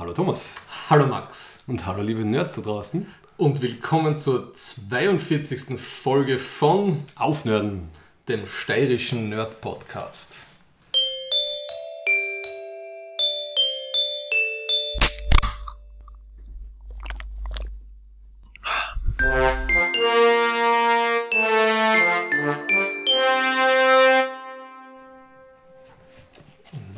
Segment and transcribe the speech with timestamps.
[0.00, 0.54] Hallo Thomas.
[0.88, 1.62] Hallo Max.
[1.68, 3.06] Und hallo liebe Nerds da draußen.
[3.36, 5.78] Und willkommen zur 42.
[5.78, 7.88] Folge von Aufnörden,
[8.26, 10.46] dem steirischen Nerd Podcast.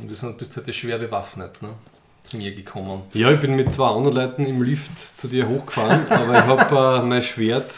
[0.07, 1.75] Du sind- bist heute schwer bewaffnet, ne?
[2.33, 3.03] Zu mir gekommen.
[3.13, 7.03] Ja, ich bin mit zwei anderen Leuten im Lift zu dir hochgefahren, aber ich habe
[7.03, 7.71] äh, mein Schwert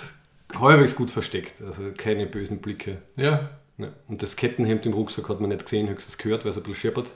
[0.56, 1.60] halbwegs gut versteckt.
[1.60, 2.98] Also keine bösen Blicke.
[3.16, 3.88] Ja, Ja.
[4.06, 6.76] Und das Kettenhemd im Rucksack hat man nicht gesehen, höchstens gehört, weil es ein bisschen
[6.80, 7.10] scheppert.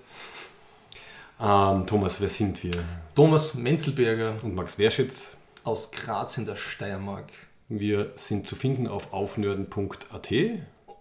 [1.40, 2.72] Ähm, Thomas, wer sind wir?
[3.14, 5.36] Thomas Menzelberger Und Max Werschitz.
[5.62, 7.30] aus Graz in der Steiermark.
[7.68, 10.32] Wir sind zu finden auf aufnörden.at.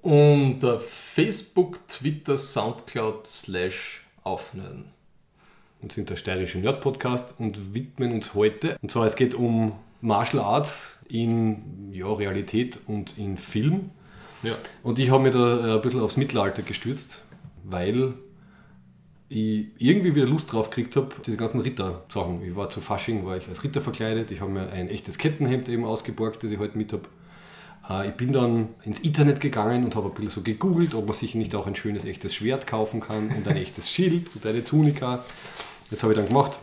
[0.04, 4.92] Und Facebook, Twitter, Soundcloud slash aufnörden.
[5.82, 10.44] Und sind der steirische Nerd-Podcast und widmen uns heute, und zwar es geht um Martial
[10.44, 13.92] Arts in ja, Realität und in Film.
[14.44, 14.56] Ja.
[14.84, 17.24] Und ich habe mich da äh, ein bisschen aufs Mittelalter gestürzt,
[17.64, 18.14] weil
[19.30, 22.44] ich irgendwie wieder Lust drauf gekriegt habe, diese ganzen Ritter-Sachen.
[22.44, 25.68] Ich war zu Fasching, war ich als Ritter verkleidet, ich habe mir ein echtes Kettenhemd
[25.70, 27.04] eben ausgeborgt, das ich heute mit habe.
[27.90, 31.16] Äh, Ich bin dann ins Internet gegangen und habe ein bisschen so gegoogelt, ob man
[31.16, 34.64] sich nicht auch ein schönes echtes Schwert kaufen kann und ein echtes Schild und eine
[34.64, 35.24] Tunika.
[35.90, 36.58] Das habe ich dann gemacht.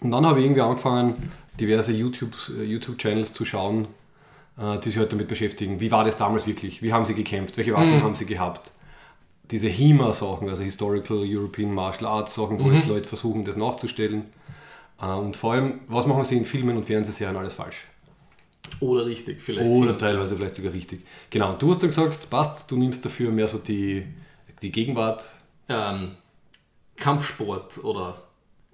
[0.00, 3.88] Und dann habe ich irgendwie angefangen, diverse YouTube, äh, YouTube-Channels zu schauen,
[4.58, 5.80] äh, die sich heute damit beschäftigen.
[5.80, 6.82] Wie war das damals wirklich?
[6.82, 7.56] Wie haben sie gekämpft?
[7.56, 8.70] Welche Waffen haben sie gehabt?
[9.50, 14.26] Diese HEMA-Sachen, also Historical European Martial Arts Sachen, wo jetzt Leute versuchen, das nachzustellen.
[15.00, 17.86] Äh, Und vor allem, was machen sie in Filmen und Fernsehserien alles falsch?
[18.80, 19.68] Oder richtig, vielleicht.
[19.70, 21.00] Oder hin- teilweise vielleicht sogar richtig.
[21.30, 24.04] Genau, du hast dann gesagt, passt, du nimmst dafür mehr so die,
[24.62, 25.24] die Gegenwart.
[25.68, 26.12] ähm,
[26.96, 28.22] Kampfsport oder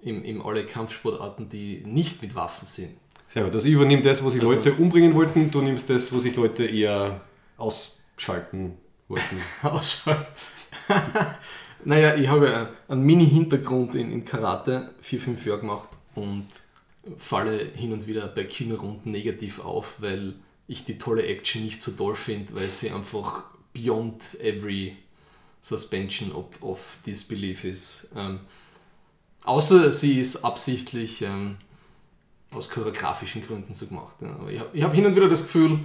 [0.05, 2.91] im, im alle Kampfsportarten, die nicht mit Waffen sind.
[3.27, 6.13] Sehr gut, also ich übernehme das, wo sich Also- Leute umbringen wollten, du nimmst das,
[6.13, 7.21] wo sich Leute eher
[7.57, 8.77] ausschalten
[9.07, 9.41] wollten.
[9.63, 10.27] Ausschalten.
[11.85, 16.47] naja, ich habe ja einen Mini-Hintergrund in, in Karate, vier, fünf Jahre gemacht und
[17.17, 20.35] falle hin und wieder bei Kinorunden negativ auf, weil
[20.67, 24.97] ich die tolle Action nicht so toll finde, weil sie einfach beyond every
[25.61, 28.09] suspension of, of disbelief ist.
[28.15, 28.41] Ähm,
[29.45, 31.57] außer sie ist absichtlich ähm,
[32.53, 34.17] aus choreografischen Gründen so gemacht.
[34.21, 34.29] Ja.
[34.29, 35.79] Aber ich habe hab hin und wieder das Gefühl,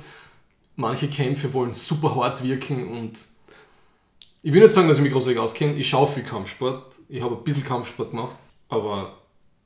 [0.77, 3.19] manche Kämpfe wollen super hart wirken und
[4.43, 5.75] ich will nicht sagen, dass ich mich großartig auskenne.
[5.75, 6.95] Ich schaue viel Kampfsport.
[7.09, 8.37] Ich habe ein bisschen Kampfsport gemacht,
[8.71, 9.19] aber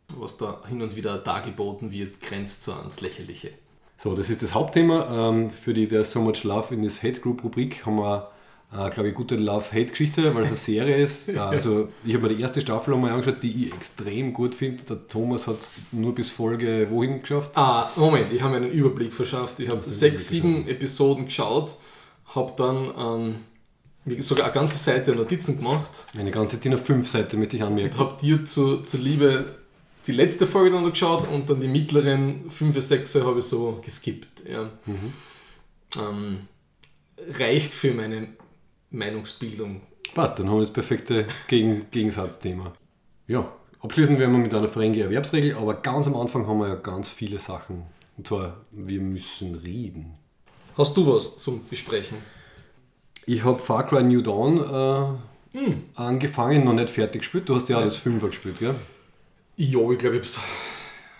[0.08, 3.52] was da hin und wieder dargeboten wird, grenzt so ans Lächerliche.
[3.96, 5.30] So, das ist das Hauptthema.
[5.30, 8.32] Ähm, für die der So Much Love in this Hate Group Rubrik haben wir,
[8.74, 11.28] äh, glaube ich, gute Love-Hate-Geschichte, weil es eine Serie ist.
[11.34, 14.82] Äh, also, ich habe mir die erste Staffel einmal angeschaut, die ich extrem gut finde.
[14.84, 17.52] Der Thomas hat es nur bis Folge wohin geschafft?
[17.54, 19.60] Ah, Moment, ich habe mir einen Überblick verschafft.
[19.60, 21.76] Ich habe sechs, sieben Episoden geschaut,
[22.26, 23.36] habe dann
[24.06, 27.98] ähm, sogar eine ganze Seite Notizen gemacht Eine ganze DIN A5-Seite mit dich und anmerken.
[27.98, 29.56] habe dir zu, zuliebe
[30.06, 33.80] die letzte Folge dann noch geschaut und dann die mittleren 5, 6 habe ich so
[33.82, 34.44] geskippt.
[34.48, 34.70] Ja.
[35.96, 36.48] Ähm,
[37.38, 38.28] reicht für meine
[38.94, 39.80] Meinungsbildung.
[40.14, 42.72] Passt, dann haben wir das perfekte Gegen Gegensatzthema.
[43.26, 43.50] Ja,
[43.80, 47.10] abschließen werden wir mit einer Ferengi Erwerbsregel, aber ganz am Anfang haben wir ja ganz
[47.10, 47.82] viele Sachen.
[48.16, 50.12] Und zwar, wir müssen reden.
[50.76, 52.18] Hast du was zum Besprechen?
[53.26, 57.48] Ich habe Far Cry New Dawn äh, angefangen, noch nicht fertig gespielt.
[57.48, 58.74] Du hast ja, das Fünfer gespielt, gell?
[59.56, 60.40] Ja, ich glaube, ich habe so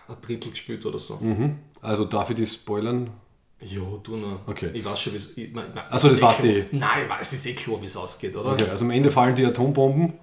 [0.08, 1.16] ein Drittel gespielt oder so.
[1.16, 1.58] Mhm.
[1.80, 3.10] Also darf ich die spoilern?
[3.64, 4.40] Ja, du noch.
[4.46, 4.70] Okay.
[4.72, 5.36] Ich weiß schon, wie es.
[5.36, 6.52] ich- nein, nein, Ach so, es das weißt klar.
[6.52, 6.64] du eh.
[6.72, 8.52] Nein, ich weiß, es ist eh klar, wie es ausgeht, oder?
[8.52, 10.14] Okay, also am Ende fallen die Atombomben,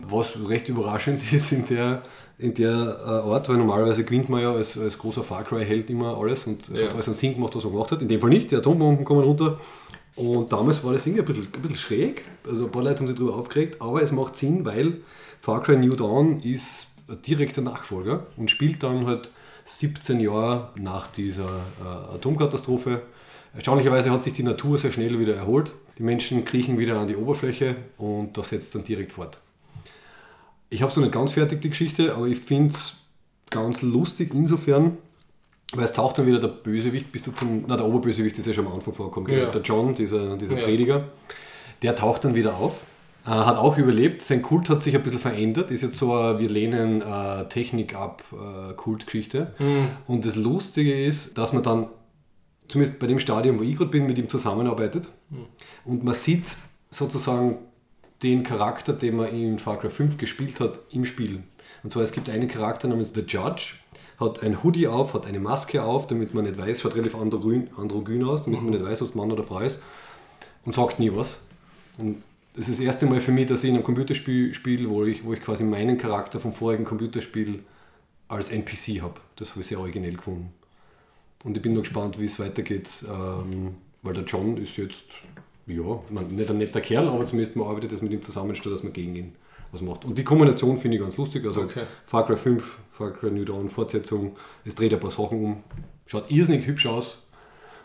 [0.00, 2.02] was recht überraschend ist in der,
[2.38, 6.16] in der äh, Art, weil normalerweise gewinnt man ja als, als großer Far Cry-Held immer
[6.18, 6.86] alles und es Ja.
[6.86, 8.02] hat alles einen Sinn gemacht, was man gemacht hat.
[8.02, 9.58] In dem Fall nicht, die Atombomben kommen runter.
[10.16, 13.06] Und damals war das irgendwie ein bisschen, ein bisschen schräg, also ein paar Leute haben
[13.08, 14.98] sich darüber aufgeregt, aber es macht Sinn, weil
[15.40, 19.30] Far Cry New Dawn ist ein direkter Nachfolger und spielt dann halt
[19.66, 21.44] 17 Jahre nach dieser
[21.82, 23.02] äh, Atomkatastrophe.
[23.54, 25.72] Erstaunlicherweise hat sich die Natur sehr schnell wieder erholt.
[25.98, 29.38] Die Menschen kriechen wieder an die Oberfläche und das setzt dann direkt fort.
[30.70, 32.96] Ich habe es noch nicht ganz fertig, die Geschichte, aber ich finde es
[33.50, 34.98] ganz lustig insofern,
[35.72, 38.52] weil es taucht dann wieder der Bösewicht, bis du zum, na der Oberbösewicht ist ja
[38.52, 39.50] schon am Anfang vorkommen, Ja.
[39.50, 40.64] der John, dieser, dieser Ja.
[40.64, 41.08] Prediger,
[41.82, 42.74] der taucht dann wieder auf,
[43.26, 46.38] äh, hat auch überlebt, sein Kult hat sich ein bisschen verändert, ist jetzt so eine
[46.38, 49.54] wir lehnen äh, Technik ab äh, Kultgeschichte.
[50.06, 51.88] Und das Lustige ist, dass man dann,
[52.68, 55.08] zumindest bei dem Stadium, wo ich gerade bin, mit ihm zusammenarbeitet
[55.84, 56.56] und man sieht
[56.90, 57.58] sozusagen
[58.22, 61.42] den Charakter, den man in Far Cry 5 gespielt hat, im Spiel.
[61.82, 63.74] Und zwar, es gibt einen Charakter namens The Judge,
[64.18, 67.68] hat ein Hoodie auf, hat eine Maske auf, damit man nicht weiß, schaut relativ androgyn,
[67.76, 69.82] androgyn aus, damit man nicht weiß, ob es Mann oder Frau ist
[70.64, 71.40] und sagt nie was.
[71.98, 72.22] Und
[72.54, 75.24] das ist das erste Mal für mich, dass ich in einem Computerspiel spiele, wo ich,
[75.24, 77.64] wo ich quasi meinen Charakter vom vorigen Computerspiel
[78.28, 79.20] als NPC habe.
[79.36, 80.52] Das habe ich sehr originell gefunden.
[81.42, 85.04] Und ich bin noch gespannt, wie es weitergeht, ähm, weil der John ist jetzt,
[85.66, 88.72] ja, man, nicht ein netter Kerl, aber zumindest man arbeitet das mit ihm zusammen, statt
[88.72, 89.32] dass man gegen ihn
[89.72, 90.04] was macht.
[90.04, 91.44] Und die Kombination finde ich ganz lustig.
[91.44, 91.84] Also Okay.
[92.06, 95.64] Far Cry 5, Far Cry New Dawn, Fortsetzung, es dreht ein paar Sachen um,
[96.06, 97.18] schaut irrsinnig hübsch aus.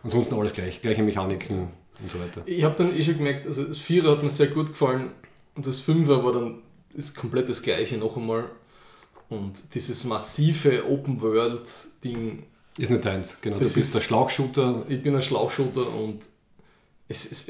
[0.03, 1.69] Ansonsten alles gleich, gleiche Mechaniken
[2.01, 2.41] und so weiter.
[2.45, 5.11] Ich habe dann eh schon gemerkt, also das Vierer hat mir sehr gut gefallen
[5.55, 6.61] und das Fünfer war dann
[6.93, 8.49] ist komplett das gleiche noch einmal.
[9.29, 12.43] Und dieses massive Open-World-Ding,
[12.77, 13.59] Ist nicht deins, genau.
[13.59, 14.85] Das du bist ist- der Schlauchshooter.
[14.89, 16.19] ich bin ein Schlauchshooter und
[17.07, 17.49] es ist,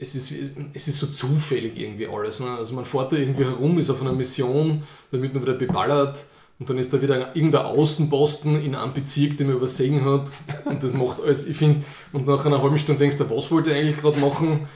[0.00, 0.34] es ist,
[0.74, 2.40] es ist so zufällig irgendwie alles.
[2.40, 2.50] Ne?
[2.50, 6.26] Also man fährt da irgendwie herum, ist auf einer Mission, wird man wieder beballert
[6.58, 10.30] und dann ist da wieder irgendein Außenposten in einem Bezirk, den man übersehen hat
[10.64, 13.70] und das macht alles, ich finde, und nach einer halben Stunde denkst du, was wollte
[13.70, 14.68] ich eigentlich gerade machen?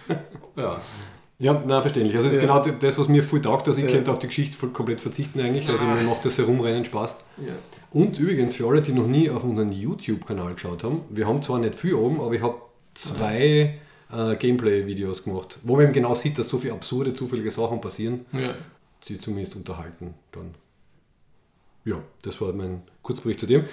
[0.57, 0.81] Ja,
[1.41, 2.17] Ja, nein, verständlich.
[2.17, 2.61] Also, das ist Ja.
[2.61, 3.69] genau das, was mir voll taugt.
[3.69, 3.93] Also, ich Ja.
[3.93, 5.69] könnte auf die Geschichte voll komplett verzichten eigentlich.
[5.69, 7.17] Also, mir macht das Herumrennen Spaß.
[7.41, 7.53] ja.
[7.93, 11.61] Und übrigens, für alle, die noch nie auf unseren YouTube-Kanal geschaut haben, wir haben zwar
[11.61, 12.57] nicht viel oben, aber ich habe
[12.95, 13.79] zwei
[14.13, 18.27] äh, Gameplay-Videos gemacht, wo man eben genau sieht, dass so viele absurde, zufällige Sachen passieren,
[18.33, 18.55] ja.
[19.07, 20.55] die zumindest unterhalten dann.
[21.89, 23.65] Ja, das war mein Kurzbericht zu dem.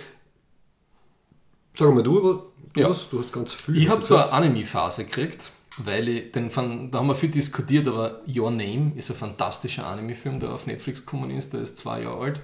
[1.74, 2.22] Sag mal du,
[2.74, 2.88] du, Ja.
[2.90, 3.76] hast, du hast ganz viel.
[3.78, 6.50] Ich habe so eine Anime-Phase gekriegt, weil ich den
[6.92, 11.06] da haben wir viel diskutiert, aber Your Name ist ein fantastischer Anime-Film, der auf Netflix
[11.06, 12.42] gekommen ist, der ist zwei Jahre alt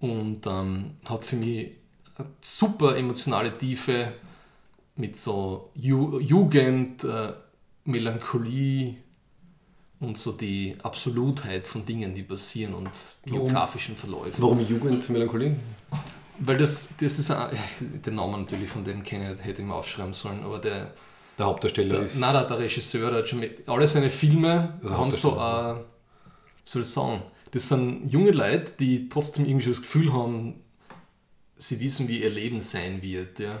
[0.00, 1.70] und ähm, hat für mich
[2.18, 4.14] eine super emotionale Tiefe
[4.96, 7.32] mit so Ju Jugend, äh,
[7.84, 8.96] Melancholie
[10.00, 12.90] und so die Absolutheit von Dingen, die passieren und
[13.24, 14.34] biografischen Verläufen.
[14.42, 15.56] Warum Jugendmelancholie?
[16.38, 19.74] Weil das, das ist ein, den Namen natürlich von dem kenne ich, hätte ich mir
[19.74, 20.92] aufschreiben sollen, aber der,
[21.38, 22.16] Der Hauptdarsteller der, ist.
[22.16, 25.82] nein, der, der Regisseur, der hat schon mit, alle seine Filme Also haben so, wie
[26.64, 27.22] soll ich sagen,
[27.52, 30.60] das sind junge Leute, die trotzdem irgendwie so das Gefühl haben,
[31.56, 33.58] sie wissen, wie ihr Leben sein wird, ja.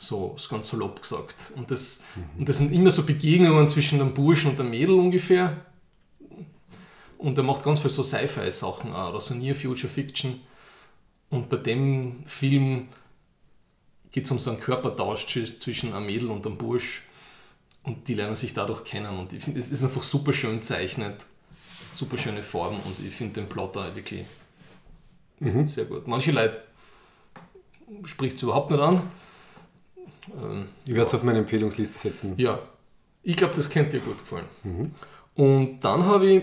[0.00, 1.52] So, ist ganz salopp gesagt.
[1.56, 2.40] Und das, Mhm.
[2.40, 5.56] und das sind immer so Begegnungen zwischen einem Burschen und einem Mädel ungefähr.
[7.18, 10.40] Und er macht ganz viel so Sci-Fi-Sachen auch, oder so Near Future Fiction.
[11.30, 12.88] Und bei dem Film
[14.12, 17.02] geht es um so einen Körpertausch zwi- zwischen einem Mädel und einem Bursch.
[17.82, 19.18] Und die lernen sich dadurch kennen.
[19.18, 21.26] Und ich finde, es ist einfach super schön zeichnet,
[21.92, 24.24] super schöne Farben und ich finde den Plot da wirklich
[25.66, 26.06] sehr gut.
[26.06, 26.62] Manche Leute
[28.04, 29.02] spricht es überhaupt nicht an.
[30.42, 32.34] Ähm, Ich werde es auf meine Empfehlungsliste setzen.
[32.36, 32.58] ja,
[33.22, 34.46] ich glaube, das könnte dir gut gefallen.
[35.34, 36.42] Und dann habe ich,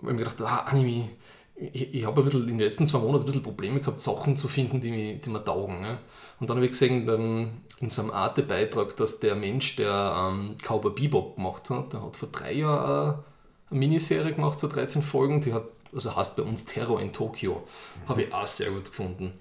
[0.00, 1.08] weil ich mir gedacht, ah, Anime,
[1.56, 4.36] ich, ich habe ein bisschen in den letzten zwei Monaten ein bisschen Probleme gehabt, Sachen
[4.36, 5.80] zu finden, die, mir- die mir taugen.
[5.80, 5.98] Ne?
[6.40, 7.48] Und dann habe ich gesehen, ähm,
[7.80, 12.16] in so einem Arte-Beitrag, dass der Mensch, der ähm, Cowboy Bebop gemacht hat, der hat
[12.16, 15.64] vor drei Jahren äh, eine Miniserie gemacht, so 13 Folgen, die hat,
[15.94, 17.62] also heißt bei uns Terror in Tokio.
[18.08, 19.32] Habe ich auch sehr gut gefunden.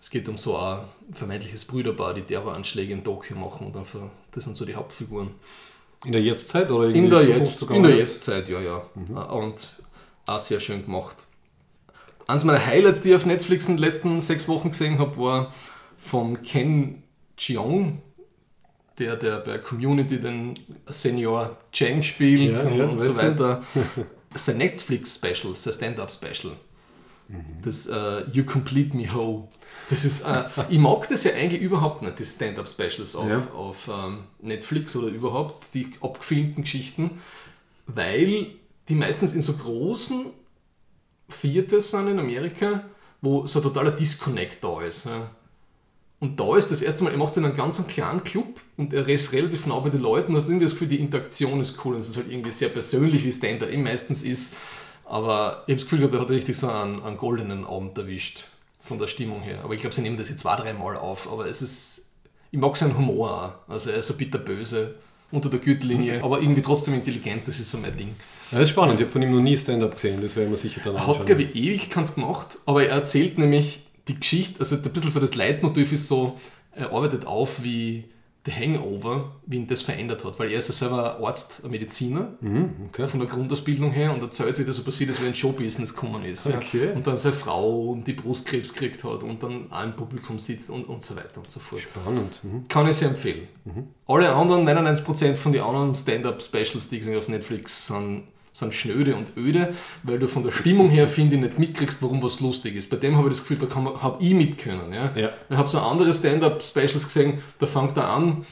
[0.00, 4.00] Es geht um so ein vermeintliches Brüderpaar, die Terroranschläge in Tokio machen und einfach,
[4.32, 5.30] das sind so die Hauptfiguren.
[6.06, 8.78] In der Jetztzeit oder irgendwie In der, Jetzt, in der Jetztzeit, ja, ja.
[9.30, 9.68] Und
[10.24, 11.26] auch sehr schön gemacht.
[12.26, 15.52] Eines meiner Highlights, die ich auf Netflix in den letzten sechs Wochen gesehen habe, war
[15.98, 17.02] von Ken
[17.36, 18.00] Jeong,
[18.98, 20.54] der, der bei Community den
[20.86, 23.62] Senior Chang spielt Ja, und, ja, und so weiter.
[24.34, 26.52] Sein Netflix-Special, sein Stand-Up-Special.
[27.62, 29.48] Das äh, You Complete Me Ho.
[29.88, 33.46] Das ist, äh, ich mag das ja eigentlich überhaupt nicht, die Stand-Up-Specials auf, Ja.
[33.54, 37.20] auf ähm, Netflix oder überhaupt, die abgefilmten Geschichten,
[37.86, 38.46] weil
[38.88, 40.26] die meistens in so großen
[41.40, 42.84] Theaters sind in Amerika,
[43.20, 45.06] wo so ein totaler Disconnect da ist.
[45.06, 45.30] Ja.
[46.18, 48.92] Und da ist das erste Mal, er macht es in einem ganz kleinen Club und
[48.92, 50.32] er ist relativ nah bei den Leuten.
[50.32, 52.68] Du hast irgendwie das Gefühl, die Interaktion ist cool und es ist halt irgendwie sehr
[52.68, 54.56] persönlich, wie Stand-Up eben meistens ist.
[55.10, 58.44] Aber ich habe das Gefühl, gehabt, er hat richtig so einen, einen goldenen Abend erwischt,
[58.82, 59.58] von der Stimmung her.
[59.64, 61.30] Aber ich glaube, sie nehmen das jetzt zwei, drei Mal auf.
[61.30, 62.12] Aber es ist,
[62.52, 63.72] ich mag seinen Humor auch.
[63.72, 64.94] Also er ist so bitterböse
[65.32, 68.14] unter der Gürtellinie, aber irgendwie trotzdem intelligent, das ist so mein Ding.
[68.50, 68.98] Ja, das ist spannend.
[68.98, 70.20] Ich habe von ihm noch nie Stand-up gesehen.
[70.20, 71.18] Das werden wir sicher dann Er anschauen.
[71.20, 75.10] hat, glaube ich, ewig keins gemacht, aber er erzählt nämlich die Geschichte, also ein bisschen
[75.10, 76.38] so das Leitmotiv ist so,
[76.72, 78.04] er arbeitet auf, wie
[78.46, 81.70] The Hangover, wie ihn das verändert hat, weil er ist ja selber ein Arzt, ein
[81.70, 83.06] Mediziner Mhm, okay.
[83.06, 85.94] von der Grundausbildung her und erzählt, wie das so passiert ist, wie er in Showbusiness
[85.94, 86.46] gekommen ist.
[86.48, 86.56] ja.
[86.56, 86.92] Okay.
[86.94, 90.84] Und dann seine Frau die Brustkrebs gekriegt hat und dann auch im Publikum sitzt und,
[90.88, 91.82] und so weiter und so fort.
[91.82, 92.40] Spannend.
[92.42, 92.66] Mhm.
[92.66, 93.46] Kann ich sehr empfehlen.
[94.06, 99.36] Alle anderen, 99% von den anderen Stand-Up-Specials, die ich auf Netflix, sind sind schnöde und
[99.36, 102.90] öde, weil du von der Stimmung her, finde ich, nicht mitkriegst, warum was lustig ist.
[102.90, 104.92] Bei dem habe ich das Gefühl, da habe ich mit können.
[104.92, 105.12] Ja?
[105.14, 105.30] Ja.
[105.48, 108.44] Ich habe so andere Stand-Up-Specials gesehen, da fängt er an,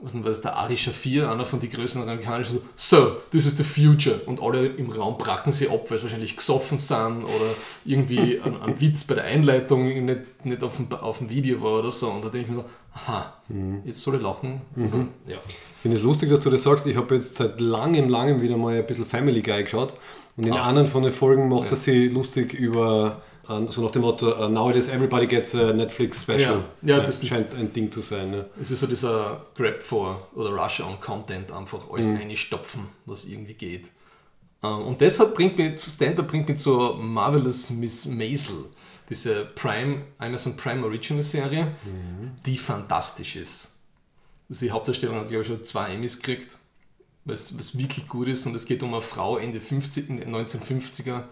[0.00, 3.46] was denn, war das, der Ari Shafir, einer von den größten amerikanischen, so, so, this
[3.46, 4.20] is the future.
[4.26, 8.60] Und alle im Raum bracken sie ab, weil sie wahrscheinlich gesoffen sind oder irgendwie ein,
[8.60, 12.10] ein Witz bei der Einleitung nicht, nicht auf, dem, auf dem Video war oder so.
[12.10, 13.36] Und da denke ich mir so, aha,
[13.84, 14.60] jetzt soll ich lachen.
[14.78, 15.38] Also, ja.
[15.86, 16.84] Ich finde es lustig, dass du das sagst.
[16.88, 19.94] Ich habe jetzt seit langem, langem wieder mal ein bisschen Family Guy geschaut.
[20.36, 20.66] Und in Ach.
[20.66, 21.70] anderen von den Folgen macht Ja.
[21.70, 26.22] er sich lustig über, äh, so nach dem Motto, uh, nowadays everybody gets a Netflix
[26.22, 26.40] Special.
[26.82, 26.96] Ja.
[26.96, 28.32] Ja, das ist- scheint ein Ding zu sein.
[28.34, 28.44] Ja.
[28.60, 33.54] Es ist so dieser Grab for oder Rush on Content, einfach alles reinstopfen, was irgendwie
[33.54, 33.84] geht.
[34.64, 38.56] Ähm, Und deshalb bringt mich zu Stand-Up bringt mich zur Marvelous Miss Maisel,
[39.08, 41.76] diese Prime, Amazon Prime Original Serie,
[42.44, 43.75] die fantastisch ist.
[44.48, 46.58] Die Hauptdarstellerin hat, glaube ich, schon zwei Emmys gekriegt,
[47.24, 48.46] was, was wirklich gut ist.
[48.46, 51.24] Und es geht um eine Frau Ende 50, 1950er,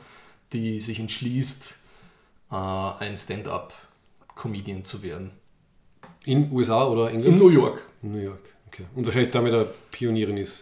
[0.52, 1.78] die sich entschließt,
[2.50, 5.30] äh, ein Stand-Up-Comedian zu werden.
[6.24, 7.38] In USA oder In England?
[7.38, 7.82] New York.
[8.02, 8.54] In New York.
[8.66, 8.84] Okay.
[8.94, 10.60] Und wahrscheinlich damit eine Pionierin ist.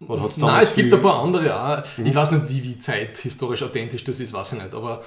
[0.00, 1.84] Oder hat's Nein, es gibt ein paar andere auch.
[2.04, 4.74] Ich weiß nicht, wie, wie zeithistorisch authentisch das ist, weiß ich nicht.
[4.74, 5.02] Aber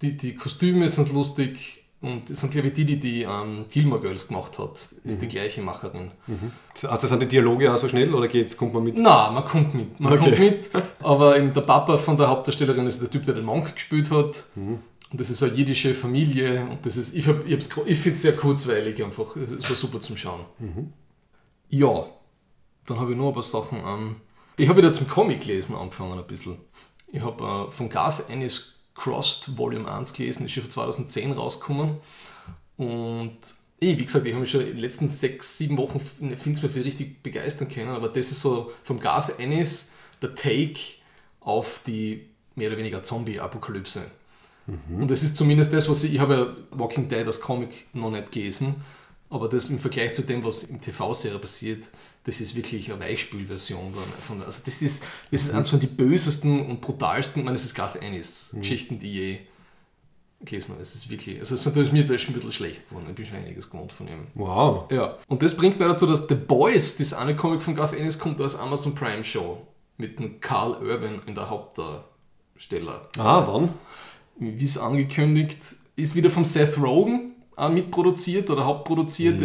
[0.00, 4.00] die, die Kostüme sind lustig und es sind, glaube ich, die, die die ähm, Gilmore
[4.00, 6.10] Girls gemacht hat, ist die gleiche Macherin.
[6.88, 8.96] Also sind die Dialoge auch so schnell oder geht's, kommt man mit?
[8.96, 10.00] Na, man kommt mit.
[10.00, 10.24] Man Okay.
[10.30, 10.70] kommt mit.
[11.00, 14.46] Aber eben der Papa von der Hauptdarstellerin ist der Typ, der den Monk gespielt hat.
[14.56, 16.64] Und das ist eine jiddische Familie.
[16.70, 19.36] Und das ist, ich, hab, ich, ich finde es sehr kurzweilig einfach.
[19.36, 20.40] Es war super zum Schauen.
[21.68, 22.06] Ja,
[22.86, 24.16] dann habe ich noch ein paar Sachen an.
[24.56, 26.56] Ich habe wieder zum Comic lesen angefangen ein bisschen.
[27.12, 31.96] Ich habe äh, von Garth Ennis Crossed Volume 1 gelesen, ist schon von 2010 rausgekommen.
[32.76, 33.38] Und
[33.78, 36.68] ich, wie gesagt, ich habe mich schon in den letzten sechs, sieben Wochen finde mir
[36.68, 40.78] für richtig begeistern können, aber das ist so vom Garth Ennis der Take
[41.40, 44.02] auf die mehr oder weniger Zombie-Apokalypse.
[44.66, 48.10] Und das ist zumindest das, was ich, ich habe ja Walking Dead als Comic noch
[48.10, 48.76] nicht gelesen,
[49.30, 51.88] aber das im Vergleich zu dem, was im TV-Serie passiert,
[52.24, 53.94] das ist wirklich eine Weichspülversion.
[53.94, 57.56] Von, von, also das ist, das ist eines von die bösesten und brutalsten, ich meine,
[57.56, 59.38] das ist Garth Ennis Geschichten, die je
[60.40, 60.82] gelesen habe.
[60.82, 63.14] Es ist wirklich, also es ist natürlich mir das ist ein bisschen schlecht geworden, ich
[63.14, 64.26] bin schon einiges gewohnt von ihm.
[64.34, 64.90] Wow.
[64.90, 68.18] Ja, und das bringt mir dazu, dass The Boys, das eine Comic von Garth Ennis,
[68.18, 73.08] kommt als Amazon Prime Show mit dem Carl Urban in der Hauptdarsteller.
[73.18, 73.70] Ah, wann?
[74.38, 79.42] Wie es angekündigt, ist wieder vom Seth Rogen auch mitproduziert oder hauptproduziert.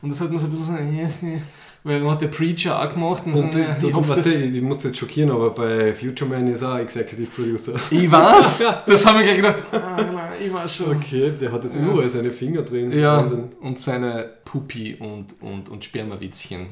[0.00, 1.42] Und das hat man so ein bisschen so, yes, nee,
[1.82, 3.96] weil man hat der Preacher auch gemacht und, Und so, du, ja, du, ich du
[3.98, 7.26] hoffe, weißt, das, ja, ich muss jetzt schockieren, aber bei Future Man ist auch Executive
[7.34, 7.74] Producer.
[7.90, 10.96] ich weiß, das haben wir gleich gedacht, ah, nein, ich weiß schon.
[10.96, 12.92] Okay, der hat jetzt überall seine Finger drin.
[12.92, 13.52] Ja, Wahnsinn.
[13.60, 16.66] und seine Pupi und, und, und Spermawitzchen.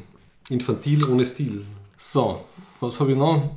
[0.51, 1.63] Infantil ohne Stil.
[1.97, 2.45] So,
[2.81, 3.51] was habe ich noch?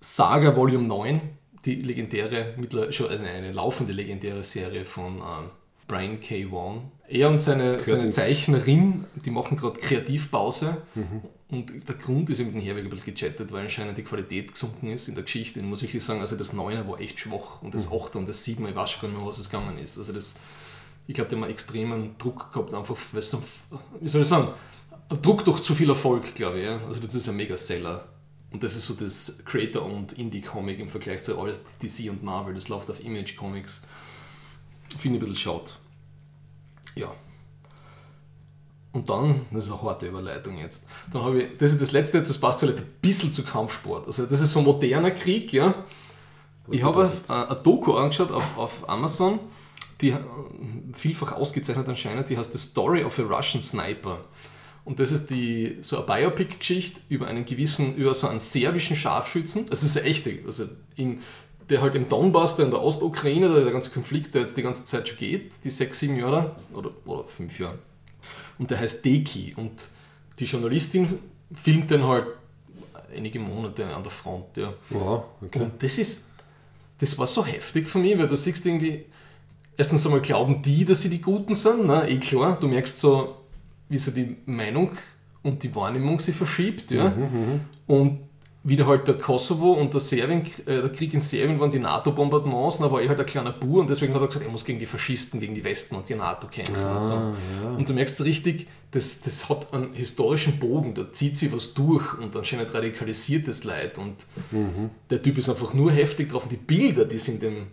[0.00, 1.20] Saga Volume 9,
[1.64, 5.50] die legendäre, mittler- schon eine, eine laufende legendäre Serie von ähm,
[5.86, 6.50] Brian K.
[6.50, 6.90] Vaughan.
[7.06, 10.78] Er und seine, seine Zeichnerin, die machen gerade Kreativpause.
[11.50, 14.52] Und der Grund ist eben mit dem Herweg ein bisschen gechattet, weil anscheinend die Qualität
[14.52, 15.60] gesunken ist in der Geschichte.
[15.60, 18.44] Ich muss wirklich sagen, also das 9er war echt schwach und das 8er und das
[18.44, 19.98] 7er, ich weiß schon gar nicht mehr, was es gegangen ist.
[19.98, 20.40] Also das,
[21.06, 23.42] ich glaube, die haben einen extremen Druck gehabt, einfach, es so,
[24.00, 24.48] wie soll ich sagen,
[25.22, 26.64] Druck durch zu viel Erfolg, glaube ich.
[26.64, 26.80] Ja?
[26.86, 28.08] Also das ist ein Mega-Seller.
[28.50, 32.54] Und das ist so das Creator- und Indie-Comic im Vergleich zu all DC und Marvel.
[32.54, 33.82] Das läuft auf Image Comics.
[34.98, 35.70] Finde ich ein bisschen schade.
[36.94, 37.12] Ja.
[38.92, 42.18] Und dann, das ist eine harte Überleitung jetzt, dann habe ich, das ist das letzte
[42.18, 44.06] jetzt, das passt vielleicht ein bisschen zu Kampfsport.
[44.06, 45.74] Also das ist so ein moderner Krieg, ja.
[46.70, 49.40] Ich habe ein Doku angeschaut auf, auf Amazon,
[50.00, 50.18] die äh,
[50.92, 54.20] vielfach ausgezeichnet anscheinend, die heißt The Story of a Russian Sniper.
[54.84, 59.66] Und das ist die, so eine Biopic-Geschichte über einen gewissen, über so einen serbischen Scharfschützen.
[59.68, 61.20] Das ist eine echte, also in,
[61.70, 64.62] der halt im Donbass, der in der Ostukraine, der, der ganze Konflikt, der jetzt die
[64.62, 67.78] ganze Zeit schon geht, die sechs, sieben Jahre oder, oder fünf Jahre.
[68.58, 69.54] Und der heißt Deki.
[69.56, 69.88] Und
[70.38, 71.18] die Journalistin
[71.52, 72.26] filmt den halt
[73.14, 74.56] einige Monate an der Front.
[74.56, 74.74] Ja.
[74.90, 75.60] Wow, okay.
[75.60, 76.30] Und das ist,
[76.98, 79.06] das war so heftig für mich, weil du siehst irgendwie,
[79.76, 82.08] erstens einmal glauben die, dass sie die Guten sind, ne?
[82.08, 83.36] eh klar, du merkst so,
[83.88, 84.90] wie so die Meinung
[85.42, 87.14] und die Wahrnehmung sich verschiebt, ja.
[87.86, 88.20] Und
[88.66, 92.78] wieder halt der Kosovo und der, Serbien, äh, der Krieg in Serbien waren die NATO-Bombardements,
[92.78, 94.78] da war er halt ein kleiner Bur und deswegen hat er gesagt, er muss gegen
[94.78, 97.14] die Faschisten, gegen die Westen und die NATO kämpfen und so.
[97.76, 102.18] Und du merkst richtig, das, das hat einen historischen Bogen, da zieht sich was durch
[102.18, 104.24] und anscheinend radikalisiert das Leid und
[105.10, 107.66] der Typ ist einfach nur heftig drauf und die Bilder, die es in dem,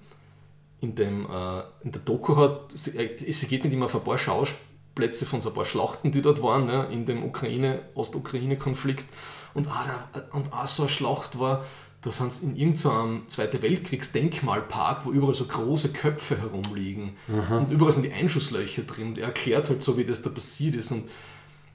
[0.81, 4.03] in, dem, äh, in der Doku hat, sie, äh, sie geht mit ihm auf ein
[4.03, 9.05] paar Schauplätze von so ein paar Schlachten, die dort waren, ne, in dem Ukraine, Ostukraine-Konflikt
[9.53, 11.65] und, ah, da, und auch so eine Schlacht war,
[12.01, 17.91] da sind sie in irgendeinem Zweite Weltkriegsdenkmalpark, wo überall so große Köpfe herumliegen und überall
[17.91, 19.10] sind die Einschusslöcher drin.
[19.10, 20.91] Und er erklärt halt so, wie das da passiert ist.
[20.91, 21.08] Und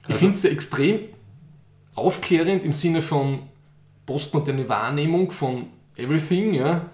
[0.09, 0.99] ich finde es ja extrem
[1.95, 3.43] aufklärend im Sinne von
[4.05, 6.89] postmoderne Wahrnehmung von everything, ja,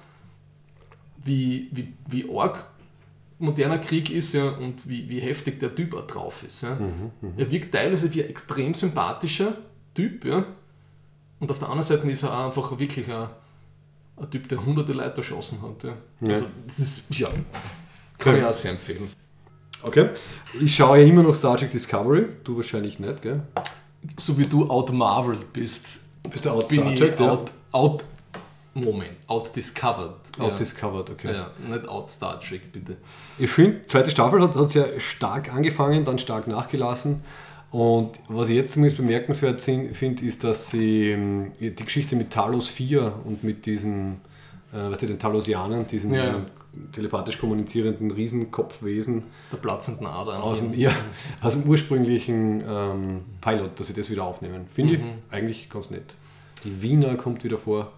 [1.24, 2.68] wie, wie, wie arg
[3.40, 6.62] moderner Krieg ist ja, und wie, wie heftig der Typ auch drauf ist.
[6.62, 6.78] Ja.
[7.36, 9.58] Er wirkt teilweise wie ein extrem sympathischer
[9.94, 10.46] Typ, ja,
[11.44, 13.28] und auf der anderen Seite ist er auch einfach wirklich ein,
[14.16, 15.84] ein Typ, der hunderte Leute erschossen hat.
[15.84, 15.94] Ja.
[16.22, 16.36] Ja.
[16.36, 17.28] Also, das ist, ja,
[18.18, 19.10] kann ich auch sehr empfehlen.
[19.82, 20.12] Okay.
[20.62, 22.28] Ich schaue ja immer noch Star Trek Discovery.
[22.46, 23.42] Du wahrscheinlich nicht, gell?
[24.16, 27.20] So wie du outmarvelt bist, Bist du out bin Star ich Trek?
[27.20, 27.32] ja?
[27.32, 28.04] out, out,
[28.74, 30.40] Moment, outdiscovered.
[30.40, 30.56] Out ja.
[30.56, 31.34] Discovered, okay.
[31.34, 32.96] Ja, nicht out Star Trek, bitte.
[33.38, 37.22] Ich finde, zweite Staffel hat, hat sehr stark angefangen, dann stark nachgelassen.
[37.74, 42.70] Und was ich jetzt zumindest bemerkenswert finde, ist, dass sie ähm, die Geschichte mit Talos
[42.70, 44.22] 4 und mit diesen,
[44.72, 46.46] äh, was den Talosianern, diesen Ja.
[46.92, 50.44] telepathisch kommunizierenden Riesenkopfwesen Der platzenden Ader.
[50.44, 50.94] aus dem, ja,
[51.42, 54.68] aus dem ursprünglichen ähm, Pilot, dass sie das wieder aufnehmen.
[54.72, 55.00] Finde ich
[55.32, 56.16] eigentlich ganz nett.
[56.64, 57.92] Die Wiener kommt wieder vor.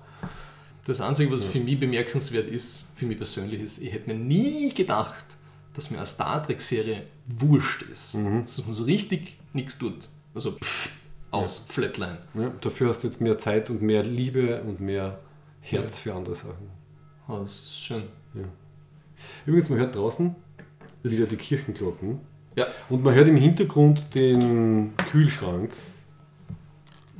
[0.85, 4.73] Das Einzige, was für mich bemerkenswert ist, für mich persönlich ist, ich hätte mir nie
[4.73, 5.25] gedacht,
[5.73, 8.15] dass mir eine Star Trek-Serie wurscht ist.
[8.45, 10.07] Dass man so richtig nichts tut.
[10.33, 10.91] Also pff,
[11.31, 12.17] aus, Flatline.
[12.33, 15.19] Ja, dafür hast du jetzt mehr Zeit und mehr Liebe und mehr
[15.61, 16.69] Herz für andere Sachen.
[17.27, 18.03] Oh, das ist schön.
[19.45, 20.35] Übrigens, man hört draußen
[21.03, 22.19] Das wieder die Kirchenglocken.
[22.55, 22.67] Ja.
[22.89, 25.71] Und man hört im Hintergrund den Kühlschrank.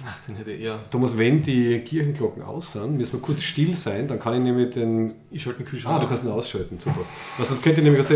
[0.07, 0.83] Ach, den hätte ich, ja.
[0.91, 4.69] Thomas, wenn die Kirchenglocken aus sind, müssen wir kurz still sein, dann kann ich nämlich
[4.71, 5.15] den.
[5.31, 7.01] Ich schalte den Kühlschrank Ah, du kannst ihn ausschalten, super.
[7.39, 8.11] Also sonst könnte ich nämlich aus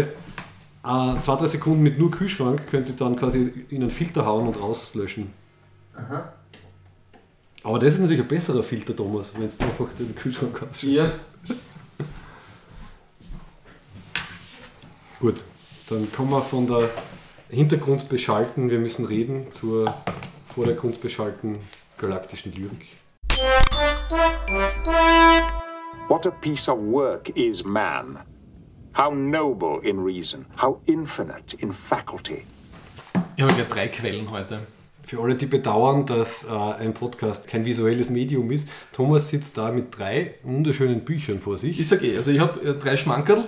[0.84, 4.48] äh, zwei, drei Sekunden mit nur Kühlschrank könnte ich dann quasi in einen Filter hauen
[4.48, 5.34] und rauslöschen.
[5.96, 6.34] Aha.
[7.64, 10.84] Aber das ist natürlich ein besserer Filter, Thomas, wenn du einfach den Kühlschrank ausschaltest.
[10.84, 11.12] Ja.
[15.20, 15.44] Gut,
[15.90, 16.90] dann kommen wir von der
[17.50, 19.94] Hintergrundbeschalten, wir müssen reden, zur
[20.48, 21.58] Vordergrundbeschalten
[21.98, 22.96] galaktischen Lyrik.
[26.08, 28.20] What a piece of work is man.
[28.98, 32.46] How noble in reason, how infinite in faculty.
[33.36, 34.68] Ich habe gleich drei Quellen heute.
[35.04, 39.72] Für alle, die bedauern, dass äh, ein Podcast kein visuelles Medium ist, Thomas sitzt da
[39.72, 41.80] mit drei wunderschönen Büchern vor sich.
[41.80, 43.46] Ich sage eh, also ich habe äh, drei Schmankerl.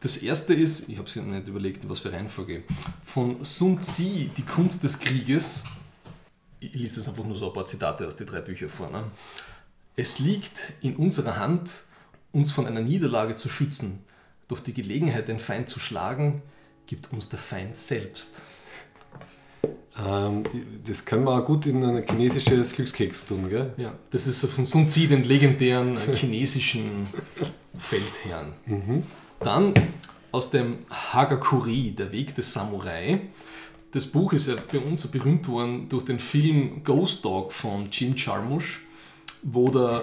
[0.00, 2.62] Das erste ist, ich habe es nicht überlegt, was für Reihenfolge,
[3.02, 5.64] von Sun Tzu, Die Kunst des Krieges.
[6.60, 8.90] Ich lese das einfach nur so ein paar Zitate aus den drei Büchern vor.
[8.90, 9.04] Ne?
[9.96, 11.70] Es liegt in unserer Hand,
[12.32, 14.04] uns von einer Niederlage zu schützen.
[14.48, 16.42] Durch die Gelegenheit, den Feind zu schlagen,
[16.86, 18.42] gibt uns der Feind selbst.
[19.98, 20.44] Ähm,
[20.86, 23.72] das können wir auch gut in ein chinesisches Glückskeks tun, gell?
[23.76, 27.06] Ja, das ist so von Sun Tzu, den legendären chinesischen
[27.78, 28.54] Feldherrn.
[29.40, 29.74] Dann
[30.32, 33.20] aus dem Hagakuri, der Weg des Samurai.
[33.92, 37.88] Das Buch ist ja bei uns so berühmt worden durch den Film Ghost Dog von
[37.90, 38.82] Jim Jarmusch,
[39.42, 40.02] wo der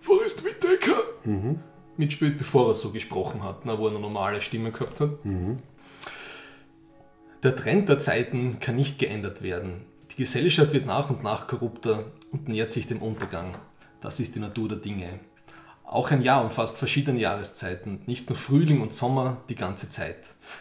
[0.00, 0.96] Forrest Whitaker
[1.96, 5.10] mitspielt, bevor er so gesprochen hat, wo er eine normale Stimme gehabt hat.
[7.42, 9.84] Der Trend der Zeiten kann nicht geändert werden.
[10.12, 13.54] Die Gesellschaft wird nach und nach korrupter und nähert sich dem Untergang.
[14.00, 15.20] Das ist die Natur der Dinge.
[15.84, 20.16] Auch ein Jahr umfasst verschiedene Jahreszeiten, nicht nur Frühling und Sommer, die ganze Zeit.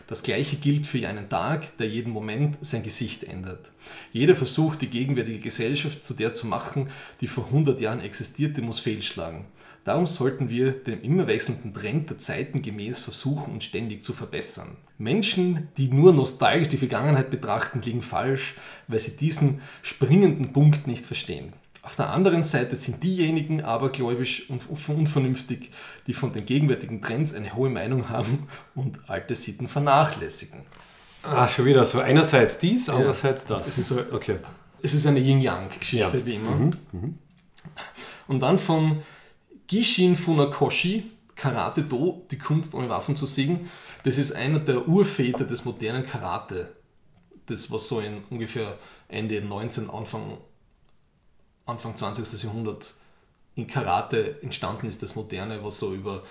[0.06, 3.72] Das gleiche gilt für einen Tag, der jeden Moment sein Gesicht ändert.
[4.12, 6.90] Jeder Versuch, die gegenwärtige Gesellschaft zu der zu machen,
[7.22, 9.46] die vor 100 Jahren existierte, muss fehlschlagen.
[9.86, 14.78] Darum sollten wir dem immer wechselnden Trend der Zeiten gemäß versuchen, uns ständig zu verbessern.
[14.98, 18.56] Menschen, die nur nostalgisch die Vergangenheit betrachten, liegen falsch,
[18.88, 21.54] weil sie diesen springenden Punkt nicht verstehen.
[21.84, 25.70] Auf der anderen Seite sind diejenigen abergläubisch und unvernünftig,
[26.08, 30.62] die von den gegenwärtigen Trends eine hohe Meinung haben und alte Sitten vernachlässigen.
[31.22, 32.00] Ah, schon wieder so.
[32.00, 33.68] Einerseits dies, andererseits das.
[33.68, 34.38] Es ist okay.
[34.82, 36.26] Es ist eine Yin-Yang-Geschichte, Ja.
[36.26, 36.72] wie immer.
[38.28, 39.04] Und dann von
[39.68, 43.70] Gishin Funakoshi, Karate Do, die Kunst ohne Waffen zu siegen.
[44.04, 46.76] Das ist einer der Urväter des modernen Karate.
[47.48, 50.38] Das, was so in ungefähr Ende 19, Anfang,
[51.66, 52.44] Anfang 20.
[52.44, 52.94] Jahrhundert
[53.56, 56.24] in Karate entstanden ist, das Moderne, was so über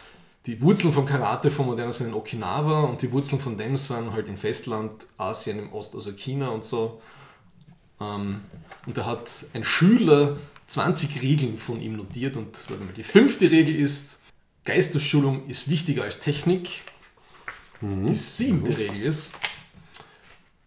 [0.47, 4.13] die Wurzeln vom Karate vom Modernen sind in Okinawa und die Wurzeln von dem sind
[4.13, 7.01] halt im Festland, Asien, im Ost, also China und so.
[8.01, 8.43] Ähm,
[8.87, 13.51] und da hat ein Schüler 20 Regeln von ihm notiert und warte mal, die fünfte
[13.51, 14.19] Regel ist,
[14.65, 16.83] Geistesschulung ist wichtiger als Technik.
[17.81, 19.33] Die siebte Regel ist,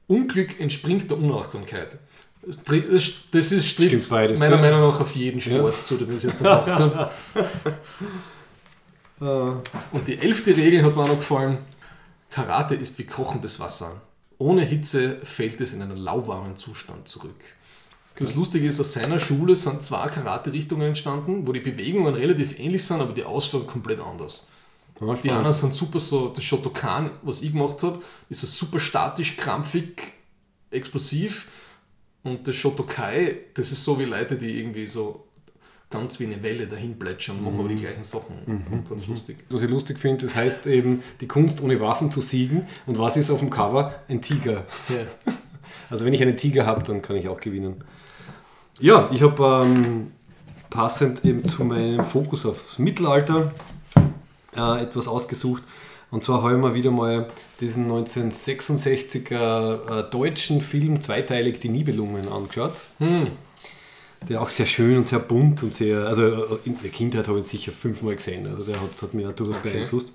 [0.07, 1.97] Unglück entspringt der Unachtsamkeit.
[2.41, 4.71] Das ist trifft beides, meiner gell?
[4.71, 7.09] Meinung nach auf jeden Sport zu, den wir es jetzt gemacht haben.
[9.19, 9.23] Äh,
[9.91, 11.57] Und die elfte Regel hat mir auch noch gefallen.
[12.29, 14.01] Karate ist wie kochendes Wasser.
[14.37, 17.43] Ohne Hitze fällt es in einen lauwarmen Zustand zurück.
[18.19, 22.83] Das Lustige ist, aus seiner Schule sind zwei Karate-Richtungen entstanden, wo die Bewegungen relativ ähnlich
[22.83, 24.47] sind, aber die Ausführung komplett anders.
[24.99, 27.99] ja, Die anderen sind super so, das Shotokan, was ich gemacht habe,
[28.29, 30.01] ist so super statisch, krampfig,
[30.71, 31.47] explosiv.
[32.23, 35.27] Und das Shotokai, das ist so wie Leute, die irgendwie so
[35.89, 38.85] ganz wie eine Welle dahin plätschern, machen aber die gleichen Sachen.
[38.89, 39.37] Ganz lustig.
[39.49, 42.67] Was ich lustig finde, das heißt eben, die Kunst ohne Waffen zu siegen.
[42.85, 43.95] Und was ist auf dem Cover?
[44.07, 44.65] Ein Tiger.
[44.89, 45.33] Ja.
[45.89, 47.81] Also wenn ich einen Tiger habe, dann kann ich auch gewinnen.
[48.79, 50.11] Ja, ich habe ähm,
[50.69, 53.51] passend eben zu meinem Fokus aufs Mittelalter
[54.55, 55.63] äh, etwas ausgesucht.
[56.11, 62.27] Und zwar habe ich mir wieder mal diesen 1966er äh, deutschen Film zweiteilig Die Nibelungen
[62.29, 62.73] angeschaut.
[62.99, 63.27] Hm.
[64.29, 67.39] Der auch sehr schön und sehr bunt und sehr, also äh, in der Kindheit habe
[67.39, 69.73] ich ihn sicher fünfmal gesehen, also der hat, hat mich auch durchaus Okay.
[69.73, 70.13] beeinflusst.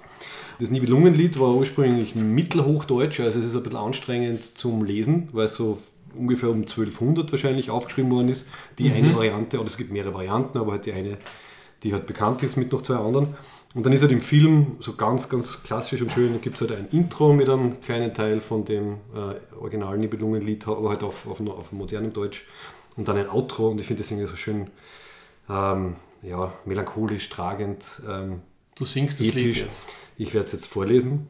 [0.59, 5.55] Das Nibelungenlied war ursprünglich mittelhochdeutsch, also es ist ein bisschen anstrengend zum Lesen, weil es
[5.55, 5.79] so
[6.16, 8.46] ungefähr um 1200 wahrscheinlich aufgeschrieben worden ist.
[8.79, 11.18] Die eine Variante, oder es gibt mehrere Varianten, aber halt die eine,
[11.83, 13.35] die halt bekannt ist mit noch zwei anderen.
[13.75, 16.61] Und dann ist halt im Film so ganz, ganz klassisch und schön, da gibt es
[16.61, 21.27] halt ein Intro mit einem kleinen Teil von dem äh, originalen Nibelungenlied, aber halt auf,
[21.27, 22.46] auf, auf modernem Deutsch.
[22.96, 24.68] Und dann ein Outro und ich finde das irgendwie so schön
[25.48, 28.03] ähm, ja, melancholisch, tragend.
[28.07, 28.42] Ähm,
[28.75, 29.85] Du singst das Lied jetzt.
[30.16, 31.29] Ich werde es jetzt vorlesen.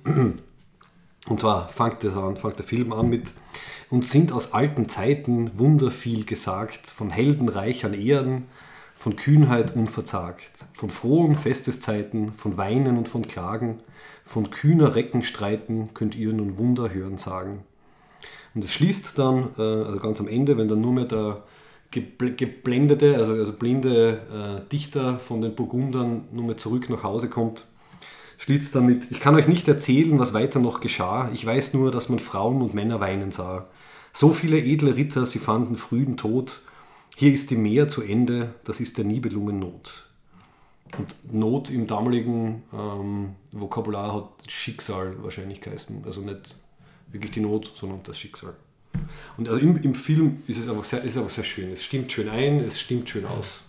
[1.28, 3.32] Und zwar fängt, das an, fängt der Film an mit
[3.90, 8.46] Und sind aus alten Zeiten Wunder viel gesagt, von Heldenreich an Ehren,
[8.96, 13.80] von Kühnheit unverzagt, von frohen Festeszeiten, von Weinen und von Klagen,
[14.24, 17.64] von kühner Reckenstreiten könnt ihr nun Wunder hören sagen.
[18.54, 21.42] Und es schließt dann, äh, also ganz am Ende, wenn dann nur mehr der
[21.92, 27.28] gebl- geblendete, also, also blinde äh, Dichter von den Burgundern nur mehr zurück nach Hause
[27.28, 27.66] kommt,
[28.42, 32.09] schließt damit, ich kann euch nicht erzählen, was weiter noch geschah, ich weiß nur, dass
[32.09, 33.68] man Frauen und Männer weinen sah.
[34.12, 36.61] So viele edle Ritter, sie fanden frühen Tod,
[37.16, 40.09] hier ist die Meer zu Ende, das ist der Nibelungen Not.
[40.98, 46.02] Und Not im damaligen ähm, Vokabular hat Schicksal wahrscheinlich geheißen.
[46.05, 46.57] Also nicht
[47.11, 48.55] wirklich die Not, sondern das Schicksal.
[49.37, 51.72] Und also im, im Film ist es einfach sehr, ist einfach sehr schön.
[51.72, 53.61] Es stimmt schön ein, es stimmt schön aus.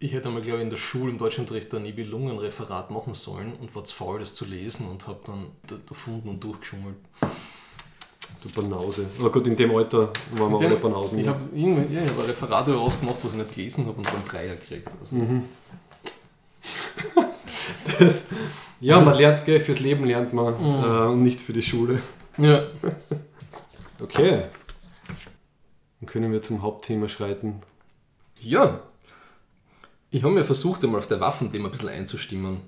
[0.00, 3.74] Ich hätte einmal, glaube ich, in der Schule im Deutschunterricht ein Nibelungenreferat machen sollen und
[3.74, 6.96] war zu faul, das zu lesen und habe dann da- erfunden und durchgeschummelt.
[8.42, 9.06] Du Banause.
[9.18, 11.18] Aber gut, in dem Alter waren wir alle Banausen.
[11.18, 14.24] ich habe ja, ich hab ein Referat rausgemacht, was ich nicht gelesen habe und dann
[14.28, 14.88] Dreier gekriegt.
[15.00, 15.44] Also, Mhm.
[17.98, 18.26] Das,
[18.80, 22.02] ja, man lernt, gell, fürs Leben lernt man äh, und nicht für die Schule.
[22.38, 22.64] ja.
[24.02, 24.42] Okay.
[26.00, 27.60] Dann können wir zum Hauptthema schreiten.
[28.40, 28.80] ja.
[30.14, 32.60] Ich habe mir versucht, einmal auf der Waffenthema ein bisschen einzustimmen.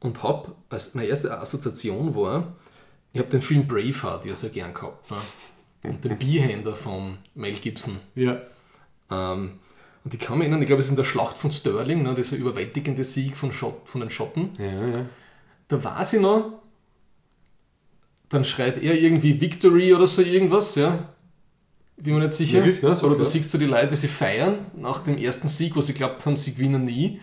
[0.00, 2.54] Und habe, als meine erste Assoziation war,
[3.12, 5.10] ich habe den Film Braveheart ja sehr gern gehabt.
[5.10, 5.18] Ne?
[5.82, 8.00] Und den Beehänder von Mel Gibson.
[8.14, 8.40] Ja.
[9.10, 9.58] Ähm,
[10.02, 12.14] und ich kann mich erinnern, ich glaube, es ist in der Schlacht von Stirling, ne,
[12.14, 14.48] dieser überwältigende Sieg von, Schott, von den Schotten.
[14.58, 15.06] Ja, ja.
[15.68, 16.62] Da war sie noch,
[18.30, 21.13] dann schreit er irgendwie Victory oder so irgendwas, ja.
[21.96, 22.64] Bin mir nicht sicher.
[22.64, 22.96] Wirklich, ne?
[22.96, 23.28] So, oder du ja.
[23.28, 26.36] siehst so die Leute, wie sie feiern nach dem ersten Sieg, wo sie glaubt haben,
[26.36, 27.20] sie gewinnen nie.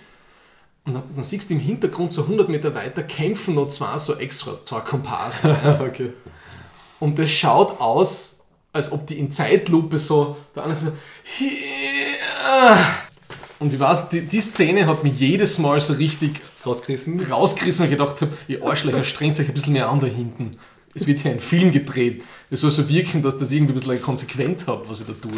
[0.86, 4.16] Und dann, dann siehst du im Hintergrund so 100 Meter weiter kämpfen noch zwei so
[4.16, 5.52] Extras, zwei Komparsen.
[5.64, 5.80] ja.
[5.82, 6.14] Okay.
[7.00, 10.92] Und das schaut aus, als ob die in Zeitlupe so, der eine so,
[13.60, 17.20] und ich weiß, die, die Szene hat mich jedes Mal so richtig Rausgerissen.
[17.22, 20.54] rausgerissen, weil ich gedacht habe, ihr Arschlöcher, strengt euch ein bisschen mehr an da hinten.
[20.94, 22.24] Es wird hier ein Film gedreht.
[22.50, 25.32] Es soll so wirken, dass das irgendwie ein bisschen konsequent hat, was ihr da tut.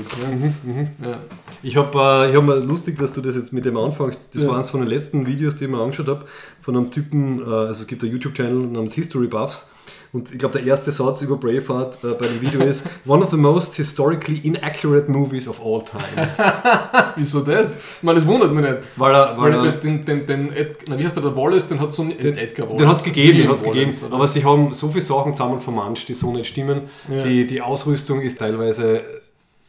[1.02, 1.10] Ja.
[1.12, 1.20] Ja.
[1.62, 4.20] Ich habe äh, ich hab mal lustig, dass du das jetzt mit dem anfängst.
[4.34, 4.50] Das Ja.
[4.50, 6.26] war eines von den letzten Videos, die ich mir angeschaut habe,
[6.60, 9.68] von einem Typen, äh, also es gibt einen YouTube-Channel namens History Buffs.
[10.14, 13.32] Und ich glaube, der erste Satz über Braveheart äh, bei dem Video ist: One of
[13.32, 16.30] the most historically inaccurate movies of all time.
[17.16, 17.78] Wieso das?
[17.78, 18.78] Ich meine, das wundert mich nicht.
[18.96, 21.68] Weil er, weil Weil er, den, den, den Ed, na, wie heißt der, der Wallace,
[21.68, 22.78] den hat so nicht Edgar Wallace.
[22.80, 23.92] Den hat es gegeben, den hat's gegeben.
[23.92, 24.14] Wallace?
[24.14, 26.84] Aber sie haben so viele Sachen zusammen vermanscht, die so nicht stimmen.
[27.10, 27.22] Ja.
[27.22, 29.02] Die, die Ausrüstung ist teilweise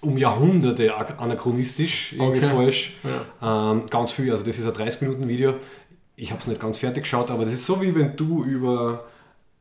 [0.02, 2.54] um Jahrhunderte anachronistisch, irgendwie Okay.
[2.54, 2.96] falsch.
[3.40, 3.72] Ja.
[3.72, 5.54] Ähm, ganz viel, also das ist ein 30-Minuten-Video.
[6.16, 9.04] Ich habe es nicht ganz fertig geschaut, aber das ist so wie wenn du über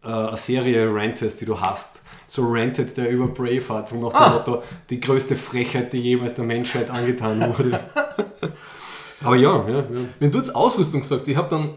[0.09, 2.01] eine Serie rantest, die du hast.
[2.27, 4.29] So rantet der über Braveheart, so nach dem Ah.
[4.33, 7.79] Motto, die größte Frechheit, die jemals der Menschheit angetan wurde.
[9.23, 9.85] aber ja, ja, ja.
[10.19, 11.69] Wenn du jetzt Ausrüstung sagst, ich habe dann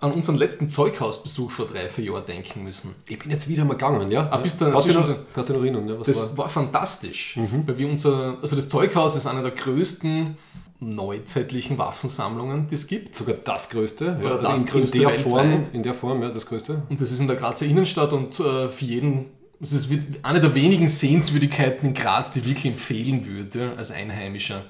[0.00, 2.96] an unseren letzten Zeughausbesuch vor drei, vier Jahren denken müssen.
[3.08, 4.26] Ich bin jetzt wieder mal gegangen, ja.
[4.32, 6.32] Ah, bist du kannst, du noch, kannst du noch erinnern, ja, was Das war?
[6.32, 6.38] Mhm.
[6.38, 10.36] war, fantastisch, weil wir unser, also das Zeughaus ist eine der größten
[10.82, 13.14] neuzeitlichen Waffensammlungen, die es gibt.
[13.14, 14.18] Sogar das größte.
[14.22, 16.82] Ja, das in, größte in der Form, in der Form, ja, das größte.
[16.88, 19.26] Und das ist in der Grazer Innenstadt und äh, für jeden,
[19.60, 19.88] es ist
[20.22, 24.64] eine der wenigen Sehenswürdigkeiten in Graz, die ich wirklich empfehlen würde als Einheimischer.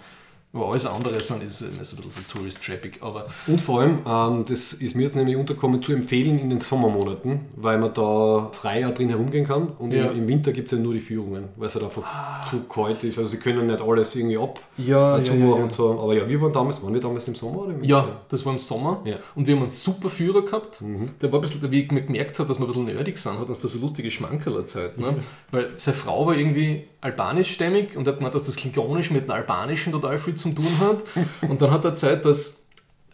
[0.54, 2.98] Aber alles andere sind, ist, ist ein bisschen so Tourist-Traffic.
[3.00, 6.58] Aber Und vor allem, ähm, das ist mir jetzt nämlich unterkommen, zu empfehlen in den
[6.60, 9.68] Sommermonaten, weil man da freier drin herumgehen kann.
[9.78, 10.10] Und Ja.
[10.10, 13.02] im, im Winter gibt es ja nur die Führungen, weil es halt einfach zu kalt
[13.04, 13.16] ist.
[13.18, 15.98] Also sie können nicht alles irgendwie ab Ja, äh, ja, ja, und so.
[15.98, 17.88] Aber ja, wir waren damals, waren wir damals im Sommer oder im Winter?
[17.88, 19.02] ja, das war im Sommer.
[19.34, 20.82] Und wir haben einen super Führer gehabt.
[20.82, 21.08] Mhm.
[21.22, 23.48] Der war ein bisschen, wie ich gemerkt habe, dass wir ein bisschen nerdig sind, hat
[23.48, 24.98] uns da so lustige Schmankerl erzählt.
[24.98, 25.16] Ne?
[25.50, 29.92] Weil seine Frau war irgendwie albanischstämmig und hat gemeint, dass das Klingonisch mit dem Albanischen
[29.92, 31.02] total viel zu tun hat.
[31.48, 32.62] Und dann hat er erzählt, dass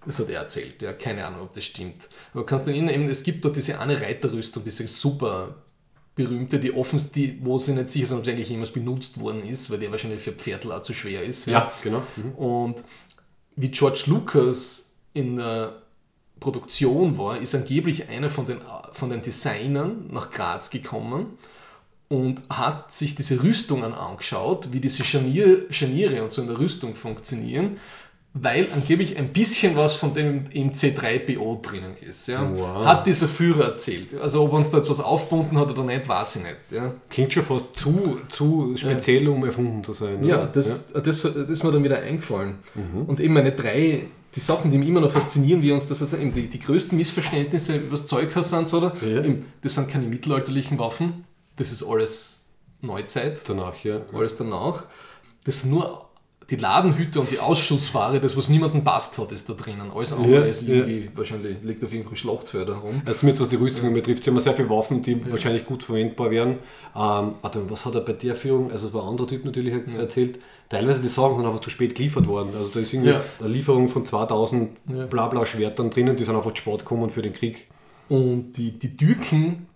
[0.04, 2.08] das hat er erzählt, ja, keine Ahnung, ob das stimmt.
[2.32, 5.56] Aber kannst du erinnern, eben, es gibt dort diese eine Reiterrüstung, diese super
[6.14, 9.44] berühmte, die offens, die, wo sie nicht sicher sind, ob sie eigentlich jemals benutzt worden
[9.44, 11.46] ist, weil die wahrscheinlich für Pferdl auch zu schwer ist.
[11.46, 12.02] Ja, genau.
[12.16, 12.32] Mhm.
[12.32, 12.84] Und
[13.56, 15.82] wie George Lucas in der
[16.40, 18.58] Produktion war, ist angeblich einer von den,
[18.92, 21.38] von den Designern nach Graz gekommen
[22.08, 26.94] und hat sich diese Rüstungen angeschaut, wie diese Scharnier, Scharniere und so in der Rüstung
[26.94, 27.78] funktionieren,
[28.34, 32.28] weil angeblich ein bisschen was von dem im C3PO drinnen ist.
[32.28, 32.50] Ja.
[32.54, 32.84] Wow.
[32.84, 34.18] Hat dieser Führer erzählt.
[34.20, 36.56] Also ob uns da jetzt was aufgebunden hat oder nicht, weiß ich nicht.
[36.70, 36.94] Ja.
[37.10, 40.24] Klingt schon fast zu, zu speziell, um erfunden zu sein.
[40.24, 42.56] Ja, das, Das, das ist mir dann wieder eingefallen.
[43.06, 44.02] Und eben meine drei,
[44.34, 46.96] die Sachen, die mich immer noch faszinieren, wie uns das also eben die, die größten
[46.96, 48.94] Missverständnisse über das Zeughaus sind, oder?
[49.00, 49.24] Ja.
[49.24, 51.24] Eben, das sind keine mittelalterlichen Waffen,
[51.58, 52.44] das ist alles
[52.80, 54.00] Neuzeit, Danach, ja.
[54.12, 54.84] alles danach.
[55.44, 56.04] Das sind nur
[56.50, 59.90] die Ladenhütte und die Ausschussware, das, was niemandem passt hat, ist da drinnen.
[59.94, 60.76] Alles andere Ja, ist ja.
[60.76, 63.02] irgendwie, wahrscheinlich liegt auf irgendwelchen Schlachtfeldern herum.
[63.06, 66.30] Ja, zumindest was die Rüstungen betrifft, sie haben sehr viele Waffen, die wahrscheinlich gut verwendbar
[66.30, 66.52] wären.
[66.96, 70.38] Ähm, warte, was hat er bei der Führung, also war ein anderer Typ natürlich erzählt,
[70.70, 72.48] teilweise die Sachen sind einfach zu spät geliefert worden.
[72.56, 73.20] Also da ist irgendwie Ja.
[73.40, 75.04] eine Lieferung von 2000 Ja.
[75.06, 77.66] Blabla-Schwertern drinnen, die sind einfach zu spät gekommen für den Krieg.
[78.08, 79.66] Und die, die Türken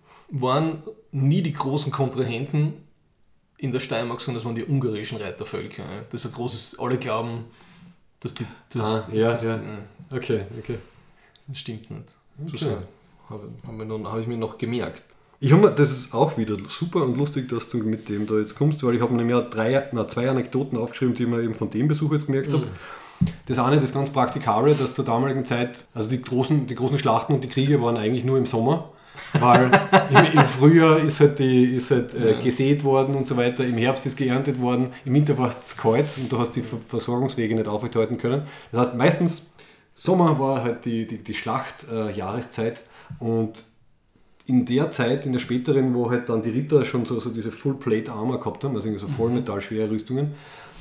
[0.41, 2.73] waren nie die großen Kontrahenten
[3.57, 5.83] in der Steiermark, sondern das waren die ungarischen Reitervölker.
[6.11, 7.45] Das ist ein großes, alle glauben,
[8.19, 8.45] dass die.
[8.73, 9.55] Das, Ah, ja, das, ja.
[9.55, 9.59] äh,
[10.15, 10.77] Okay, okay.
[11.47, 12.15] das stimmt nicht.
[12.47, 12.57] Okay.
[12.57, 12.77] So,
[13.29, 15.03] habe, habe, habe ich mir noch gemerkt.
[15.39, 18.35] Ich habe mir, das ist auch wieder super und lustig, dass du mit dem da
[18.35, 21.53] jetzt kommst, weil ich habe nämlich drei, na, zwei Anekdoten aufgeschrieben, die ich mir eben
[21.53, 22.67] von dem Besuch jetzt gemerkt habe.
[23.45, 27.33] Das eine, das ganz Praktikable, dass zur damaligen Zeit, also die großen, die großen Schlachten
[27.33, 28.89] und die Kriege waren eigentlich nur im Sommer,
[29.39, 29.71] weil
[30.09, 33.77] im, im Frühjahr ist halt, die, ist halt äh, gesät worden und so weiter, im
[33.77, 37.55] Herbst ist geerntet worden, im Winter war es kalt und du hast die Ver Versorgungswege
[37.55, 38.43] nicht aufrechterhalten können.
[38.71, 39.53] Das heißt, meistens
[39.93, 42.81] Sommer war halt die, die, die Schlachtjahreszeit äh, Jahreszeit
[43.19, 43.63] und
[44.45, 47.51] in der Zeit, in der späteren, wo halt dann die Ritter schon so, so diese
[47.51, 50.33] Full-Plate-Armor gehabt haben, also irgendwie so vollmetallschwere Rüstungen,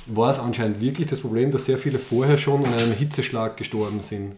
[0.07, 4.01] war es anscheinend wirklich das Problem, dass sehr viele vorher schon an einem Hitzeschlag gestorben
[4.01, 4.33] sind.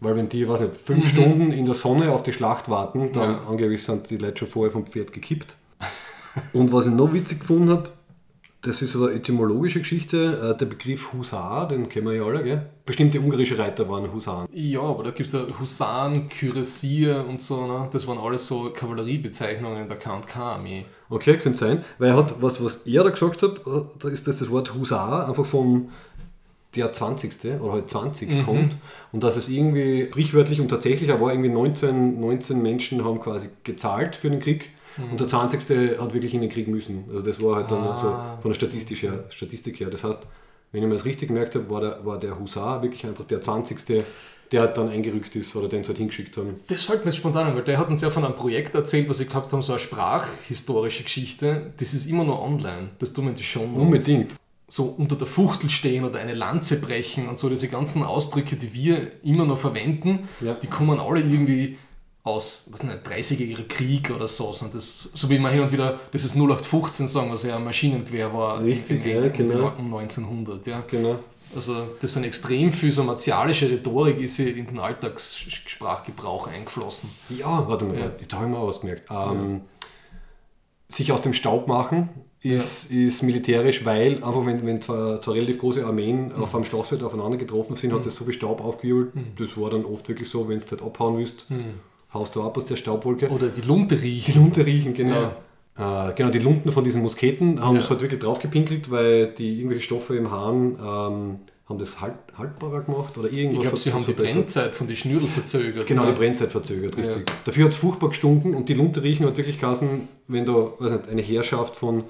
[0.00, 3.30] Weil wenn die, weiß nicht, fünf Stunden in der Sonne auf die Schlacht warten, dann
[3.32, 3.40] Ja.
[3.48, 5.56] angeblich sind die Leute schon vorher vom Pferd gekippt.
[6.52, 7.90] Und was ich noch witzig gefunden habe,
[8.62, 12.42] das ist so eine etymologische Geschichte, äh, der Begriff Husar, den kennen wir ja alle,
[12.42, 12.66] gell?
[12.84, 14.48] Bestimmte ungarische Reiter waren Husaren.
[14.52, 17.66] Ja, aber da gibt es ja Husaren, Kürassier und so.
[17.66, 17.88] Ne?
[17.92, 20.86] Das waren alles so Kavalleriebezeichnungen der K&K-Armee.
[21.08, 24.26] Okay, könnte sein, weil er hat, was, was er da gesagt hat, äh, da ist,
[24.26, 25.90] dass das Wort Husar einfach vom
[26.78, 27.60] der 20.
[27.60, 28.76] oder halt 20 kommt
[29.12, 34.16] und dass es irgendwie sprichwörtlich und tatsächlich, war irgendwie 19, 19 Menschen haben quasi gezahlt
[34.16, 34.70] für den Krieg
[35.10, 35.98] und der 20.
[36.00, 37.04] hat wirklich in den Krieg müssen.
[37.08, 37.96] Also das war halt dann Ah.
[37.96, 38.08] so
[38.42, 39.90] von der Statistik her, Statistik her.
[39.90, 40.26] Das heißt,
[40.72, 43.40] wenn ich mir das richtig gemerkt habe, war der, war der Husar wirklich einfach der
[43.40, 44.04] 20.
[44.50, 46.58] der halt dann eingerückt ist oder den sie halt hingeschickt haben.
[46.68, 49.06] Das fällt mir jetzt spontan an, weil der hat uns ja von einem Projekt erzählt,
[49.08, 51.72] was sie gehabt haben, so eine sprachhistorische Geschichte.
[51.78, 52.88] Das ist immer noch online.
[52.98, 53.78] Das tun wir die Show Notes.
[53.82, 54.36] Unbedingt.
[54.70, 58.74] So unter der Fuchtel stehen oder eine Lanze brechen und so diese ganzen Ausdrücke, die
[58.74, 60.54] wir immer noch verwenden, Ja.
[60.54, 61.78] die kommen alle irgendwie
[62.22, 64.48] aus, was nicht, 30-jähriger Krieg oder so.
[64.48, 67.64] Und das, so wie man hin und wieder, das ist 0815 sagen, was ja ein
[67.64, 69.72] Maschinengewehr war Richtig, ja, genau.
[69.78, 70.66] um 1900.
[70.66, 70.84] Ja.
[70.86, 71.18] Genau.
[71.56, 77.08] Also das sind extrem viel so martialische Rhetorik ist in den Alltagssprachgebrauch eingeflossen.
[77.30, 78.10] Ja, warte mal, Ja.
[78.28, 79.06] da habe ich mir auch was gemerkt.
[79.10, 79.62] Ähm,
[80.88, 82.08] Sich aus dem Staub machen
[82.40, 87.02] ist, ist militärisch, weil einfach wenn, wenn zwar, zwar relativ große Armeen auf einem Schlachtfeld
[87.02, 89.12] aufeinander getroffen sind, hat das so viel Staub aufgewirbelt.
[89.38, 91.46] Das war dann oft wirklich so, wenn du halt abhauen willst,
[92.14, 93.28] haust du ab aus der Staubwolke.
[93.28, 94.32] Oder die Lunte riechen.
[94.32, 95.32] Die Lunte riechen, genau.
[95.76, 97.82] Äh, genau, die Lunten von diesen Musketen haben Ja.
[97.82, 102.80] es halt wirklich draufgepinkelt, weil die irgendwelche Stoffe im Hahn ähm, haben das halt, haltbarer
[102.82, 103.56] gemacht oder irgendwas.
[103.64, 104.36] Ich glaube, sie haben die verbessert.
[104.36, 105.86] Brennzeit von den Schnürl verzögert.
[105.86, 106.12] Genau, oder?
[106.12, 107.04] die Brennzeit verzögert, Ja.
[107.04, 107.26] richtig.
[107.44, 110.92] Dafür hat es furchtbar gestunken und die Lunte riechen hat wirklich geheißen, wenn da weiß
[110.92, 112.04] nicht, eine Heerschaft von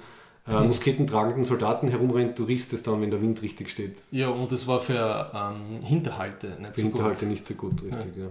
[0.49, 3.97] äh, musketentragenden Soldaten herumrennt, du riechst es dann, wenn der Wind richtig steht.
[4.11, 7.29] Ja, und das war für ähm, Hinterhalte nicht Für so Hinterhalte gut.
[7.29, 8.29] nicht so gut, richtig, ja.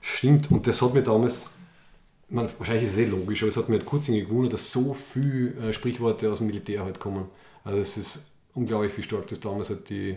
[0.00, 1.52] Stimmt, und das hat mir damals,
[2.28, 4.94] man, wahrscheinlich ist es eh logisch, aber es hat mir halt kurz gewundert, dass so
[4.94, 7.26] viele äh, Sprichworte aus dem Militär halt kommen.
[7.64, 10.16] Also es ist unglaublich, wie stark das damals halt die,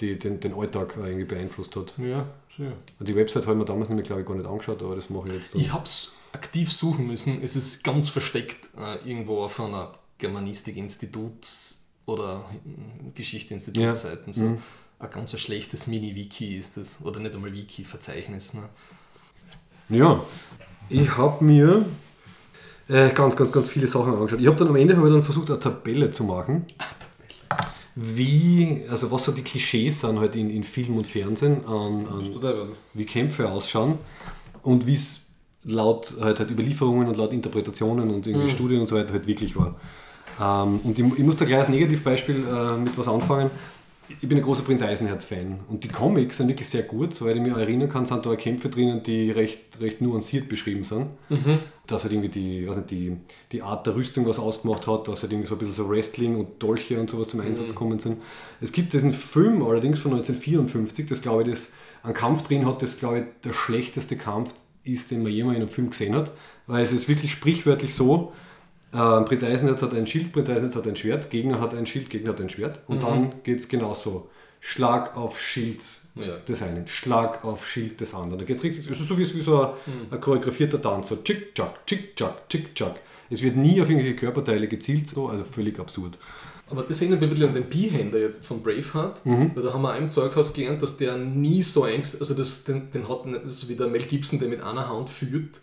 [0.00, 1.94] die, den, den Alltag irgendwie beeinflusst hat.
[1.98, 2.26] Ja,
[2.58, 2.72] ja.
[2.98, 5.10] Und die Website habe ich mir damals nämlich, glaube ich, gar nicht angeschaut, aber das
[5.10, 5.60] mache ich jetzt dann.
[5.60, 7.42] Ich habe es aktiv suchen müssen.
[7.42, 14.32] Es ist ganz versteckt äh, irgendwo auf einer Germanistik-Instituts- oder äh, Geschichte-Institut-Seiten.
[14.32, 14.58] So.
[14.98, 16.98] Ein ganz schlechtes Mini-Wiki ist das.
[17.02, 18.54] Oder nicht einmal Wiki-Verzeichnis.
[18.54, 18.68] Ne?
[19.88, 20.22] Ja,
[20.88, 21.84] ich habe mir
[22.88, 24.40] äh, ganz, ganz, ganz viele Sachen angeschaut.
[24.40, 26.66] Ich habe dann am Ende ich dann versucht, eine Tabelle zu machen.
[27.94, 32.24] Wie, also was so die Klischees sind halt in, in Film und Fernsehen, an, an
[32.94, 33.98] wie Kämpfe ausschauen
[34.62, 35.20] und wie es
[35.64, 39.56] laut halt, halt Überlieferungen und laut Interpretationen und irgendwie Studien und so weiter halt wirklich
[39.56, 39.74] war.
[40.40, 43.50] Ähm, und ich, ich muss da gleich als Negativbeispiel äh, mit was anfangen.
[44.20, 45.60] Ich bin ein großer Prinz Eisenherz-Fan.
[45.68, 48.68] Und die Comics sind wirklich sehr gut, soweit ich mich erinnern kann, sind da Kämpfe
[48.68, 51.06] drinnen, die recht, recht nuanciert beschrieben sind.
[51.86, 53.16] Dass halt irgendwie die, weiß nicht, die,
[53.52, 56.36] die Art der Rüstung was ausgemacht hat, dass halt irgendwie so ein bisschen so Wrestling
[56.36, 58.18] und Dolche und sowas zum Einsatz gekommen sind.
[58.60, 62.82] Es gibt diesen Film allerdings von 1954, das glaube ich, das einen Kampf drin hat,
[62.82, 66.32] das glaube ich der schlechteste Kampf ist, den man jemals in einem Film gesehen hat,
[66.66, 68.32] weil es ist wirklich sprichwörtlich so,
[68.92, 72.10] äh, Prinz Eisenherz hat ein Schild, Prinz Eisenherz hat ein Schwert, Gegner hat ein Schild,
[72.10, 72.80] Gegner hat ein Schwert.
[72.86, 74.28] Und dann geht es genauso.
[74.60, 75.80] Schlag auf Schild
[76.16, 76.36] Ja.
[76.38, 78.40] des einen, Schlag auf Schild des anderen.
[78.40, 79.70] Da geht es richtig, es ist so wie, wie so ein,
[80.10, 82.96] ein choreografierter Tanz, so tschick-tschack, tschick-tschack, tschick-tschack.
[83.30, 86.18] Es wird nie auf irgendwelche Körperteile gezielt, so, also völlig absurd.
[86.68, 89.92] Aber das erinnert mich bisschen an den Beehänder jetzt von Braveheart, weil da haben wir
[89.94, 93.68] auch im Zeughaus gelernt, dass der nie so Angst, also das, den, den hat so
[93.68, 95.60] wie der Mel Gibson, der mit einer Hand führt,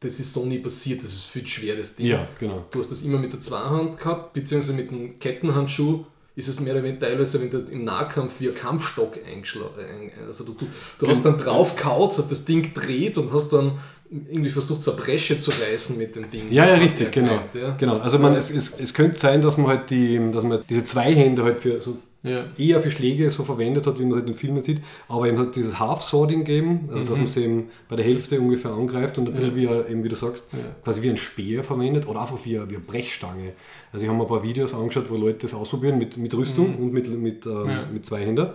[0.00, 2.06] das ist so nie passiert, das ist viel schweres Ding.
[2.06, 2.64] Ja, genau.
[2.70, 6.04] Du hast das immer mit der Zweihand gehabt, beziehungsweise mit dem Kettenhandschuh
[6.34, 10.44] ist es mehr oder weniger teilweise, wenn du im Nahkampf wie ein Kampfstock eingeschlagen Also
[10.44, 10.66] du, du,
[10.98, 13.78] du hast dann drauf kaut, hast das Ding gedreht und hast dann
[14.10, 16.52] irgendwie versucht, so eine Bresche zu reißen mit dem Ding.
[16.52, 17.28] Ja, ja, richtig, genau.
[17.28, 17.70] Gemerkt, Ja.
[17.76, 17.98] genau.
[17.98, 21.12] Also man, es, es, es könnte sein, dass man halt die, dass man diese zwei
[21.14, 21.96] Hände halt für so
[22.26, 22.44] Ja.
[22.58, 25.38] eher für Schläge so verwendet hat, wie man es halt in Filmen sieht, aber eben
[25.38, 29.28] hat dieses Half-Swording gegeben, also dass man sie eben bei der Hälfte ungefähr angreift und
[29.28, 30.58] ein bisschen wie, ein- eben wie du sagst, Ja.
[30.84, 33.52] quasi wie ein Speer verwendet oder einfach wie eine, wie eine Brechstange.
[33.92, 36.76] Also ich habe mir ein paar Videos angeschaut, wo Leute das ausprobieren mit, mit Rüstung
[36.76, 37.86] und mit, mit, ähm, Ja.
[37.92, 38.48] mit zwei Händen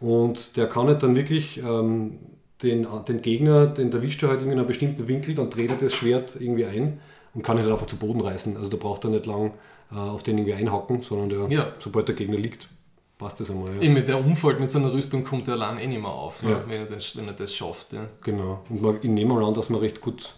[0.00, 2.18] und der kann halt dann wirklich ähm,
[2.62, 5.92] den, den Gegner, den erwischt er halt in einem bestimmten Winkel, dann dreht er das
[5.92, 7.00] Schwert irgendwie ein
[7.34, 8.56] und kann ihn halt einfach zu Boden reißen.
[8.56, 9.52] Also da braucht er nicht lang
[9.92, 11.72] äh, auf den irgendwie einhacken, sondern der, Ja.
[11.78, 12.68] sobald der Gegner liegt,
[13.18, 13.74] passt das einmal.
[13.76, 13.82] Ja.
[13.82, 16.50] Eben, der umfällt mit seiner Rüstung, kommt er allein eh nicht mehr auf, ne?
[16.50, 16.64] Ja.
[16.66, 17.92] wenn, er das, wenn er das schafft.
[17.92, 18.06] Ja.
[18.22, 18.62] Genau.
[18.68, 20.34] Und man, ich nehme mal an, dass man recht gut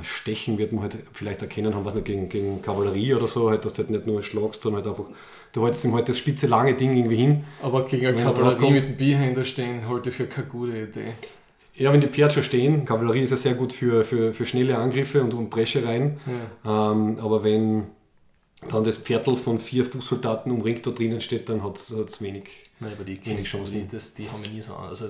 [0.00, 3.64] stechen wird man halt vielleicht erkennen haben, was nicht gegen, gegen Kavallerie oder so, halt,
[3.64, 5.12] dass du halt nicht nur schlagst, sondern halt einfach,
[5.52, 7.44] du hältst ihm halt das spitze lange Ding irgendwie hin.
[7.62, 11.12] Aber gegen eine er Kavallerie mit dem Beehänder stehen, halte ich für keine gute Idee.
[11.74, 14.78] Ja, wenn die Pferde schon stehen, Kavallerie ist ja sehr gut für, für, für schnelle
[14.78, 16.18] Angriffe und, und Breschereien,
[16.64, 17.88] ähm, aber wenn
[18.70, 22.44] dann das Pferdl von vier Fußsoldaten umringt da drinnen steht, dann hat es wenig.
[22.80, 23.74] Nein, aber die, Wenig Chancen.
[23.74, 24.88] die, das, die haben wir nie so an.
[24.88, 25.06] Also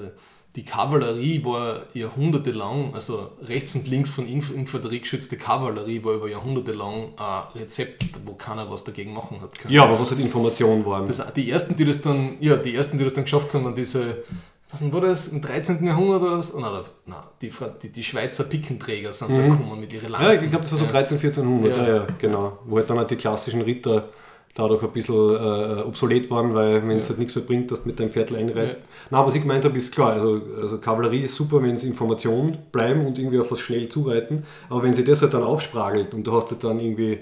[0.54, 6.28] die Kavallerie war jahrhundertelang, also rechts und links von Inf Infanterie geschützte Kavallerie war über
[6.28, 9.72] Jahrhunderte lang ein Rezept, wo keiner was dagegen machen hat können.
[9.72, 11.06] Ja, aber was halt Informationen waren.
[11.06, 13.74] Das, die ersten, die das dann, ja, die ersten, die das dann geschafft haben, waren
[13.74, 14.24] diese,
[14.72, 15.84] was denn war das, im 13.
[15.86, 16.56] Jahrhundert oder so?
[16.56, 17.50] Oh, nein, nein die,
[17.82, 20.26] die, die Schweizer Pickenträger sind da gekommen mit ihren Lanzen.
[20.26, 20.34] Mhm.
[20.34, 21.82] Ja, ich glaube, das war so 13, 1400, ja.
[21.82, 21.94] Ja.
[21.96, 22.58] Ja, genau.
[22.64, 24.08] Wo halt dann halt die klassischen Ritter
[24.54, 27.88] dadurch ein bisschen äh, obsolet waren, weil wenn es halt nichts mehr bringt, dass du
[27.88, 28.76] mit deinem Pferd einreizt.
[28.76, 28.84] Ja.
[29.10, 32.58] Na, was ich gemeint habe, ist klar, also, also Kavallerie ist super, wenn es Informationen
[32.70, 36.26] bleiben und irgendwie auf was schnell zureiten, aber wenn sie das halt dann aufspragelt und
[36.26, 37.20] du hast halt dann irgendwie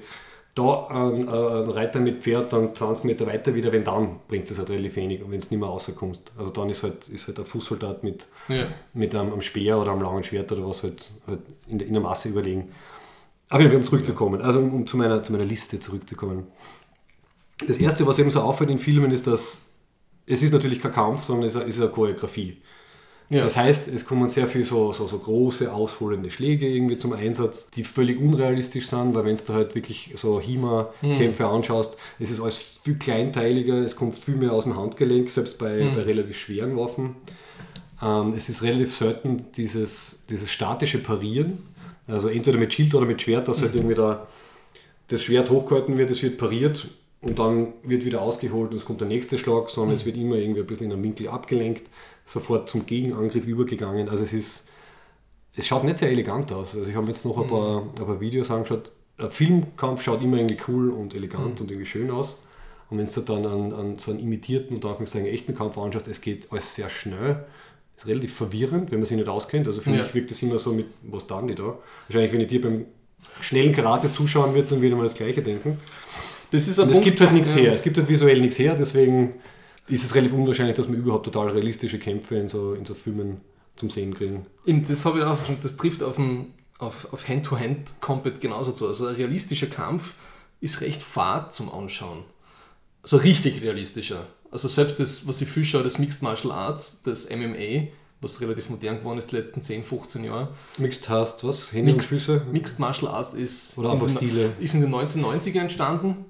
[0.54, 4.50] da einen, äh, einen Reiter mit Pferd dann 20 Meter weiter wieder, wenn dann bringt
[4.50, 6.32] es halt relativ wenig und wenn es nicht mehr rauskommst.
[6.36, 8.66] Also dann ist halt, ist halt ein Fußsoldat mit, Ja.
[8.92, 11.94] mit einem, einem Speer oder einem langen Schwert oder was halt, halt in, der, in
[11.94, 12.70] der Masse überlegen.
[13.48, 16.46] Aber um zurückzukommen, also um, um zu, meiner, zu meiner Liste zurückzukommen.
[17.66, 19.66] Das erste, was eben so auffällt in Filmen, ist, dass
[20.26, 22.58] es ist natürlich kein Kampf, sondern es ist eine Choreografie.
[23.32, 23.44] Ja.
[23.44, 27.70] Das heißt, es kommen sehr viel so, so, so große, ausholende Schläge irgendwie zum Einsatz,
[27.70, 32.58] die völlig unrealistisch sind, weil wenn du halt wirklich so HEMA-Kämpfe anschaust, es ist alles
[32.58, 37.14] viel kleinteiliger, es kommt viel mehr aus dem Handgelenk, selbst bei, bei relativ schweren Waffen.
[38.02, 41.58] Ähm, es ist relativ selten dieses, dieses statische Parieren,
[42.08, 44.26] also entweder mit Schild oder mit Schwert, dass halt irgendwie da
[45.06, 46.88] das Schwert hochgehalten wird, es wird pariert
[47.20, 50.36] und dann wird wieder ausgeholt und es kommt der nächste Schlag, sondern es wird immer
[50.36, 51.88] irgendwie ein bisschen in einem Winkel abgelenkt,
[52.30, 54.08] sofort zum Gegenangriff übergegangen.
[54.08, 54.68] Also es ist,
[55.56, 56.76] es schaut nicht sehr elegant aus.
[56.76, 58.92] Also ich habe jetzt noch ein paar, ein paar Videos angeschaut.
[59.18, 62.38] Ein Filmkampf schaut immer irgendwie cool und elegant und irgendwie schön aus.
[62.88, 66.20] Und wenn du dann an, an so einen imitierten und Anführungszeichen echten Kampf anschaust, es
[66.20, 67.44] geht alles sehr schnell.
[67.96, 69.66] Ist relativ verwirrend, wenn man sich nicht auskennt.
[69.66, 69.98] Also für Ja.
[70.02, 71.76] mich wirkt das immer so mit, was tun die da?
[72.08, 72.86] Wahrscheinlich, wenn ich dir beim
[73.40, 75.78] schnellen Karate zuschauen würde, dann würde man das Gleiche denken.
[76.52, 77.62] Das ist ein Und es gibt halt nichts ja.
[77.62, 77.72] her.
[77.74, 79.34] Es gibt halt visuell nichts her, deswegen
[79.90, 83.40] ist es relativ unwahrscheinlich, dass wir überhaupt total realistische Kämpfe in so, in so Filmen
[83.76, 84.46] zum Sehen kriegen.
[84.66, 88.86] Eben, das habe ich auch das trifft auf, ein, auf, auf Hand-to-Hand-Combat genauso zu.
[88.86, 90.14] Also ein realistischer Kampf
[90.60, 92.24] ist recht fad zum Anschauen.
[93.02, 94.26] So richtig realistischer.
[94.50, 97.88] Also selbst das, was ich viel schaue, das Mixed Martial Arts, das MMA,
[98.20, 100.48] was relativ modern geworden ist die letzten 10, 15 Jahre.
[100.76, 101.72] Mixed heißt was?
[101.72, 102.42] Hände Mixed, und Füße?
[102.52, 104.52] Mixed Martial Arts ist, Oder in den- Stile?
[104.60, 106.26] ist in den 1990er entstanden.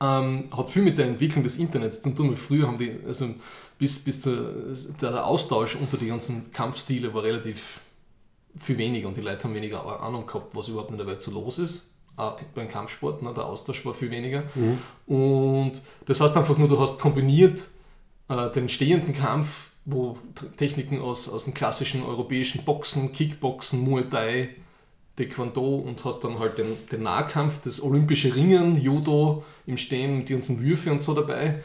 [0.00, 2.28] Ähm, hat viel mit der Entwicklung des Internets zu tun.
[2.28, 3.26] weil Früher haben die, also
[3.78, 4.52] bis, bis zur,
[5.00, 7.80] der, Austausch unter die ganzen Kampfstile war relativ
[8.56, 11.30] viel weniger und die Leute haben weniger Ahnung gehabt, was überhaupt in der Welt so
[11.30, 11.90] los ist.
[12.16, 14.44] Auch beim Kampfsport, ne, der Austausch war viel weniger.
[15.06, 17.68] Und das heißt einfach nur, du hast kombiniert
[18.28, 20.18] äh, den stehenden Kampf, wo
[20.56, 24.56] Techniken aus, aus dem klassischen europäischen Boxen, Kickboxen, Muay Thai,
[25.18, 30.32] Taekwondo und hast dann halt den, den Nahkampf, das olympische Ringen, Judo im Stehen, die
[30.32, 31.62] ganzen Würfe und so dabei.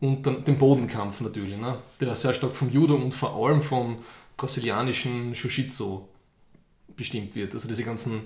[0.00, 1.78] Und dann den Bodenkampf natürlich, ne?
[2.00, 3.96] der sehr stark vom Judo und vor allem vom
[4.36, 6.00] brasilianischen Jiu-Jitsu
[6.96, 7.52] bestimmt wird.
[7.52, 8.22] Also diese ganzen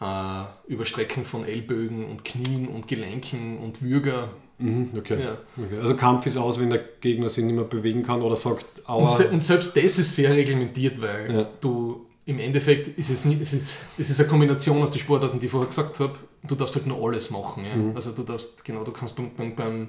[0.00, 4.30] äh, Überstrecken von Ellbögen und Knien und Gelenken und Würger.
[4.58, 5.22] Mhm, okay.
[5.22, 5.38] Ja.
[5.56, 5.78] okay.
[5.80, 9.02] Also Kampf ist aus, wenn der Gegner sich nicht mehr bewegen kann oder sagt, aua.
[9.02, 11.48] Und, se und selbst das ist sehr reglementiert, weil Ja.
[11.60, 15.40] du im Endeffekt ist es, nicht, es, ist, es ist eine Kombination aus den Sportarten,
[15.40, 16.14] die ich vorher gesagt habe.
[16.44, 17.64] Du darfst halt nur alles machen.
[17.64, 17.74] Ja?
[17.74, 17.96] Mhm.
[17.96, 19.88] Also du darfst, genau, du kannst beim, beim,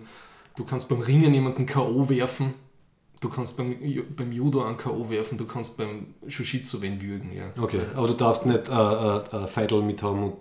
[0.56, 2.10] du kannst beim Ringen jemanden K.O.
[2.10, 2.56] werfen,
[3.20, 3.78] du kannst beim,
[4.16, 5.08] beim Judo einen K.O.
[5.12, 7.32] werfen, du kannst beim Jiu-Jitsu wen würgen.
[7.32, 7.52] Ja.
[7.62, 10.38] Okay, aber du darfst nicht äh, äh, äh, Feidel mithaben und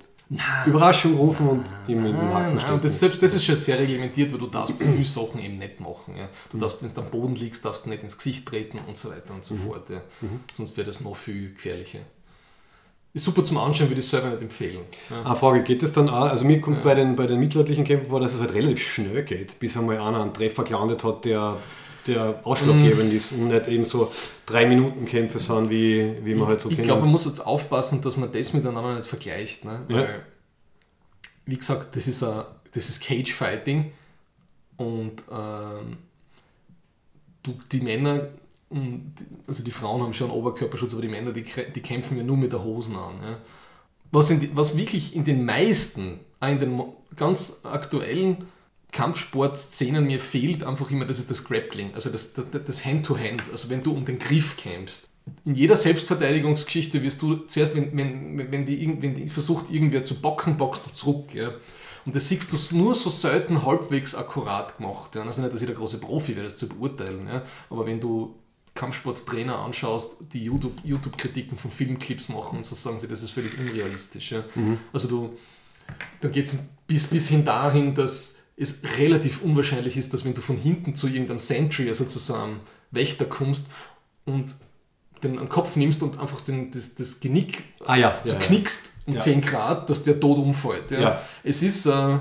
[0.66, 3.78] Überraschung rufen und ihm in den Nein, Haxen nein, das, selbst das ist schon sehr
[3.80, 6.14] reglementiert, weil du darfst viele Sachen eben nicht machen.
[6.16, 6.28] Ja.
[6.50, 6.60] Du Mhm.
[6.60, 9.34] darfst, wenn du am Boden liegst, darfst du nicht ins Gesicht treten und so weiter
[9.34, 9.58] und so Mhm.
[9.62, 9.90] fort.
[9.90, 10.00] Ja.
[10.52, 12.00] Sonst wäre das noch viel gefährlicher.
[13.12, 14.82] Ist super zum Anschauen, würde ich selber nicht empfehlen.
[15.10, 15.22] Ja.
[15.24, 16.82] Eine Frage, geht es dann auch, also mir kommt Ja.
[16.84, 19.98] bei, den, bei den mittelalterlichen Kämpfen vor, dass es halt relativ schnell geht, bis einmal
[19.98, 21.56] einer einen Treffer gelandet hat, der,
[22.06, 24.12] der ausschlaggebend ist und nicht eben so
[24.46, 26.86] drei Minuten Kämpfe sind, wie, wie man halt so ich kennt.
[26.86, 29.64] glaube, man muss jetzt aufpassen, dass man das miteinander nicht vergleicht.
[29.64, 29.84] Ne?
[29.88, 29.96] Ja.
[29.96, 30.26] Weil,
[31.46, 33.92] wie gesagt, das ist, ein, das ist Cage-Fighting
[34.76, 35.98] und ähm,
[37.42, 38.28] du, die Männer,
[39.46, 41.44] also die Frauen haben schon Oberkörperschutz, aber die Männer, die,
[41.74, 43.14] die kämpfen ja nur mit der Hosen an.
[43.22, 43.38] Ja?
[44.12, 46.82] Was, in was wirklich in den meisten, auch in den
[47.16, 48.46] ganz aktuellen
[48.92, 53.70] Kampfsportszenen mir fehlt, einfach immer, das ist das Grappling, also das, das, das Hand-to-Hand, also
[53.70, 55.08] wenn du um den Griff kämpfst.
[55.44, 60.20] In jeder Selbstverteidigungsgeschichte wirst du zuerst, wenn, wenn, wenn, die, wenn die versucht, irgendwer zu
[60.20, 61.34] bocken, bockst du zurück.
[61.34, 61.52] Ja?
[62.04, 65.14] Und das siehst du nur so selten halbwegs akkurat gemacht.
[65.14, 65.22] Ja?
[65.22, 67.28] Also nicht, dass ich der große Profi wäre, das zu beurteilen.
[67.28, 67.44] Ja?
[67.68, 68.34] Aber wenn du
[68.74, 73.56] Kampfsporttrainer anschaust, die YouTube- YouTube-Kritiken von Filmclips machen und so sagen sie, das ist völlig
[73.58, 74.32] unrealistisch.
[74.32, 74.42] Ja?
[74.92, 75.38] Also du,
[76.22, 80.40] dann geht es bis, bis hin dahin, dass es relativ unwahrscheinlich ist, dass wenn du
[80.42, 83.66] von hinten zu irgendeinem Sentry, also zu so einem Wächter kommst
[84.24, 84.54] und
[85.22, 88.46] den am Kopf nimmst und einfach den, das, das Genick ah ja, so ja, ja.
[88.46, 89.20] knickst um Ja.
[89.20, 90.90] 10 Grad, dass der tot umfällt.
[90.90, 91.00] Ja.
[91.00, 91.22] Ja.
[91.42, 92.18] Es ist äh,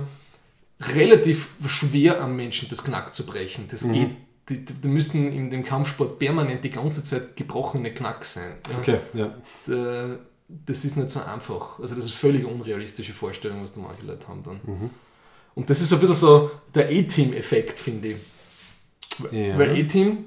[0.82, 3.66] relativ schwer am Menschen das Knack zu brechen.
[3.70, 3.94] Das Mhm.
[3.94, 4.10] geht,
[4.50, 8.54] die, die, müssen in dem Kampfsport permanent die ganze Zeit gebrochene Knack sein.
[8.72, 8.78] Ja.
[8.80, 9.36] Okay, ja.
[9.68, 10.18] D-
[10.66, 11.80] das ist nicht so einfach.
[11.80, 14.60] Also das ist völlig unrealistische Vorstellung, was da manche Leute haben dann.
[14.66, 14.90] Mhm.
[15.60, 18.18] Und das ist ein bisschen so der A-Team-Effekt, finde ich.
[19.30, 19.60] Ja.
[19.60, 20.20] Weil A-Team,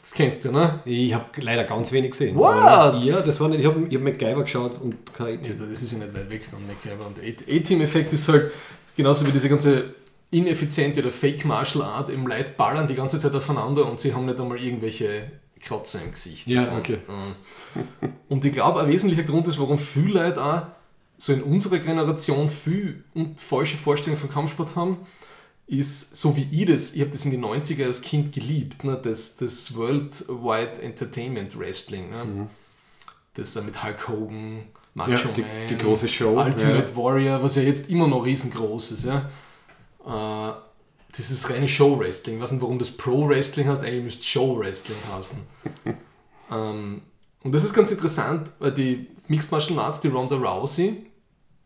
[0.00, 0.80] das kennst du, ne?
[0.86, 2.34] Ich habe leider ganz wenig gesehen.
[2.36, 3.04] What?
[3.04, 5.98] Ja, das war nicht, ich habe hab MacGyver geschaut und kein Ja, das ist ja
[5.98, 7.06] nicht weit weg dann, MacGyver.
[7.06, 8.50] Und A-Team-Effekt ist halt
[8.96, 9.94] genauso wie diese ganze
[10.30, 14.24] ineffiziente oder Fake Martial Art im Leute ballern die ganze Zeit aufeinander und sie haben
[14.24, 16.46] nicht einmal irgendwelche Kratzer im Gesicht.
[16.46, 16.78] Ja, davon.
[16.78, 16.98] okay.
[17.08, 18.08] Äh.
[18.30, 20.62] Und ich glaube, ein wesentlicher Grund ist, warum viele Leute auch
[21.18, 23.04] so in unserer Generation viel
[23.36, 24.98] falsche Vorstellungen von Kampfsport haben,
[25.66, 28.98] ist, so wie ich das, ich habe das in den 90er als Kind geliebt, ne,
[29.02, 32.08] das, das Worldwide Entertainment Wrestling.
[32.10, 32.48] Ne?
[33.34, 34.62] Das äh, mit Hulk Hogan,
[34.94, 38.92] Macho Ja, die- Man, die große Show, Ultimate Warrior, was ja jetzt immer noch riesengroß
[38.92, 39.04] ist.
[39.04, 39.28] Ja?
[40.06, 40.54] Äh,
[41.12, 42.36] das ist reine Show-Wrestling.
[42.36, 45.38] Ich weiß nicht, warum das Pro-Wrestling heißt, eigentlich müsste es Show-Wrestling heißen.
[46.50, 47.02] ähm,
[47.42, 51.07] und das ist ganz interessant, weil die Mixed Martial Arts, die Ronda Rousey,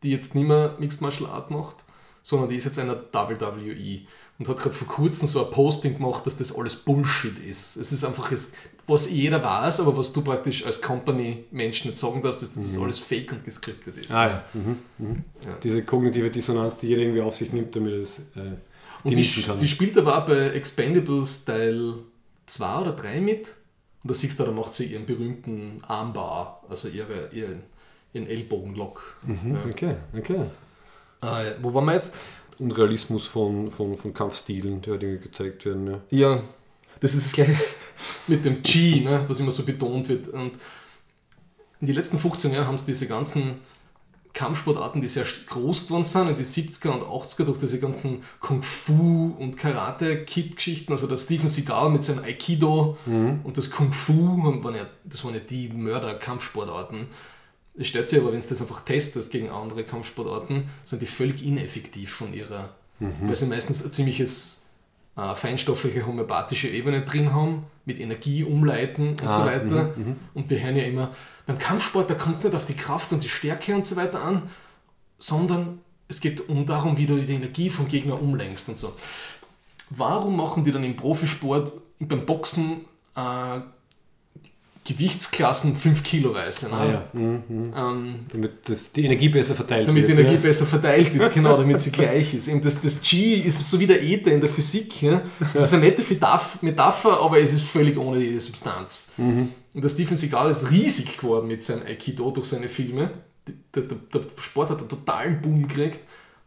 [0.02, 1.84] die jetzt nicht mehr Mixed Martial Art macht,
[2.22, 4.00] sondern die ist jetzt einer WWE
[4.38, 7.76] und hat gerade vor kurzem so ein Posting gemacht, dass das alles Bullshit ist.
[7.76, 8.52] Es ist einfach, das,
[8.86, 12.78] was jeder weiß, aber was du praktisch als Company-Mensch nicht sagen darfst, ist, dass das
[12.78, 14.12] alles fake und geskriptet ist.
[14.12, 14.44] Ah ja.
[14.54, 14.78] Mhm.
[14.98, 15.24] Mhm.
[15.44, 15.56] ja.
[15.62, 18.56] Diese kognitive Dissonanz, die jeder irgendwie auf sich nimmt, damit es äh,
[19.04, 19.58] und die, kann.
[19.58, 21.94] die spielt aber auch bei Expendables Teil
[22.46, 23.54] 2 oder 3 mit.
[24.02, 27.62] Und da siehst du, da macht sie ihren berühmten Armbar, also ihre, ihren,
[28.12, 29.16] ihren Ellbogenlock.
[29.22, 29.64] Mhm, ja.
[29.68, 30.42] Okay, okay.
[31.22, 32.20] Äh, wo waren wir jetzt?
[32.58, 35.86] Unrealismus von, von, von Kampfstilen, die halt irgendwie gezeigt werden.
[36.10, 36.34] Ja.
[36.34, 36.42] ja,
[37.00, 37.56] das ist das gleiche
[38.26, 40.28] mit dem G, ne, was immer so betont wird.
[40.28, 40.52] Und
[41.80, 43.56] in den letzten 15 Jahren haben es diese ganzen
[44.32, 49.34] Kampfsportarten, die sehr groß geworden sind in die 70er und 80er durch diese ganzen Kung-Fu
[49.38, 50.92] und Karate-Kid-Geschichten.
[50.92, 53.40] Also der Steven Seagal mit seinem Aikido mhm.
[53.44, 57.08] und das Kung-Fu, waren ja, das waren ja die Mörder-Kampfsportarten.
[57.74, 61.44] Es stellt sich aber, wenn du das einfach testest gegen andere Kampfsportarten, sind die völlig
[61.44, 63.14] ineffektiv von ihrer, mhm.
[63.22, 64.66] weil sie meistens ein ziemliches
[65.16, 69.84] äh, feinstoffliche homöopathische Ebene drin haben, mit Energie umleiten und ah, so weiter.
[69.84, 70.16] Mh, mh.
[70.34, 71.12] Und wir hören ja immer,
[71.46, 74.22] beim Kampfsport, da kommt es nicht auf die Kraft und die Stärke und so weiter
[74.22, 74.50] an,
[75.18, 78.94] sondern es geht um darum, wie du die Energie vom Gegner umlenkst und so.
[79.90, 82.84] Warum machen die dann im Profisport, beim Boxen,
[83.16, 83.60] äh,
[84.84, 86.66] Gewichtsklassen 5 Kilo Weise.
[86.68, 86.74] Ne?
[86.74, 87.08] Ah, ja.
[87.12, 87.74] mhm, mhm.
[87.76, 90.10] ähm, damit das, die Energie besser verteilt damit wird.
[90.10, 90.48] Damit die Energie ja.
[90.48, 92.48] besser verteilt ist, genau, damit sie gleich ist.
[92.48, 95.02] Eben das, das G ist so wie der Ether in der Physik.
[95.02, 95.22] Ja?
[95.54, 96.02] Das ist eine nette
[96.62, 99.12] Metapher, aber es ist völlig ohne jede Substanz.
[99.18, 99.50] Mhm.
[99.72, 103.12] Und der Steven Seagal ist riesig geworden mit seinem Aikido durch seine Filme.
[103.46, 106.00] Der, der, der Sport hat einen totalen Boom gekriegt.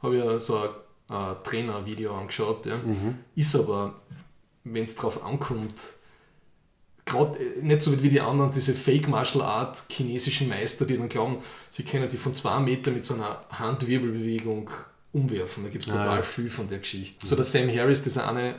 [0.03, 0.69] Habe ja so ein,
[1.15, 2.65] ein Trainer-Video angeschaut.
[2.65, 2.77] Ja.
[2.77, 3.15] Mhm.
[3.33, 3.95] Ist aber,
[4.65, 5.93] wenn es drauf ankommt,
[7.05, 11.07] gerade äh, nicht so wie die anderen, diese Fake Martial Art chinesischen Meister, die dann
[11.07, 11.37] glauben,
[11.69, 14.69] sie können die von zwei Metern mit so einer Handwirbelbewegung
[15.13, 15.63] umwerfen.
[15.63, 16.21] Da gibt es total ja.
[16.21, 17.25] viel von der Geschichte.
[17.25, 18.55] So der Sam Harris, dieser eine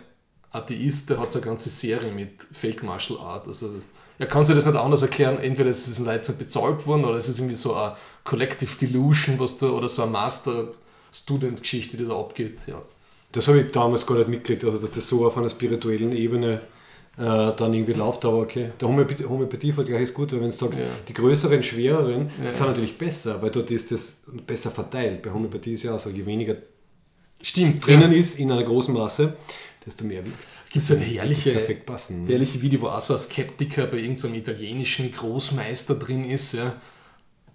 [0.53, 3.47] Atheist, der hat so eine ganze Serie mit Fake Martial Art.
[3.47, 3.71] Also
[4.19, 7.19] er kann sich das nicht anders erklären, entweder es ist ein Leute bezahlt worden oder
[7.19, 12.19] es ist irgendwie so eine Collective Delusion, was da, oder so eine Master-Student-Geschichte, die da
[12.19, 12.61] abgeht.
[12.67, 12.81] Ja.
[13.33, 16.63] Das habe ich damals gar nicht mitgekriegt, also dass das so auf einer spirituellen Ebene
[17.19, 18.73] äh, dann irgendwie läuft, aber okay.
[18.81, 20.85] Der Homöopathie-Vergleich ist gut, weil wenn du sagst, ja.
[21.09, 22.53] die größeren, schwereren ja.
[22.53, 25.23] sind natürlich besser, weil dort ist das besser verteilt.
[25.23, 26.57] Bei Homöopathie ist ja auch so, je weniger
[27.41, 28.19] Stimmt, drinnen ja.
[28.19, 29.37] ist in einer großen Masse,
[29.85, 30.69] desto mehr wiegt es.
[30.71, 32.27] Gibt es ein herrliche, perfekt passen.
[32.27, 36.75] herrliche Video, wo auch so ein Skeptiker bei irgendeinem italienischen Großmeister drin ist, ja,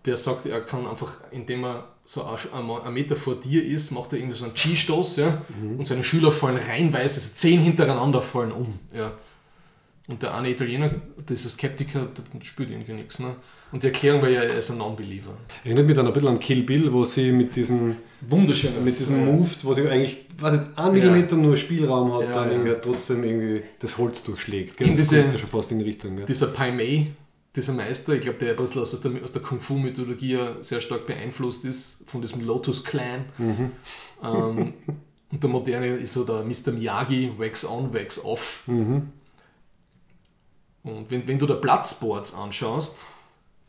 [0.05, 4.19] der sagt, er kann einfach, indem er so ein Meter vor dir ist, macht er
[4.19, 5.79] irgendwie so einen G-Stoß ja, mhm.
[5.79, 8.79] und seine Schüler fallen reinweise, also zehn hintereinander fallen um.
[8.93, 9.13] Ja.
[10.11, 10.91] Und der eine Italiener,
[11.27, 13.19] dieser Skeptiker, der spürt irgendwie nichts.
[13.19, 13.33] Ne?
[13.71, 15.31] Und die Erklärung war ja, er ist ein Non-Believer.
[15.63, 19.23] Erinnert mich dann ein bisschen an Kill Bill, wo sie mit diesem wunderschön mit diesem
[19.25, 21.41] Move, wo sie eigentlich was nicht, ein Millimeter ja.
[21.41, 22.57] nur Spielraum hat, ja, dann ja.
[22.57, 24.75] irgendwie trotzdem irgendwie das Holz durchschlägt.
[24.75, 24.89] Gell?
[24.89, 26.17] In das diese, ja schon fast in die Richtung.
[26.17, 26.25] Gell?
[26.25, 27.07] Dieser Pai Mei,
[27.55, 31.63] dieser Meister, ich glaube, der ein bisschen aus der, aus der Kung-Fu-Mythologie sehr stark beeinflusst
[31.63, 33.25] ist, von diesem Lotus-Clan.
[33.37, 33.71] Mhm.
[34.23, 34.73] Ähm,
[35.31, 36.73] und der moderne ist so der Mr.
[36.73, 38.63] Miyagi, Wax on, Wax off.
[38.67, 39.07] Mhm.
[40.83, 43.05] Und wenn, wenn du da Platzboards anschaust,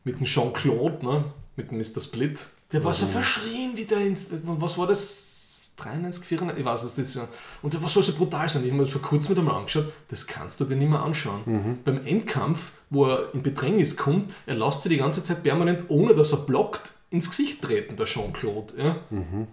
[0.04, 1.24] mit dem Jean-Claude, ne,
[1.56, 2.00] mit dem Mr.
[2.00, 6.82] Split, der war so verschrien wie der, in, was war das, 93, 94, ich weiß
[6.84, 7.28] es nicht.
[7.60, 8.62] Und der war so, so brutal sein.
[8.62, 11.02] Ich habe mir das vor kurzem wieder mal angeschaut, das kannst du dir nicht mehr
[11.02, 11.42] anschauen.
[11.44, 11.78] Mhm.
[11.84, 16.14] Beim Endkampf, wo er in Bedrängnis kommt, er lässt sich die ganze Zeit permanent, ohne
[16.14, 18.74] dass er blockt, ins Gesicht treten, der Jean-Claude.
[18.76, 18.96] Ja?
[19.10, 19.48] Mhm.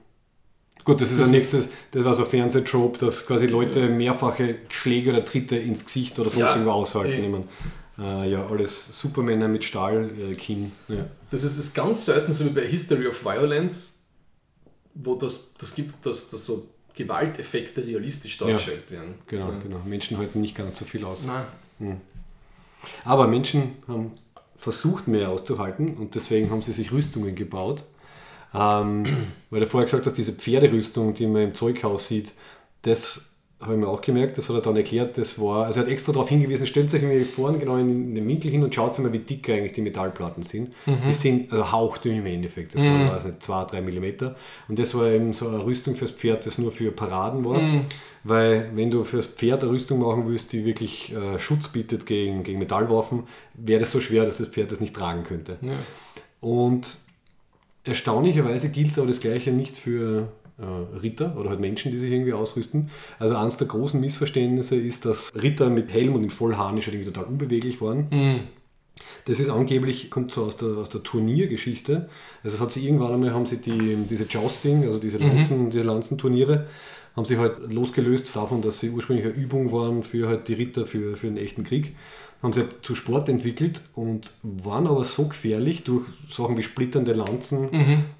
[0.83, 5.11] Gut, das ist das ein nächstes, das ist also Fernsehtrope, dass quasi Leute mehrfache Schläge
[5.11, 7.23] oder Tritte ins Gesicht oder sonst ja, irgendwo aushalten.
[7.23, 7.47] Ich mein,
[7.99, 10.71] äh, ja, alles Supermänner mit Stahlkinn.
[10.89, 11.05] Äh, ja.
[11.31, 13.99] Das ist es ganz selten so wie bei History of Violence,
[14.95, 19.15] wo das, das gibt, dass, dass so Gewalteffekte realistisch dargestellt ja, werden.
[19.27, 19.59] Genau, ja.
[19.59, 19.81] genau.
[19.85, 21.25] Menschen halten nicht ganz so viel aus.
[21.79, 21.97] Hm.
[23.03, 24.11] Aber Menschen haben
[24.55, 27.85] versucht mehr auszuhalten und deswegen haben sie sich Rüstungen gebaut
[28.53, 29.05] ähm,
[29.49, 32.33] weil du vorher gesagt hast, diese Pferderüstung, die man im Zeughaus sieht,
[32.81, 33.29] das
[33.61, 35.91] habe ich mir auch gemerkt, das hat er dann erklärt, das war, also er hat
[35.91, 39.11] extra darauf hingewiesen, stellt sich irgendwie vorne genau in den Winkel hin und schaut mal,
[39.11, 40.69] wie dick eigentlich die Metallplatten sind.
[40.85, 40.99] Mhm.
[41.05, 42.85] Die sind also hauchdünn im Endeffekt, das mhm.
[42.85, 44.37] waren also 2, 3 Millimeter.
[44.69, 47.59] Und das war eben so eine Rüstung fürs Pferd, das nur für Paraden war.
[47.59, 47.85] Mhm.
[48.23, 52.43] Weil wenn du fürs Pferd eine Rüstung machen willst, die wirklich äh, Schutz bietet gegen,
[52.43, 53.23] gegen Metallwaffen,
[53.55, 55.57] wäre das so schwer, dass das Pferd das nicht tragen könnte.
[55.61, 55.75] Ja.
[56.39, 56.97] Und
[57.83, 62.33] Erstaunlicherweise gilt aber das Gleiche nicht für äh, Ritter oder halt Menschen, die sich irgendwie
[62.33, 62.89] ausrüsten.
[63.17, 67.11] Also eines der großen Missverständnisse ist, dass Ritter mit Helm und in Vollharnisch halt irgendwie
[67.11, 68.07] total unbeweglich waren.
[68.09, 68.39] Mhm.
[69.25, 72.09] Das ist angeblich, kommt so aus der, aus der Turniergeschichte.
[72.43, 75.83] Also es hat sie irgendwann einmal, haben sie die, diese Jousting, also diese, Lanzen, diese
[75.83, 76.67] Lanzenturniere,
[77.15, 80.85] haben sie halt losgelöst davon, dass sie ursprünglich eine Übung waren für halt die Ritter
[80.85, 81.95] für, für den echten Krieg.
[82.41, 87.11] Haben sie halt zu Sport entwickelt und waren aber so gefährlich durch Sachen wie splitternde
[87.11, 87.69] Lanzen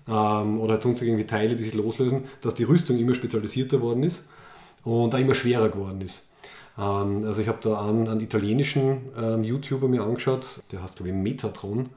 [0.08, 4.26] ähm, oder sonst irgendwie Teile, die sich loslösen, dass die Rüstung immer spezialisierter worden ist
[4.84, 6.28] und auch immer schwerer geworden ist.
[6.78, 11.10] Ähm, also ich habe da einen, einen italienischen ähm, YouTuber mir angeschaut, der heißt glaube
[11.10, 11.90] ich Metatron.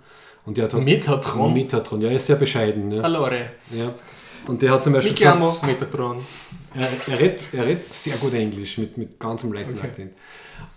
[0.44, 1.54] Und der hat Metatron?
[1.54, 2.90] Metatron, ja, er ist sehr bescheiden.
[2.90, 3.02] Ja.
[3.02, 3.36] Allora,
[3.70, 3.94] Ja.
[4.46, 6.18] Und der hat zum Beispiel gesagt, Metatron.
[6.74, 9.86] er, er, redet, er redet sehr gut Englisch mit, mit ganz einem leichten Okay.
[9.86, 10.12] Akzent.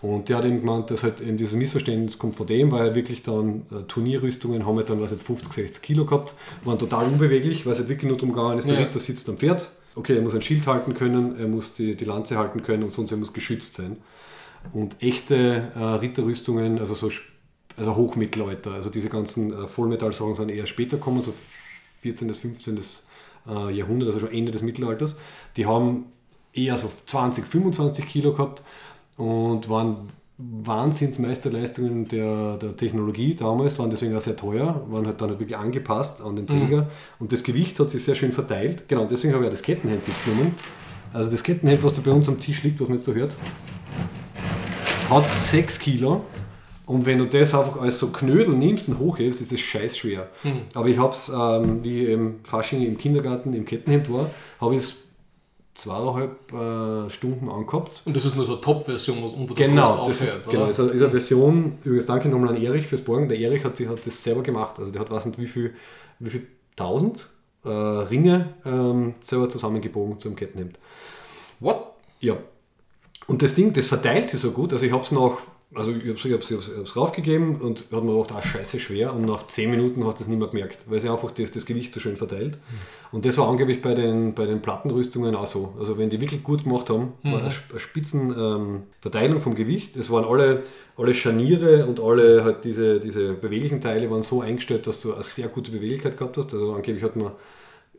[0.05, 2.95] Und der hat eben gemeint, dass halt eben dieses Missverständnis kommt von dem, weil er
[2.95, 7.05] wirklich dann äh, Turnierrüstungen haben halt dann, weiß nicht, 50, 60 Kilo gehabt, waren total
[7.07, 8.85] unbeweglich, weil es halt wirklich nur darum gegangen ist, der Ja.
[8.85, 12.05] Ritter sitzt am Pferd, okay, er muss ein Schild halten können, er muss die, die
[12.05, 13.97] Lanze halten können und sonst er muss geschützt sein.
[14.73, 17.09] Und echte äh, Ritterrüstungen, also so
[17.75, 21.33] also Hochmittelalter, also diese ganzen äh, Vollmetallsachen sind eher später gekommen, so
[22.01, 22.27] 14.
[22.27, 22.79] bis 15.
[23.47, 25.15] Äh, Jahrhundert, also schon Ende des Mittelalters.
[25.57, 26.05] Die haben
[26.53, 28.63] eher so 20, 25 Kilo gehabt
[29.17, 35.29] und waren Wahnsinnsmeisterleistungen der, der Technologie damals, waren deswegen auch sehr teuer, waren halt dann
[35.29, 36.89] halt wirklich angepasst an den Träger
[37.19, 38.89] und das Gewicht hat sich sehr schön verteilt.
[38.89, 40.55] Genau, deswegen habe ich auch das Kettenhemd mitgenommen.
[41.13, 43.33] Also das Kettenhemd, was da bei uns am Tisch liegt, was man jetzt da hört,
[45.09, 46.25] hat 6 Kilo.
[46.85, 50.27] Und wenn du das einfach als so Knödel nimmst und hochhebst, ist das scheiß schwer.
[50.75, 54.81] Aber ich habe es, ähm, wie im Fasching im Kindergarten im Kettenhemd war, habe ich
[54.81, 54.95] es
[55.75, 58.01] zweieinhalb äh, Stunden angehabt.
[58.05, 60.49] Und das ist nur so eine Top-Version, was unter der Genau, Brust das aufhört, ist,
[60.49, 60.71] genau, oder?
[60.71, 63.27] ist, eine, ist eine Version, übrigens danke nochmal an Erich fürs Borgen.
[63.29, 64.79] Der Erich hat, die- hat das selber gemacht.
[64.79, 65.73] Also der hat weiß nicht wie viel,
[66.19, 67.27] wie viel tausend
[67.65, 70.79] äh, Ringe ähm, selber zusammengebogen zu einem Kettenhemd.
[71.59, 71.83] What?
[72.19, 72.37] Ja.
[73.27, 74.71] Und das Ding, das verteilt sich so gut.
[74.71, 75.37] Also ich habe es nach,
[75.73, 78.31] also ich habe es ich hab's, ich hab's, ich hab's raufgegeben und hat mir gedacht,
[78.33, 79.13] ah, scheiße schwer.
[79.13, 81.65] Und nach 10 Minuten hast du es nicht mehr gemerkt, weil sie einfach das, das
[81.65, 82.59] Gewicht so schön verteilt.
[83.15, 85.73] Und das war angeblich bei den, bei den Plattenrüstungen auch so.
[85.79, 89.55] Also wenn die wirklich gut gemacht haben, war eine, Sp- eine Spitzen ähm, Verteilung vom
[89.55, 89.95] Gewicht.
[89.95, 90.63] Es waren alle,
[90.97, 95.23] alle Scharniere und alle halt diese, diese beweglichen Teile waren so eingestellt, dass du eine
[95.23, 96.53] sehr gute Beweglichkeit gehabt hast.
[96.53, 97.31] Also angeblich hat man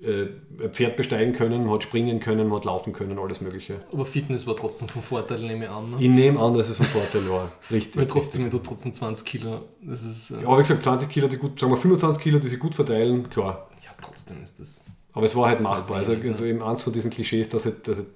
[0.03, 0.27] äh,
[0.63, 3.81] ein Pferd besteigen können, man hat springen können, man hat laufen können, alles mögliche.
[3.91, 5.93] Aber Fitness war trotzdem vom Vorteil, nehme ich an.
[5.93, 5.97] Ne?
[5.99, 7.51] Ich nehme an, dass es von Vorteil war.
[7.71, 7.97] Richtig.
[7.97, 10.31] Weil trotzdem, wenn du trotzdem 20 Kilo, das ist.
[10.33, 12.75] Äh, Ja, wie gesagt, 20 Kilo, die gut, sagen wir 25 Kilo, die sich gut
[12.75, 13.71] verteilen, klar.
[13.83, 14.85] ja, trotzdem ist das.
[15.17, 15.97] Aber es war halt machbar.
[15.97, 18.07] Also, also eben eins von diesen Klischees, dass, halt, dass halt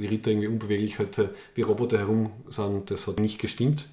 [0.00, 3.86] die Ritter irgendwie unbeweglich halt äh, wie Roboter herum sind, das hat nicht gestimmt.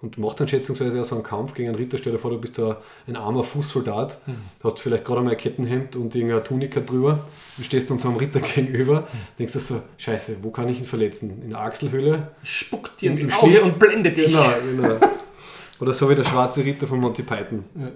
[0.00, 1.96] Und macht dann schätzungsweise auch so einen Kampf gegen einen Ritter.
[1.96, 4.34] Stell dir vor, du bist da ein armer Fußsoldat, Hm.
[4.62, 7.20] hast vielleicht gerade mal ein Kettenhemd und irgendeine Tunika drüber,
[7.56, 9.06] du stehst dann so einem Ritter gegenüber, Hm.
[9.38, 11.42] denkst dir so, scheiße, wo kann ich ihn verletzen?
[11.42, 12.28] In der Achselhöhle?
[12.42, 13.62] Spuckt dir ins Auge Schlitz.
[13.64, 14.26] und blendet dich.
[14.26, 14.44] Genau,
[14.76, 14.96] genau.
[15.80, 17.64] Oder so wie der schwarze Ritter von Monty Python.
[17.74, 17.90] Ja.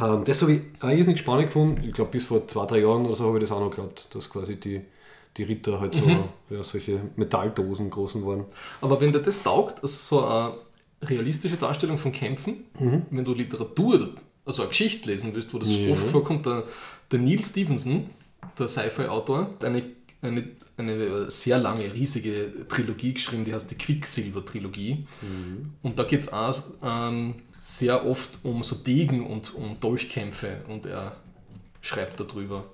[0.00, 1.84] Ähm, das habe ich auch irrsinnig spannend gefunden.
[1.84, 4.08] Ich glaube, bis vor zwei, drei Jahren oder so habe ich das auch noch geglaubt,
[4.14, 4.80] dass quasi die,
[5.36, 6.02] die Ritter halt so
[6.50, 8.44] ja, solche Metalldosen großen waren.
[8.80, 10.54] Aber wenn dir das taugt, also so eine
[11.02, 12.64] realistische Darstellung von Kämpfen,
[13.10, 14.10] wenn du Literatur,
[14.44, 15.92] also eine Geschichte lesen willst, wo das Ja.
[15.92, 16.64] oft vorkommt, der,
[17.10, 18.10] der Neil Stevenson,
[18.58, 19.82] der Sci-Fi-Autor, eine,
[20.22, 25.06] eine, eine sehr lange, riesige Trilogie geschrieben, die heißt die Quicksilver-Trilogie.
[25.82, 30.86] Und da geht es auch ähm, sehr oft um so Degen und um Dolchkämpfe und
[30.86, 31.16] er
[31.80, 32.64] schreibt darüber.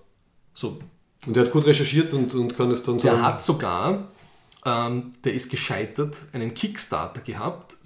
[0.55, 0.79] So
[1.27, 3.07] Und er hat gut recherchiert und, und kann es dann so.
[3.09, 4.09] der hat sogar,
[4.65, 7.77] ähm, der ist gescheitert, einen Kickstarter gehabt.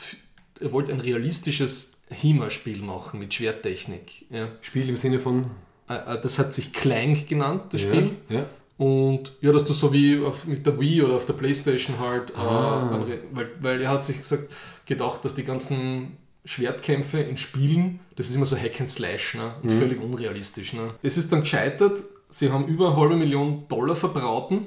[0.61, 4.27] Er wollte ein realistisches HEMA-Spiel machen mit Schwerttechnik.
[4.31, 4.49] Ja.
[4.61, 5.51] Spiel im Sinne von.
[5.89, 8.11] Äh, äh, Das hat sich Clank genannt, das Ja, Spiel.
[8.29, 8.47] ja.
[8.77, 12.35] Und ja, dass du so wie auf, mit der Wii oder auf der Playstation halt,
[12.37, 13.01] Ah.
[13.09, 14.51] äh, weil, weil er hat sich gesagt,
[14.85, 19.55] gedacht, dass die ganzen Schwertkämpfe in Spielen, das ist immer so Hack and Slash ne?
[19.63, 19.71] Mhm.
[19.71, 20.73] und völlig unrealistisch.
[20.73, 20.91] Ne?
[21.03, 24.67] Es ist dann gescheitert, sie haben über eine halbe Million Dollar verbraten,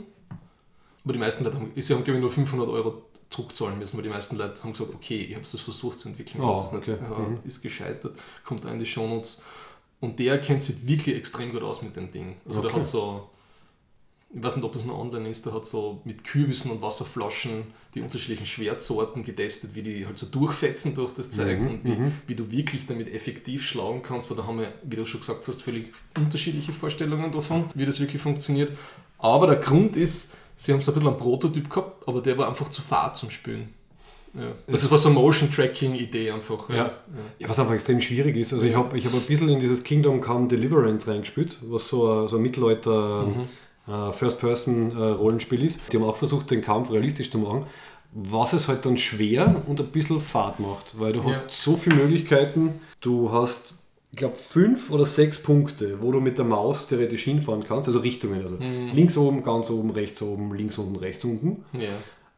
[1.04, 4.04] aber die meisten Leute haben, sie haben glaube ich nur 500 Euro zurückzahlen müssen, weil
[4.04, 6.74] die meisten Leute haben gesagt, okay, ich habe es versucht zu entwickeln, Oh, das ist,
[6.74, 6.98] nicht, okay.
[7.02, 7.40] ja, Mhm.
[7.44, 9.42] ist gescheitert, kommt da in die Shownotes.
[10.00, 12.38] Und der kennt sich wirklich extrem gut aus mit dem Ding.
[12.48, 12.80] Also der Okay.
[12.80, 13.30] hat so,
[14.34, 17.64] ich weiß nicht, ob das noch online ist, der hat so mit Kürbissen und Wasserflaschen
[17.96, 21.98] die unterschiedlichen Schwertsorten getestet, wie die halt so durchfetzen durch das Zeug Mhm, und wie,
[22.28, 25.48] wie du wirklich damit effektiv schlagen kannst, weil da haben wir, wie du schon gesagt
[25.48, 28.72] hast, völlig unterschiedliche Vorstellungen davon, wie das wirklich funktioniert.
[29.18, 32.50] Aber der Grund ist, sie haben so ein bisschen einen Prototyp gehabt, aber der war
[32.50, 33.70] einfach zu fad zum Spülen.
[34.34, 34.52] Ja.
[34.68, 36.70] Das war so eine Motion-Tracking-Idee einfach.
[36.70, 36.92] Ja.
[37.40, 38.54] ja, was einfach extrem schwierig ist.
[38.54, 42.08] Also ich habe ich hab ein bisschen in dieses Kingdom Come Deliverance reingespielt, was so
[42.12, 43.46] ein, so ein Mittelalter äh,
[43.88, 45.80] First-Person-Rollenspiel ist.
[45.92, 47.66] Die haben auch versucht, den Kampf realistisch zu machen.
[48.14, 51.42] was es halt dann schwer und ein bisschen fad macht, weil du hast Ja.
[51.50, 52.80] so viele Möglichkeiten.
[53.02, 53.74] Du hast,
[54.12, 58.00] ich glaube, fünf oder sechs Punkte, wo du mit der Maus theoretisch hinfahren kannst, also
[58.00, 58.42] Richtungen.
[58.42, 58.92] Also Mhm.
[58.96, 61.64] links oben, ganz oben, rechts oben, links unten, rechts unten.
[61.74, 61.90] Ja.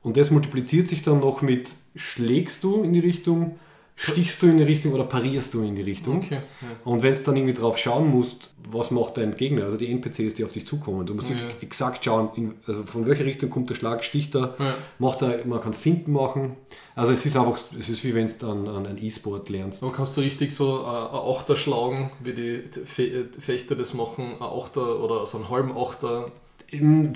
[0.02, 3.58] Und das multipliziert sich dann noch mit, schlägst du in die Richtung,
[4.02, 6.18] stichst du in die Richtung oder parierst du in die Richtung.
[6.20, 6.36] Okay.
[6.62, 6.68] Ja.
[6.86, 10.36] Und wenn du dann irgendwie drauf schauen musst, was macht dein Gegner, also die NPCs,
[10.36, 11.36] die auf dich zukommen, du musst Ja.
[11.62, 14.76] exakt schauen, in, also von welcher Richtung kommt der Schlag, sticht er, Ja.
[15.00, 16.56] macht er, man kann Finden machen.
[16.95, 19.84] Also es ist einfach, es ist wie wenn du an, an ein E-Sport lernst.
[19.84, 24.34] Da kannst du richtig so äh, ein Achter schlagen, wie die Fe Fechter das machen,
[24.39, 26.32] ein Achter oder so einen halben Achter.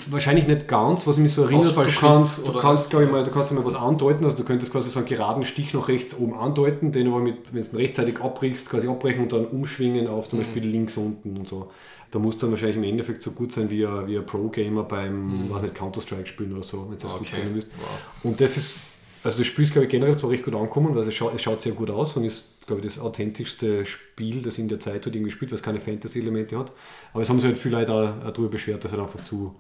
[0.09, 3.23] Wahrscheinlich nicht ganz, was ich mich so erinnert, du kannst, du kannst, glaube ich mal,
[3.23, 6.15] du kannst mal was andeuten, also du könntest quasi so einen geraden Stich nach rechts
[6.17, 10.07] oben andeuten, den aber mit, wenn du ihn rechtzeitig abbrichst, quasi abbrechen und dann umschwingen
[10.07, 10.29] auf Mhm.
[10.31, 11.69] zum Beispiel links unten und so.
[12.09, 15.49] Da muss dann wahrscheinlich im Endeffekt so gut sein wie ein, wie ein Pro-Gamer beim,
[15.49, 17.27] weiß nicht, Counter-Strike spielen oder so, wenn du das gut Mhm.
[17.27, 17.41] Okay.
[17.41, 17.67] können müsst.
[17.77, 17.87] Wow.
[18.23, 18.77] Und das ist,
[19.23, 21.41] also das Spiel ist, glaube ich, generell zwar recht gut angekommen, weil es schaut, es
[21.41, 24.95] schaut sehr gut aus und ist, glaube ich, das authentischste Spiel, das in der Zeit
[25.05, 26.71] hat irgendwie gespielt, was keine Fantasy-Elemente hat.
[27.13, 29.55] Aber es haben sich halt viele Leute auch, auch darüber beschwert, dass halt einfach zu,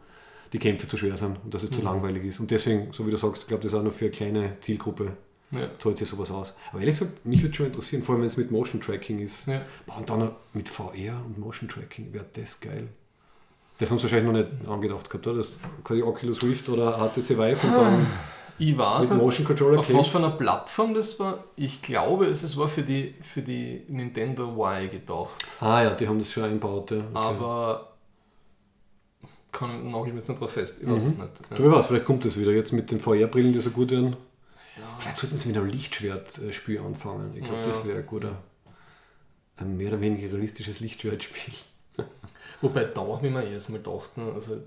[0.51, 1.75] die Kämpfe zu schwer sind und dass es Mhm.
[1.75, 2.39] zu langweilig ist.
[2.39, 4.57] Und deswegen, so wie du sagst, ich glaube, das ist auch noch für eine kleine
[4.61, 5.13] Zielgruppe,
[5.51, 5.69] Ja.
[5.79, 6.53] zahlt sich sowas aus.
[6.71, 9.45] Aber ehrlich gesagt, mich würde schon interessieren, vor allem wenn es mit Motion Tracking ist.
[9.47, 9.61] Ja.
[9.85, 12.87] Boah, und dann mit VR und Motion Tracking, wäre das geil.
[13.79, 15.37] Das haben sie wahrscheinlich noch nicht angedacht gehabt, oder?
[15.37, 18.07] Das quasi Oculus Rift oder HTC Vive und dann
[18.59, 21.43] Ich weiß mit nicht, Motion Controller auf was für einer Plattform das war.
[21.55, 25.43] Ich glaube, es war für die, für die Nintendo Y gedacht.
[25.59, 26.97] Ah ja, die haben das schon eingebaut, ja.
[26.97, 27.07] Okay.
[27.13, 27.93] Aber
[29.51, 30.77] kann, nagel ich mich jetzt nicht drauf fest.
[30.81, 31.19] Ich weiß es nicht.
[31.49, 31.55] Ja.
[31.57, 34.15] Du, wer weiß, vielleicht kommt das wieder jetzt mit den VR-Brillen, die so gut werden.
[34.99, 37.31] Vielleicht sollten sie mit einem Lichtschwertspiel anfangen.
[37.35, 37.63] Ich glaube, Ja.
[37.67, 38.35] das wäre ein guter,
[39.57, 41.53] ein mehr oder weniger realistisches Lichtschwertspiel.
[42.61, 44.57] Wobei da habe ich mir erst mal gedacht, ne, also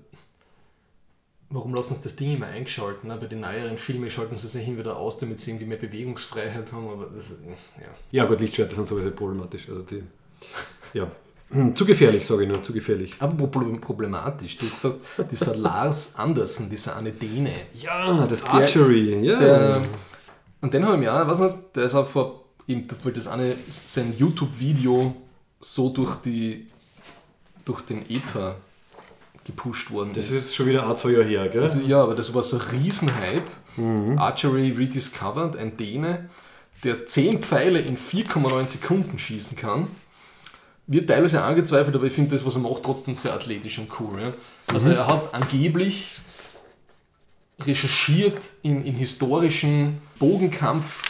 [1.49, 3.07] warum lassen sie das Ding immer eingeschalten?
[3.09, 3.17] Ne?
[3.19, 6.71] Bei den neueren Filmen schalten sie sich hin wieder aus, damit sie irgendwie mehr Bewegungsfreiheit
[6.73, 7.29] haben, aber das,
[7.79, 7.87] ja.
[8.11, 9.67] Ja gut, Lichtschwerter sind sowieso problematisch.
[9.69, 10.03] Also die,
[10.93, 11.09] ja.
[11.49, 13.15] Hm, Zu gefährlich, sage ich nur, zu gefährlich.
[13.19, 19.23] Aber pro- problematisch, du hast gesagt, dieser Lars Andersen, dieser eine Däne, Ja, das Archery,
[19.25, 19.39] ja.
[19.39, 19.81] der,
[20.59, 23.27] und den habe ich mir auch, weiß nicht, der ist auch vor, eben, weil das
[23.29, 25.15] eine, sein YouTube-Video
[25.61, 26.67] so durch die,
[27.63, 28.55] durch den Äther
[29.47, 31.63] gepusht worden das ist jetzt schon wieder ein, zwei Jahre her, gell?
[31.63, 33.47] Also, ja, aber das war so ein Riesenhype.
[34.17, 36.29] Archery Rediscovered, ein Däne,
[36.83, 39.87] der 10 Pfeile in 4,9 Sekunden schießen kann.
[40.87, 44.21] Wird teilweise angezweifelt, aber ich finde das, was er macht, trotzdem sehr athletisch und cool.
[44.21, 44.33] Ja.
[44.73, 46.15] Also er hat angeblich
[47.59, 51.03] recherchiert in, in historischen Bogenkampf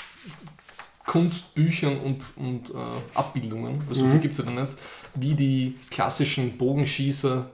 [1.06, 2.74] Kunstbüchern und, und äh,
[3.14, 4.74] Abbildungen, weil so viel gibt es ja da nicht,
[5.16, 7.50] wie die klassischen Bogenschießer,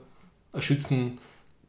[0.60, 1.18] Schützen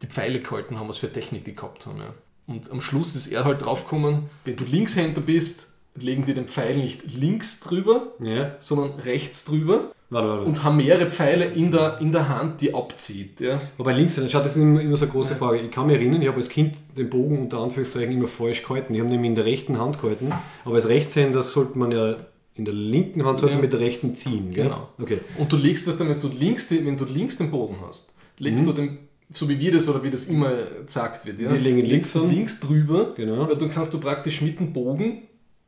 [0.01, 1.99] die Pfeile gehalten haben, was für Technik die gehabt haben.
[1.99, 2.13] Ja.
[2.47, 6.75] Und am Schluss ist er halt draufgekommen, wenn du Linkshänder bist, legen die den Pfeil
[6.77, 10.43] nicht links drüber, Ja, sondern rechts drüber warte, warte.
[10.43, 13.39] und haben mehrere Pfeile in der, in der Hand, die abzieht.
[13.39, 13.61] Ja.
[13.77, 15.61] Wobei links, schaut, das ist immer, immer so eine große Frage.
[15.61, 18.93] Ich kann mich erinnern, ich habe als Kind den Bogen unter Anführungszeichen immer falsch gehalten.
[18.93, 20.33] Ich habe ihn in der rechten Hand gehalten,
[20.65, 22.17] aber als Rechtshänder sollte man ja
[22.55, 23.57] in der linken Hand halt Ja.
[23.59, 24.51] mit der rechten ziehen.
[24.51, 24.65] Gell?
[24.65, 24.89] Genau.
[25.01, 25.19] Okay.
[25.37, 28.09] Und du legst das dann, wenn du links, wenn du links den Bogen hast,
[28.39, 28.97] legst du den,
[29.29, 30.51] so wie wir das oder wie das immer
[30.85, 32.29] gesagt wird, ja, Wir legen links an.
[32.29, 33.47] links drüber, Genau.
[33.47, 35.23] weil dann kannst du praktisch mit dem Bogen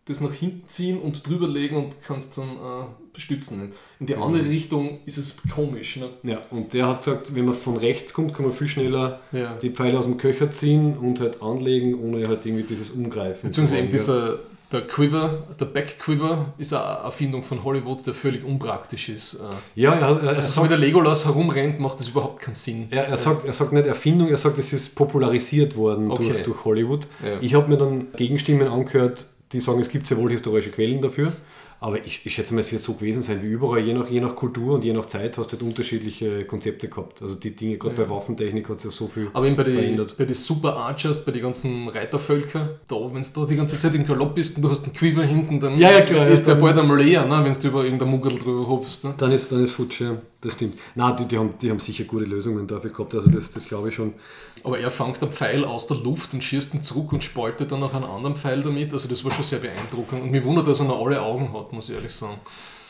[0.05, 3.73] das nach hinten ziehen und drüber legen und kannst dann äh, stützen.
[3.99, 5.97] In die andere Richtung ist es komisch.
[5.97, 6.07] Ne?
[6.23, 9.57] Ja, und der hat gesagt, wenn man von rechts kommt, kann man viel schneller Ja.
[9.57, 13.49] die Pfeile aus dem Köcher ziehen und halt anlegen, ohne halt irgendwie dieses Umgreifen.
[13.49, 14.39] Beziehungsweise eben dieser
[14.71, 19.35] der Quiver, der Back Quiver ist eine Erfindung von Hollywood, der völlig unpraktisch ist.
[19.35, 19.37] Äh,
[19.75, 22.87] Ja, er, er, er, Also so wie der Legolas herumrennt, macht das überhaupt keinen Sinn.
[22.91, 26.27] er, er, sagt, er sagt nicht Erfindung, er sagt, es ist popularisiert worden Okay.
[26.29, 27.07] durch, durch Hollywood.
[27.23, 27.39] Ja.
[27.39, 31.31] Ich habe mir dann Gegenstimmen angehört, die sagen, es gibt sehr wohl historische Quellen dafür.
[31.79, 33.79] Aber ich, ich schätze mal, es wird so gewesen sein wie überall.
[33.79, 37.21] Je nach, je nach Kultur und je nach Zeit hast du halt unterschiedliche Konzepte gehabt.
[37.21, 39.75] Also die Dinge, gerade bei Waffentechnik hat es ja so viel Aber eben bei den
[39.75, 40.17] verändert.
[40.17, 43.93] bei die Super Archers, bei den ganzen Reitervölker, da, wenn du da die ganze Zeit
[43.93, 46.45] im Galopp bist und du hast einen Quiver hinten, dann Ja, ja, klar, ist ja,
[46.47, 49.03] der dann- bald am leer, ne, wenn du über irgendein Muggel drüber hopst.
[49.03, 49.13] Ne?
[49.17, 50.17] Dann ist, dann ist futsch, ja.
[50.47, 50.79] Das stimmt.
[50.95, 53.13] Nein, die, die, haben, die haben sicher gute Lösungen dafür gehabt.
[53.13, 54.13] Also das, das glaube ich schon.
[54.63, 57.81] Aber er fängt einen Pfeil aus der Luft und schießt ihn zurück und spaltet dann
[57.81, 58.93] noch einen anderen Pfeil damit.
[58.93, 60.23] Also das war schon sehr beeindruckend.
[60.23, 62.39] Und mich wundert, dass er noch alle Augen hat, muss ich ehrlich sagen.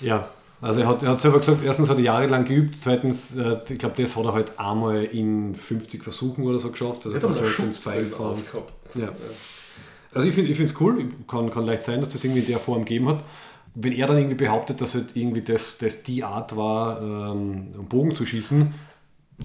[0.01, 0.30] Ja,
[0.62, 3.80] also er hat, er hat selber gesagt, erstens hat er jahrelang geübt, zweitens, äh, ich
[3.80, 7.08] glaube, das hat er halt einmal in 50 Versuchen oder so geschafft.
[7.08, 8.72] Also das aber halt einen ins Pfeil aufgehabt.
[8.93, 9.10] Ja.
[10.14, 12.86] Also ich finde es cool, kann, kann leicht sein, dass das irgendwie in der Form
[12.86, 13.24] gegeben hat.
[13.80, 17.86] Wenn er dann irgendwie behauptet, dass halt irgendwie das, das die Art war, ähm, einen
[17.88, 18.73] Bogen zu schießen,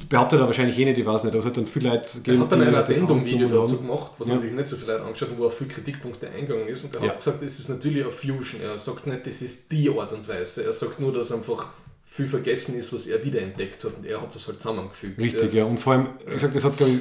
[0.09, 2.39] behauptet er wahrscheinlich eh nicht, ich weiß nicht, aber es hat dann viele Leute Er
[2.39, 4.35] hat dann die ein das Addendum-Video dazu gemacht, was Ja.
[4.37, 6.85] natürlich nicht so viele Leute angeschaut haben, wo er viele Kritikpunkte eingegangen ist.
[6.85, 7.09] Und er Ja.
[7.11, 8.63] hat gesagt, es ist natürlich eine Fusion.
[8.63, 10.65] Er sagt nicht, das ist die Art und Weise.
[10.65, 11.67] Er sagt nur, dass einfach
[12.07, 15.19] viel vergessen ist, was er wiederentdeckt hat und er hat es halt zusammengefügt.
[15.19, 15.65] Richtig, ja.
[15.65, 16.99] Und vor allem, wie gesagt, das hat, glaube ich,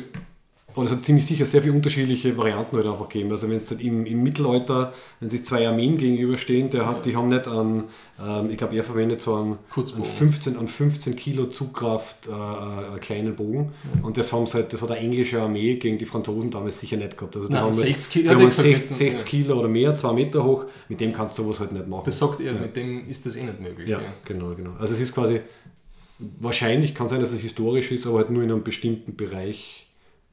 [0.76, 3.32] oder es hat ziemlich sicher sehr viele unterschiedliche Varianten halt einfach gegeben.
[3.32, 7.16] Also wenn es halt im, im Mittelalter, wenn sich zwei Armeen gegenüberstehen, der hat, die
[7.16, 7.86] haben nicht an,
[8.20, 12.34] ähm, ich glaube, er verwendet so einen, einen 15, an 15 Kilo Zugkraft äh, äh,
[12.34, 13.74] einen kleinen Bogen.
[14.02, 17.18] Und das haben halt, das hat eine englische Armee gegen die Franzosen damals sicher nicht
[17.18, 17.36] gehabt.
[17.36, 19.60] Also die Nein, haben, 60 die Kilo, haben hat er halt gesagt, 60, 60 Kilo
[19.60, 22.04] oder mehr, zwei Meter hoch, mit dem kannst du sowas halt nicht machen.
[22.06, 23.90] Das sagt er, mit dem ist das eh nicht möglich.
[23.90, 24.14] Ja, ja.
[24.26, 24.72] genau, genau.
[24.80, 25.42] Also es ist quasi,
[26.40, 29.88] wahrscheinlich kann sein, dass es historisch ist, aber halt nur in einem bestimmten Bereich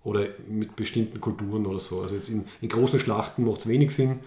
[0.08, 2.00] oder mit bestimmten Kulturen oder so.
[2.00, 4.20] Also jetzt in, in großen Schlachten macht es wenig Sinn.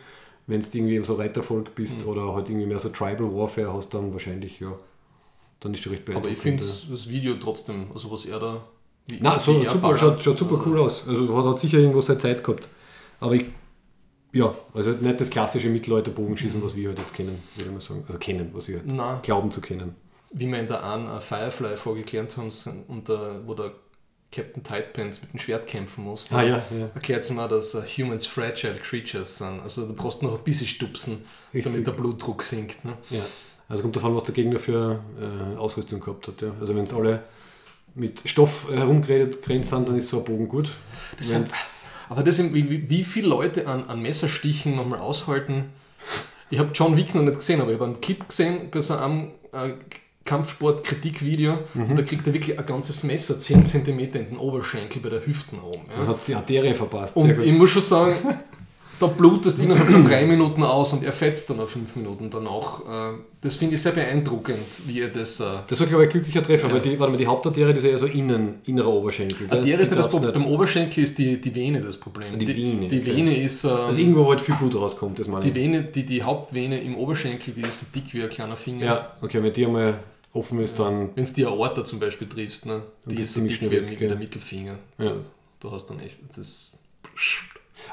[0.47, 2.07] Wenn du irgendwie so Reitervolk bist Mhm.
[2.07, 4.73] oder halt irgendwie mehr so Tribal Warfare hast, dann wahrscheinlich, ja,
[5.59, 6.37] dann ist du recht Aber beeindruckend.
[6.37, 6.69] ich finde ja.
[6.91, 8.63] das Video trotzdem, also was er da.
[9.07, 11.03] Wie, Na, so, wie er super, schaut, schaut super Also, cool aus.
[11.07, 12.69] Also hat, hat sicher irgendwo seine Zeit gehabt.
[13.19, 13.45] Aber ich,
[14.33, 18.03] ja, also nicht das klassische Mittelalter-Bogenschießen, was wir halt jetzt kennen, würde ich mal sagen.
[18.07, 19.19] Also kennen, was wir halt Nein.
[19.21, 19.95] glauben zu kennen.
[20.31, 22.49] Wie wir in der einen äh, Firefly vorgeklärt haben,
[22.87, 23.73] und der, wo der
[24.31, 26.29] Captain Tightpants mit dem Schwert kämpfen muss.
[26.31, 26.89] Ah, ja, ja.
[26.95, 29.59] Erklärt sie mal, dass äh, Humans fragile creatures sind.
[29.61, 31.63] Also du brauchst noch ein bisschen stupsen, Richtig.
[31.71, 32.83] damit der Blutdruck sinkt.
[32.85, 32.93] Ne?
[33.09, 33.21] Ja,
[33.67, 36.41] also kommt davon, was der Gegner für äh, Ausrüstung gehabt hat.
[36.41, 36.51] Ja.
[36.61, 37.23] Also wenn es alle
[37.93, 40.71] mit Stoff äh, herumgeredet sind, dann ist so ein Bogen gut.
[41.17, 41.49] Das sind,
[42.07, 45.65] aber das sind, wie, wie- wie viele Leute an, an Messerstichen nochmal aushalten.
[46.49, 48.95] Ich habe John Wick noch nicht gesehen, aber ich habe einen Clip gesehen bei so
[48.95, 49.71] einem äh,
[50.25, 51.89] Kampfsport-Kritikvideo Mhm.
[51.91, 55.25] und da kriegt er wirklich ein ganzes Messer 10 cm in den Oberschenkel bei der
[55.25, 55.81] Hüften oben.
[55.89, 56.11] dann Ja.
[56.11, 57.15] hat die Arterie verpasst.
[57.15, 58.15] Und ich muss schon sagen,
[58.99, 62.81] da blutest innerhalb von drei Minuten aus und er fetzt dann nach fünf Minuten danach.
[62.81, 65.39] Äh, Das finde ich sehr beeindruckend, wie er das.
[65.39, 66.73] Äh, das war, glaube ich, ein glücklicher Treffer, Ja.
[66.75, 69.47] weil die, warte mal, die Hauptarterie, das ist ja so innen, innerer Oberschenkel.
[69.47, 70.31] der ist Die ja das Problem.
[70.31, 72.37] Beim Oberschenkel ist die, die Vene das Problem.
[72.37, 73.15] Die Vene, Die okay.
[73.15, 73.63] Vene ist.
[73.63, 75.55] Äh, Also irgendwo, wo halt viel Blut rauskommt, das meine die ich.
[75.55, 78.85] Vene, die, die Hauptvene im Oberschenkel, die ist so dick wie ein kleiner Finger.
[78.85, 79.95] Ja, okay, wenn die einmal
[80.33, 83.69] offen ist, dann Wenn es die Aorta zum Beispiel triffst, ne, die ist so dick
[83.69, 84.09] weg, wie ja.
[84.09, 84.75] der Mittelfinger.
[84.97, 85.13] Ja.
[85.59, 86.17] Du hast dann echt.
[86.35, 86.71] Das,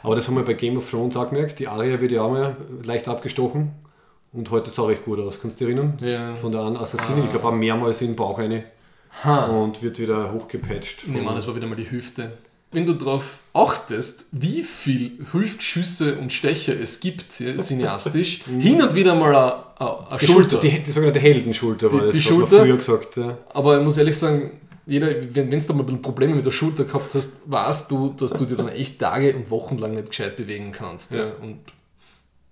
[0.03, 1.59] Aber das haben wir bei Game of Thrones auch gemerkt.
[1.59, 3.73] Die Arya wird ja auch mal leicht abgestochen
[4.33, 5.41] und heute sah recht gut aus.
[5.41, 5.99] Kannst du dich erinnern?
[6.01, 6.35] Ja.
[6.35, 8.65] Von der einen Assassinin, ich glaube mehrmals in den Bauch rein
[9.25, 9.47] ha.
[9.47, 11.05] und wird wieder hochgepatcht.
[11.07, 12.33] Ich an, das war wieder mal die Hüfte.
[12.71, 18.95] Wenn du darauf achtest, wie viel Hüftschüsse und Stecher es gibt, ja, cineastisch, hin und
[18.95, 20.59] wieder mal eine, Schulter.
[20.61, 22.61] Die, die sogenannte Heldenschulter war Die- das, die Schulter?
[22.63, 23.17] früher gesagt.
[23.17, 23.39] Ja.
[23.55, 24.51] Aber ich muss ehrlich sagen,
[24.85, 28.11] jeder, wenn du da mal ein bisschen Probleme mit der Schulter gehabt hast, weißt du,
[28.19, 31.13] dass du dir dann echt Tage und Wochen lang nicht gescheit bewegen kannst.
[31.13, 31.19] Ja.
[31.27, 31.33] Ja.
[31.43, 31.59] Und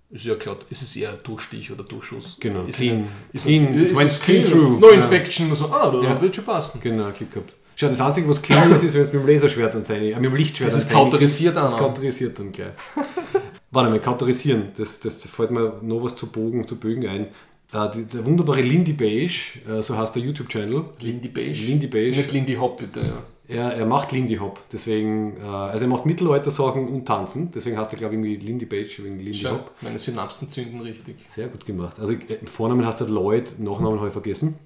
[0.09, 2.37] ist ja klar, ist es eher Durchstich oder Durchschuss.
[2.39, 3.07] Genau, ist clean.
[3.33, 4.79] Ist Clean, ist it went es clean through.
[4.79, 4.95] No Ja.
[4.95, 5.53] Infection.
[5.53, 6.21] So, ah, da Ja.
[6.21, 6.79] wird schon passen.
[6.81, 7.53] Genau, Klick gehabt.
[7.79, 10.15] Schau, das Einzige, was clean ist, ist, wenn es mit dem Laserschwert dann sein, äh,
[10.15, 11.79] mit dem Lichtschwert Das ist dann kauterisiert Das an.
[11.79, 12.69] kauterisiert dann gleich.
[13.71, 17.27] Warte mal, kauterisieren, das, das fällt mir noch was zu Bogen, zu Bögen ein.
[17.73, 20.85] Äh, die, der wunderbare Lindy Beige, äh, so heißt der YouTube-Channel.
[21.01, 21.59] Lindy Beige.
[21.67, 22.17] Lindy Beige.
[22.17, 23.01] Nicht Lindy Hop, bitte.
[23.01, 23.23] Ja.
[23.49, 27.93] Er, er macht Lindy Hop, deswegen, äh, also er macht Mittelalter-Sachen und Tanzen, deswegen heißt
[27.93, 29.71] er, glaube ich, irgendwie Lindy Beige wegen Lindy Schau, Hop.
[29.81, 31.15] meine Synapsen zünden richtig.
[31.27, 31.97] Sehr gut gemacht.
[31.99, 34.57] Also äh, Vornamen heißt er Lloyd, Nachnamen habe ich vergessen.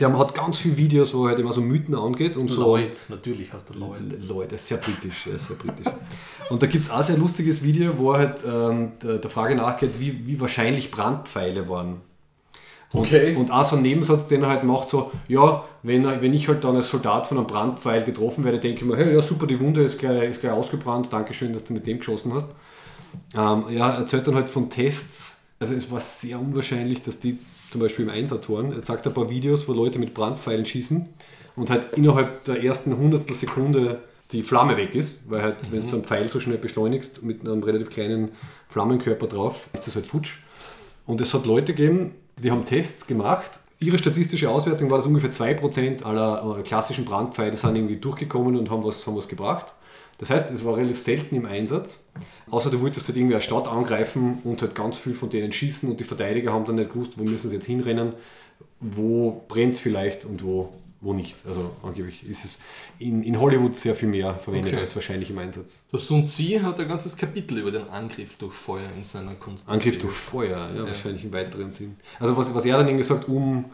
[0.00, 2.62] Der hat ganz viele Videos, wo er halt immer so Mythen angeht und so.
[2.76, 4.00] Lloyd, natürlich heißt er Lloyd.
[4.28, 5.86] Lloyd, ist sehr britisch, ist sehr britisch.
[6.50, 9.30] Und da gibt es auch ein sehr lustiges Video, wo er halt ähm, der, der
[9.30, 12.00] Frage nachgeht, wie, wie wahrscheinlich Brandpfeile waren.
[12.92, 13.34] Und, Okay.
[13.36, 16.64] und auch so ein Nebensatz, den er halt macht, so, ja, wenn, wenn ich halt
[16.64, 19.58] dann als Soldat von einem Brandpfeil getroffen werde, denke ich mir, hey, ja super, die
[19.60, 22.46] Wunde ist gleich, ist gleich ausgebrannt, Dankeschön, dass du mit dem geschossen hast.
[23.34, 27.38] Ähm, ja, er erzählt dann halt von Tests, also es war sehr unwahrscheinlich, dass die
[27.76, 28.72] zum Beispiel im Einsatz waren.
[28.72, 31.06] Er zeigt ein paar Videos, wo Leute mit Brandpfeilen schießen
[31.56, 34.00] und halt innerhalb der ersten Hundertstel Sekunde
[34.32, 37.42] die Flamme weg ist, weil halt, wenn du so einen Pfeil so schnell beschleunigst mit
[37.42, 38.30] einem relativ kleinen
[38.70, 40.38] Flammenkörper drauf, ist das halt futsch.
[41.04, 43.50] Und es hat Leute gegeben, die haben Tests gemacht.
[43.78, 48.70] Ihre statistische Auswertung war, dass ungefähr 2% aller äh, klassischen Brandpfeile sind irgendwie durchgekommen und
[48.70, 49.74] haben was, haben was gebracht.
[50.18, 52.08] Das heißt, es war relativ selten im Einsatz.
[52.50, 55.88] Außer du wolltest halt irgendwie eine Stadt angreifen und halt ganz viel von denen schießen
[55.90, 58.14] und die Verteidiger haben dann nicht gewusst, wo müssen sie jetzt hinrennen,
[58.80, 61.36] wo brennt es vielleicht und wo, wo nicht.
[61.46, 62.58] Also angeblich ist es
[62.98, 64.80] in, in Hollywood sehr viel mehr verwendet Okay.
[64.80, 65.84] als wahrscheinlich im Einsatz.
[65.92, 69.68] Der Sun Tzu hat ein ganzes Kapitel über den Angriff durch Feuer in seiner Kunst.
[69.68, 71.96] Angriff durch Feuer, ja, wahrscheinlich im weiteren Sinn.
[72.20, 73.66] Also was, was er dann eben gesagt, um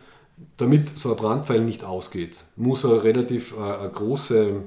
[0.57, 4.62] damit so ein Brandpfeil nicht ausgeht, muss er relativ äh, eine große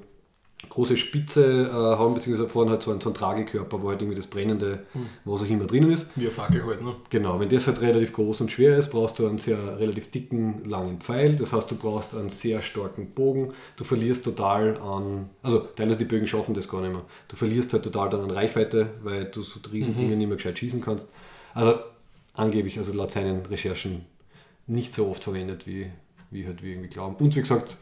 [0.76, 4.18] große Spitze äh, haben, beziehungsweise vorne halt so einen, so einen Tragekörper, wo halt irgendwie
[4.18, 4.86] das brennende,
[5.24, 6.08] was auch immer drinnen ist.
[6.16, 6.96] Wie eine Fackel halt, ne?
[7.10, 10.66] Genau, wenn das halt relativ groß und schwer ist, brauchst du einen sehr relativ dicken,
[10.66, 11.38] langen Pfeil.
[11.38, 13.54] Das heißt, du brauchst einen sehr starken Bogen.
[13.78, 17.06] Du verlierst total an, also teilweise die Bögen schaffen das gar nicht mehr.
[17.30, 20.60] Du verlierst halt total dann an Reichweite, weil du so riesen Dinge nicht mehr gescheit
[20.60, 21.08] schießen kannst.
[21.54, 21.80] Also
[22.34, 24.06] angeblich, also laut seinen Recherchen
[24.68, 25.88] nicht so oft verwendet, wie,
[26.32, 27.16] wie halt wir irgendwie glauben.
[27.16, 27.78] Und wie gesagt,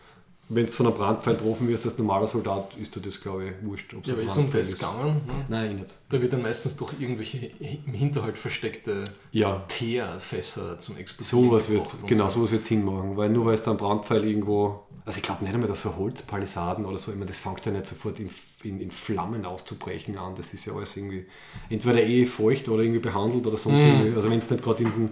[0.49, 3.51] wenn du von einem Brandpfeil getroffen wirst als normaler Soldat, ist dir das, glaube ich,
[3.65, 3.93] wurscht.
[3.93, 5.21] Ob Ja, aber ist um das gegangen?
[5.25, 5.45] Ne?
[5.47, 5.95] Nein, ich nicht.
[6.09, 7.37] Da wird dann meistens durch irgendwelche
[7.85, 12.35] im Hinterhalt versteckte Ja, Teerfässer zum Explodieren sowas wird, genau, so.
[12.39, 15.43] sowas wird Sinn machen, weil nur weil es da ein Brandpfeil irgendwo, also ich glaube
[15.43, 18.29] nicht einmal, dass so Holzpalisaden oder so, ich meine, das fängt ja nicht sofort in,
[18.63, 21.25] in, in Flammen auszubrechen an, das ist ja alles irgendwie
[21.69, 23.89] entweder eh feucht oder irgendwie behandelt oder sonst Mhm.
[23.89, 25.09] irgendwie, also wenn es nicht gerade in,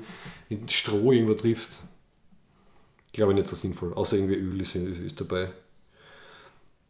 [0.49, 1.79] in den Stroh irgendwo triffst,
[3.13, 5.49] glaube ich nicht so sinnvoll, außer irgendwie Öl ist, ist, dabei.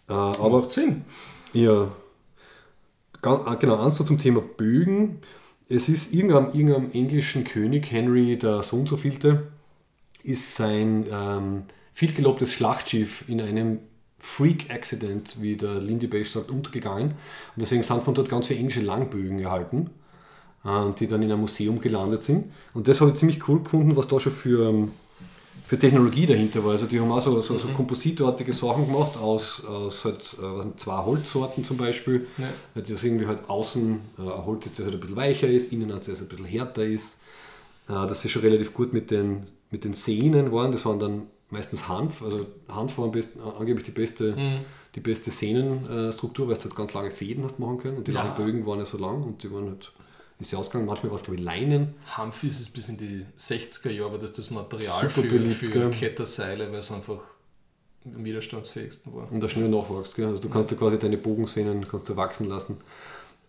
[0.09, 1.05] Äh, aber Macht Sinn.
[1.53, 1.91] ja,
[3.21, 5.19] Gan- ah, genau, eins zum Thema Bögen.
[5.69, 9.47] Es ist irgendeinem, irgendeinem englischen König, Henry der so und so vielte,
[10.23, 11.63] ist sein ähm,
[11.93, 13.79] vielgelobtes Schlachtschiff in einem
[14.19, 17.11] Freak-Accident, wie der Lindy Page sagt, untergegangen.
[17.11, 19.91] Und deswegen sind von dort ganz viele englische Langbögen erhalten,
[20.65, 22.51] äh, die dann in einem Museum gelandet sind.
[22.73, 24.91] Und das habe ich ziemlich cool gefunden, was da schon für, ähm,
[25.71, 26.71] für Technologie dahinter war.
[26.71, 30.97] Also die haben auch so, so, so kompositartige Sachen gemacht aus, aus halt, äh, zwei
[31.05, 32.27] Holzsorten zum Beispiel.
[32.37, 32.49] Ja.
[32.81, 35.93] Das irgendwie halt außen äh, ein Holz ist, das halt ein bisschen weicher ist, innen
[35.93, 37.21] hat das ein bisschen härter ist.
[37.87, 40.73] Äh, das ist schon relativ gut mit den, mit den Sehnen waren.
[40.73, 42.21] Das waren dann meistens Hanf.
[42.21, 44.35] Also Hanf war am besten, angeblich die beste,
[44.95, 47.95] die beste Sehnenstruktur, weil du halt ganz lange Fäden hast machen können.
[47.99, 48.23] Und die Ja.
[48.25, 49.93] langen Bögen waren ja so lang und die waren halt,
[50.41, 50.85] ist ja ausgegangen.
[50.85, 51.95] Manchmal war es glaube ich Leinen.
[52.05, 55.67] Hanf ist es bis in die 60er Jahre, das das Material Super für, beliebt, für
[55.67, 55.89] gell?
[55.89, 57.19] Kletterseile, weil es einfach
[58.05, 59.31] am widerstandsfähigsten war.
[59.31, 60.15] und der schnell nachwächst.
[60.15, 60.25] Gell?
[60.25, 62.77] Also du kannst ja quasi deine Bogensehnen kannst du wachsen lassen.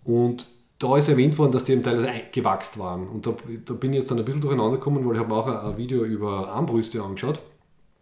[0.05, 0.47] Und
[0.79, 3.09] da ist erwähnt worden, dass die eben teilweise gewachst waren.
[3.09, 3.35] Und da,
[3.65, 5.73] da bin ich jetzt dann ein bisschen durcheinander gekommen, weil ich habe mir auch ein,
[5.73, 7.41] ein Video über Armbrüste angeschaut.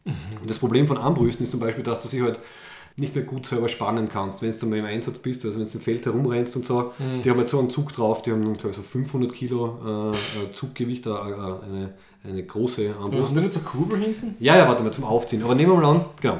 [0.04, 2.40] Und das Problem von Armbrüsten ist zum Beispiel, dass du sie halt
[2.96, 5.72] nicht mehr gut selber spannen kannst, wenn du mal im Einsatz bist, also wenn du
[5.72, 8.70] im Feld herumrennst und so, die haben halt so einen Zug drauf, die haben glaube
[8.70, 13.32] ich so 500 Kilo äh, äh, Zuggewicht, äh, äh, eine, eine große Armbrust.
[13.32, 14.34] Die nicht eine Kurbel hinten?
[14.38, 15.42] Ja, ja, warte mal, zum Aufziehen.
[15.42, 16.38] Aber nehmen wir mal an, genau,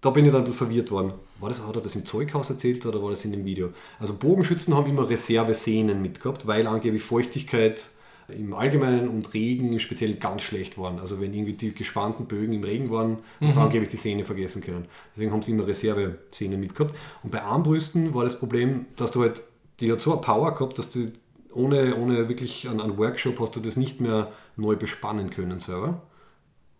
[0.00, 1.12] da bin ich dann ein bisschen verwirrt worden.
[1.38, 3.70] War das, hat er das im Zeughaus erzählt oder war das in dem Video?
[3.98, 7.90] Also Bogenschützen haben immer Reservesehnen mitgehabt, weil angeblich Feuchtigkeit
[8.38, 10.98] im Allgemeinen und Regen im Speziellen ganz schlecht waren.
[10.98, 14.62] Also wenn irgendwie die gespannten Bögen im Regen waren, hast du angeblich die Sehne vergessen
[14.62, 14.86] können.
[15.12, 16.96] Deswegen haben sie immer Reservesehnen mitgehabt.
[17.22, 19.42] Und bei Armbrüsten war das Problem, dass du halt,
[19.80, 21.12] die hat so eine Power gehabt, dass du
[21.52, 26.02] ohne, ohne wirklich einen, einen Workshop hast du das nicht mehr neu bespannen können selber.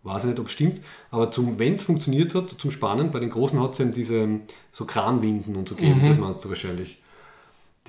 [0.03, 0.81] Weiß ich nicht, ob es stimmt,
[1.11, 4.41] aber wenn es funktioniert hat, zum Spannen, bei den Großen hat es eben diese
[4.73, 7.03] so Kranwinden und so gegeben, das meinst du wahrscheinlich.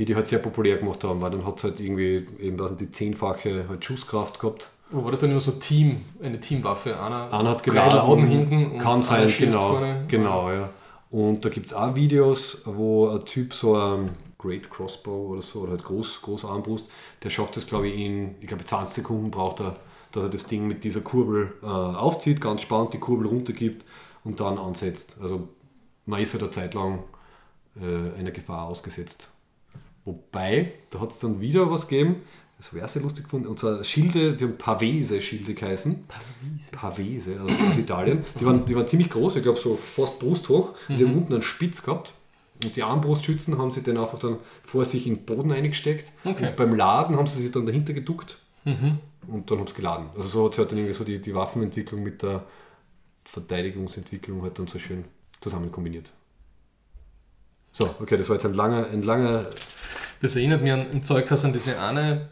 [0.02, 2.76] Die die halt sehr populär gemacht haben, weil dann hat es halt irgendwie eben was
[2.76, 4.68] die zehnfache halt Schusskraft gehabt.
[4.90, 7.00] Wo war das dann immer so Team, eine Teamwaffe?
[7.00, 10.06] Einer, Einer hat drei geladen, hinten und kann sein, genau, vorne.
[10.08, 10.70] genau, ja.
[11.12, 15.60] Und da gibt es auch Videos, wo ein Typ so ein Great Crossbow oder so,
[15.60, 16.90] oder halt Groß, Großarmbrust,
[17.22, 19.76] der schafft das glaube ich in, ich glaube 20 Sekunden braucht er,
[20.14, 23.86] dass er das Ding mit dieser Kurbel äh, aufzieht, ganz spannend die Kurbel runtergibt
[24.24, 25.18] und dann ansetzt.
[25.22, 25.48] Also
[26.08, 27.04] man ist halt eine Zeit lang
[27.80, 29.30] äh, einer Gefahr ausgesetzt.
[30.06, 32.24] Wobei, da hat es dann wieder was gegeben,
[32.58, 36.04] das wäre sehr lustig gefunden, und zwar Schilde, die haben Pavese-Schilde geheißen.
[36.72, 38.24] Pavese, also aus Italien.
[38.40, 40.76] Die waren, die waren ziemlich groß, ich glaube so fast brusthoch.
[40.88, 42.14] Und die haben unten einen Spitz gehabt.
[42.64, 46.12] Und die Armbrustschützen haben sie dann einfach dann vor sich in den Boden eingesteckt.
[46.24, 46.50] Okay.
[46.50, 48.38] Und beim Laden haben sie sich dann dahinter geduckt.
[49.28, 50.10] Und dann haben sie geladen.
[50.16, 52.44] Also so hat sich halt dann irgendwie so die, die Waffenentwicklung mit der
[53.24, 55.06] Verteidigungsentwicklung halt dann so schön
[55.40, 56.12] zusammen kombiniert.
[57.72, 59.46] So, okay, das war jetzt ein langer, ein langer
[60.22, 62.30] Das erinnert mich an, im Zeughaus an diese eine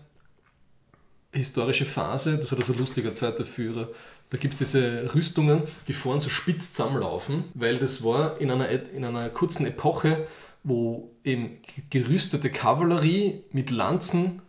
[1.31, 3.89] historische Phase, das hat also lustiger Zeitführer.
[4.31, 8.69] Da gibt es diese Rüstungen, die vorne so spitz zusammenlaufen, weil das war in einer,
[8.69, 10.27] in einer kurzen Epoche,
[10.63, 11.59] wo eben
[11.89, 14.41] gerüstete Kavallerie mit Lanzen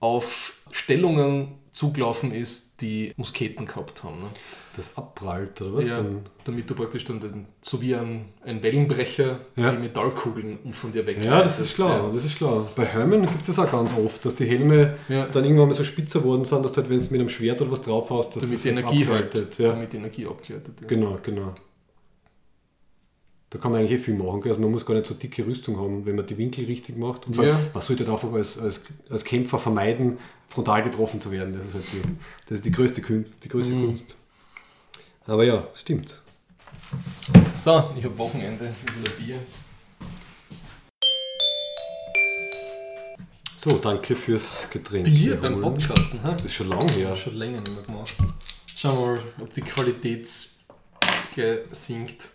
[0.00, 4.20] auf Stellungen zugelaufen ist, die Musketen gehabt haben.
[4.20, 4.30] Ne?
[4.76, 5.88] Das abprallt, oder was?
[5.88, 9.72] ja, Dann, damit du praktisch dann den, so wie ein, ein Wellenbrecher Ja.
[9.72, 11.18] die Metallkugeln von dir weg.
[11.22, 12.68] Ja, das ist schlau, das ist schlau.
[12.74, 15.26] Bei Helmen gibt es das auch ganz oft, dass die Helme Ja.
[15.26, 17.60] dann irgendwann mal so spitzer worden sind, dass du halt, wenn du mit einem Schwert
[17.62, 19.58] oder was drauf hast, dass Damit das die halt Energie halt, abgleitet.
[19.58, 20.80] Ja, damit die Energie abgleitet.
[20.80, 20.86] Ja.
[20.86, 21.54] genau, genau.
[23.50, 24.40] Da kann man eigentlich eh viel machen.
[24.40, 24.52] gell?
[24.52, 27.26] Also man muss gar nicht so dicke Rüstung haben, wenn man die Winkel richtig macht.
[27.26, 27.60] Und Ja.
[27.74, 30.16] man sollte halt einfach als, als, als Kämpfer vermeiden,
[30.48, 31.52] frontal getroffen zu werden.
[31.52, 32.00] Das ist halt die,
[32.46, 33.44] das ist die größte Kunst.
[33.44, 33.86] Die größte Mhm.
[33.88, 34.16] Kunst.
[35.26, 36.20] Aber ja, stimmt.
[37.52, 39.38] So, ich habe Wochenende, wieder Bier.
[43.58, 45.04] So, danke fürs Getränk.
[45.04, 45.60] Bier beim.
[45.60, 46.32] Podcasten, hä?
[46.32, 47.14] Das ist schon lange her.
[47.14, 48.14] Schon länger nicht mehr gemacht.
[48.74, 50.28] Schauen wir mal, ob die Qualität
[51.70, 52.30] sinkt.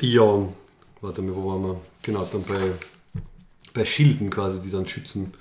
[0.00, 0.48] Ja,
[1.02, 1.80] warte mal, wo waren wir?
[2.02, 2.72] Genau, dann bei,
[3.74, 5.34] bei Schilden quasi, die dann schützen.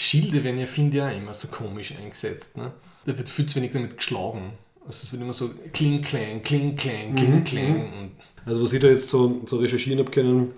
[0.00, 2.56] Schilde werden ja, finde ich, auch immer so komisch eingesetzt.
[2.56, 2.72] Ne?
[3.04, 4.52] Da wird viel zu wenig damit geschlagen.
[4.86, 7.80] Also es wird immer so kling, klang, kling, klang, kling, klang.
[7.92, 8.10] Und
[8.44, 10.52] Also was ich da jetzt so, so recherchieren habe können,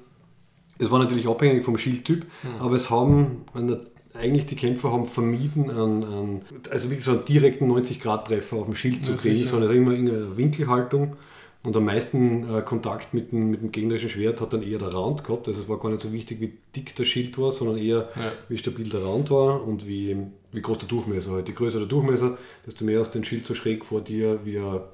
[0.79, 2.27] es war natürlich abhängig vom Schildtyp,
[2.59, 3.81] aber es haben eine,
[4.15, 8.75] eigentlich die Kämpfer haben vermieden, an, an, also wirklich so einen direkten 90-Grad-Treffer auf dem
[8.75, 11.17] Schild zu kriegen, sondern immer irgendeine Winkelhaltung.
[11.65, 14.93] Und am meisten äh, Kontakt mit dem, mit dem gegnerischen Schwert hat dann eher der
[14.93, 15.47] Rand gehabt.
[15.47, 18.33] Also es war gar nicht so wichtig, wie dick der Schild war, sondern eher, Ja.
[18.49, 20.17] wie stabil der Rand war und wie,
[20.51, 21.47] wie groß der Durchmesser halt.
[21.49, 22.37] Je größer der Durchmesser,
[22.67, 24.89] desto mehr hast du den Schild so schräg vor dir, wie er,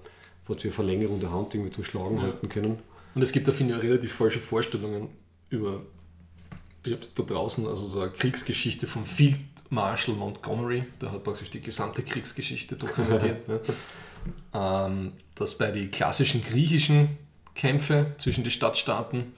[0.47, 2.79] wie eine Verlängerung der Hand irgendwie zum Schlagen halten können.
[3.14, 5.09] Und es gibt da, finde ich, auch relativ falsche Vorstellungen
[5.49, 5.81] über,
[6.85, 9.39] ich habe da draußen, also so eine Kriegsgeschichte von Field
[9.71, 13.61] Marshal Montgomery, der hat praktisch die gesamte Kriegsgeschichte dokumentiert, ne?
[14.55, 17.11] Ähm, dass bei den klassischen griechischen
[17.55, 19.33] Kämpfe zwischen den Stadtstaaten,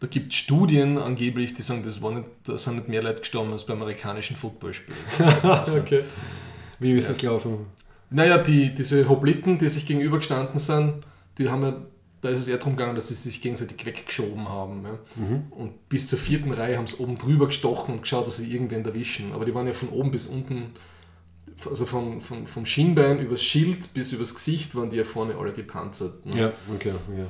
[0.00, 3.20] da gibt es Studien angeblich, die sagen, das war nicht, da sind nicht mehr Leute
[3.20, 4.94] gestorben als beim amerikanischen Footballspiel.
[5.42, 6.04] Also, Okay.
[6.78, 7.66] Wie ist das gelaufen?
[8.10, 11.04] naja, die, diese Hopliten, die sich gegenübergestanden sind,
[11.36, 11.76] die haben ja,
[12.20, 14.84] da ist es eher darum gegangen, dass sie sich gegenseitig weggeschoben haben.
[14.84, 14.98] Ja.
[15.50, 18.84] Und bis zur vierten Reihe haben sie oben drüber gestochen und geschaut, dass sie irgendwen
[18.84, 19.32] erwischen.
[19.32, 20.72] Aber die waren ja von oben bis unten,
[21.66, 25.52] also von, von, vom Schienbein übers Schild bis übers Gesicht, waren die ja vorne alle
[25.52, 26.24] gepanzert.
[26.26, 26.38] Ne?
[26.38, 26.92] Ja, okay.
[27.16, 27.26] Ja.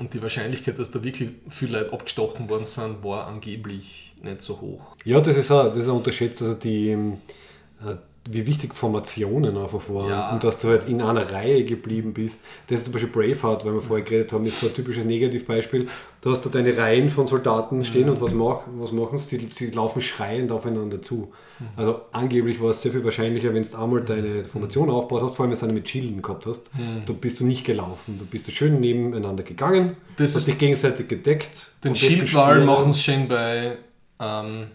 [0.00, 4.60] Und die Wahrscheinlichkeit, dass da wirklich viele Leute abgestochen worden sind, war angeblich nicht so
[4.60, 4.96] hoch.
[5.04, 7.96] Ja, das ist auch, das ist auch unterschätzt, also die, äh,
[8.28, 10.30] wie wichtig Formationen einfach waren Ja.
[10.32, 12.40] und dass du halt in einer Reihe geblieben bist.
[12.66, 15.86] Das ist zum Beispiel Braveheart, weil wir vorher geredet haben, ist so ein typisches Negativbeispiel.
[16.22, 19.38] Da hast du deine Reihen von Soldaten stehen und was, mach, was machen sie?
[19.48, 21.32] Sie, laufen schreiend aufeinander zu.
[21.76, 25.44] Also angeblich war es sehr viel wahrscheinlicher, wenn du einmal deine Formation aufgebaut hast, vor
[25.44, 26.70] allem wenn du eine mit Schilden gehabt hast,
[27.06, 28.16] da bist du nicht gelaufen.
[28.18, 31.68] Da bist du schön nebeneinander gegangen, Das hast dich gegenseitig gedeckt.
[31.84, 32.64] Den Speere.
[32.64, 33.78] machen sie schön bei,
[34.20, 34.66] ähm,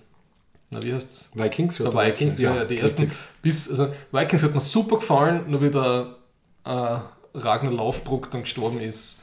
[0.72, 1.32] na wie heißt's?
[1.36, 1.78] Vikings?
[1.78, 3.11] Der Vikings, ja, ja, die ersten
[3.41, 6.15] bis, also Vikings hat mir super gefallen, nur wie der
[6.65, 6.99] äh,
[7.38, 9.19] Ragnar Laufbruck dann gestorben ist,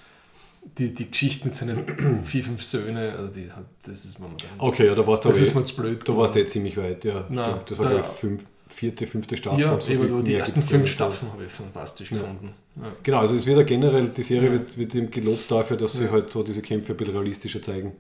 [0.76, 3.49] die, die Geschichte mit seinen vier, fünf Söhne, also die,
[3.86, 4.28] das ist mir
[4.59, 6.07] Okay, ja, da warst du das ist eh- mir zu blöd.
[6.07, 7.24] Du warst eh ziemlich weit, ja.
[7.28, 7.70] Nein, stimmt.
[7.70, 9.61] Das war, da- fünf, vierte, fünfte Staffel.
[9.61, 10.90] ja, so eben, die ersten fünf.
[10.90, 12.55] Staffeln habe ich fantastisch gefunden.
[12.76, 12.92] Ja.
[13.03, 14.53] Genau, also es wird ja generell, die Serie Ja.
[14.53, 17.92] wird, wird ihm gelobt dafür, dass sie halt so diese Kämpfe ein bisschen realistischer zeigen.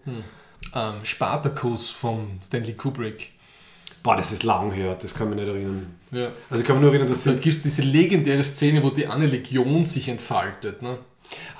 [0.74, 3.32] Ähm, Spartacus von Stanley Kubrick.
[4.02, 5.86] Boah, das ist lang her, das kann mich nicht erinnern.
[6.10, 6.30] Ja.
[6.48, 9.06] Also ich kann mich nur erinnern, dass Da gibt es diese legendäre Szene, wo die
[9.06, 10.80] eine Legion sich entfaltet.
[10.82, 10.98] Ne?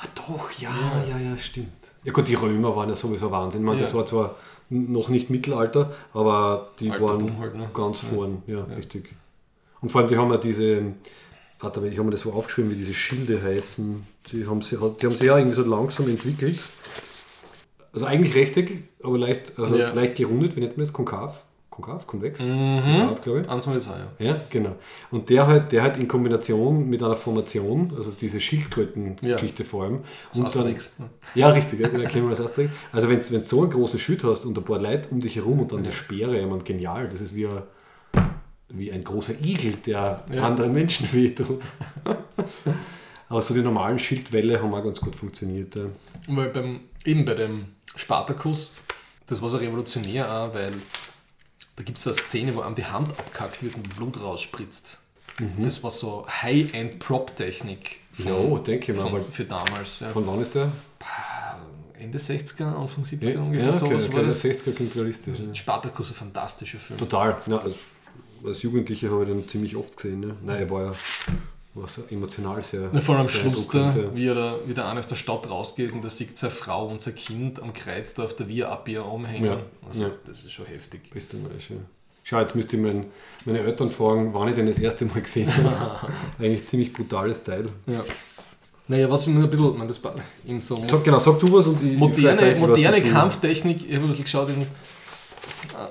[0.02, 0.70] Ah doch, ja,
[1.08, 1.68] ja, ja, stimmt.
[2.04, 3.60] Ja gut, die Römer waren ja sowieso Wahnsinn.
[3.62, 3.96] Ich meine, das Ja.
[3.98, 4.36] war zwar
[4.70, 7.68] noch nicht Mittelalter, aber die Altertum waren halt, ne?
[7.74, 9.14] ganz vorn, ja, richtig.
[9.80, 10.82] Und vor allem, die haben ja diese...
[11.60, 14.06] Warte mal, ich habe mir das so aufgeschrieben, wie diese Schilde heißen.
[14.30, 16.60] Die haben sie, die haben sie ja irgendwie so langsam entwickelt.
[17.92, 19.92] Also eigentlich rechteckig, aber leicht, also Ja.
[19.92, 20.92] leicht gerundet, wie nennt man das?
[20.92, 21.42] Konkav?
[21.80, 22.06] Konkav?
[22.06, 22.40] Konvex?
[22.40, 22.80] Mhm.
[22.82, 23.48] Konkav, glaube ich.
[23.48, 24.26] Eins mal zwei, ja.
[24.30, 24.74] Ja, genau.
[25.10, 30.00] Und der halt, der halt in Kombination mit einer Formation, also diese Schildkröten-Geschichte vor allem.
[30.30, 30.98] Das Und dann, Asterix.
[30.98, 31.08] ne?
[31.34, 32.72] ja, richtig, ja, genau, kennen wir das Asterix.
[32.92, 35.60] Also wenn du so einen großen Schild hast und ein paar Leute um dich herum
[35.60, 37.62] und dann die Speere, ich meine, genial, das ist wie ein,
[38.70, 40.42] wie ein großer Igel, der Ja.
[40.42, 41.60] anderen Menschen wehtut.
[43.28, 45.76] Aber so die normalen Schildwälle haben auch ganz gut funktioniert.
[45.76, 45.82] Ja.
[46.28, 48.74] Weil beim, eben bei dem Spartacus,
[49.26, 50.72] das war so revolutionär auch, weil
[51.78, 54.98] da gibt es so eine Szene, wo einem die Hand abkackt wird und Blut rausspritzt.
[55.58, 60.00] Das war so High-End-Prop-Technik Ja, denke ich mal, von, weil- für damals.
[60.00, 60.08] Ja.
[60.08, 60.72] Von wann ist der?
[61.96, 63.86] Ende 60er, Anfang 70er Ja, ungefähr ja, so.
[63.86, 64.44] okay, was okay, war der das?
[64.44, 65.38] 60er klingt realistisch.
[65.38, 65.54] Ja.
[65.54, 66.98] Spartacus, ein fantastischer Film.
[66.98, 67.40] Total.
[67.46, 67.74] Ja, als,
[68.44, 70.20] als Jugendlicher habe ich den ziemlich oft gesehen.
[70.20, 70.36] Ne?
[70.44, 70.94] Nein, er war ja
[71.80, 72.90] war so emotional sehr.
[72.92, 75.48] Ja, vor allem am Schluss, da, wie, er da, wie der eine aus der Stadt
[75.48, 78.70] rausgeht und da sieht seine Frau und sein Kind am Kreuz da auf der Via
[78.72, 79.44] Appia rumhängen.
[79.44, 80.10] Ja, Also, ja.
[80.26, 81.10] Das ist schon heftig.
[81.10, 81.80] Bist du mal schön.
[82.24, 83.06] Schau, jetzt müsste ich mein,
[83.46, 86.12] meine Eltern fragen, wann ich den das erste Mal gesehen habe.
[86.38, 87.68] Eigentlich ziemlich brutales Teil.
[87.86, 88.04] Ja.
[88.86, 90.00] Naja, was ich mir ein bisschen, meine, das
[90.46, 91.96] eben so Sag, genau, sag du was und ich.
[91.96, 93.02] moderne, ich was moderne.
[93.02, 93.86] Kampftechnik.
[93.88, 94.66] Ich habe ein bisschen geschaut, in,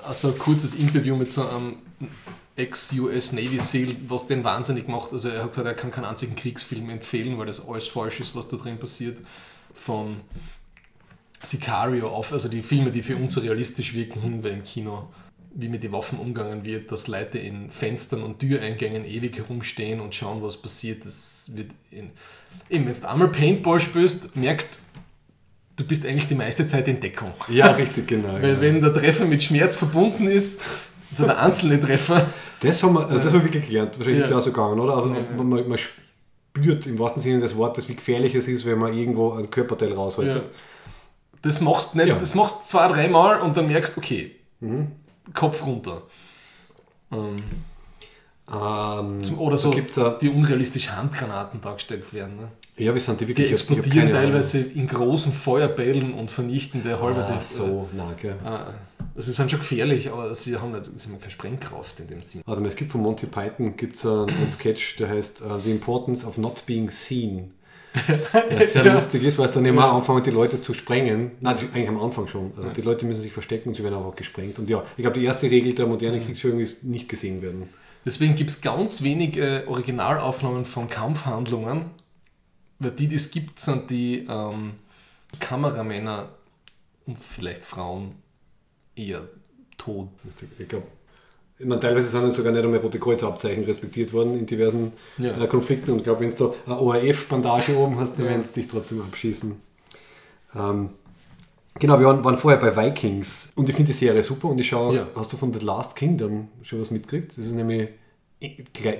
[0.04, 1.76] also ein kurzes Interview mit so einem
[2.58, 5.12] Ex-US Navy SEAL, was den wahnsinnig macht.
[5.12, 8.34] Also er hat gesagt, er kann keinen einzigen Kriegsfilm empfehlen, weil das alles falsch ist,
[8.34, 9.18] was da drin passiert.
[9.72, 10.16] Von
[11.42, 15.08] Sicario auf, also die Filme, die für uns so realistisch wirken, hin, weil im Kino
[15.54, 20.14] wie mit den Waffen umgegangen wird, dass Leute in Fenstern und Türeingängen ewig herumstehen und
[20.14, 21.04] schauen, was passiert.
[21.04, 22.10] Das wird in,
[22.70, 24.78] eben, wenn du einmal Paintball spielst, merkst
[25.76, 27.32] du bist eigentlich die meiste Zeit in Deckung.
[27.48, 28.34] Ja, richtig, genau.
[28.40, 28.60] Weil ja.
[28.60, 30.60] wenn der Treffer mit Schmerz verbunden ist,
[31.10, 32.26] also der einzelne Treffer,
[32.60, 33.96] Das haben wir, also das haben wir wirklich gelernt.
[33.98, 34.38] Wahrscheinlich ist Ja.
[34.38, 34.96] auch so gegangen, oder?
[34.96, 38.78] Also man, man, man spürt im wahrsten Sinne des Wortes, wie gefährlich es ist, wenn
[38.78, 40.50] man irgendwo ein Körperteil raushaltet.
[41.42, 42.12] Das machst du nicht.
[42.12, 42.18] Mhm.
[42.18, 44.34] das machst zwei, dreimal und dann merkst du, okay,
[45.34, 46.02] Kopf runter.
[47.12, 47.42] Ähm,
[48.50, 52.36] Ähm, zum- oder so, gibt's a, wie unrealistisch Handgranaten dargestellt werden.
[52.36, 52.48] Ne?
[52.78, 53.46] Ja, wie sind die Die wirklich?
[53.48, 54.30] Hab explodieren keine Ahnung.
[54.32, 57.24] teilweise in großen Feuerbällen und vernichten der halbe.
[57.24, 58.36] Ah, so, nein, gell.
[58.44, 62.06] Äh, also sie sind schon gefährlich, aber sie haben, nicht, sie haben keine Sprengkraft in
[62.06, 62.42] dem Sinn.
[62.46, 65.70] Warte mal, es gibt von Monty Python gibt's einen, einen Sketch, der heißt uh, The
[65.72, 67.52] Importance of Not Being Seen.
[68.50, 68.94] Der sehr Ja.
[68.94, 69.92] lustig ist, weil es dann immer Ja.
[69.96, 71.32] anfangen, die Leute zu sprengen.
[71.40, 72.52] Nein, die- eigentlich am Anfang schon.
[72.56, 74.58] Also die Leute müssen sich verstecken und sie werden einfach gesprengt.
[74.58, 77.68] Und ja, ich glaube, die erste Regel der modernen Kriegsführung ist nicht gesehen werden.
[78.04, 81.86] Deswegen gibt es ganz wenig äh, Originalaufnahmen von Kampfhandlungen,
[82.78, 84.74] weil die, die es gibt, sind die ähm,
[85.40, 86.28] Kameramänner
[87.06, 88.12] und vielleicht Frauen
[88.94, 89.26] eher
[89.76, 90.08] tot.
[90.58, 90.86] Ich glaube,
[91.58, 95.42] ich meine, teilweise sind sogar nicht einmal Rote Kreuzabzeichen respektiert worden in diversen Ja.
[95.42, 95.90] äh, Konflikten.
[95.92, 98.30] Und ich glaube, wenn du eine ORF-Bandage oben hast, dann Ja.
[98.32, 99.56] werden sie dich trotzdem abschießen.
[100.54, 100.90] Ähm,
[101.78, 104.68] genau, wir waren, waren vorher bei Vikings und ich finde die Serie super und ich
[104.68, 105.08] schaue, Ja.
[105.16, 107.32] hast du von The Last Kingdom schon was mitgekriegt?
[107.36, 107.88] Das ist nämlich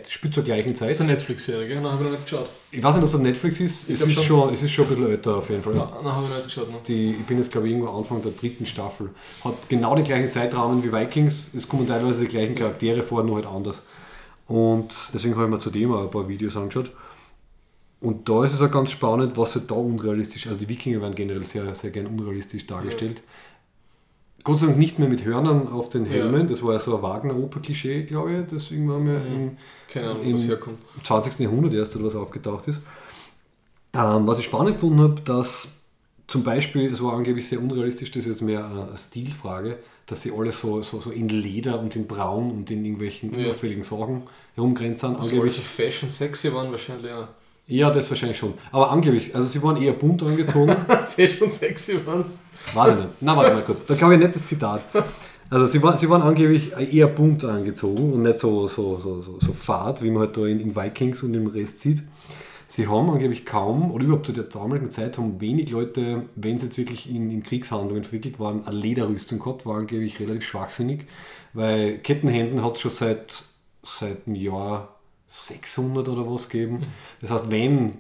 [0.09, 0.89] spielt zur gleichen Zeit.
[0.89, 1.75] Das ist eine Netflix-Serie?
[1.77, 2.49] Nein, habe ich noch nicht geschaut.
[2.73, 3.89] Ich weiß nicht, ob es auf Netflix ist.
[3.89, 4.25] Es ist, schon.
[4.25, 5.75] schon, es ist schon ein bisschen älter auf jeden Fall.
[5.75, 6.71] Nein, nein habe ich noch nicht geschaut.
[6.71, 6.77] Ne?
[6.89, 9.11] Die, ich bin jetzt glaube ich irgendwo Anfang der dritten Staffel.
[9.45, 11.53] Hat genau den gleichen Zeitrahmen wie Vikings.
[11.55, 13.83] Es kommen teilweise die gleichen Charaktere vor, nur halt anders.
[14.49, 16.91] Und deswegen habe ich mir zu dem auch ein paar Videos angeschaut.
[18.01, 21.15] Und da ist es auch ganz spannend, was halt da unrealistisch Also die Wikinger werden
[21.15, 23.23] generell sehr, sehr gern unrealistisch dargestellt.
[24.45, 26.47] Gott sei Dank nicht mehr mit Hörnern auf den Helmen.
[26.47, 29.57] Das war ja so ein Wagner-Oper-Klischee, glaube ich, das irgendwann mal im,
[29.93, 30.79] Keine Ahnung, Im- das herkommt.
[30.97, 31.39] im 20.
[31.41, 32.81] Jahrhundert erst was aufgetaucht ist.
[33.95, 35.69] Ähm, was ich spannend gefunden habe, dass
[36.27, 40.33] zum Beispiel, es war angeblich sehr unrealistisch, das ist jetzt mehr eine Stilfrage, dass sie
[40.37, 43.47] alle so, so, so in Leder und in Braun und in irgendwelchen Ja.
[43.47, 44.23] unauffälligen Sachen
[44.55, 45.19] herumgrenzt sind.
[45.19, 47.29] Das soll Angeblich, so Fashion sexy waren wahrscheinlich auch.
[47.67, 48.55] ja, das wahrscheinlich schon.
[48.73, 50.75] Aber angeblich, also sie waren eher bunt angezogen.
[51.17, 52.25] Fashion sexy waren
[52.75, 53.09] Warte nicht.
[53.21, 53.85] Na, warte mal kurz.
[53.87, 54.83] Da ich nicht das Zitat.
[55.51, 59.39] Also sie waren, sie waren angeblich eher bunt angezogen und nicht so, so, so, so,
[59.41, 62.03] so fad, wie man halt da in, in Vikings und im Rest sieht.
[62.67, 66.67] Sie haben angeblich kaum, oder überhaupt zu der damaligen Zeit, haben wenig Leute, wenn sie
[66.67, 71.07] jetzt wirklich in, in Kriegshandlungen verwickelt waren, eine Lederrüstung gehabt, war angeblich relativ schwachsinnig,
[71.55, 73.43] weil Kettenhemden hat es schon seit,
[73.83, 74.97] seit dem Jahr
[75.29, 76.85] 600 oder was gegeben.
[77.23, 77.95] Das heißt, wenn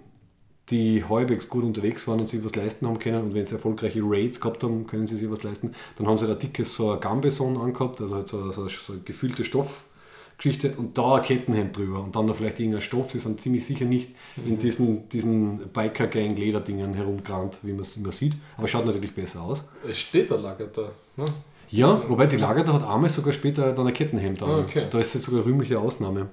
[0.70, 4.00] die halbwegs gut unterwegs waren und sich was leisten haben können und wenn sie erfolgreiche
[4.02, 7.00] Raids gehabt haben, können sie sich was leisten, dann haben sie da dickes so ein
[7.00, 12.02] Gambeson angehabt, also halt so, so, so eine gefüllte Stoffgeschichte und da ein Kettenhemd drüber
[12.02, 14.10] und dann noch vielleicht irgendein Stoff, sie sind ziemlich sicher nicht
[14.44, 19.64] in diesen, diesen Biker-Gang-Lederdingen herumgerannt, wie man es immer sieht, aber schaut natürlich besser aus.
[19.88, 20.90] Es steht der Lager da.
[21.16, 21.26] Ne?
[21.70, 24.50] Ja, wobei die Lagerter hat einmal sogar später dann ein Kettenhemd an.
[24.50, 24.86] Ah, okay.
[24.90, 26.28] Da ist jetzt sogar eine rühmliche Ausnahme.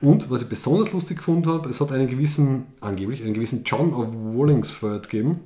[0.00, 3.94] Und was ich besonders lustig gefunden habe, es hat einen gewissen, angeblich, einen gewissen John
[3.94, 5.40] of Wallingsford gegeben.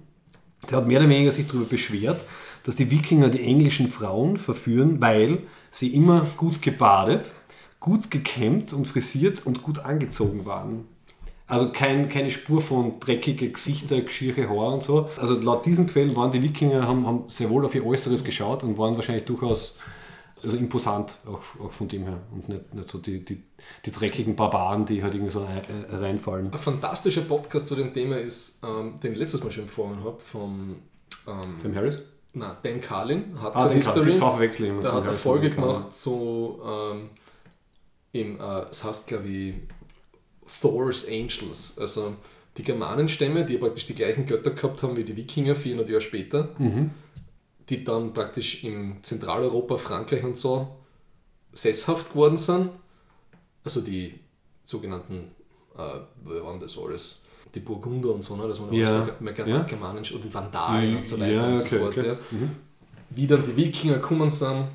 [0.70, 2.24] Der hat mehr oder weniger sich darüber beschwert,
[2.64, 5.38] dass die Wikinger die englischen Frauen verführen, weil
[5.70, 7.32] sie immer gut gebadet,
[7.80, 10.84] gut gekämmt und frisiert und gut angezogen waren.
[11.48, 15.08] Also kein, keine Spur von dreckige Gesichter, geschirche Haare und so.
[15.18, 18.62] Also laut diesen Quellen waren die Wikinger, haben, haben sehr wohl auf ihr Äußeres geschaut
[18.64, 19.76] und waren wahrscheinlich durchaus
[20.42, 22.18] also imposant, auch, auch von dem her.
[22.32, 23.42] Und nicht, nicht so die, die,
[23.84, 26.52] die dreckigen Barbaren, die halt irgendwie so äh, reinfallen.
[26.52, 30.18] Ein fantastischer Podcast zu dem Thema ist, ähm, den ich letztes Mal schon empfohlen habe,
[30.20, 30.76] vom
[31.26, 32.02] ähm, Sam Harris?
[32.34, 34.10] na, Dan Carlin, Ah, Hardcore den History.
[34.10, 34.82] die zwei verwechseln immer.
[34.82, 35.74] Der Sam hat eine Harris Folge Dan Carlin.
[35.76, 37.10] gemacht zu, ähm,
[38.12, 39.54] im, äh, es heißt glaube ich
[40.60, 42.16] Thor's Angels, also
[42.56, 46.48] die Germanenstämme, die praktisch die gleichen Götter gehabt haben wie die Wikinger 400 Jahre später,
[46.58, 46.90] Mhm.
[47.68, 50.68] die dann praktisch im Zentraleuropa, Frankreich und so
[51.52, 52.70] sesshaft geworden sind.
[53.64, 54.14] Also die
[54.64, 55.30] sogenannten,
[55.76, 55.82] äh,
[56.24, 57.20] wer waren das alles?
[57.54, 58.46] Die Burgunder und so, ne?
[58.48, 59.08] das waren Ja.
[59.46, 59.62] Ja.
[59.62, 61.96] germanisch und Vandalen und so weiter Ja, und so fort.
[61.96, 62.06] okay.
[62.08, 62.50] Ja Mhm.
[63.10, 64.66] wie dann die Wikinger gekommen sind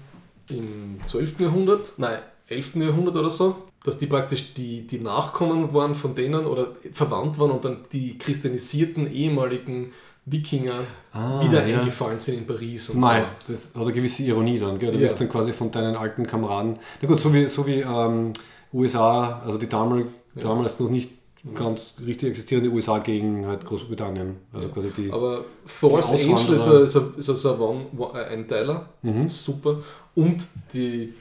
[0.50, 1.40] im 12.
[1.44, 2.82] Jahrhundert, nein, 11.
[2.84, 7.52] Jahrhundert oder so, dass die praktisch die, die Nachkommen waren von denen oder verwandt waren
[7.52, 9.92] und dann die christianisierten ehemaligen
[10.26, 10.80] Wikinger
[11.12, 11.80] Ah, wieder ja.
[11.80, 14.80] eingefallen sind in Paris und Nein, das hat eine gewisse Ironie dann.
[14.80, 14.92] Gell?
[14.92, 15.04] Du Ja.
[15.06, 16.80] wirst dann quasi von deinen alten Kameraden.
[17.02, 18.32] Na gut, so wie, so wie ähm,
[18.74, 21.12] USA, also die damals, damals noch nicht
[21.54, 24.38] ganz richtig existierende USA gegen halt Großbritannien.
[24.54, 25.08] Also quasi die.
[25.10, 25.14] so.
[25.14, 25.44] Aber
[25.82, 29.28] Die Angel ist, ein, ist, ein, ist ein One, äh, Einteiler, Mhm.
[29.28, 29.80] super.
[30.16, 31.14] Und die,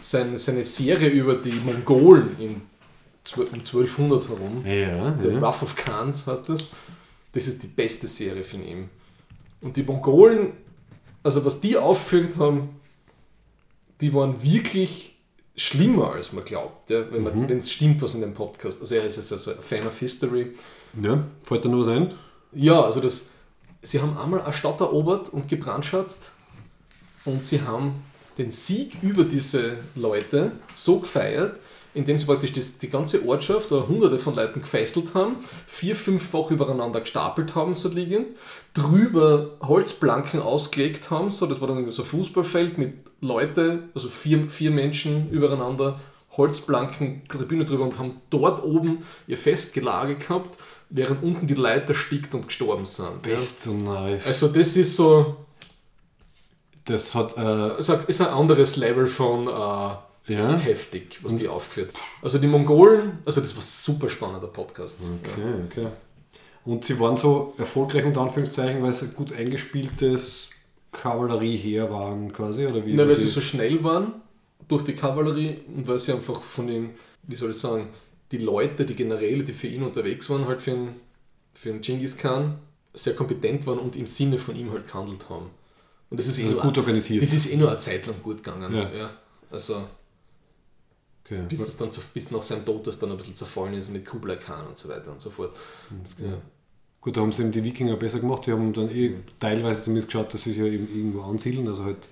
[0.00, 2.62] sein, seine Serie über die Mongolen in,
[3.24, 5.40] zwölf- um 1200 herum, ja, Der ja.
[5.40, 6.72] Wrath of Khans heißt das.
[7.32, 8.88] Das ist die beste Serie von ihm.
[9.60, 10.52] Und die Mongolen,
[11.22, 12.70] also was die aufgeführt haben,
[14.00, 15.16] die waren wirklich
[15.56, 17.58] schlimmer, als man glaubt, ja, wenn Mhm.
[17.58, 18.80] es stimmt, was in dem Podcast.
[18.80, 20.52] Also er ist jetzt also ein Fan of History.
[21.02, 22.12] Ja, fällt da noch was ein?
[22.52, 23.28] Ja, also das,
[23.82, 26.32] sie haben einmal eine Stadt erobert und gebrandschatzt
[27.24, 28.02] und sie haben
[28.38, 31.58] den Sieg über diese Leute so gefeiert,
[31.94, 35.36] indem sie praktisch das, die ganze Ortschaft oder hunderte von Leuten gefesselt haben,
[35.66, 38.26] vier, fünffach übereinander gestapelt haben, so liegend,
[38.74, 42.92] drüber Holzplanken ausgelegt haben, so das war dann so ein Fußballfeld mit
[43.22, 45.98] Leute, also vier, vier Menschen übereinander,
[46.36, 50.58] Holzplanken, Tribüne drüber und haben dort oben ihr Festgelage gehabt,
[50.90, 53.26] während unten die Leute erstickt und gestorben sind.
[53.26, 53.36] Ja.
[53.36, 54.26] Best und narrisch.
[54.26, 55.36] Also das ist so,
[56.86, 60.56] Das hat, äh, ist ein, ist ein anderes Level von äh, ja.
[60.56, 61.92] heftig, was die aufgeführt.
[62.22, 64.98] Also die Mongolen, also das war super spannender Podcast.
[65.00, 65.88] Okay, okay.
[66.64, 70.48] Und sie waren so erfolgreich unter Anführungszeichen, weil sie ein gut eingespieltes
[70.92, 72.94] Kavallerieheer waren quasi, oder wie?
[72.94, 74.14] Ja, weil sie so schnell waren
[74.68, 76.90] durch die Kavallerie und weil sie einfach von den,
[77.22, 77.88] wie soll ich sagen,
[78.32, 81.00] die Leute, die Generäle, die für ihn unterwegs waren, halt für einen,
[81.54, 82.58] für einen Genghis Khan,
[82.92, 85.50] sehr kompetent waren und im Sinne von ihm halt gehandelt haben.
[86.10, 87.22] Und das ist eh also nur, gut organisiert.
[87.22, 88.72] das ist eh nur eine Zeit lang gut gegangen.
[88.74, 89.10] Ja.
[89.50, 89.86] Also
[91.24, 91.42] okay.
[91.48, 94.36] bis es dann bis nach seinem Tod das dann ein bisschen zerfallen ist mit Kublai
[94.36, 95.54] Khan und so weiter und so fort.
[96.18, 96.38] Ja.
[97.00, 98.46] Gut, da haben sie eben die Wikinger besser gemacht.
[98.46, 101.84] Die haben dann eh teilweise zumindest geschaut, dass sie sich ja eben irgendwo ansiedeln, also
[101.84, 102.08] halt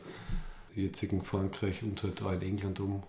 [0.76, 3.02] jetzigen Frankreich und halt auch in England um.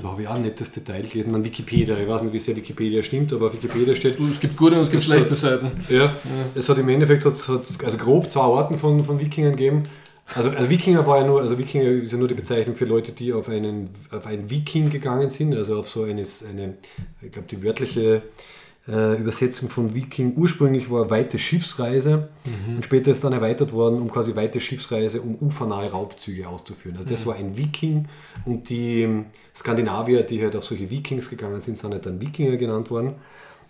[0.00, 1.30] Da habe ich auch ein nettes Detail gelesen.
[1.30, 4.40] Man Wikipedia, ich weiß nicht, wie sehr Wikipedia stimmt, aber auf Wikipedia steht, Du, es
[4.40, 5.70] gibt gute und es gibt schlechte Seiten.
[5.88, 6.16] Ja,
[6.54, 9.82] es hat im Endeffekt hat's, hat's, also grob zwei Arten von, von Wikingern gegeben.
[10.34, 13.12] Also, also Wikinger war ja nur, also Wikinger ist ja nur die Bezeichnung für Leute,
[13.12, 16.74] die auf einen, auf einen Viking gegangen sind, also auf so eines, eine,
[17.20, 18.22] ich glaube die wörtliche
[18.88, 22.28] äh, Übersetzung von Viking ursprünglich war weite Schiffsreise
[22.68, 26.96] und später ist dann erweitert worden, um quasi weite Schiffsreise, um ufernahe Raubzüge auszuführen.
[26.96, 28.08] Also das war ein Viking
[28.44, 32.56] und die ähm, Skandinavier, die halt auf solche Vikings gegangen sind, sind halt dann Wikinger
[32.56, 33.14] genannt worden.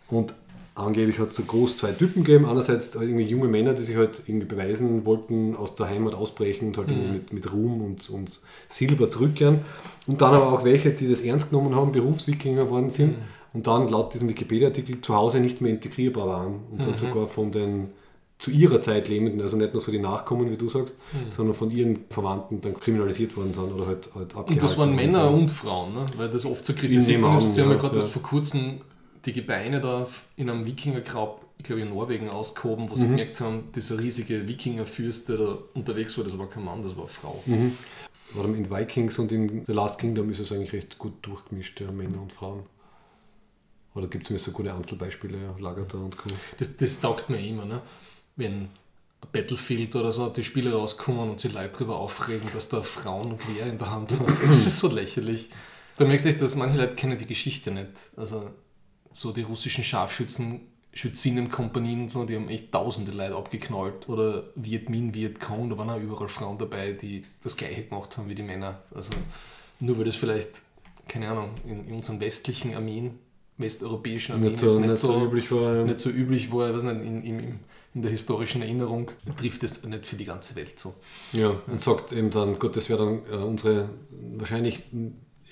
[0.08, 0.34] Und
[0.74, 2.46] angeblich hat es so groß zwei Typen gegeben.
[2.46, 6.68] Einerseits halt irgendwie junge Männer, die sich halt irgendwie beweisen wollten, aus der Heimat ausbrechen
[6.68, 9.60] und halt irgendwie mit, mit Ruhm und, und Silber zurückkehren.
[10.06, 13.16] Und dann aber auch welche, die das ernst genommen haben, Berufswikinger geworden sind
[13.52, 17.52] und dann laut diesem Wikipedia-Artikel zu Hause nicht mehr integrierbar waren und dann sogar von
[17.52, 17.90] den
[18.36, 20.94] zu ihrer Zeit Lebenden, also nicht nur so die Nachkommen, wie du sagst,
[21.30, 24.94] sondern von ihren Verwandten dann kriminalisiert worden sind oder halt, halt abgehalten Und das waren
[24.94, 26.04] Männer und Frauen, ne?
[26.16, 27.54] weil das oft so kritisiert worden ist.
[27.54, 28.80] Sie haben ja gerade erst vor kurzem
[29.24, 30.06] die Gebeine da
[30.36, 32.90] in einem Wikingergrab, ich glaube in Norwegen, ausgehoben, Mhm.
[32.90, 36.82] wo sie gemerkt haben, dieser riesige Wikingerfürst, der da unterwegs war, das war kein Mann,
[36.82, 37.42] das war eine Frau.
[37.46, 37.72] Mhm.
[38.34, 42.20] In Vikings und in The Last Kingdom ist es eigentlich recht gut durchgemischt, ja, Männer
[42.20, 42.64] und Frauen.
[43.94, 46.28] Oder gibt es mir so gute Einzelbeispiele, ja, Lagertha und Co.
[46.58, 47.80] Das, das taugt mir immer, ne?
[48.34, 48.68] wenn ein
[49.32, 53.38] Battlefield oder so die Spiele rauskommen und sich Leute darüber aufregen, dass da Frauen und
[53.40, 54.26] Gewehr in der Hand haben.
[54.40, 55.48] Das ist so lächerlich.
[55.96, 58.10] Da merkst du echt, dass manche Leute kennen die Geschichte nicht.
[58.16, 58.50] Also
[59.14, 60.60] so die russischen Scharfschützen,
[60.92, 64.08] Schützinnenkompanien, so, die haben echt tausende Leute abgeknallt.
[64.08, 68.16] Oder Viet Minh, Viet Cong, da waren auch überall Frauen dabei, die das gleiche gemacht
[68.16, 68.82] haben wie die Männer.
[68.94, 69.12] Also
[69.80, 70.62] nur weil das vielleicht,
[71.08, 73.18] keine Ahnung, in, in unseren westlichen Armeen,
[73.56, 75.76] westeuropäischen Armeen Nicht so, jetzt nicht so üblich war.
[75.76, 75.84] Ja.
[75.84, 77.60] nicht so üblich war, ich weiß nicht, in, in,
[77.94, 80.94] in der historischen Erinnerung, trifft es nicht für die ganze Welt so.
[81.32, 84.80] Ja, und sagt eben dann, gut, das wäre dann äh, unsere wahrscheinlich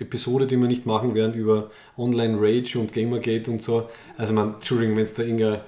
[0.02, 3.88] Episode, die wir nicht machen werden über Online-Rage und Gamergate und so.
[4.16, 5.60] Also man, Entschuldigung, wenn es da irgendein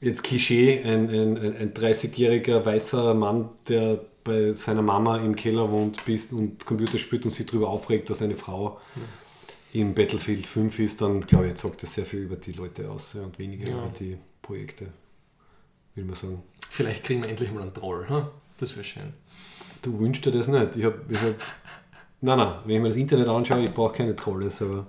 [0.00, 5.70] jetzt Klischee, ein, ein, ein ein 30-jähriger weißer Mann, der bei seiner Mama im Keller
[5.70, 8.78] wohnt bist und Computer spielt und sich darüber aufregt, dass eine Frau
[9.72, 12.90] im Battlefield 5 ist, dann glaube ich, jetzt sagt das sehr viel über die Leute
[12.90, 13.78] aus und weniger Ja.
[13.78, 14.88] über die Projekte,
[15.94, 16.42] will man sagen.
[16.70, 18.30] Vielleicht kriegen wir endlich mal einen Troll, ha?
[18.58, 19.12] das wäre schön.
[19.82, 20.76] Du wünschst dir das nicht.
[20.76, 21.34] Ich hab, ich hab,
[22.20, 24.86] nein, nein, wenn ich mir das Internet anschaue, ich brauche keine Trolls, aber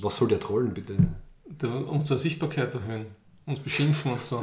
[0.00, 0.96] was soll der trollen bitte?
[1.58, 3.06] Da, unsere Sichtbarkeit erhöhen,
[3.46, 4.42] uns beschimpfen und so.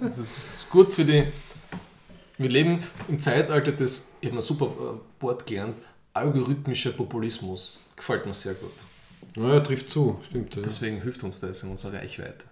[0.00, 1.24] Das ist gut für die.
[2.38, 5.74] Wir leben im Zeitalter des, ich habe ein super äh, Wort gelernt,
[6.14, 7.80] algorithmischer Populismus.
[7.96, 8.70] Gefällt mir sehr gut.
[9.34, 10.54] Naja, trifft zu, stimmt.
[10.54, 10.62] Ja.
[10.62, 12.44] Deswegen hilft uns das in unserer Reichweite.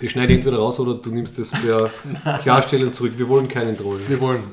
[0.00, 1.90] Ich schneide entweder raus oder du nimmst das per
[2.42, 3.12] Klarstellung zurück.
[3.16, 4.00] Wir wollen keinen Troll.
[4.08, 4.44] Wir wollen.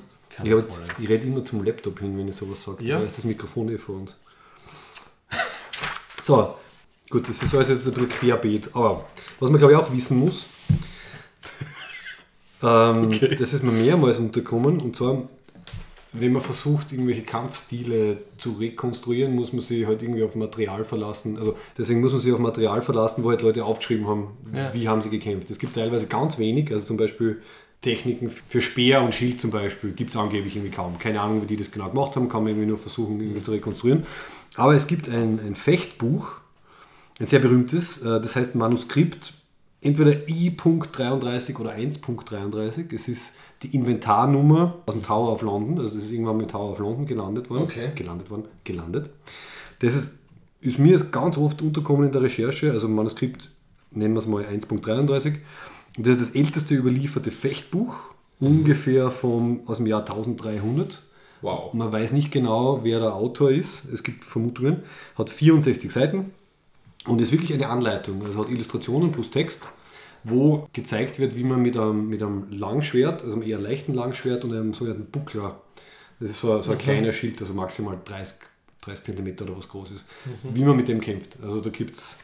[0.43, 2.83] Ich, hab- ich rede immer zum Laptop hin, wenn ich sowas sage.
[2.83, 2.99] Ja.
[2.99, 4.17] Da ist das Mikrofon eh vor uns.
[6.21, 6.55] So,
[7.09, 8.69] gut, das ist alles jetzt ein bisschen querbeet.
[8.75, 9.03] Aber
[9.41, 10.45] was man glaube ich auch wissen muss,
[12.63, 13.35] ähm, Okay.
[13.35, 15.27] das ist mir mehrmals unterkommen, und zwar,
[16.13, 21.37] wenn man versucht, irgendwelche Kampfstile zu rekonstruieren, muss man sich halt irgendwie auf Material verlassen.
[21.37, 24.73] Also deswegen muss man sich auf Material verlassen, wo halt Leute aufgeschrieben haben, Ja.
[24.73, 25.49] wie haben sie gekämpft.
[25.51, 27.41] Es gibt teilweise ganz wenig, also zum Beispiel
[27.83, 30.97] Techniken für Speer und Schild zum Beispiel gibt es angeblich irgendwie kaum.
[30.97, 33.51] Keine Ahnung, wie die das genau gemacht haben, kann man irgendwie nur versuchen, irgendwie zu
[33.51, 34.05] rekonstruieren.
[34.55, 36.31] Aber es gibt ein, ein Fechtbuch,
[37.19, 39.33] ein sehr berühmtes, äh, das heißt Manuskript,
[39.81, 42.93] entweder I.33 oder 1.33.
[42.93, 46.71] Es ist die Inventarnummer aus dem Tower of London, also es ist irgendwann mit Tower
[46.71, 47.63] of London gelandet worden.
[47.63, 47.91] Okay.
[47.95, 49.09] Gelandet worden, gelandet.
[49.79, 50.13] Das ist,
[50.61, 53.49] ist mir ganz oft unterkommen in der Recherche, also Manuskript
[53.91, 55.35] nennen wir es mal 1.33.
[55.97, 57.95] Das ist das älteste überlieferte Fechtbuch,
[58.39, 61.03] ungefähr vom, aus dem Jahr 1300.
[61.41, 61.73] Wow.
[61.73, 63.85] Man weiß nicht genau, wer der Autor ist.
[63.91, 64.83] Es gibt Vermutungen.
[65.15, 66.31] Hat 64 Seiten
[67.05, 68.23] und ist wirklich eine Anleitung.
[68.25, 69.69] Also hat Illustrationen plus Text,
[70.23, 74.45] wo gezeigt wird, wie man mit einem, mit einem Langschwert, also einem eher leichten Langschwert
[74.45, 75.61] und einem sogenannten Buckler,
[76.19, 78.37] das ist so, so ein kleiner Schild, also maximal 30,
[78.81, 80.05] 30 cm oder was groß ist,
[80.43, 81.37] wie man mit dem kämpft.
[81.43, 82.19] Also da gibt es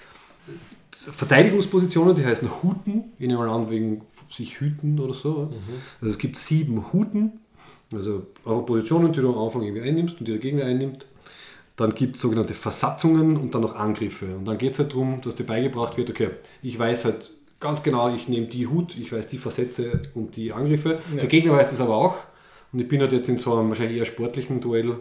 [0.91, 5.53] Verteidigungspositionen, die heißen Huten, ich nehme an, wegen sich hüten oder so.
[6.01, 7.39] Also es gibt sieben Huten,
[7.93, 11.05] also eure Positionen, die du am Anfang irgendwie einnimmst und die der Gegner einnimmt.
[11.75, 14.35] Dann gibt es sogenannte Versatzungen und dann noch Angriffe.
[14.35, 17.83] Und dann geht es halt darum, dass dir beigebracht wird, okay, ich weiß halt ganz
[17.83, 20.99] genau, ich nehme die Hut, ich weiß die Versätze und die Angriffe.
[21.11, 21.21] Ja.
[21.21, 22.15] Der Gegner weiß das aber auch.
[22.71, 24.97] Und ich bin halt jetzt in so einem wahrscheinlich eher sportlichen Duell.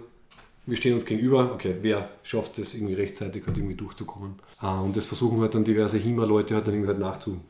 [0.69, 4.35] Wir stehen uns gegenüber, okay, wer schafft es irgendwie rechtzeitig halt irgendwie durchzukommen.
[4.61, 7.41] Ah, und das versuchen halt dann diverse HIMA-Leute halt dann irgendwie halt nachzu,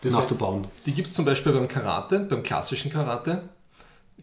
[0.00, 0.66] Das nachzubauen.
[0.84, 3.48] Die gibt es zum Beispiel beim Karate, beim klassischen Karate,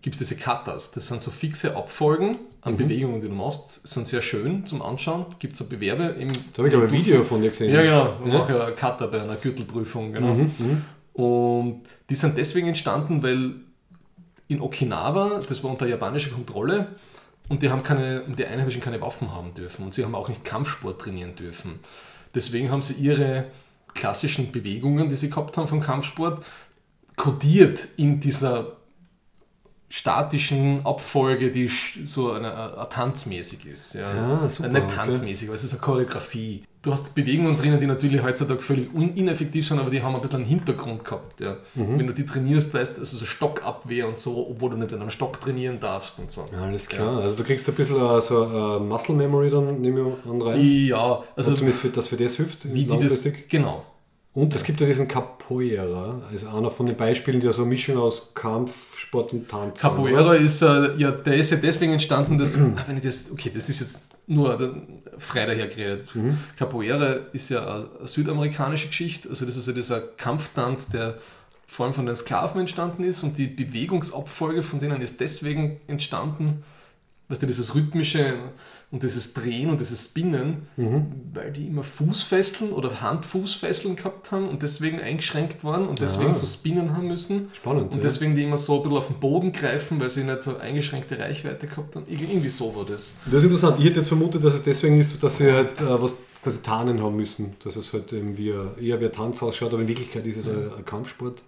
[0.02, 0.92] gibt es diese Katas.
[0.92, 2.38] Das sind so fixe Abfolgen Mhm.
[2.62, 3.88] an Bewegungen, die du machst.
[3.88, 5.26] Sind sehr schön zum Anschauen.
[5.40, 6.04] Gibt es so Bewerbe.
[6.20, 7.74] Im, Da habe ich aber ein Video von dir gesehen.
[7.74, 8.16] Ja, genau.
[8.26, 8.38] Ich Ja?
[8.40, 10.12] mache ja Kata bei einer Gürtelprüfung.
[10.12, 10.34] Genau.
[10.34, 10.52] Mhm,
[11.14, 13.56] Und die sind deswegen entstanden, weil
[14.50, 16.88] in Okinawa, das war unter japanischer Kontrolle,
[17.50, 20.46] und die haben keine, die Einheimischen keine Waffen haben dürfen und sie haben auch nicht
[20.46, 21.80] Kampfsport trainieren dürfen.
[22.34, 23.46] Deswegen haben sie ihre
[23.94, 26.46] klassischen Bewegungen, die sie gehabt haben vom Kampfsport,
[27.16, 28.78] kodiert in dieser
[29.90, 33.96] statischen Abfolge, die so eine, eine tanzmäßig ist.
[33.96, 34.14] Ja.
[34.42, 34.96] Ja, super, Äh, Nicht okay.
[34.96, 36.64] tanzmäßig, aber es ist eine Choreografie.
[36.82, 40.38] Du hast Bewegungen drinnen, die natürlich heutzutage völlig ineffektiv sind, aber die haben ein bisschen
[40.38, 41.42] einen Hintergrund gehabt.
[41.42, 41.58] Ja.
[41.76, 42.00] Mhm.
[42.00, 45.02] Wenn du die trainierst, weißt du, also so Stockabwehr und so, obwohl du nicht in
[45.02, 46.48] einem Stock trainieren darfst und so.
[46.54, 47.22] Ja, alles klar.
[47.22, 50.62] Also du kriegst ein bisschen äh, so äh, Muscle Memory dann, nehme ich an, rein.
[50.62, 53.24] Ja, also Also zumindest dass für das hilft, wie die das.
[53.50, 53.84] Genau.
[54.34, 57.98] Und es gibt ja diesen Capoeira, also einer von den Beispielen, der so eine Mischung
[57.98, 58.34] aus
[59.10, 59.82] Kampfsport und Tanz?
[59.82, 63.52] Capoeira ist, äh, ja, der ist ja deswegen entstanden, dass, ah, wenn ich das, okay,
[63.54, 64.70] das ist jetzt nur äh,
[65.18, 66.08] frei dahergeredet.
[66.56, 71.18] Capoeira ist ja eine, eine südamerikanische Geschichte, also das ist ja dieser Kampftanz, der
[71.66, 76.64] vor allem von den Sklaven entstanden ist und die Bewegungsabfolge von denen ist deswegen entstanden,
[77.28, 78.38] weißt du, dieses rhythmische
[78.92, 80.64] und dieses Drehen und dieses Spinnen,
[81.34, 86.34] weil die immer Fußfesseln oder Handfußfesseln gehabt haben und deswegen eingeschränkt waren und deswegen Ah.
[86.34, 87.50] so spinnen haben müssen.
[87.54, 87.92] Spannend.
[87.92, 88.02] Und ja.
[88.04, 91.20] deswegen die immer so ein bisschen auf den Boden greifen, weil sie nicht so eingeschränkte
[91.20, 92.06] Reichweite gehabt haben.
[92.08, 93.18] Ir- Irgendwie so war das.
[93.26, 93.76] Das ist interessant.
[93.80, 97.02] Ich hätte jetzt vermutet, dass es deswegen ist, dass sie halt äh, was quasi tarnen
[97.04, 97.56] haben müssen.
[97.64, 100.48] Dass es halt wie, ein- eher wie ein Tanz ausschaut, aber in Wirklichkeit ist es
[100.48, 101.44] ein, ein Kampfsport.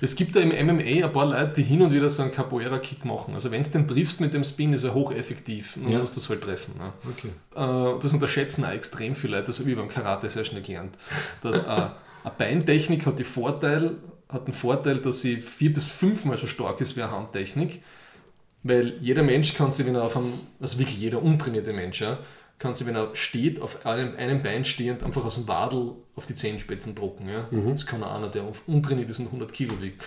[0.00, 3.04] Es gibt da im MMA ein paar Leute, die hin und wieder so einen Capoeira-Kick
[3.04, 3.34] machen.
[3.34, 5.76] Also wenn du den triffst mit dem Spin, ist er hocheffektiv.
[5.76, 5.96] Und Ja.
[5.96, 6.74] du musst das halt treffen.
[6.78, 6.92] Ne?
[7.10, 7.28] Okay.
[7.54, 9.48] Äh, Das unterschätzen auch extrem viele Leute.
[9.48, 10.96] Das habe ich beim Karate sehr schnell gelernt.
[11.42, 11.90] Dass äh, eine
[12.38, 13.96] Beintechnik hat, die Vorteil,
[14.28, 17.82] hat den Vorteil, dass sie vier bis fünfmal so stark ist wie eine Handtechnik.
[18.62, 22.18] Weil jeder Mensch kann sich, wenn er auf einem, also wirklich jeder untrainierte Mensch, ja,
[22.60, 26.26] kann sich, wenn er steht, auf einem, einem Bein stehend, einfach aus dem Wadel auf
[26.26, 27.28] die Zehenspitzen drucken.
[27.28, 27.48] Ja.
[27.72, 30.04] Das kann einer, der auf- untrainiert ist und 100 Kilo wiegt.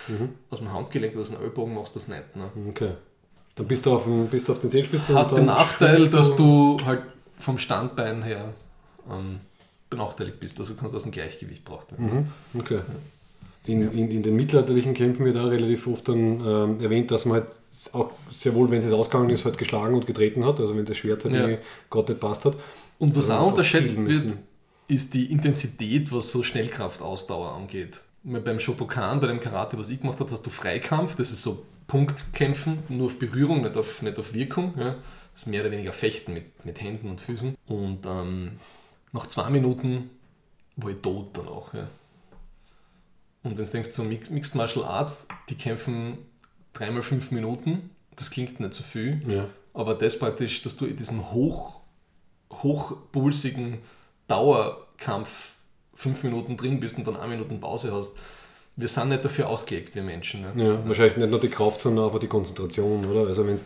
[0.50, 2.34] Aus dem Handgelenk oder aus dem Ellbogen machst du das nicht.
[2.36, 2.50] Ne?
[2.68, 2.92] Okay.
[3.56, 5.14] Dann bist du auf, dem, bist du auf den Zehenspitzen.
[5.14, 7.02] hast den Nachteil, dass du halt
[7.36, 8.52] vom Standbein her
[9.10, 9.40] ähm,
[9.90, 10.58] benachteiligt bist.
[10.60, 12.30] Also kannst du aus dem Gleichgewicht gebracht werden.
[12.52, 12.60] Mhm.
[12.60, 12.80] Okay.
[13.66, 17.38] In, in, in den mittelalterlichen Kämpfen wird auch relativ oft dann ähm, erwähnt, dass man
[17.40, 17.46] halt
[17.92, 20.60] auch sehr wohl, wenn es ausgegangen ist, halt geschlagen und getreten hat.
[20.60, 21.40] Also wenn das Schwert halt Ja.
[21.46, 22.56] irgendwie gerade nicht passt hat.
[22.98, 24.36] Und was Also auch unterschätzt wird,
[24.86, 28.02] ist die Intensität, was so Schnellkraftausdauer angeht.
[28.22, 31.64] Beim Shotokan, bei dem Karate, was ich gemacht habe, hast du Freikampf, das ist so
[31.86, 34.74] Punktkämpfen, nur auf Berührung, nicht auf, nicht auf Wirkung.
[34.78, 34.96] Ja.
[35.32, 37.56] Das ist mehr oder weniger Fechten mit, mit Händen und Füßen.
[37.66, 38.52] Und ähm,
[39.12, 40.10] nach zwei Minuten
[40.76, 41.72] war ich tot danach.
[41.74, 41.88] Ja.
[43.44, 46.18] Und wenn du denkst, so Mix- Mixed Martial Arts, die kämpfen
[46.72, 49.20] dreimal fünf Minuten, das klingt nicht so viel.
[49.28, 49.48] Ja.
[49.74, 51.80] Aber das praktisch, dass du in diesem hoch,
[52.50, 53.78] hochpulsigen
[54.28, 55.52] Dauerkampf
[55.94, 58.16] fünf Minuten drin bist und dann eine Minuten Pause hast.
[58.76, 60.42] Wir sind nicht dafür ausgelegt, wir Menschen.
[60.42, 60.52] Ne?
[60.64, 63.28] Ja, wahrscheinlich nicht nur die Kraft, sondern auch die Konzentration, oder?
[63.28, 63.64] Also wenn es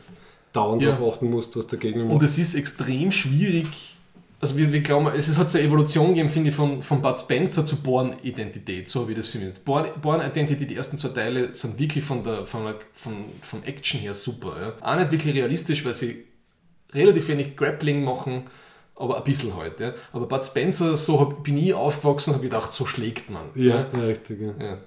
[0.52, 0.90] dauernd Ja.
[0.92, 2.22] darauf achten musst, was der Gegner Und macht.
[2.24, 3.96] es ist extrem schwierig,
[4.40, 7.02] also wir, wir glauben, es ist, hat so eine Evolution gegeben, finde ich, von, von
[7.02, 9.54] Bud Spencer zu Born-Identität, so wie das für mich.
[9.64, 14.14] Born-Identity, die ersten zwei Teile, sind wirklich von der, von der, von, vom Action her
[14.14, 14.56] super.
[14.60, 14.92] Ja.
[14.92, 16.24] Auch nicht wirklich realistisch, weil sie
[16.92, 18.44] relativ wenig Grappling machen,
[18.94, 19.80] aber ein bisschen halt.
[19.80, 19.94] Ja.
[20.12, 23.42] Aber Bud Spencer, so hab, bin ich aufgewachsen und habe gedacht, so schlägt man.
[23.56, 24.00] Ja, ja.
[24.00, 24.40] richtig.
[24.40, 24.64] Ja.
[24.64, 24.78] ja.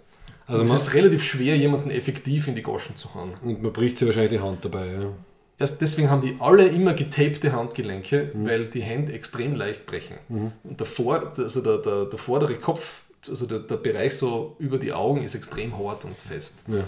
[0.48, 3.34] Also es ist relativ schwer, jemanden effektiv in die Goschen zu hauen.
[3.42, 4.88] Und man bricht sich wahrscheinlich die Hand dabei.
[4.88, 5.14] Ja.
[5.62, 8.48] Erst deswegen haben die alle immer getapte Handgelenke, mhm.
[8.48, 10.18] weil die Hände extrem leicht brechen.
[10.28, 10.52] Mhm.
[10.64, 14.80] Und der, Vor, also der, der, der vordere Kopf, also der, der Bereich so über
[14.80, 16.56] die Augen ist extrem hart und fest.
[16.66, 16.84] Ja.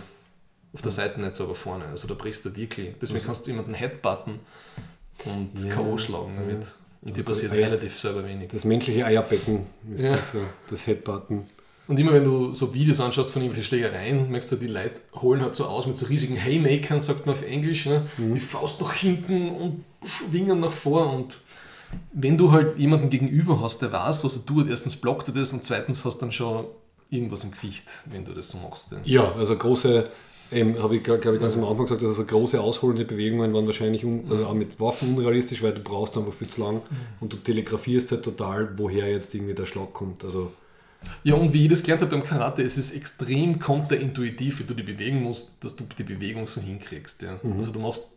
[0.74, 1.86] Auf der Seite nicht so, aber vorne.
[1.86, 2.96] Also da brichst du wirklich.
[3.00, 3.28] Deswegen also.
[3.28, 4.40] kannst du jemanden Headbutten
[5.26, 5.96] und ja, K.O.
[6.00, 6.56] schlagen damit.
[7.02, 8.50] Und also dir passiert Eier, relativ selber wenig.
[8.50, 10.16] Das menschliche Eierbecken ist ja.
[10.16, 10.34] das,
[10.68, 11.48] das Headbutten.
[11.94, 15.44] Und immer wenn du so Videos anschaust von irgendwelchen Schlägereien, merkst du, die Leute holen
[15.44, 18.08] halt so aus mit so riesigen Haymakern, sagt man auf Englisch, ne?
[18.18, 18.34] Mhm.
[18.34, 21.14] die Faust nach hinten und schwingen nach vor.
[21.14, 21.38] Und
[22.12, 25.54] wenn du halt jemanden gegenüber hast, der weiß, was er tut, erstens blockt er das
[25.54, 26.66] und zweitens hast du dann schon
[27.12, 28.92] irgendwas im Gesicht, wenn du das so machst.
[28.92, 30.10] Ja, ja also große,
[30.52, 34.04] ähm, habe ich glaube ich ganz am Anfang gesagt, also große ausholende Bewegungen waren wahrscheinlich
[34.04, 36.82] un, also auch mit Waffen unrealistisch, weil du brauchst einfach viel zu lang mhm.
[37.20, 40.24] und du telegrafierst halt total, woher jetzt irgendwie der Schlag kommt.
[40.24, 40.54] Also
[41.24, 44.74] ja, und wie ich das gelernt habe beim Karate, es ist extrem konterintuitiv, wie du
[44.74, 47.22] die bewegen musst, dass du die Bewegung so hinkriegst.
[47.22, 47.40] Ja.
[47.42, 47.58] Mhm.
[47.58, 48.08] Also du machst,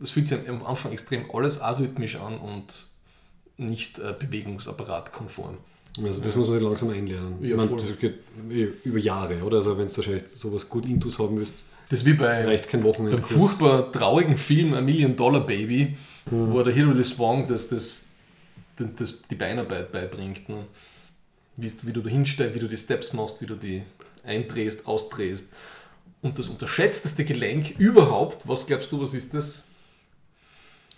[0.00, 2.64] das fühlt sich am Anfang extrem alles arrhythmisch an und
[3.56, 5.58] nicht äh, bewegungsapparatkonform.
[6.04, 6.38] Also das ja.
[6.38, 7.42] muss man langsam einlernen.
[7.42, 8.18] Ja, meine, das geht
[8.84, 9.58] über Jahre, oder?
[9.58, 11.52] Also wenn du wahrscheinlich sowas gut Intus haben willst,
[11.88, 13.16] das ist wie bei, reicht kein Wochenende.
[13.16, 15.96] Beim furchtbar traurigen Film A Million Dollar Baby,
[16.30, 16.52] mhm.
[16.52, 18.08] wo der Hilary Swank das, das,
[18.76, 20.48] das, das, die Beinarbeit beibringt.
[20.48, 20.66] Ne?
[21.56, 23.82] Wie, wie du da hinstellst, wie du die Steps machst, wie du die
[24.24, 25.52] eindrehst, ausdrehst.
[26.22, 29.64] Und das unterschätzteste Gelenk überhaupt, was glaubst du, was ist das?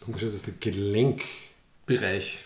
[0.01, 2.45] Das unterschätzteste Gelenkbereich.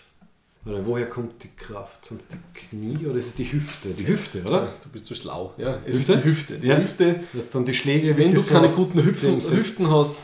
[0.65, 2.05] Oder woher kommt die Kraft?
[2.05, 3.89] Sind es die Knie oder ist es die Hüfte?
[3.89, 4.63] Die Hüfte, oder?
[4.63, 5.53] Ja, du bist so schlau.
[5.57, 6.13] Ja, es Hüfte?
[6.13, 6.57] ist die Hüfte.
[6.59, 6.77] Die ja.
[6.77, 7.19] Hüfte.
[7.33, 8.17] Das dann die Schläge.
[8.17, 10.17] Wenn du keine guten Hüften, Hüften hast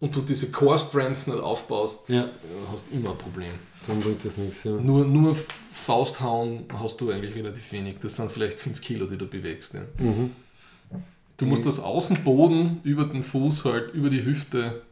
[0.00, 2.28] und du diese Core Strands nicht aufbaust, ja.
[2.72, 3.52] hast du immer ein Problem.
[3.86, 4.64] Dann bringt das nichts.
[4.64, 4.72] Ja.
[4.72, 5.36] Nur, nur
[5.72, 7.96] Fausthauen hast du eigentlich relativ wenig.
[8.00, 9.74] Das sind vielleicht 5 Kilo, die du bewegst.
[9.74, 9.80] Ja.
[9.98, 10.30] Mhm.
[11.36, 14.82] Du musst das Außenboden über den Fuß halt, über die Hüfte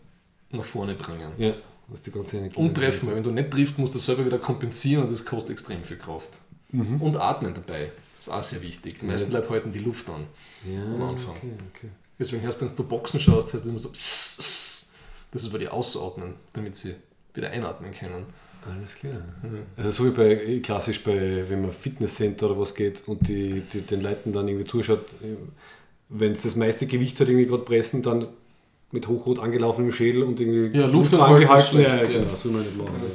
[0.51, 1.31] nach vorne bringen.
[1.37, 1.55] Ja,
[1.87, 2.57] was die ganze Energie.
[2.59, 5.53] Und treffen, weil wenn du nicht triffst, musst du selber wieder kompensieren und das kostet
[5.53, 6.31] extrem viel Kraft.
[6.71, 7.01] Mhm.
[7.01, 7.93] Und atmen dabei.
[8.17, 8.99] Das ist auch sehr wichtig.
[9.01, 9.39] Die meisten ja.
[9.39, 10.27] Leute halten die Luft an
[10.65, 11.37] ja, am Anfang.
[11.37, 11.89] Okay, okay.
[12.19, 14.93] Deswegen heißt, wenn du Boxen schaust, heißt es immer so, pss, pss.
[15.33, 16.95] das ist, weil die ausatmen, damit sie
[17.35, 18.27] wieder einatmen können.
[18.65, 19.15] Alles klar.
[19.43, 19.63] Mhm.
[19.77, 23.81] Also so wie bei klassisch bei, wenn man Fitnesscenter oder was geht und die, die
[23.81, 25.07] den Leuten dann irgendwie zuschaut,
[26.09, 28.29] wenn es das meiste Gewicht hat, irgendwie gerade pressen, dann
[28.93, 31.81] mit hochrot angelaufenem Schädel und irgendwie ja, Luft, Luft angehalten.
[31.81, 33.01] Ja, ja, genau, soll man nicht machen.
[33.03, 33.15] Ja.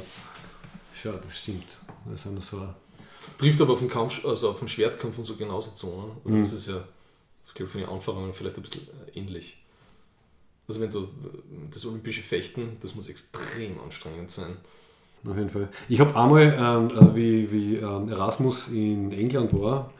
[1.00, 1.78] Schau, das stimmt.
[2.10, 2.68] Das ist so
[3.38, 5.86] Trifft aber auf den Kampf, also auf den Schwertkampf und so genauso zu.
[5.86, 6.10] Ne?
[6.24, 6.40] Also mhm.
[6.40, 6.84] das ist ja,
[7.46, 9.62] ich glaube, für die Anforderungen vielleicht ein bisschen ähnlich.
[10.66, 11.08] Also wenn du
[11.70, 14.56] das olympische Fechten, das muss extrem anstrengend sein.
[15.26, 15.68] Auf jeden Fall.
[15.88, 19.92] Ich habe einmal, ähm, also wie, wie ähm, Erasmus in England war,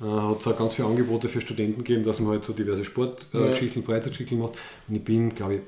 [0.00, 2.84] äh, hat es auch ganz viele Angebote für Studenten gegeben, dass man halt so diverse
[2.84, 3.92] Sportgeschichten, äh, ja.
[3.92, 4.54] Freizeitgeschichten macht.
[4.88, 5.60] Und ich bin, glaube ich,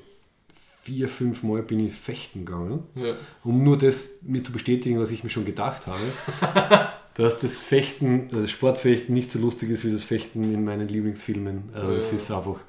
[0.81, 3.15] vier, fünf Mal bin ich fechten gegangen, ja.
[3.43, 6.01] um nur das mir zu bestätigen, was ich mir schon gedacht habe.
[7.15, 10.87] dass das Fechten, also das Sportfechten nicht so lustig ist wie das Fechten in meinen
[10.87, 11.69] Lieblingsfilmen.
[11.73, 11.97] Also ja.
[11.99, 12.59] es ist einfach.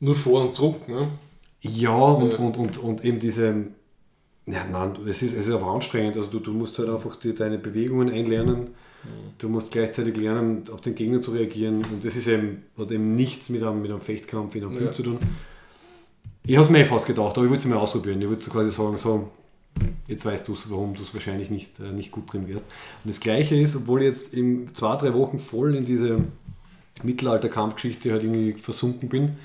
[0.00, 1.08] Nur vor und zurück, ne?
[1.60, 3.68] Ja, und, und, und, und eben diese
[4.46, 6.16] ja, nein, es ist, es ist einfach anstrengend.
[6.16, 8.60] Also du, du musst halt einfach die, deine Bewegungen einlernen.
[8.60, 8.68] Mhm.
[9.38, 11.84] Du musst gleichzeitig lernen, auf den Gegner zu reagieren.
[11.84, 14.92] Und das ist eben, hat eben nichts mit einem, mit einem Fechtkampf in einem Film
[14.92, 15.18] zu tun.
[16.44, 18.20] Ich habe es mir eh fast gedacht, aber ich wollte es mal ausprobieren.
[18.20, 19.30] Ich wollte quasi sagen, so,
[20.08, 22.64] jetzt weißt du warum du es wahrscheinlich nicht, äh, nicht gut drin wirst.
[23.04, 26.18] Und das Gleiche ist, obwohl ich jetzt in zwei, drei Wochen voll in diese
[27.04, 29.36] Mittelalter-Kampfgeschichte halt irgendwie versunken bin,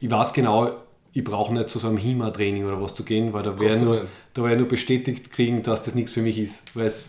[0.00, 0.70] ich weiß genau,
[1.16, 4.06] ich brauche nicht zu so einem HIMA-Training oder was zu gehen, weil da werde nur,
[4.34, 7.08] da nur bestätigt kriegen, dass das nichts für mich ist, weil es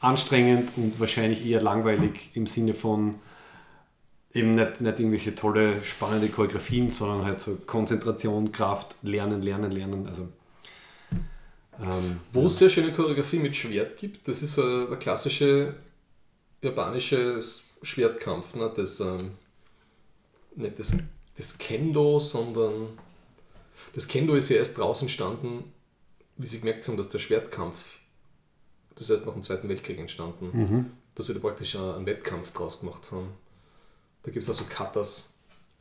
[0.00, 3.16] anstrengend und wahrscheinlich eher langweilig im Sinne von
[4.32, 10.06] eben nicht, nicht irgendwelche tolle, spannende Choreografien, sondern halt so Konzentration, Kraft, Lernen, Lernen, Lernen.
[10.06, 10.26] Also,
[11.78, 15.74] ähm, Wo es sehr schöne Choreografie mit Schwert gibt, das ist äh, der klassische
[16.62, 17.42] japanische
[17.82, 18.72] Schwertkampf, ne?
[18.74, 19.32] das, ähm,
[20.56, 20.96] nicht das,
[21.36, 22.88] das Kendo, sondern
[23.94, 25.64] das Kendo ist ja erst draußen entstanden,
[26.36, 27.98] wie sie gemerkt haben, dass der Schwertkampf,
[28.96, 30.86] das heißt nach dem Zweiten Weltkrieg entstanden, mhm.
[31.14, 33.28] dass sie da praktisch einen Wettkampf draus gemacht haben.
[34.22, 35.32] Da gibt es also Katas,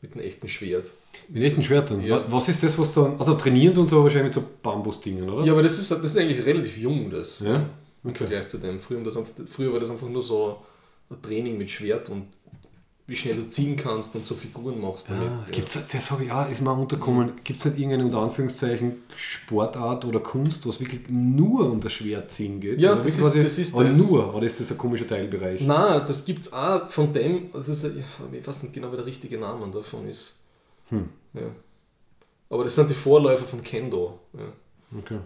[0.02, 0.92] Mit einem echten Schwert.
[1.28, 2.02] Mit echten Schwertern.
[2.02, 2.18] Ja.
[2.20, 3.20] Wa- Was ist das, was dann.
[3.20, 5.46] Also trainieren und so wahrscheinlich mit so Bambusdingen, oder?
[5.46, 7.40] Ja, aber das ist, das ist eigentlich relativ jung, das.
[7.42, 7.70] Ja?
[8.06, 8.80] Im Vergleich zu dem.
[8.80, 9.18] Früher, das
[9.48, 10.64] früher war das einfach nur so
[11.10, 12.28] ein Training mit Schwert und
[13.10, 15.28] wie schnell du ziehen kannst und so Figuren machst damit.
[15.30, 17.34] Ah, gibt's, das habe ich auch, ist mir unterkommen.
[17.44, 22.60] Gibt es nicht irgendeine unter Anführungszeichen Sportart oder Kunst, was wirklich nur um das Schwertziehen
[22.60, 22.80] geht?
[22.80, 23.98] Ja, Also das ist- das ist aber das.
[23.98, 25.62] nur, oder ist das ein komischer Teilbereich?
[25.62, 29.06] Nein, das gibt es auch von dem, das ist, ich weiß nicht genau, wie der
[29.06, 30.36] richtige Name davon ist.
[30.90, 31.10] Hm.
[31.34, 31.42] Ja.
[32.52, 34.20] Aber das sind die Vorläufer vom Kendo.
[34.34, 34.46] Ja.
[35.00, 35.20] Okay.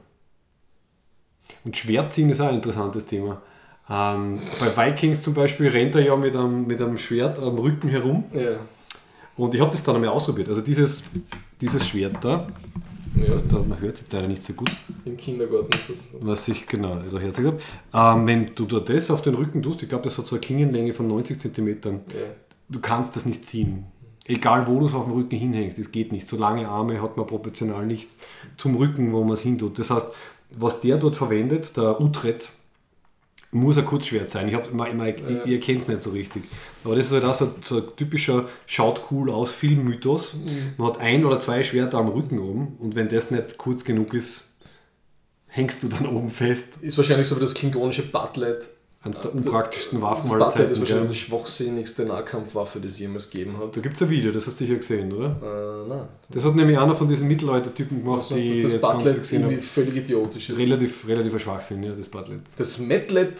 [1.65, 3.41] Und Schwertziehen ist auch ein interessantes Thema.
[3.89, 7.89] Ähm, bei Vikings zum Beispiel rennt er ja mit einem, mit einem Schwert am Rücken
[7.89, 8.23] herum.
[8.33, 8.57] Ja.
[9.35, 10.49] Und ich habe das dann einmal ausprobiert.
[10.49, 11.03] Also dieses,
[11.59, 12.47] dieses Schwert da,
[13.15, 13.35] ja.
[13.49, 14.71] da, man hört jetzt leider nicht so gut,
[15.05, 16.17] Im Kindergarten ist das so.
[16.21, 17.59] was ich genau also herzig habe.
[17.93, 20.41] Ähm, wenn du da das auf den Rücken tust, ich glaube, das hat so eine
[20.41, 21.99] Klingenlänge von 90 cm, Ja.
[22.69, 23.85] du kannst das nicht ziehen.
[24.25, 26.27] Egal wo du es auf dem Rücken hinhängst, das geht nicht.
[26.27, 28.09] So lange Arme hat man proportional nicht
[28.55, 29.77] zum Rücken, wo man es hintut.
[29.79, 30.07] Das heißt,
[30.51, 32.49] was der dort verwendet, der Utrecht,
[33.53, 34.47] muss ein Kurzschwert sein.
[34.47, 36.43] Ich, hab, ich, ich, ihr kennt es nicht so richtig.
[36.83, 40.35] Aber das ist halt auch so, so ein typischer schaut cool aus Filmmythos.
[40.77, 44.13] Man hat ein oder zwei Schwerter am Rücken oben und wenn das nicht kurz genug
[44.13, 44.53] ist,
[45.47, 46.77] hängst du dann oben fest.
[46.81, 48.69] Ist wahrscheinlich so wie das klingonische Butlet.
[49.05, 50.79] Eines der unpraktischsten Waffen Das aller Butlet ist Zeiten.
[50.89, 53.75] wahrscheinlich die schwachsinnigste Nahkampfwaffe, die es jemals gegeben hat.
[53.75, 55.35] Da gibt es ein Video, das hast du sicher gesehen, oder?
[55.41, 56.07] Äh, nein.
[56.29, 59.41] Das hat nämlich einer von diesen Mittelalter-Typen gemacht, Also, die das jetzt viel Butlet gesehen
[59.41, 60.57] irgendwie völlig idiotisch ist.
[60.57, 62.39] Relativ, relativer Schwachsinn, ja, das Butlet.
[62.55, 63.33] Das Metlet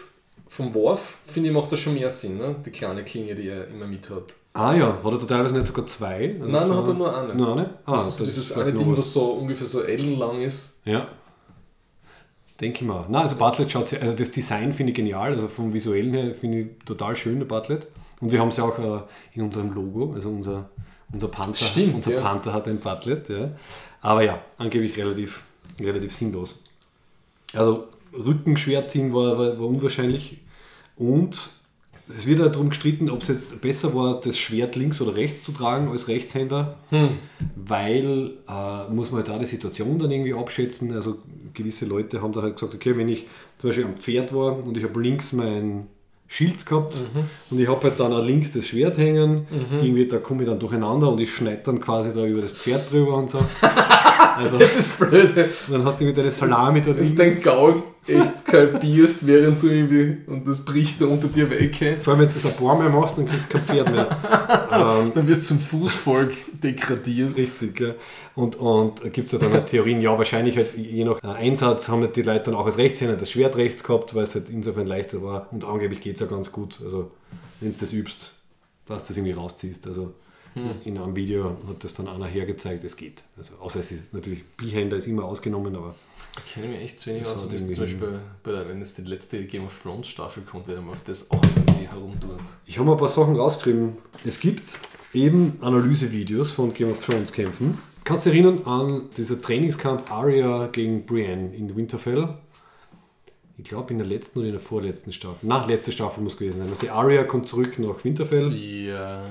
[0.48, 2.56] vom Worf, finde ich, macht da schon mehr Sinn, ne?
[2.64, 4.34] die kleine Klinge, die er immer mit hat.
[4.52, 6.36] Ah ja, hat er da teilweise nicht sogar zwei?
[6.40, 7.34] Also Nein, so- hat er nur eine.
[7.34, 7.70] Nur eine?
[7.86, 10.78] Ah, das ist dieses vielleicht eine Ding, was so ungefähr so ellenlang ist.
[10.84, 11.08] Ja.
[12.60, 13.06] Denke ich mal.
[13.08, 16.34] Nein, also Butlet schaut sehr, also das Design finde ich genial, also vom Visuellen her
[16.34, 17.88] finde ich total schön, der Butlet.
[18.20, 19.02] Und wir haben es ja auch äh,
[19.32, 20.70] in unserem Logo, also unser,
[21.12, 22.20] unser Panther, Stimmt, unser ja.
[22.20, 23.50] Panther hat ein Butlet, ja.
[24.00, 25.44] Aber ja, angeblich relativ,
[25.80, 26.54] relativ sinnlos.
[27.54, 30.40] Also Rückenschwert ziehen war, war, war unwahrscheinlich
[30.96, 31.50] und
[32.08, 35.52] es wird darum gestritten, ob es jetzt besser war, das Schwert links oder rechts zu
[35.52, 36.76] tragen als Rechtshänder,
[37.56, 40.94] weil äh, muss man halt da die Situation dann irgendwie abschätzen.
[40.94, 41.16] Also
[41.54, 43.26] gewisse Leute haben dann halt gesagt, okay, wenn ich
[43.58, 45.86] zum Beispiel am Pferd war und ich habe links mein
[46.26, 46.96] Schild gehabt
[47.50, 49.46] und ich habe halt dann auch links das Schwert hängen,
[49.80, 52.90] irgendwie da komme ich dann durcheinander und ich schneide dann quasi da über das Pferd
[52.90, 53.38] drüber und so.
[54.36, 55.34] Also Das ist blöd.
[55.70, 57.16] dann hast du mit deiner Salami du drin.
[57.16, 61.96] dein Gaul echt kalbierst, während du irgendwie und das bricht da unter dir weg, hey.
[62.02, 64.08] Vor allem, wenn du das ein paar Mal machst, dann kriegst du kein Pferd mehr.
[65.02, 66.32] ähm, dann wirst du zum Fußvolk
[66.62, 67.36] degradiert.
[67.36, 67.94] Richtig, ja.
[68.34, 71.88] Und, und gibt es ja dann halt Theorien, ja, wahrscheinlich halt je nach äh, Einsatz
[71.88, 74.50] haben halt die Leute dann auch als Rechtshänder das Schwert rechts gehabt, weil es halt
[74.50, 75.48] insofern leichter war.
[75.52, 76.80] Und angeblich geht es ja ganz gut.
[76.84, 77.10] Also,
[77.60, 78.32] wenn du das übst,
[78.86, 79.86] dass du das irgendwie rausziehst.
[79.86, 80.12] Also,
[80.84, 83.22] in einem Video hat das dann einer hergezeigt, es geht.
[83.36, 85.94] Also, außer es ist natürlich, Bihänder ist immer ausgenommen, aber
[86.44, 87.48] Ich kenne mich echt zu wenig aus.
[87.48, 90.92] zum Beispiel, bei der, wenn es die letzte Game of Thrones Staffel kommt, werden wir
[90.92, 92.38] auf das auch irgendwie herumtun.
[92.66, 93.96] Ich habe mal ein paar Sachen rausgeschrieben.
[94.24, 94.62] Es gibt
[95.12, 97.78] eben Analysevideos von Game of Thrones Kämpfen.
[98.04, 102.28] Kannst du dich erinnern an dieser Trainingskampf Arya gegen Brienne in Winterfell?
[103.56, 105.46] Ich glaube in der letzten oder in der vorletzten Staffel.
[105.46, 106.68] Nach letzte Staffel muss gewesen sein.
[106.68, 108.52] Also die Arya kommt zurück nach Winterfell.
[108.52, 109.22] Ja.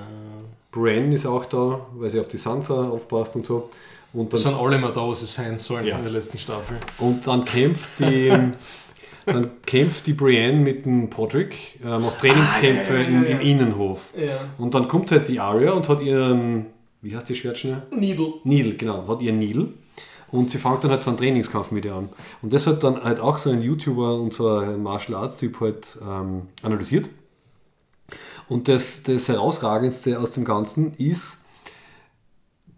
[0.73, 3.69] Brienne ist auch da, weil sie auf die Sansa aufpasst und so.
[4.11, 5.97] Und Das dann, sind alle mal da, was sie sein sollen Ja.
[5.97, 6.77] in der letzten Staffel.
[6.99, 8.31] und dann kämpft die,
[9.25, 13.29] dann kämpft die Brienne mit dem Podrick, äh, macht Trainingskämpfe Ah, ja, ja, im, ja,
[13.29, 13.41] im.
[13.41, 14.09] Innenhof.
[14.17, 14.37] Ja.
[14.57, 16.65] Und dann kommt halt die Arya und hat ihren,
[17.01, 17.81] wie heißt die Schwertschnur?
[17.97, 18.33] Needle.
[18.43, 19.69] Needle, genau, hat ihren Needle.
[20.31, 22.09] Und sie fängt dann halt so einen Trainingskampf mit ihr an.
[22.41, 25.59] Und das hat dann halt auch so ein YouTuber und so ein Martial Arts Typ
[25.61, 27.07] halt ähm, analysiert.
[28.53, 31.39] Und das, das Herausragendste aus dem Ganzen ist,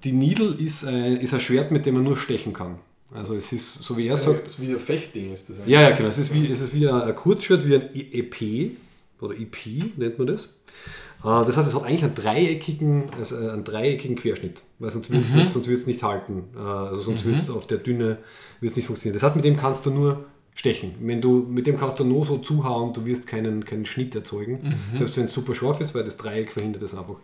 [0.06, 2.78] die Needle ist ein, ist ein Schwert, mit dem man nur stechen kann.
[3.14, 5.58] Also es ist, so wie er sagt, Das ist wie ein Fechtding ist das.
[5.66, 6.10] ja, ja, genau.
[6.10, 8.72] Es ist wie, es ist wie ein, Kurzschwert, wie ein EP
[9.22, 9.56] oder EP
[9.98, 10.46] nennt man das.
[10.46, 15.24] Äh, Das heißt, es hat eigentlich einen dreieckigen, also einen dreieckigen Querschnitt, weil sonst würde
[15.24, 16.44] es nicht, sonst wird's nicht halten.
[16.56, 18.18] Äh, Also sonst würde es auf der Dünne
[18.62, 19.16] wird's nicht funktionieren.
[19.16, 20.26] Das heißt, mit dem kannst du nur
[20.56, 20.96] stechen.
[21.02, 24.60] Wenn du, mit dem kannst du nur so zuhauen, du wirst keinen, keinen Schnitt erzeugen.
[24.98, 27.18] Selbst wenn es super scharf ist, weil das Dreieck verhindert das einfach.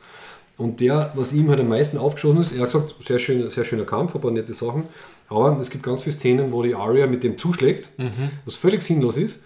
[0.58, 3.64] Und der, was ihm halt am meisten aufgeschossen ist, er hat gesagt, sehr, schön, sehr
[3.66, 4.84] schöner Kampf, aber nette Sachen.
[5.28, 7.90] Aber es gibt ganz viele Szenen, wo die Arya mit dem zuschlägt,
[8.46, 9.42] was völlig sinnlos ist.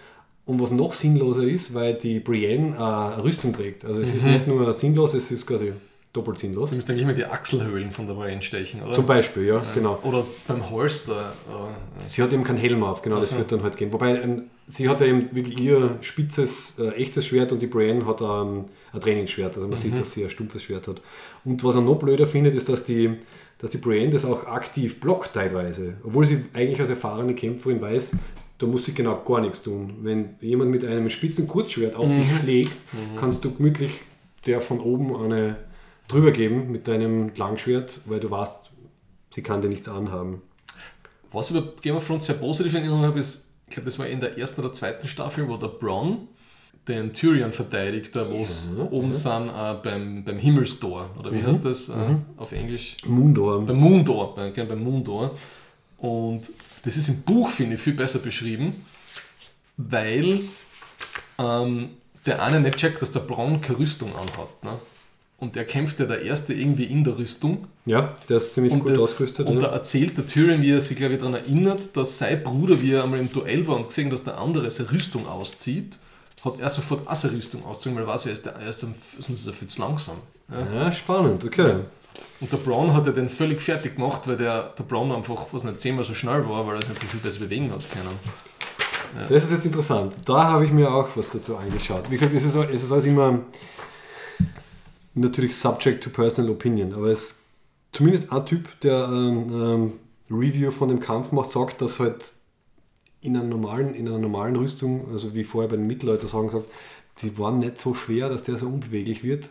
[0.47, 3.83] Und was noch sinnloser ist, weil die Brienne äh, eine Rüstung trägt.
[3.83, 5.73] Also es ist nicht nur sinnlos, es ist quasi
[6.15, 6.69] doppelt sinnlos.
[6.69, 8.93] Du müsst eigentlich mal die Achselhöhlen von der Brienne stechen, oder?
[8.93, 9.99] Zum Beispiel, ja, genau.
[10.03, 11.33] Oder beim Holster.
[11.49, 13.37] Äh, Sie hat eben keinen Helm auf, genau, das Ach so.
[13.39, 13.91] wird dann halt gehen.
[13.93, 18.05] Wobei, ähm, sie hat ja eben wirklich ihr spitzes, äh, echtes Schwert und die Brienne
[18.05, 19.55] hat ähm, ein Trainingsschwert.
[19.55, 19.75] Also man Mhm.
[19.83, 21.01] sieht, dass sie ein stumpfes Schwert hat.
[21.43, 23.15] Und was er noch blöder findet, ist, dass die,
[23.59, 25.95] dass die Brienne das auch aktiv blockt teilweise.
[26.03, 28.15] Obwohl sie eigentlich als erfahrene Kämpferin weiß,
[28.57, 29.95] da muss sie genau gar nichts tun.
[30.01, 32.13] Wenn jemand mit einem spitzen Kurzschwert auf Mhm.
[32.15, 32.77] dich schlägt,
[33.17, 33.91] kannst du gemütlich
[34.45, 35.57] der von oben eine
[36.07, 38.71] drüber geben mit deinem Langschwert, weil du weißt,
[39.33, 40.41] sie kann dir nichts anhaben.
[41.31, 43.99] Was ich über Game of Thrones sehr positiv in Erinnerung habe, ist, ich glaube, das
[43.99, 46.27] war in der ersten oder zweiten Staffel, wo der Bronn
[46.87, 51.65] den Tyrion verteidigt, da wo es oben sind äh, beim, beim Himmelstor, oder wie heißt
[51.65, 52.97] das äh, auf Englisch?
[53.05, 53.65] Mundor.
[53.65, 55.35] Beim Moondor, bei, gell, beim Moondor.
[55.97, 56.43] Und
[56.83, 58.85] das ist im Buch, finde ich, viel besser beschrieben,
[59.77, 60.41] weil
[61.39, 61.89] ähm,
[62.25, 64.63] der eine nicht checkt, dass der Bronn keine Rüstung anhat.
[64.63, 64.77] Ne?
[65.45, 67.67] Und der kämpft ja der Erste irgendwie in der Rüstung.
[67.85, 69.45] Ja, der ist ziemlich gut der, ausgerüstet.
[69.45, 69.67] und ja.
[69.67, 72.93] da erzählt der Tyrion, wie er sich, glaube ich, daran erinnert, dass sein Bruder, wie
[72.93, 75.99] er einmal im Duell war und gesehen, dass der andere seine Rüstung auszieht,
[76.43, 78.81] hat er sofort auch seine Rüstung ausgezogen, weil er weiß, er ist, der, er ist,
[78.81, 80.15] dann, sonst ist er viel zu langsam.
[80.49, 80.85] Ja?
[80.85, 81.75] Ja, spannend, okay.
[82.41, 85.63] Und der Brown hat ja den völlig fertig gemacht, weil der, der Brown einfach, was
[85.63, 89.29] nicht, zehnmal so schnell war, weil er sich einfach viel besser bewegen hat können.
[89.29, 90.13] Das ist jetzt interessant.
[90.25, 92.09] Da habe ich mir auch was dazu angeschaut.
[92.09, 93.39] Wie gesagt, es ist, es ist alles immer
[95.15, 97.41] natürlich subject to personal opinion, aber es
[97.91, 99.93] zumindest ein Typ, der ähm, ähm,
[100.29, 102.33] Review von dem Kampf macht, sagt, dass halt
[103.21, 106.67] in einer normalen, in einer normalen Rüstung, also wie vorher bei den Mittelalter sagen sagt,
[107.21, 109.49] die waren nicht so schwer, dass der so unbeweglich wird,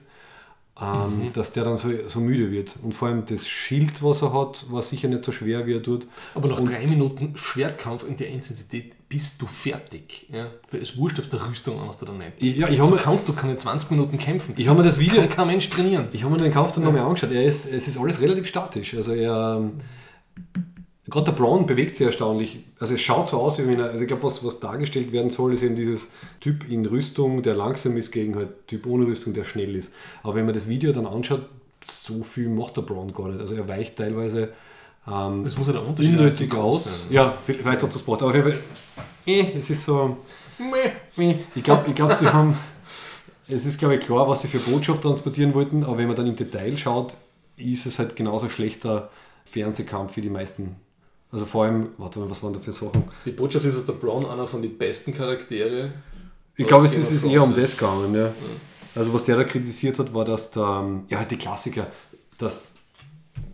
[0.80, 2.74] ähm, dass der dann so, so müde wird.
[2.82, 5.82] Und vor allem das Schild, was er hat, war sicher nicht so schwer, wie er
[5.82, 6.06] tut.
[6.34, 10.26] Aber nach drei Minuten Schwertkampf in der Intensität bist du fertig.
[10.32, 10.48] Ja?
[10.70, 12.32] Da ist wurscht, ob du Rüstung an hast oder nicht.
[12.38, 14.54] Ich- ja, ich so habe mir- kannst du keine 20 Minuten kämpfen.
[14.56, 16.08] Ich habe mir das Video- kann kein Mensch trainieren.
[16.12, 17.30] Ich habe mir den Kampf dann nochmal angeschaut.
[17.30, 18.94] Er ist, es ist alles relativ statisch.
[18.94, 19.72] Also er, ähm,
[21.08, 22.60] gerade der Braun bewegt sich erstaunlich.
[22.78, 25.30] Also es schaut so aus, wie wenn er, also ich glaube, was, was dargestellt werden
[25.30, 26.08] soll, ist eben dieses
[26.40, 29.92] Typ in Rüstung, der langsam ist, gegen halt Typ ohne Rüstung, der schnell ist.
[30.22, 31.46] Aber wenn man das Video dann anschaut,
[31.86, 33.40] so viel macht der Braun gar nicht.
[33.40, 34.54] Also er weicht teilweise
[35.06, 36.84] ähm, Das muss ja der Unterschied unnötig aus.
[36.84, 36.92] Sein.
[37.10, 38.22] Ja, vielleicht hat es das Sport.
[38.22, 38.62] Aber auf jeden Fall,
[39.26, 40.16] eh, es ist so...
[41.54, 42.56] Ich glaube, ich glaub, sie haben.
[43.48, 46.26] Es ist, glaube ich, klar, was sie für Botschaft transportieren wollten, aber wenn man dann
[46.26, 47.14] im Detail schaut,
[47.56, 49.10] ist es halt genauso schlechter
[49.44, 50.76] Fernsehkampf wie die meisten.
[51.34, 53.02] Also vor allem, warte mal, was waren da für Sachen?
[53.24, 55.90] Die Botschaft ist, dass der Brown einer von den besten Charaktere
[56.56, 58.14] Ich glaube, es ist, ist eher um das gegangen.
[58.14, 58.32] Ja.
[58.94, 61.88] Also was der da kritisiert hat, war, dass der, ja halt die Klassiker,
[62.38, 62.74] dass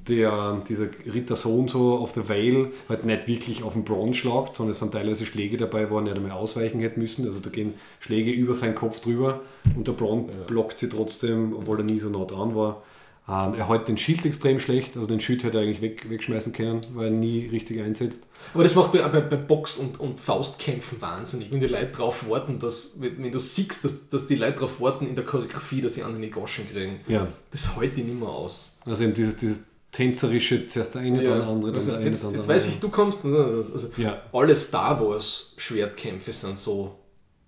[0.09, 4.20] der, dieser Ritter so und so auf der Vale halt nicht wirklich auf den Bronze
[4.20, 7.24] schlagt, sondern es sind teilweise Schläge dabei, wo er nicht einmal ausweichen hätte müssen.
[7.24, 9.40] Also da gehen Schläge über seinen Kopf drüber
[9.74, 12.82] und der Bronze blockt sie trotzdem, obwohl er nie so nah dran war.
[13.28, 16.52] Ähm, er hält den Schild extrem schlecht, also den Schild hätte er eigentlich weg, wegschmeißen
[16.52, 18.22] können, weil er nie richtig einsetzt.
[18.55, 22.28] Aber das macht bei, bei, bei Box- und, und Faustkämpfen wahnsinnig, wenn die Leute darauf
[22.28, 25.94] warten, dass, wenn du siehst, dass, dass die Leute darauf warten in der Choreografie, dass
[25.94, 27.01] sie an die Goschen kriegen.
[27.06, 27.28] Ja.
[27.52, 28.78] Das hält die nicht mehr aus.
[28.84, 29.60] Also eben dieses, dieses
[29.92, 32.62] tänzerische, zuerst der eine, dann der andere, dann also der eine, jetzt dann jetzt weiß
[32.62, 32.74] andere.
[32.74, 33.24] ich, du kommst.
[33.24, 33.38] Also,
[33.72, 34.22] also Ja.
[34.32, 36.97] Alle Star Wars Schwertkämpfe sind so,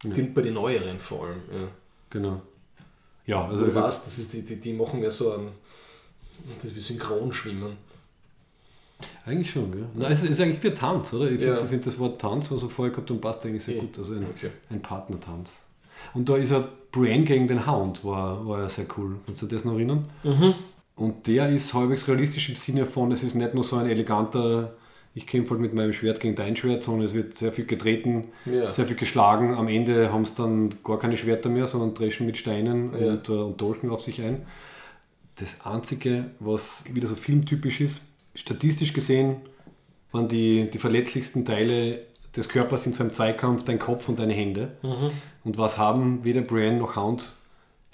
[0.04, 1.40] die bei den neueren vor allem.
[1.50, 1.68] Ja.
[2.10, 2.42] Genau.
[3.24, 5.48] Ja, also Du weißt, das ist die, die, die machen ja so ein,
[6.56, 7.76] das ist wie Synchronschwimmen.
[9.26, 9.84] eigentlich schon, gell?
[9.94, 11.24] Nein, es ist eigentlich wie Tanz, oder?
[11.30, 11.60] Ich finde Ja.
[11.66, 13.80] find das Wort Tanz, was er vorher gehabt hat, passt eigentlich sehr Eh.
[13.80, 13.98] gut.
[13.98, 14.50] Also ein, Okay.
[14.70, 15.58] ein Partnertanz.
[16.14, 19.16] Und da ist er Brienne gegen den Hound, war, war ja sehr cool.
[19.26, 20.08] Kannst du dir das noch erinnern?
[20.22, 20.54] Mhm.
[20.96, 24.74] Und der ist halbwegs realistisch im Sinne von, es ist nicht nur so ein eleganter,
[25.14, 28.28] ich kämpfe halt mit meinem Schwert gegen dein Schwert, sondern es wird sehr viel getreten,
[28.46, 28.70] Ja.
[28.70, 29.54] sehr viel geschlagen.
[29.54, 33.12] Am Ende haben es dann gar keine Schwerter mehr, sondern dreschen mit Steinen Ja.
[33.14, 34.42] und, äh, und Dolchen auf sich ein.
[35.36, 38.02] Das Einzige, was wieder so filmtypisch ist,
[38.34, 39.36] statistisch gesehen,
[40.10, 42.00] waren die, die verletzlichsten Teile
[42.36, 44.76] des Körpers in so einem Zweikampf dein Kopf und deine Hände.
[44.82, 45.10] Mhm.
[45.44, 47.32] Und was haben weder Brienne noch Hound?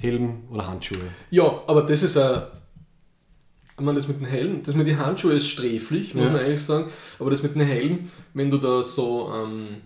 [0.01, 1.01] Helm oder Handschuhe.
[1.31, 2.43] Ja, aber das ist ein.
[3.77, 6.31] Ich meine, das mit dem Helm, das mit den Handschuhen ist sträflich, muss Ja.
[6.31, 6.89] man eigentlich sagen.
[7.19, 9.78] Aber das mit dem Helm, wenn du da so ähm,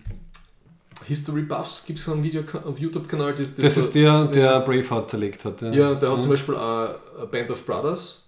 [1.05, 5.09] History Buffs, gibt es einen Video auf YouTube-Kanal, das, Das so, ist der, der Braveheart
[5.09, 5.61] zerlegt hat.
[5.61, 6.95] Ja, der hat zum Beispiel a
[7.31, 8.23] Band of Brothers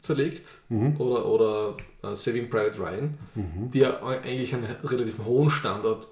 [0.00, 0.96] zerlegt Mhm.
[0.98, 3.18] oder, oder äh, Saving Private Ryan,
[3.72, 6.06] die ja eigentlich einen relativ hohen Standard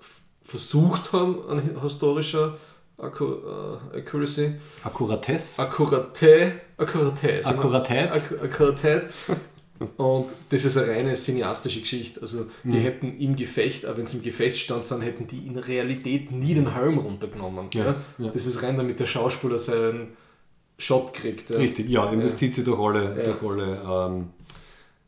[0.45, 2.57] versucht haben an historischer
[2.99, 3.25] Akku,
[3.95, 4.55] äh, Accuracy.
[4.85, 5.61] Akkuratesse.
[7.43, 7.65] Sagen wir.
[7.65, 8.11] Akkuratät.
[8.13, 9.03] Ak Akkuratät.
[9.97, 12.21] Und das ist eine reine cineastische Geschichte.
[12.21, 12.83] Also die Mhm.
[12.83, 16.53] hätten im Gefecht, aber wenn sie im Gefecht stand sind, hätten die in Realität nie
[16.55, 17.69] den Helm runtergenommen.
[17.73, 18.29] Ja, Ja.
[18.31, 20.09] Das ist rein damit der Schauspieler seinen
[20.77, 21.49] Shot kriegt.
[21.51, 21.57] Ja.
[21.57, 24.27] Richtig, ja, eben das zieht sich durch alle, durch alle ähm,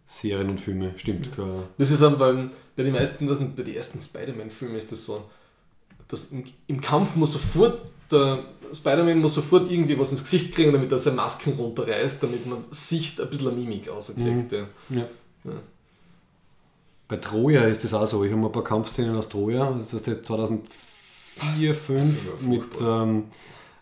[0.06, 1.32] Serien und Filme, stimmt.
[1.32, 1.64] klar.
[1.78, 5.22] Das ist auch beim, bei den meisten, was bei den ersten Spider-Man-Filmen ist das so,
[6.08, 8.44] dass im, im Kampf muss sofort der
[8.74, 12.64] Spider-Man muss sofort irgendwie was ins Gesicht kriegen, damit er seine Masken runterreißt, damit man
[12.70, 14.52] Sicht ein bisschen Mimik rauskriegt.
[14.52, 14.66] Ja.
[14.90, 15.04] Ja.
[15.44, 15.52] Ja.
[17.08, 18.24] Bei Troja ist das auch so.
[18.24, 22.16] Ich habe mal ein paar Kampfszenen aus Troja, das ist der 2004, 2005 Film
[22.48, 23.24] mit, ähm,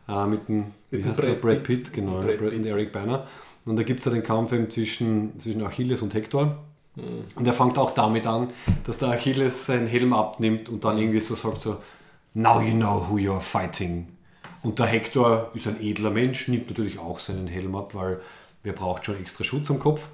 [0.08, 1.12] äh, mit dem Mit dem?
[1.14, 1.92] Brad Brad Pitt.
[1.92, 3.26] Genau, Brad Brad und Eric Banner.
[3.66, 6.58] Und da gibt es ja den Kampf eben zwischen, zwischen Achilles und Hector.
[6.96, 7.24] Mhm.
[7.36, 8.50] Und er fängt auch damit an,
[8.84, 10.80] dass der Achilles seinen Helm abnimmt und Mhm.
[10.80, 11.76] dann irgendwie so sagt so,
[12.34, 14.06] Now you know who you're fighting.
[14.62, 18.20] Und der Hector ist ein edler Mensch, nimmt natürlich auch seinen Helm ab, weil
[18.62, 20.08] wer braucht schon extra Schutz am Kopf.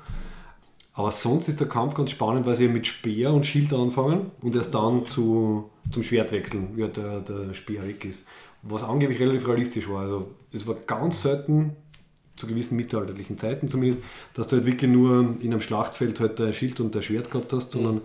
[0.94, 4.56] Aber sonst ist der Kampf ganz spannend, weil sie mit Speer und Schild anfangen und
[4.56, 8.24] erst dann zu, zum Schwert wechseln, wie halt der, der Speer weg ist.
[8.62, 10.02] Was angeblich relativ realistisch war.
[10.02, 11.76] Also es war ganz selten,
[12.36, 14.02] zu gewissen mittelalterlichen Zeiten zumindest,
[14.34, 17.52] dass du halt wirklich nur in einem Schlachtfeld halt der Schild und der Schwert gehabt
[17.52, 18.02] hast, sondern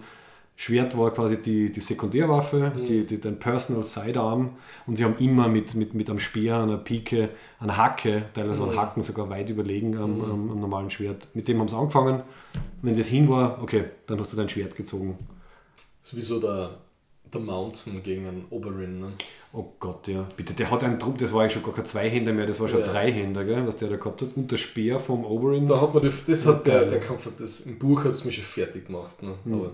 [0.61, 5.47] Schwert war quasi die, die Sekundärwaffe, die, die, dein Personal Sidearm und sie haben immer
[5.47, 7.29] mit, mit, mit einem Speer, einer Pike,
[7.59, 11.29] einer Hacke, teilweise waren Hacken sogar weit überlegen am, am, am normalen Schwert.
[11.33, 12.21] Mit dem haben sie angefangen.
[12.83, 15.17] Wenn das hin war, okay, dann hast du dein Schwert gezogen.
[16.03, 16.77] Das ist wie so der,
[17.33, 18.99] der Mountain gegen einen Oberyn.
[18.99, 19.13] Ne?
[19.53, 20.27] Oh Gott, ja.
[20.37, 22.67] Bitte, der hat einen Trupp, das war ja schon gar kein Zweihänder mehr, das war
[22.67, 22.85] schon Ja.
[22.85, 24.37] Dreihänder, gell, was der da gehabt hat.
[24.37, 25.65] Und der Speer vom Oberyn.
[25.65, 28.25] Da hat man die, das hat der, der Kampf, hat das, im Buch hat es
[28.25, 29.23] mich schon fertig gemacht.
[29.23, 29.33] Ne?
[29.51, 29.71] Aber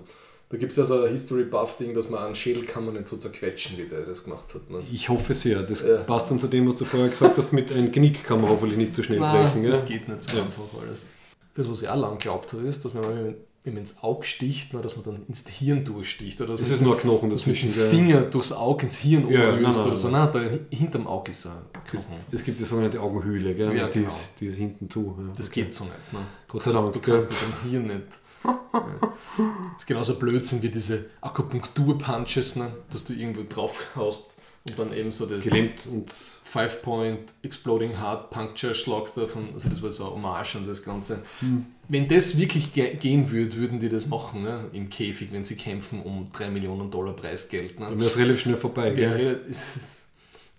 [0.50, 3.18] da gibt es ja so ein History-Buff-Ding, dass man einen Schädel kann man nicht so
[3.18, 4.70] zerquetschen, wie der das gemacht hat.
[4.70, 4.80] Ne?
[4.92, 5.62] Ich hoffe sehr.
[5.64, 5.98] Das Ja.
[5.98, 8.78] passt dann zu dem, was du vorher gesagt hast, mit einem Genick kann man hoffentlich
[8.78, 9.64] nicht zu schnell Nein, brechen.
[9.66, 9.98] das gell?
[10.00, 11.08] geht nicht so einfach alles.
[11.56, 14.24] Das, was ich auch lang geglaubt habe, ist, dass wenn man wenn man ins Auge
[14.26, 16.40] sticht, na, dass man dann ins Hirn durchsticht.
[16.40, 17.76] Oder dass Das ist nur ein Knochen dass man dazwischen.
[17.78, 17.90] gell?
[17.90, 20.08] Finger durchs Auge ins Hirn Ja, umrührst nein, nein, oder so.
[20.10, 20.30] nein.
[20.34, 21.52] Nein, da hinterm Auge ist ein
[21.86, 22.06] Knochen.
[22.32, 23.76] Es, gibt die sogenannte Augenhöhle, gell?
[23.76, 24.08] Ja, die, genau.
[24.10, 25.18] ist, die ist hinten zu.
[25.20, 25.34] Ja.
[25.36, 26.14] Das geht so nicht.
[26.14, 26.20] Ne?
[26.48, 26.94] Gott sei Du Dank.
[26.94, 28.08] kannst- Du kannst mit dem Hirn nicht.
[28.48, 32.72] Das ist genauso Blödsinn wie diese Akupunktur-Punches, ne?
[32.92, 38.30] dass du irgendwo drauf haust und dann eben so der Gelähmt und Five-Point Exploding Heart
[38.32, 41.24] Puncture Schlag davon, also das war so eine Hommage an das Ganze.
[41.40, 41.66] Hm.
[41.88, 44.66] Wenn das wirklich ge gehen würde, würden die das machen, ne?
[44.74, 47.80] im Käfig, wenn sie kämpfen um 3 Millionen Dollar Preisgeld.
[47.80, 47.86] Ne?
[47.88, 48.96] dann wäre es relativ schnell vorbei.
[48.96, 49.42] Wäre Gell?
[49.50, 50.07] ist-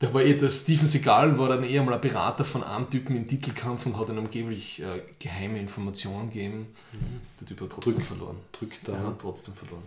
[0.00, 3.16] Da war eh der Steven Seagal war dann eher mal ein Berater von einem Typen
[3.16, 6.66] im Titelkampf und hat ihm angeblich äh, geheime Informationen gegeben.
[7.40, 8.04] Der Typ hat trotzdem Drück.
[8.04, 8.36] verloren.
[8.52, 9.06] Drückt Der da.
[9.08, 9.82] hat trotzdem verloren.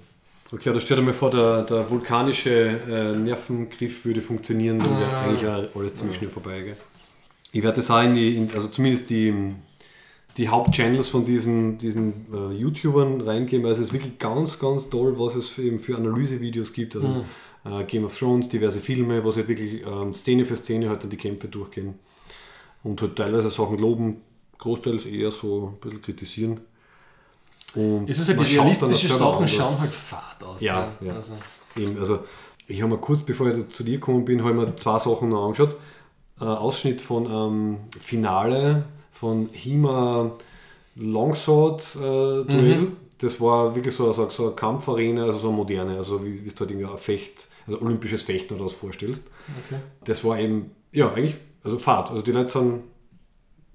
[0.53, 5.09] Okay, da stell dir mal vor, der, der vulkanische äh, Nervengriff würde funktionieren, dann wäre
[5.11, 5.21] Ja.
[5.21, 6.61] eigentlich alles ziemlich schnell vorbei.
[6.61, 6.75] Gell?
[7.53, 9.33] Ich werde das auch in die, in, also zumindest die,
[10.35, 13.65] die Hauptchannels von diesen, diesen äh, YouTubern reingeben.
[13.65, 16.97] Also es ist wirklich ganz, ganz toll, was es für, eben für Analysevideos gibt.
[16.97, 17.23] Also
[17.65, 21.09] äh, Game of Thrones, diverse Filme, was halt wirklich ähm, Szene für Szene halt dann
[21.09, 21.99] die Kämpfe durchgehen.
[22.83, 24.21] Und halt teilweise Sachen loben,
[24.57, 26.61] großteils eher so ein bisschen kritisieren.
[27.75, 30.61] Und Es ist halt die realistischen Sachen schauen halt fad aus.
[30.61, 31.07] Ja, ne?
[31.07, 31.15] ja.
[31.15, 31.33] Also,
[31.75, 32.25] Eben, also
[32.67, 35.29] ich habe mir kurz bevor ich zu dir gekommen bin, habe ich mir zwei Sachen
[35.29, 35.77] noch angeschaut.
[36.39, 40.31] Ein Ausschnitt von ähm, Finale von Hima
[40.95, 42.87] Longsword äh, Duell.
[43.21, 46.49] Das war wirklich so, so, so eine Kampfarena, also so eine moderne, also wie, wie
[46.49, 49.23] du halt irgendwie ein Fecht, also olympisches Fechten oder was vorstellst.
[49.65, 49.79] okay.
[50.03, 52.09] Das war eben, ja, eigentlich, also Fahrt.
[52.09, 52.81] Also die Leute sind,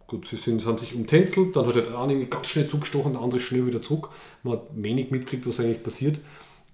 [0.08, 3.12] gut, sie sind, haben sich umtänzelt, dann hat halt der eine irgendwie ganz schnell zugestochen,
[3.12, 4.10] der andere schnell wieder zurück.
[4.42, 6.18] Man hat wenig mitgekriegt, was eigentlich passiert.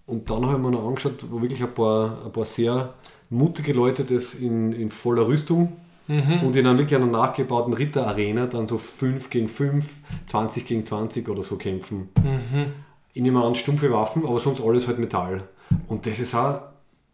[0.07, 2.95] Und dann habe ich mir noch angeschaut, wo wirklich ein paar, ein paar sehr
[3.29, 5.77] mutige Leute das in, in voller Rüstung
[6.09, 9.85] und in einer wirklich einer nachgebauten Ritterarena dann so 5 gegen 5,
[10.27, 12.09] 20 gegen 20 oder so kämpfen.
[13.15, 15.45] Ich nehme an, stumpfe Waffen, aber sonst alles halt Metall.
[15.89, 16.61] Und das ist auch,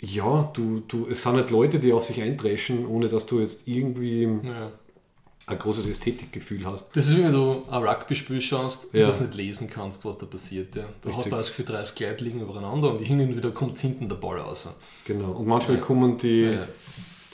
[0.00, 3.66] ja, du, du, es sind halt Leute, die auf sich eindreschen, ohne dass du jetzt
[3.66, 4.70] irgendwie Ja.
[5.46, 6.86] ein großes Ästhetikgefühl hast.
[6.94, 9.06] Das ist wie wenn du ein Rugby-Spiel schaust und Ja.
[9.06, 10.76] das nicht lesen kannst, was da passiert.
[10.76, 10.84] Ja.
[11.02, 11.30] Du hast Richtig.
[11.32, 14.38] da das Gefühl, 30 Kleid liegen übereinander und hin und wieder kommt hinten der Ball
[14.38, 14.68] raus.
[15.04, 15.32] Genau.
[15.32, 15.82] Und manchmal Ja.
[15.82, 16.58] kommen die.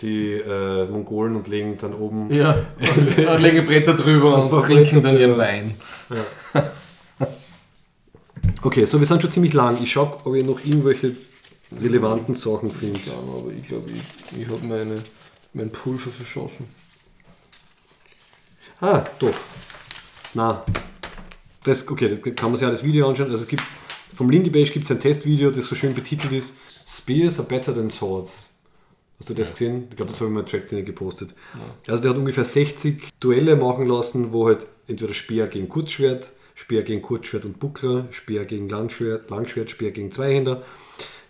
[0.02, 2.32] Die äh, Mongolen und legen dann oben.
[2.32, 5.38] Ja, und legen Bretter drüber und paar trinken dann ihren.
[5.38, 5.74] Wein.
[8.62, 9.82] Okay, so wir sind schon ziemlich lang.
[9.82, 11.16] Ich schaue, ob ich noch irgendwelche
[11.80, 13.00] relevanten Sachen finde.
[13.12, 14.96] aber ich glaube, ich, ich habe meine,
[15.52, 16.66] mein Pulver verschossen.
[18.80, 19.34] Ah, doch.
[20.34, 20.64] Na,
[21.64, 23.30] das, okay, das kann man sich ja das Video anschauen.
[23.30, 23.62] Also es gibt
[24.14, 26.54] vom Lindy Beige gibt es ein Testvideo, das so schön betitelt ist:
[26.86, 28.48] Spears are better than swords.
[29.24, 29.86] Hast du das gesehen?
[29.88, 31.30] Ich glaube, das habe ich mal Track drin gepostet.
[31.86, 36.82] Also der hat ungefähr 60 Duelle machen lassen, wo halt entweder Speer gegen Kurzschwert, Speer
[36.82, 40.62] gegen Kurzschwert und Buckler, Speer gegen Langschwert, Langschwert, Speer gegen Zweihänder,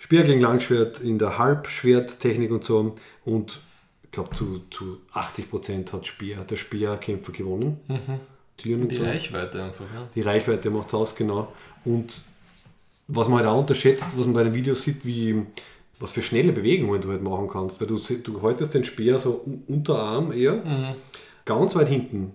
[0.01, 3.61] Speer gegen Langschwert in der Halbschwerttechnik und so und
[4.11, 7.79] glaube zu, zu 80% hat Speer, der Speerkämpfer gewonnen.
[8.67, 9.05] Und Die so.
[9.05, 10.09] Reichweite einfach, ja.
[10.17, 11.53] Die Reichweite macht es aus, genau.
[11.85, 12.23] Und
[13.07, 15.47] was man halt auch unterschätzt, was man bei den Videos sieht, wie
[16.01, 17.81] was für schnelle Bewegungen du halt machen kannst.
[17.81, 20.63] Weil du, du haltest den Speer so un- Unterarm eher,
[21.45, 22.33] ganz weit hinten.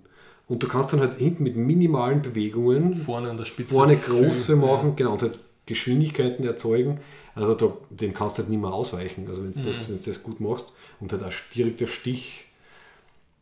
[0.48, 3.76] Und du kannst dann halt hinten mit minimalen Bewegungen Vorne an der Spitze.
[3.76, 5.38] vorne große machen, genau, und halt
[5.68, 7.00] Geschwindigkeiten erzeugen.
[7.36, 9.28] Also da, dem kannst du halt nicht mehr ausweichen.
[9.28, 12.46] Also wenn du das, wenn du das gut machst und halt auch direkt der Stich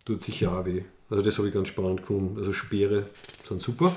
[0.05, 0.81] tut sicher auch weh.
[1.09, 2.37] Also das habe ich ganz spannend gefunden.
[2.37, 3.09] Also Speere
[3.47, 3.95] sind super.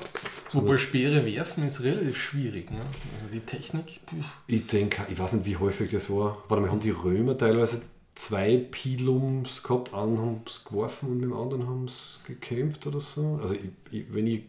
[0.51, 2.71] Wobei Speere werfen ist relativ schwierig.
[2.71, 2.79] Ne?
[2.79, 3.99] Also die Technik.
[4.47, 6.41] Ich denke, ich weiß nicht, wie häufig das war.
[6.47, 7.81] Warte mal, haben die Römer teilweise
[8.15, 12.99] zwei Pilums gehabt, einen haben es geworfen und mit dem anderen haben es gekämpft oder
[12.99, 13.39] so.
[13.41, 13.61] Also ich,
[13.91, 14.43] ich, wenn ich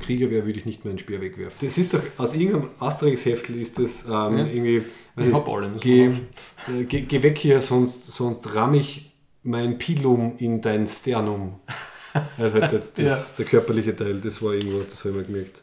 [0.00, 1.66] Krieger wäre, würde ich nicht meinen Speer wegwerfen.
[1.66, 4.82] Das ist doch, aus irgendeinem Asterix-Heftel ist das ähm, irgendwie,
[5.14, 6.20] weiß Ich hab alle, anschauen.
[6.68, 9.13] äh, geh weg hier, sonst, sonst ramm ich
[9.44, 11.54] mein Pilum in dein Sternum.
[12.38, 13.18] Also das, das, Ja.
[13.38, 15.62] der körperliche Teil, das war irgendwo, das habe ich mal gemerkt.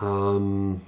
[0.00, 0.80] Ähm,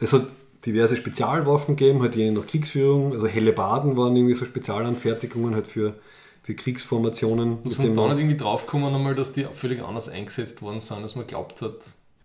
[0.00, 0.26] es hat
[0.66, 3.12] diverse Spezialwaffen gegeben, halt je nach Kriegsführung.
[3.12, 5.94] Also helle Baden waren irgendwie so Spezialanfertigungen halt für,
[6.42, 7.58] für Kriegsformationen.
[7.64, 11.16] Mit sind da nicht irgendwie draufgekommen, einmal, dass die völlig anders eingesetzt worden sind, als
[11.16, 11.74] man glaubt hat.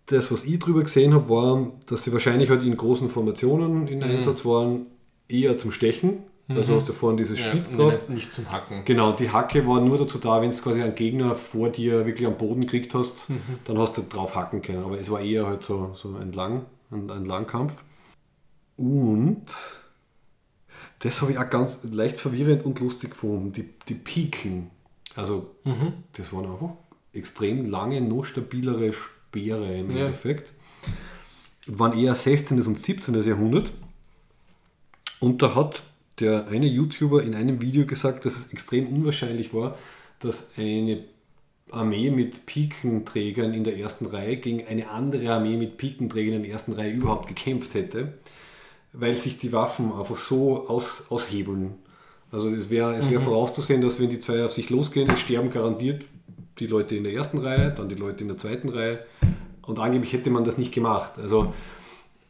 [0.06, 3.88] das, was ich drüber gesehen habe, war, dass sie wahrscheinlich halt in großen Formationen Mhm.
[3.88, 4.86] in Einsatz waren,
[5.28, 6.18] eher zum Stechen.
[6.48, 7.92] Also hast du vorhin dieses Ja, Spitz drauf.
[7.92, 8.82] nicht, nicht zum Hacken.
[8.86, 12.26] Genau, die Hacke war nur dazu da, wenn du quasi einen Gegner vor dir wirklich
[12.26, 13.40] am Boden gekriegt hast, Mhm.
[13.66, 14.82] dann hast du drauf hacken können.
[14.82, 17.74] Aber es war eher halt so, so ein, Lang, ein, ein Langkampf.
[18.76, 19.44] Und
[21.00, 23.52] das habe ich auch ganz leicht verwirrend und lustig gefunden.
[23.52, 24.70] Die, die Piken.
[25.16, 25.92] Also, Mhm.
[26.14, 26.70] das waren einfach
[27.12, 30.06] extrem lange, noch stabilere Speere im Ja.
[30.06, 30.52] Endeffekt.
[31.66, 32.66] Waren eher 16.
[32.66, 33.14] und 17.
[33.22, 33.70] Jahrhundert.
[35.20, 35.82] Und da hat
[36.20, 39.76] der eine YouTuber in einem Video gesagt, dass es extrem unwahrscheinlich war,
[40.20, 41.04] dass eine
[41.70, 46.52] Armee mit Pikenträgern in der ersten Reihe gegen eine andere Armee mit Pikenträgern in der
[46.52, 48.14] ersten Reihe überhaupt gekämpft hätte,
[48.92, 51.74] weil sich die Waffen einfach so aus, aushebeln.
[52.30, 55.50] Also es wäre es wär vorauszusehen, dass wenn die zwei auf sich losgehen, es sterben
[55.50, 56.04] garantiert
[56.58, 59.04] die Leute in der ersten Reihe, dann die Leute in der zweiten Reihe.
[59.62, 61.18] Und angeblich hätte man das nicht gemacht.
[61.18, 61.54] Also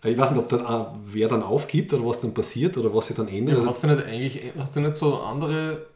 [0.05, 0.65] ich weiß nicht, ob dann
[1.07, 3.55] wer dann aufgibt oder was dann passiert oder was sich dann ändert.
[3.55, 5.87] Ja, also hast du nicht eigentlich hast du nicht so andere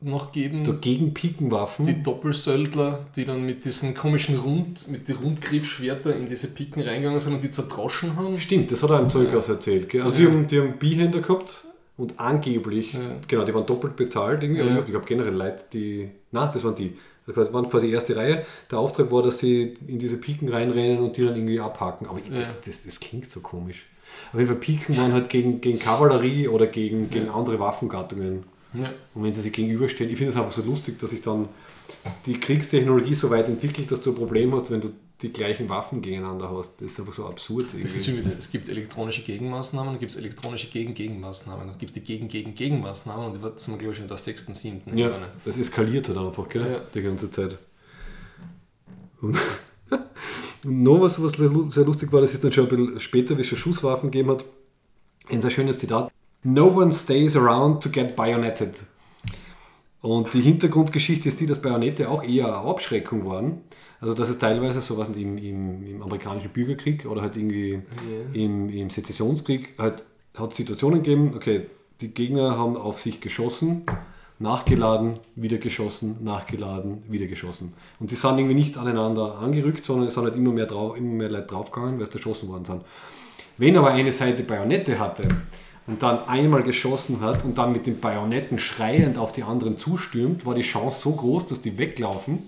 [0.00, 1.86] noch gegeben, dagegen Pikenwaffen.
[1.86, 7.18] die Doppelsöldler, die dann mit diesen komischen Rund, mit den Rundgriffschwerter in diese Piken reingegangen
[7.18, 8.38] sind und die zerdroschen haben?
[8.38, 9.88] Stimmt, das hat er im Zeughaus erzählt.
[9.88, 10.02] Gell?
[10.02, 11.64] Also die, haben, die haben Bihänder gehabt
[11.96, 13.16] und angeblich, Ja.
[13.26, 14.42] genau, die waren doppelt bezahlt.
[14.42, 14.60] Irgendwie.
[14.66, 14.80] Ja.
[14.80, 16.92] Ich glaube generell Leute, die, nein, das waren die.
[17.26, 18.44] Das waren quasi erste Reihe.
[18.70, 22.06] Der Auftrag war, dass sie in diese Piken reinrennen und die dann irgendwie abhaken.
[22.06, 22.38] Aber Ja.
[22.38, 23.86] das, das, das klingt so komisch.
[24.32, 28.44] Auf jeden Fall Piken waren halt gegen, gegen Kavallerie oder gegen, gegen andere Waffengattungen.
[28.74, 28.90] Ja.
[29.14, 31.48] Und wenn sie sich gegenüberstehen, ich finde es einfach so lustig, dass sich dann
[32.26, 34.90] die Kriegstechnologie so weit entwickelt, dass du ein Problem hast, wenn du
[35.22, 36.76] die gleichen Waffen gegeneinander hast.
[36.82, 37.66] Das ist einfach so absurd.
[37.74, 38.30] Irgendwie.
[38.38, 43.42] es gibt elektronische Gegenmaßnahmen, dann gibt es elektronische Gegen-Gegenmaßnahmen, dann gibt es die Gegen-Gegen-Gegenmaßnahmen und
[43.42, 45.28] jetzt sind wir, glaube ich, schon in der sechsten, siebten Ja, Ebene.
[45.44, 46.70] das eskaliert halt einfach, gell?
[46.70, 46.80] Ja.
[46.94, 47.58] Die ganze Zeit.
[49.22, 49.38] Und,
[50.64, 53.40] und noch was, was sehr lustig war, das ist dann schon ein bisschen später, wie
[53.40, 54.44] es schon Schusswaffen gegeben hat.
[55.30, 56.12] Ein sehr schönes Zitat.
[56.42, 58.74] No one stays around to get bayoneted.
[60.02, 63.62] Und die Hintergrundgeschichte ist die, dass Bayonette auch eher eine Abschreckung waren.
[64.00, 67.82] Also dass es teilweise so was im, im, im amerikanischen Bürgerkrieg oder halt irgendwie
[68.34, 70.04] im, im Sezessionskrieg halt
[70.36, 71.66] hat Situationen gegeben, okay,
[72.00, 73.84] die Gegner haben auf sich geschossen,
[74.38, 77.72] nachgeladen, wieder geschossen, nachgeladen, wieder geschossen.
[77.98, 81.14] Und die sind irgendwie nicht aneinander angerückt, sondern es sind halt immer mehr, drauf, immer
[81.14, 82.82] mehr Leute draufgegangen, weil es erschossen worden sind.
[83.56, 85.26] Wenn aber eine Seite Bajonette hatte
[85.86, 90.44] und dann einmal geschossen hat und dann mit den Bajonetten schreiend auf die anderen zustürmt,
[90.44, 92.40] war die Chance so groß, dass die weglaufen,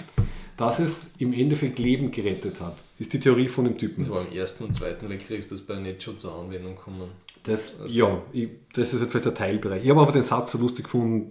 [0.59, 2.77] dass es im Endeffekt Leben gerettet hat.
[2.99, 4.05] Ist die Theorie von dem Typen.
[4.07, 7.09] Aber im Ersten und Zweiten Weltkrieg ist das Bajonett schon zur Anwendung gekommen.
[7.45, 9.85] Das, ja, ich, das ist halt vielleicht der Teilbereich.
[9.85, 11.31] Ich habe einfach den Satz so lustig gefunden,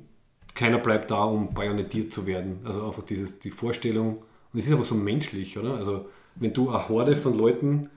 [0.56, 2.62] keiner bleibt da, um bajonettiert zu werden.
[2.64, 4.20] Also einfach dieses, die Vorstellung,
[4.54, 5.76] und es ist einfach so menschlich, oder?
[5.76, 7.90] Also wenn du eine Horde von Leuten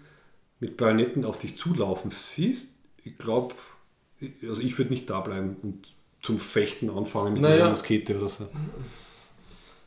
[0.58, 2.68] mit Bajonetten auf dich zulaufen siehst,
[3.04, 3.54] ich glaube,
[4.46, 7.66] also ich würde nicht da bleiben und zum Fechten anfangen mit Naja.
[7.66, 8.48] einer Muskete oder so.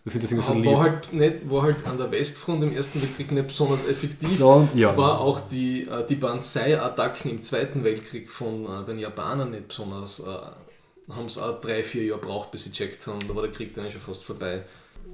[0.06, 0.92] Ich finde das irgendwie so war, lieb.
[0.92, 4.38] halt nicht, war halt an der Westfront im Ersten Weltkrieg nicht besonders effektiv.
[4.38, 4.98] Ja, ja.
[4.98, 10.20] War auch die, äh, die Banzai-Attacken im Zweiten Weltkrieg von äh, den Japanern nicht besonders.
[10.20, 13.28] Äh, haben es auch drei, vier Jahre braucht, bis sie checkt haben.
[13.28, 14.64] Da war der Krieg dann schon fast vorbei.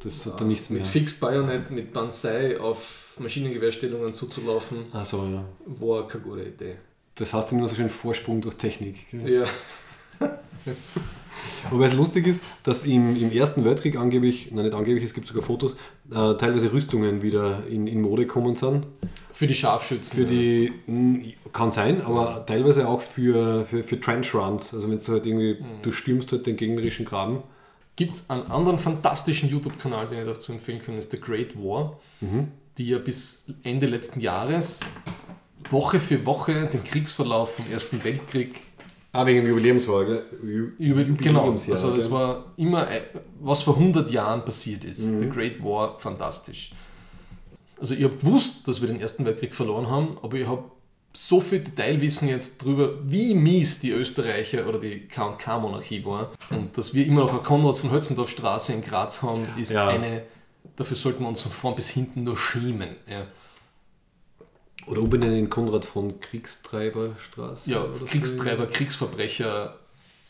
[0.04, 0.80] Das hat dann nichts mehr.
[0.80, 5.44] Mit Fixed Bayonet, mit Banzai auf Maschinengewehrstellungen zuzulaufen, Also ja.
[5.66, 6.76] war keine gute Idee.
[7.16, 9.10] Das heißt immer so schön Vorsprung durch Technik.
[9.12, 9.46] Gell?
[10.22, 10.28] Ja.
[11.70, 15.28] Wobei es lustig ist, dass im, im Ersten Weltkrieg angeblich, nein nicht angeblich, es gibt
[15.28, 15.74] sogar Fotos,
[16.12, 18.88] äh, teilweise Rüstungen wieder in, in Mode gekommen sind.
[19.32, 20.18] Für die Scharfschützen.
[20.18, 24.74] Für die, mh, kann sein, aber teilweise auch für, für, für Trench Runs.
[24.74, 27.44] Also wenn du halt irgendwie, du stürmst halt den gegnerischen Graben.
[27.96, 32.00] Gibt es einen anderen fantastischen YouTube-Kanal, den ich dazu empfehlen kann, ist The Great War,
[32.78, 34.80] die ja bis Ende letzten Jahres
[35.70, 38.62] Woche für Woche den Kriegsverlauf vom Ersten Weltkrieg
[39.12, 40.24] Ah, wegen dem Jubiläumsjahr, gell?
[40.78, 43.02] Ju- genau, also es war immer, äh,
[43.40, 45.00] was vor 100 Jahren passiert ist.
[45.20, 46.72] The Great War, fantastisch.
[47.80, 50.64] Also ich habe gewusst, dass wir den Ersten Weltkrieg verloren haben, aber ich habe
[51.12, 56.94] so viel Detailwissen jetzt darüber, wie mies die Österreicher oder die K&K-Monarchie war und dass
[56.94, 59.88] wir immer noch eine Konrad von Hötzendorf Straße in Graz haben, ist Ja.
[59.88, 60.22] eine,
[60.76, 62.90] dafür sollten wir uns von vorn bis hinten nur schämen.
[63.10, 63.26] Ja,
[64.90, 67.70] Oder umbenennen in Konrad von Kriegstreiberstraße.
[67.70, 68.06] ja oder so.
[68.06, 69.78] Kriegsverbrecher,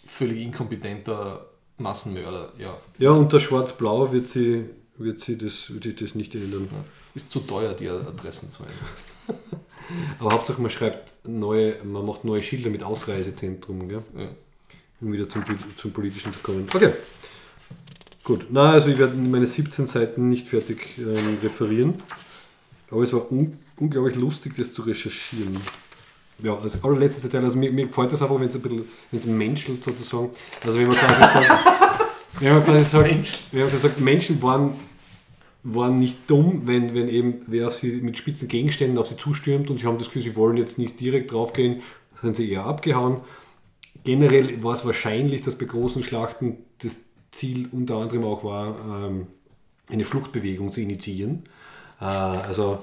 [0.05, 1.45] völlig inkompetenter
[1.77, 2.77] Massenmörder, ja.
[2.97, 4.65] Ja, unter Schwarz-Blau wird sie,
[4.97, 6.67] wird, sie das, wird sich das nicht ändern.
[7.15, 9.39] Ist zu teuer, die Adressen zu ändern.
[10.19, 14.03] Aber Hauptsache man schreibt neue, man macht neue Schilder mit Ausreisezentrum, gell?
[14.17, 14.27] Ja.
[14.99, 15.43] um wieder zum,
[15.77, 16.67] zum Politischen zu kommen.
[16.71, 16.91] Okay.
[18.25, 18.47] Gut.
[18.51, 21.95] Na, also ich werde meine 17 Seiten nicht fertig ähm, referieren.
[22.91, 25.57] Aber es war un unglaublich lustig, das zu recherchieren.
[26.41, 29.19] Ja, als allerletztes Detail, also mir, mir gefällt das einfach, wenn es ein bisschen, wenn
[29.19, 30.29] es menschelt sozusagen.
[30.65, 31.65] Also wenn man quasi sagt,
[32.39, 34.73] wenn man quasi sagt, wenn man quasi sagt, Menschen waren,
[35.63, 39.79] waren nicht dumm, wenn, wenn eben wer sie mit spitzen Gegenständen auf sie zustürmt und
[39.79, 41.81] sie haben das Gefühl, sie wollen jetzt nicht direkt draufgehen,
[42.21, 43.21] sind sie eher abgehauen.
[44.05, 47.01] Generell war es wahrscheinlich, dass bei großen Schlachten das
[47.31, 49.27] Ziel unter anderem auch war, ähm,
[49.89, 51.43] eine Fluchtbewegung zu initiieren.
[51.99, 52.79] Äh, also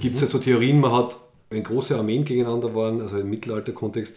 [0.00, 1.16] gibt es ja so Theorien, man hat,
[1.50, 4.14] wenn große Armeen gegeneinander waren, also im Mittelalter-Kontext,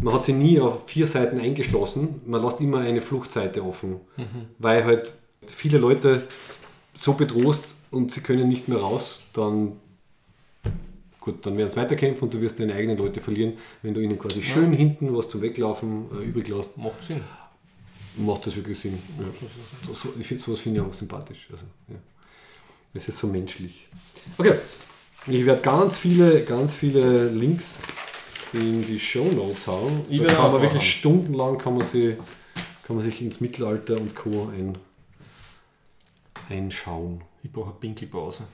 [0.00, 4.00] man hat sie nie auf vier Seiten eingeschlossen, man lässt immer eine Fluchtseite offen,
[4.58, 5.12] weil halt
[5.46, 6.22] viele Leute
[6.94, 9.72] so bedroht und sie können nicht mehr raus, dann
[11.20, 14.18] gut, dann werden sie weiterkämpfen und du wirst deine eigenen Leute verlieren, wenn du ihnen
[14.18, 17.20] quasi schön hinten was zum Weglaufen äh, übrig lässt Macht Sinn.
[18.16, 18.98] macht das wirklich Sinn.
[19.18, 19.26] Ja.
[19.86, 21.48] So, so, ich finde sowas finde ich auch sympathisch.
[21.50, 21.96] Also, ja.
[22.94, 23.86] Es ist so menschlich.
[24.38, 24.54] Okay.
[25.30, 27.82] Ich werde ganz viele, ganz viele Links
[28.54, 30.06] in die Show Notes hauen.
[30.08, 30.82] Ich da kann man wirklich machen.
[30.82, 32.16] stundenlang kann man, sie,
[32.82, 34.50] kann man sich ins Mittelalter und Co.
[34.50, 34.78] Ein,
[36.48, 37.20] einschauen.
[37.42, 38.44] Ich brauche eine Pinkelpause.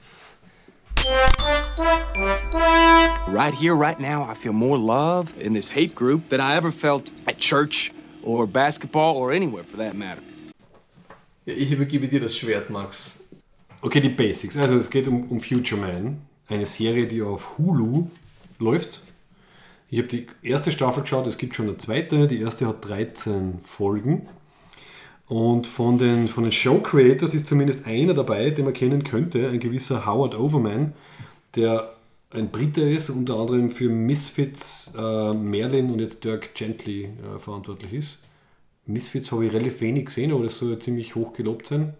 [3.31, 6.73] Right here, right now, I feel more love in this hate group than I ever
[6.73, 10.21] felt at church or basketball or anywhere for that matter.
[11.45, 13.21] Ja, ich übergebe dir das Schwert, Max.
[13.81, 14.57] Okay, die Basics.
[14.57, 18.07] Also es geht um, um Future Man, eine Serie, die auf Hulu
[18.59, 19.01] läuft.
[19.89, 22.27] Ich habe die erste Staffel geschaut, es gibt schon eine zweite.
[22.27, 24.27] Die erste hat 13 Folgen.
[25.27, 29.49] Und von den, von den Show Creators ist zumindest einer dabei, den man kennen könnte,
[29.49, 30.93] ein gewisser Howard Overman,
[31.55, 31.95] der
[32.29, 37.93] ein Brite ist, unter anderem für Misfits, äh, Merlin und jetzt Dirk Gently äh, verantwortlich
[37.93, 38.19] ist.
[38.85, 41.93] Misfits habe ich relativ wenig gesehen, aber das soll ja ziemlich hoch gelobt sein.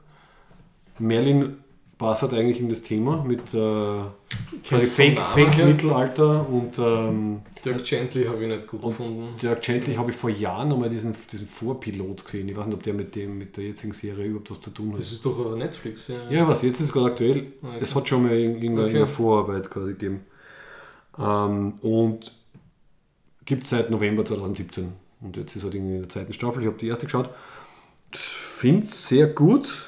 [1.00, 1.58] Merlin
[1.98, 4.02] passt halt eigentlich in das Thema mit äh,
[4.64, 5.58] Fake, Fake.
[5.66, 9.28] Mittelalter und ähm, Dirk Gently habe ich nicht gut und gefunden.
[9.42, 12.50] Dirk Gently habe ich vor Jahren nochmal diesen, diesen Vorpilot gesehen.
[12.50, 14.92] Ich weiß nicht, ob der mit dem mit der jetzigen Serie überhaupt was zu tun
[14.94, 15.00] hat.
[15.00, 16.30] Das ist doch aber Netflix, ja.
[16.30, 17.54] ja, was jetzt ist gerade aktuell.
[17.62, 17.78] Okay.
[17.80, 19.06] Es hat schon mal in- in- Okay.
[19.08, 20.22] Vorarbeit quasi gegeben.
[21.18, 22.34] Ähm, und
[23.46, 24.92] gibt es seit November 2017.
[25.22, 26.62] Und jetzt ist halt irgendwie in der zweiten Staffel.
[26.62, 27.30] Ich habe die erste geschaut.
[28.12, 29.85] Finde es sehr gut.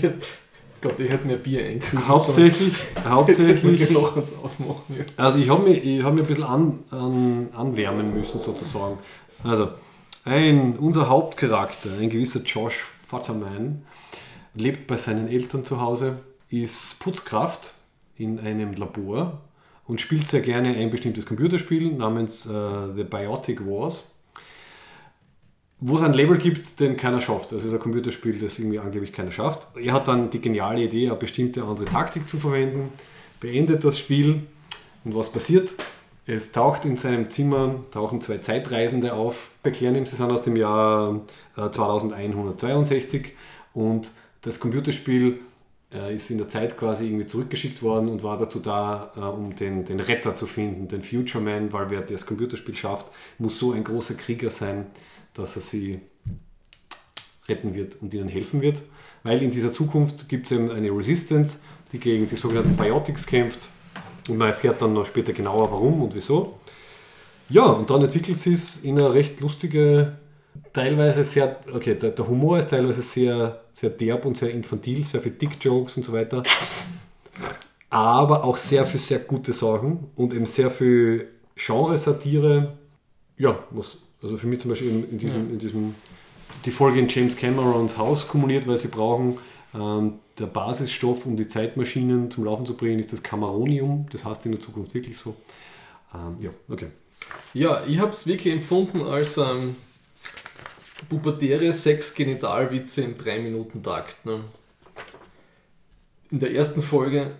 [0.80, 2.74] Gott, ich hätte mir Bier einkühlen Hauptsächlich,
[3.08, 5.18] hauptsächlich Ich noch eins aufmachen jetzt.
[5.18, 8.98] Also ich habe mich, ich hab mich ein bisschen an, an, anwärmen müssen sozusagen.
[9.44, 9.68] Also
[10.24, 13.82] ein, unser Hauptcharakter, ein gewisser Josh Futterman,
[14.54, 16.18] lebt bei seinen Eltern zu Hause,
[16.50, 17.74] ist Putzkraft
[18.16, 19.40] in einem Labor
[19.86, 22.50] und spielt sehr gerne ein bestimmtes Computerspiel namens äh,
[22.96, 24.11] The Biotic Wars
[25.84, 27.50] wo es ein Level gibt, den keiner schafft.
[27.50, 29.66] Das ist ein Computerspiel, das irgendwie angeblich keiner schafft.
[29.76, 32.90] Er hat dann die geniale Idee, eine bestimmte andere Taktik zu verwenden,
[33.40, 34.44] beendet das Spiel
[35.04, 35.70] und was passiert?
[36.24, 40.54] Es taucht in seinem Zimmer, tauchen zwei Zeitreisende auf, erklären ihm, sie sind aus dem
[40.54, 41.20] Jahr
[41.56, 43.32] äh, 2162
[43.74, 45.40] und das Computerspiel
[45.92, 49.56] äh, ist in der Zeit quasi irgendwie zurückgeschickt worden und war dazu da, äh, um
[49.56, 53.06] den, den Retter zu finden, den Future Man, weil wer das Computerspiel schafft,
[53.38, 54.86] muss so ein großer Krieger sein,
[55.34, 56.00] dass er sie
[57.48, 58.82] retten wird und ihnen helfen wird.
[59.22, 61.60] Weil in dieser Zukunft gibt es eben eine Resistance,
[61.92, 63.68] die gegen die sogenannten Biotics kämpft.
[64.28, 66.58] Und man erfährt dann noch später genauer warum und wieso.
[67.48, 70.16] Ja, und dann entwickelt sie es in eine recht lustige,
[70.72, 75.20] teilweise sehr, okay, der, der Humor ist teilweise sehr, sehr derb und sehr infantil, sehr
[75.20, 76.42] viel Dick-Jokes und so weiter.
[77.90, 82.78] Aber auch sehr viel sehr gute Sachen und eben sehr viel Genresatire.
[83.36, 85.94] Ja, was, also für mich zum Beispiel in, in, diesem, in diesem,
[86.64, 89.38] die Folge in James Camerons Haus kumuliert, weil sie brauchen
[89.74, 94.06] ähm, der Basisstoff, um die Zeitmaschinen zum Laufen zu bringen, ist das Cameronium.
[94.10, 95.36] Das heißt in der Zukunft wirklich so.
[96.14, 96.88] Ähm, ja, okay.
[97.54, 99.76] Ja, ich habe es wirklich empfunden als ähm,
[101.08, 104.26] pubertäre Sex-Genitalwitze im 3-Minuten-Takt.
[104.26, 104.44] Ne?
[106.30, 107.34] In der ersten Folge,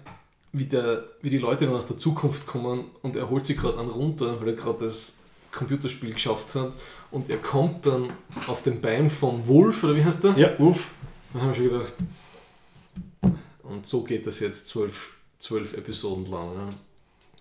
[0.52, 3.78] wie, der, wie die Leute dann aus der Zukunft kommen und er holt sich gerade
[3.78, 5.18] einen runter, weil er gerade das
[5.52, 6.72] Computerspiel geschafft hat
[7.10, 8.10] und er kommt dann
[8.48, 10.32] auf den Bein vom Wolf, oder wie heißt der?
[10.36, 10.88] Ja, uff.
[11.32, 11.92] Da haben wir schon gedacht,
[13.62, 16.54] und so geht das jetzt zwölf, zwölf Episoden lang.
[16.54, 16.68] Ne?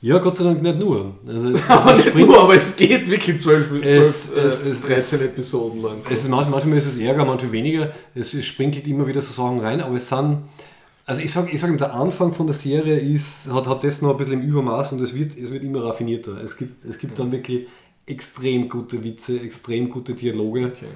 [0.01, 1.15] Ja, Gott sei Dank nicht nur.
[1.27, 4.59] Also es, Aber, es, nicht nur, aber es geht wirklich zwölf, Es- zwölf, äh, es-
[4.65, 5.97] es- 13 es- Episoden lang.
[6.03, 7.91] es ist manchmal, manchmal ist es ärger, manchmal weniger.
[8.15, 10.37] Es, es sprinkelt immer wieder so Sachen rein, aber es sind.
[11.05, 14.11] Also ich sage, ich sag, der Anfang von der Serie ist, hat, hat das noch
[14.11, 16.37] ein bisschen im Übermaß und es wird, es wird immer raffinierter.
[16.43, 17.67] Es gibt, es gibt dann wirklich
[18.05, 20.67] extrem gute Witze, extrem gute Dialoge.
[20.75, 20.87] Okay.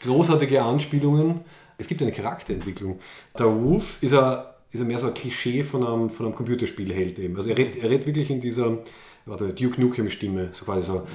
[0.00, 1.40] großartige Anspielungen.
[1.78, 3.00] Es gibt eine Charakterentwicklung.
[3.38, 7.36] Der Wolf ist, ein, ist mehr so ein Klischee von einem, von einem Computerspielheld eben.
[7.36, 8.78] Also er redet, er redet wirklich in dieser
[9.26, 11.06] warte, Duke Nukem-Stimme, so quasi so.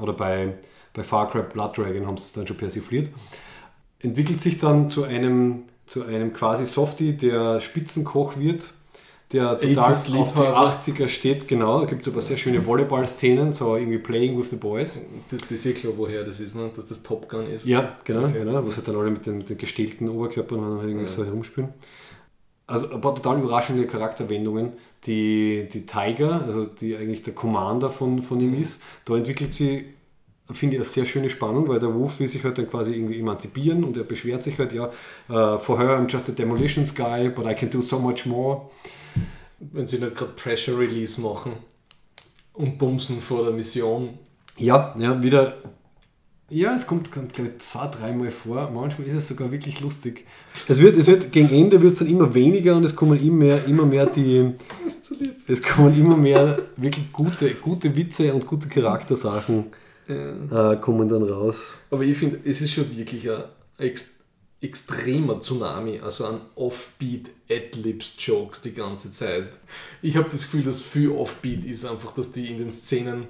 [0.00, 0.54] Oder bei,
[0.92, 3.10] bei Far Cry Blood Dragon haben sie es dann schon persifliert.
[4.00, 8.72] Entwickelt sich dann zu einem, zu einem quasi Softie, der Spitzenkoch wird,
[9.32, 10.78] der total 80s auf die Liebhaber.
[10.80, 11.80] 80er steht, genau.
[11.80, 15.00] Da gibt es aber sehr schöne Volleyball-Szenen, so irgendwie Playing with the Boys.
[15.30, 16.70] Das, das ist eh klar, woher das ist, ne?
[16.74, 17.64] dass das Top Gun ist.
[17.66, 18.38] Ja, genau, Okay.
[18.40, 21.70] genau, wo sie dann alle mit den, mit den gestählten Oberkörpern halt irgendwie so herumspielen.
[22.66, 24.72] Also ein paar total überraschende Charakterwendungen.
[25.04, 29.86] Die, die Tiger, also die eigentlich der Commander von, von ihm ist, da entwickelt sie,
[30.50, 33.18] finde ich, eine sehr schöne Spannung, weil der Wolf will sich halt dann quasi irgendwie
[33.18, 34.90] emanzipieren und er beschwert sich halt, ja,
[35.28, 38.70] uh, for her I'm just a demolitions guy, but I can do so much more.
[39.70, 41.52] Wenn sie nicht gerade Pressure Release machen
[42.52, 44.18] und bumsen vor der Mission.
[44.56, 45.56] Ja, ja, wieder.
[46.50, 48.70] Ja, es kommt, glaube ich, zwei, dreimal vor.
[48.70, 50.26] Manchmal ist es sogar wirklich lustig.
[50.68, 53.36] Es wird, es wird gegen Ende wird es dann immer weniger und es kommen immer
[53.36, 54.52] mehr, immer mehr die.
[55.48, 59.64] Es kommen immer mehr wirklich gute, gute Witze und gute Charaktersachen
[60.08, 61.56] äh, kommen dann raus.
[61.90, 63.44] Aber ich finde, es ist schon wirklich ein
[64.62, 69.50] extremer Tsunami, also ein Offbeat Adlibs-Jokes die ganze Zeit.
[70.00, 73.26] Ich habe das Gefühl, dass viel Offbeat ist einfach, dass die in den Szenen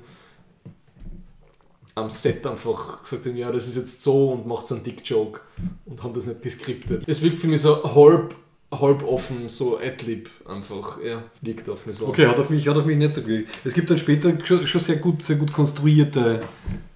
[1.95, 5.41] am Set einfach gesagt haben, ja, das ist jetzt so und macht so einen Dick-Joke
[5.87, 7.05] und haben das nicht geskriptet.
[7.07, 8.35] Es wirkt für mich so halb,
[8.73, 12.09] halb offen, so Adlib einfach, ja, liegt auf mir so.
[12.09, 13.51] Okay, hat auf mich, hat auf mich nicht so gewirkt.
[13.65, 16.41] Es gibt dann später schon, schon sehr gut, sehr gut konstruierte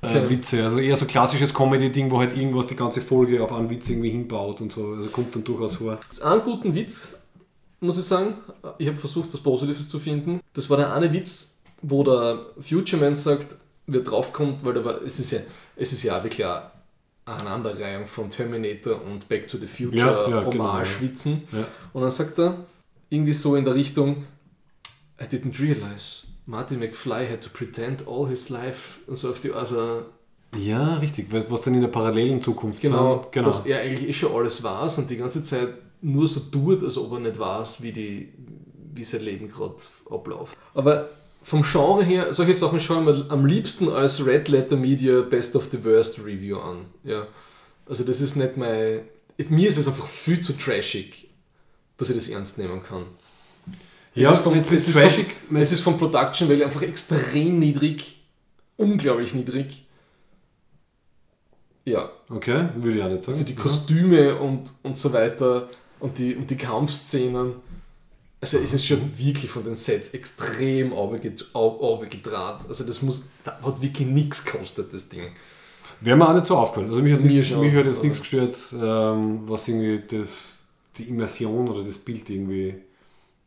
[0.03, 0.31] äh, Okay.
[0.31, 0.62] Witze.
[0.62, 4.11] Also eher so klassisches Comedy-Ding, wo halt irgendwas die ganze Folge auf einen Witz irgendwie
[4.11, 4.94] hinbaut und so.
[4.94, 5.98] Also kommt dann durchaus vor.
[6.09, 7.19] Das einen guten Witz,
[7.81, 8.35] muss ich sagen,
[8.78, 10.40] ich habe versucht, was Positives zu finden.
[10.55, 15.03] Das war der eine Witz, wo der Future Man sagt, wer draufkommt, weil da war,
[15.03, 15.40] es ist ja,
[15.77, 16.62] es ist ja wirklich eine
[17.27, 21.43] Aneinanderreihung von Terminator und Back to the Future Ja, ja, genau, Hommage-Witzen.
[21.53, 21.66] Ja.
[21.93, 22.65] Und dann sagt er
[23.11, 24.24] irgendwie so in der Richtung,
[25.20, 29.53] I didn't realize Marty McFly had to pretend all his life und so auf die,
[29.53, 30.03] also
[30.57, 31.27] Ja, richtig.
[31.51, 33.32] Was dann in der parallelen Zukunft Genau, sind.
[33.32, 33.47] genau.
[33.48, 35.70] dass er eigentlich eh schon alles weiß und die ganze Zeit
[36.03, 38.32] nur so tut, als ob er nicht weiß, wie, die,
[38.94, 39.74] wie sein Leben gerade
[40.09, 40.57] abläuft.
[40.74, 41.09] Aber
[41.47, 45.68] vom Genre her, solche Sachen schauen wir am liebsten als Red Letter Media Best of
[45.70, 46.86] the Worst Review an.
[47.05, 47.28] Ja.
[47.89, 49.02] Also das ist nicht mein...
[49.48, 51.28] Mir ist es einfach viel zu trashig,
[51.98, 53.05] dass ich das ernst nehmen kann.
[54.14, 57.60] Ja, es ist vom, es ist trashig- vom, es ist vom Production Value einfach extrem
[57.60, 58.20] niedrig,
[58.77, 59.85] unglaublich niedrig.
[61.85, 63.39] Ja, Okay, würde ich auch nicht sagen.
[63.39, 65.68] also die Kostüme und, und so weiter
[66.01, 67.55] und die, und die Kampfszenen.
[68.47, 70.90] Also es ist schon wirklich von den Sets extrem
[72.09, 72.64] gedraht.
[72.68, 75.32] Also das muss, das hat wirklich nichts gekostet, das Ding.
[76.01, 76.90] Wäre mir auch nicht so aufgefallen.
[76.90, 80.59] Also mich hat, schon, mich hat jetzt nichts gestört, ähm, was irgendwie das,
[80.97, 82.74] die Immersion oder das Bild irgendwie,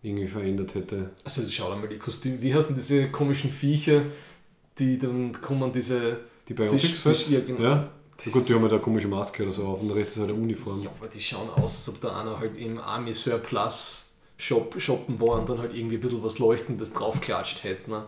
[0.01, 1.11] irgendwie verändert hätte.
[1.23, 2.41] Also schau mal die Kostüme.
[2.41, 4.01] Wie heißen diese komischen Viecher,
[4.77, 6.19] die dann kommen, diese...
[6.47, 7.27] Die Biotics die, halt?
[7.29, 7.61] die, ja, genau.
[7.61, 7.91] Ja.
[8.25, 10.19] Ja, gut, die haben halt eine komische Maske oder so auf und der Rest ist
[10.19, 10.83] halt eine Uniform.
[10.83, 14.08] Ja, aber die schauen aus, als ob da einer halt im Army Surplus
[14.41, 17.89] Shop, shoppen war und dann halt irgendwie ein bisschen was Leuchtendes draufklatscht hätte.
[17.91, 18.05] Ne?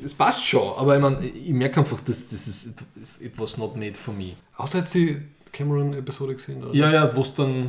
[0.00, 3.58] Das passt schon, aber ich, mein, ich merke einfach, dass das ist it's- it was
[3.58, 4.34] not made for me.
[4.54, 5.20] Hast du jetzt die
[5.52, 6.62] Cameron-Episode gesehen?
[6.64, 6.72] Oder?
[6.74, 7.66] Ja, ja, wo es dann.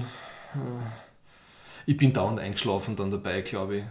[0.53, 0.58] Äh,
[1.88, 3.84] ich bin dauernd eingeschlafen dann dabei, glaube ich.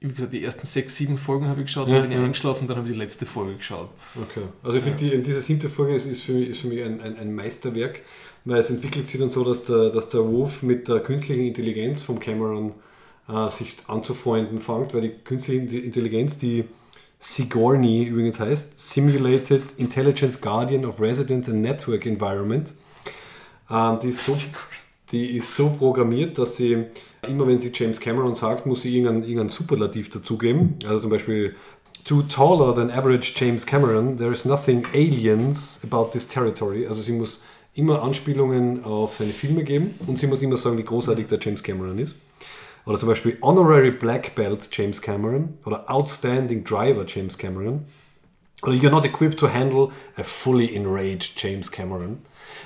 [0.00, 2.24] wie gesagt, die ersten sechs, sieben Folgen habe ich geschaut, Ja, dann bin ich ja.
[2.24, 3.88] eingeschlafen, dann habe ich die letzte Folge geschaut.
[4.20, 4.42] Okay.
[4.62, 7.00] Also ich finde, die, diese siebte Folge ist, ist, für mich, ist für mich ein,
[7.00, 8.02] ein, ein Meisterwerk,
[8.44, 12.02] weil es entwickelt sich dann so, dass der, dass der Wolf mit der künstlichen Intelligenz
[12.02, 12.72] vom Cameron
[13.28, 16.64] äh, sich anzufreunden fängt, weil die künstliche Intelligenz, die
[17.18, 22.74] Sigourney übrigens heißt, Simulated Intelligence Guardian of Residence and Network Environment,
[23.70, 24.36] ähm, die, ist so,
[25.10, 26.84] die ist so programmiert, dass sie
[27.26, 30.78] immer wenn sie James Cameron sagt, muss sie irgendein, irgendein Superlativ dazugeben.
[30.84, 31.54] Also zum Beispiel
[32.04, 36.86] Too taller than average James Cameron, there is nothing aliens about this territory.
[36.86, 37.42] Also sie muss
[37.74, 41.62] immer Anspielungen auf seine Filme geben und sie muss immer sagen, wie großartig der James
[41.62, 42.14] Cameron ist.
[42.86, 47.86] Oder zum Beispiel Honorary Black Belt James Cameron oder Outstanding Driver James Cameron.
[48.62, 52.18] Oder You're not equipped to handle a fully enraged James Cameron.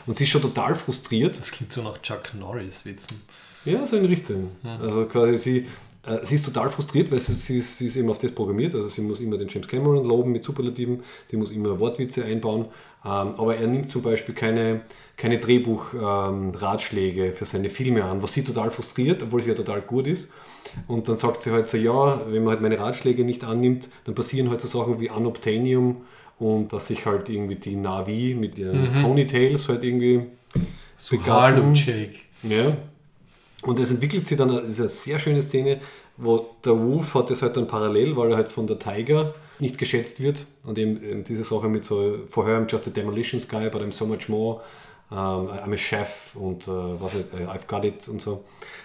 [0.06, 1.38] Und sie ist schon total frustriert.
[1.38, 3.22] Das klingt so nach Chuck Norris-Witzen.
[3.64, 4.52] Ja, so in Richtung.
[4.62, 5.66] Also quasi sie,
[6.04, 8.74] äh, sie ist total frustriert, weil sie, sie, ist, sie ist eben auf das programmiert.
[8.74, 12.66] Also sie muss immer den James Cameron loben mit Superlativen, sie muss immer Wortwitze einbauen.
[13.04, 14.82] Ähm, aber er nimmt zum Beispiel keine,
[15.16, 20.06] keine Drehbuch-Ratschläge für seine Filme an, was sie total frustriert, obwohl sie ja total gut
[20.06, 20.28] ist.
[20.86, 24.14] Und dann sagt sie halt so, ja, wenn man halt meine Ratschläge nicht annimmt, dann
[24.14, 26.02] passieren halt so Sachen wie Unobtainium
[26.38, 30.26] und dass sich halt irgendwie die Navi mit ihren Ponytails halt irgendwie
[30.96, 31.16] So.
[31.24, 32.24] Harlem Shake.
[32.42, 32.76] Ja.
[33.62, 35.80] Und es entwickelt sich dann, das ist eine sehr schöne Szene,
[36.16, 39.78] wo der Wolf hat das halt dann parallel, weil er halt von der Tiger nicht
[39.78, 43.40] geschätzt wird und eben, eben diese Sache mit so, for her I'm just a demolition
[43.48, 44.60] guy, but I'm so much more,
[45.10, 48.44] um, I'm a chef und uh, was uh, I've got it und so.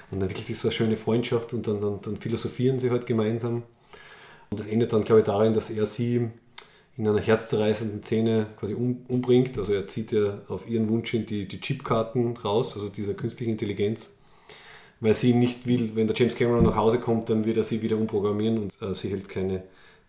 [0.09, 3.05] Und dann entwickelt sich so eine schöne Freundschaft und dann, dann, dann philosophieren sie halt
[3.05, 3.63] gemeinsam.
[4.49, 6.29] Und das endet dann, glaube ich, darin, dass er sie
[6.97, 9.57] in einer herzzerreißenden Szene quasi um, umbringt.
[9.57, 13.51] Also er zieht ja auf ihren Wunsch hin die, die Chipkarten raus, also dieser künstliche
[13.51, 14.11] Intelligenz,
[15.03, 17.81] weil sie nicht will, wenn der James Cameron nach Hause kommt, dann wird er sie
[17.81, 19.63] wieder umprogrammieren und äh, sie hält keine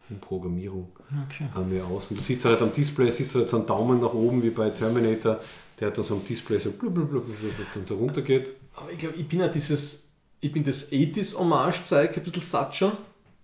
[0.08, 0.88] Umprogrammierung
[1.28, 1.46] Okay.
[1.56, 2.10] äh, mehr aus.
[2.10, 4.50] Und du siehst halt am Display, siehst du halt so einen Daumen nach oben wie
[4.50, 5.40] bei Terminator,
[5.80, 7.26] der halt dann so am Display so blub, blub, blub,
[7.74, 8.54] dann so runtergeht.
[8.76, 10.10] Aber ich glaube, ich bin ja dieses,
[10.40, 12.92] ich bin das 80s-Hommage-Zeug ein bisschen satt schon.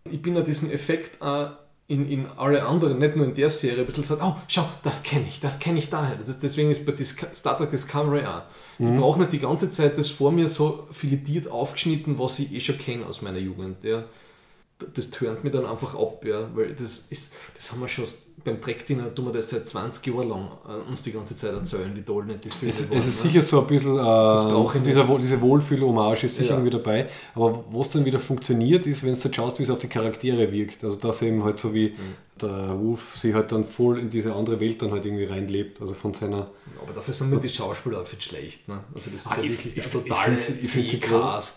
[0.04, 1.50] Ich bin ja diesen Effekt auch
[1.88, 5.02] in, in alle anderen, nicht nur in der Serie, ein bisschen satt, oh, schau, das
[5.02, 6.16] kenne ich, das kenne ich daher.
[6.16, 8.42] Das ist, deswegen ist bei Disco Star Trek Discovery auch.
[8.80, 12.60] Ich brauche nicht die ganze Zeit das vor mir so filetiert aufgeschnitten, was ich eh
[12.60, 13.84] schon kenne aus meiner Jugend.
[13.84, 14.04] Ja.
[14.94, 18.06] Das tönt mir dann einfach ab, ja, weil das ist, das haben wir schon
[18.42, 21.92] beim Track-Dinner, tun wir das seit 20 Jahren lang äh, uns die ganze Zeit erzählen,
[21.94, 23.30] wie toll nicht das Filme Es, waren, es ist ne?
[23.30, 26.54] sicher so ein bisschen, äh, dieser, diese Wohlfühl-Hommage ist sicher Ja.
[26.54, 27.08] irgendwie dabei.
[27.34, 30.50] Aber was dann wieder funktioniert, ist, wenn du halt schaust, wie es auf die Charaktere
[30.50, 30.82] wirkt.
[30.82, 31.94] Also dass eben halt so wie
[32.42, 35.80] der Wolf sich halt dann voll in diese andere Welt dann halt irgendwie reinlebt.
[35.80, 36.50] Also von seiner
[36.82, 38.68] Aber dafür sind mir die Schauspieler auch schlecht.
[38.68, 38.80] Ne?
[38.94, 39.90] Also das ist ja Ah, ich- wirklich ich- der ich
[40.70, 41.00] sie-.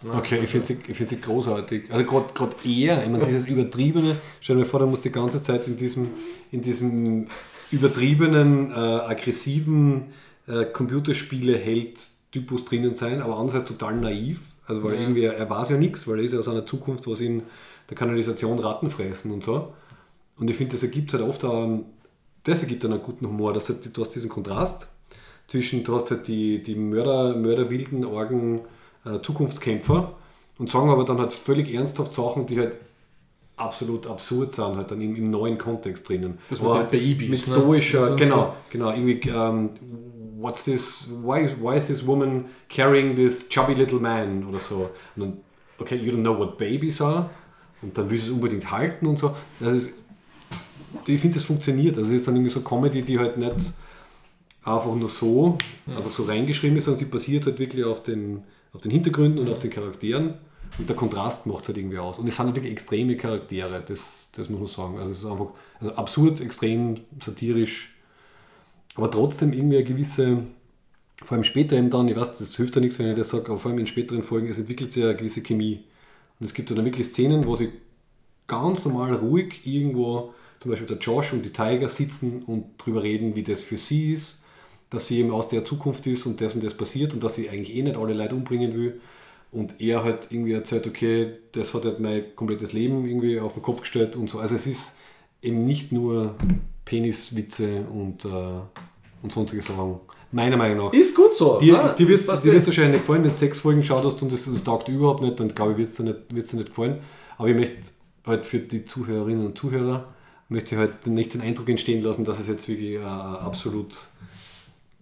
[0.05, 0.13] Ne?
[0.15, 1.91] Okay, ich finde sie, ich find sie großartig.
[1.91, 5.67] Also gerade er, ich meine, dieses übertriebene, stell dir vor, der muss die ganze Zeit
[5.67, 6.09] in diesem,
[6.51, 7.27] in diesem
[7.71, 10.13] übertriebenen, äh, aggressiven
[10.47, 10.65] äh,
[11.53, 14.41] Computerspiele-Held-Typus drinnen sein, aber andererseits total naiv.
[14.65, 15.01] Also weil Ja.
[15.01, 17.43] irgendwie, er weiß ja nichts, weil er ist ja aus einer Zukunft, was in
[17.89, 19.73] der Kanalisation Ratten fressen und so.
[20.37, 21.79] Und ich finde, das ergibt halt oft auch,
[22.43, 24.87] das ergibt dann einen guten Humor, dass halt, du hast diesen Kontrast
[25.47, 28.61] zwischen, du hast halt die, die Mörder, Mörderwilden, Orgen,
[29.05, 30.13] äh, Zukunftskämpfer
[30.57, 32.77] und sagen aber dann halt völlig ernsthaft Sachen, die halt
[33.55, 36.39] absolut absurd sind, halt dann im, im neuen Kontext drinnen.
[36.49, 37.61] Das den halt Babys, Mit ne?
[37.61, 39.69] stoischer, ist genau, genau, irgendwie, ähm,
[40.37, 44.89] what's this, why, why is this woman carrying this chubby little man oder so.
[45.15, 45.37] Und dann,
[45.79, 47.29] okay, you don't know what babies are
[47.81, 49.35] und dann willst du es unbedingt halten und so.
[49.59, 49.93] Das ist,
[51.05, 51.97] ich finde, das funktioniert.
[51.97, 53.73] Also es ist dann irgendwie so Comedy, die halt nicht
[54.63, 55.57] einfach nur so,
[55.87, 58.43] einfach so reingeschrieben ist, sondern sie basiert halt wirklich auf den,
[58.73, 60.35] auf den Hintergründen und auf den Charakteren.
[60.77, 62.17] Und der Kontrast macht halt irgendwie aus.
[62.17, 64.99] Und es sind halt wirklich extreme Charaktere, das, das muss man sagen.
[64.99, 65.49] Also es ist einfach
[65.79, 67.95] also absurd, extrem satirisch,
[68.95, 70.43] aber trotzdem irgendwie eine gewisse,
[71.23, 73.45] vor allem später eben dann, ich weiß, das hilft ja nichts, wenn ich das sage,
[73.49, 75.83] aber vor allem in späteren Folgen, es entwickelt sich eine gewisse Chemie.
[76.39, 77.69] Und es gibt dann wirklich Szenen, wo sie
[78.47, 80.33] ganz normal ruhig irgendwo,
[80.63, 84.13] zum Beispiel der Josh und die Tiger sitzen und drüber reden, wie das für sie
[84.13, 84.39] ist,
[84.89, 87.49] dass sie eben aus der Zukunft ist und das und das passiert und dass sie
[87.49, 88.99] eigentlich eh nicht alle Leute umbringen will.
[89.51, 93.61] Und er halt irgendwie erzählt, okay, das hat halt mein komplettes Leben irgendwie auf den
[93.61, 94.39] Kopf gestellt und so.
[94.39, 94.95] Also es ist
[95.43, 96.33] eben nicht nur
[96.85, 98.29] Peniswitze und, äh,
[99.21, 99.99] und sonstige Sachen.
[100.31, 100.93] Meiner Meinung nach.
[100.93, 101.59] Ist gut so.
[101.59, 101.95] Dir, ne?
[101.97, 104.63] dir wird es wahrscheinlich nicht gefallen, wenn du sechs Folgen geschaut hast und das, das
[104.63, 106.99] taugt überhaupt nicht, dann glaube ich, wird es dir, nicht- dir nicht gefallen.
[107.37, 107.91] Aber ich möchte
[108.25, 110.13] halt für die Zuhörerinnen und Zuhörer
[110.53, 113.97] möchte ich halt nicht den Eindruck entstehen lassen, dass es jetzt wirklich ein absolut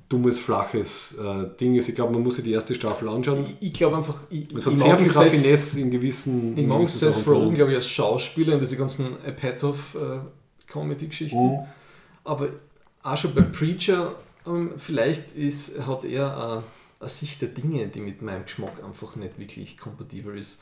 [0.09, 1.89] dummes, flaches äh, Ding ist.
[1.89, 3.45] Ich glaube, man muss sich die erste Staffel anschauen.
[3.45, 6.53] Ich, ich glaube einfach, ich, Es hat sehr viel Raffinesse in gewissen.
[6.53, 11.37] Ich in mag Seth Rogen, glaube ich, als Schauspieler in diese ganzen Apatow-Comedy-Geschichten.
[11.37, 11.59] Mhm.
[12.23, 12.49] Aber
[13.03, 14.15] auch schon bei Preacher,
[14.45, 16.63] ähm, vielleicht ist, hat er eine,
[16.99, 20.61] eine Sicht der Dinge, die mit meinem Geschmack einfach nicht wirklich kompatibel ist.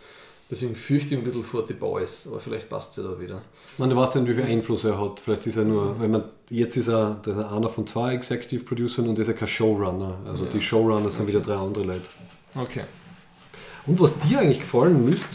[0.52, 3.44] Deswegen fürchte ich ein bisschen vor The Boys, aber vielleicht passt ja da wieder.
[3.78, 5.20] Man, du weißt nicht, wie viel Einfluss er hat.
[5.20, 9.08] Vielleicht ist er nur, wenn man, jetzt ist er, ist einer von zwei Executive Producern
[9.08, 10.18] und ist er kein Showrunner.
[10.26, 12.10] Also die Showrunner sind wieder drei andere Leute.
[12.56, 12.84] Okay.
[13.86, 15.28] Und was dir eigentlich gefallen müsste,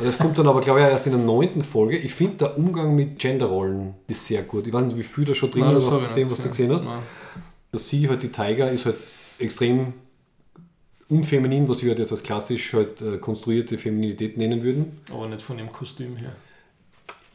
[0.00, 2.94] das kommt dann aber glaube ich erst in der neunten Folge, ich finde der Umgang
[2.94, 4.68] mit Genderrollen ist sehr gut.
[4.68, 6.84] Ich weiß nicht, wie viel da schon drin Nein, ist, dem, was du gesehen hast.
[6.84, 7.02] Nein.
[7.72, 8.96] Dass sie halt, die Tiger, ist halt
[9.38, 9.94] extrem
[11.12, 15.00] unfeminin, was wir halt jetzt als klassisch halt äh, konstruierte Femininität nennen würden.
[15.12, 16.34] Aber nicht von ihrem Kostüm her.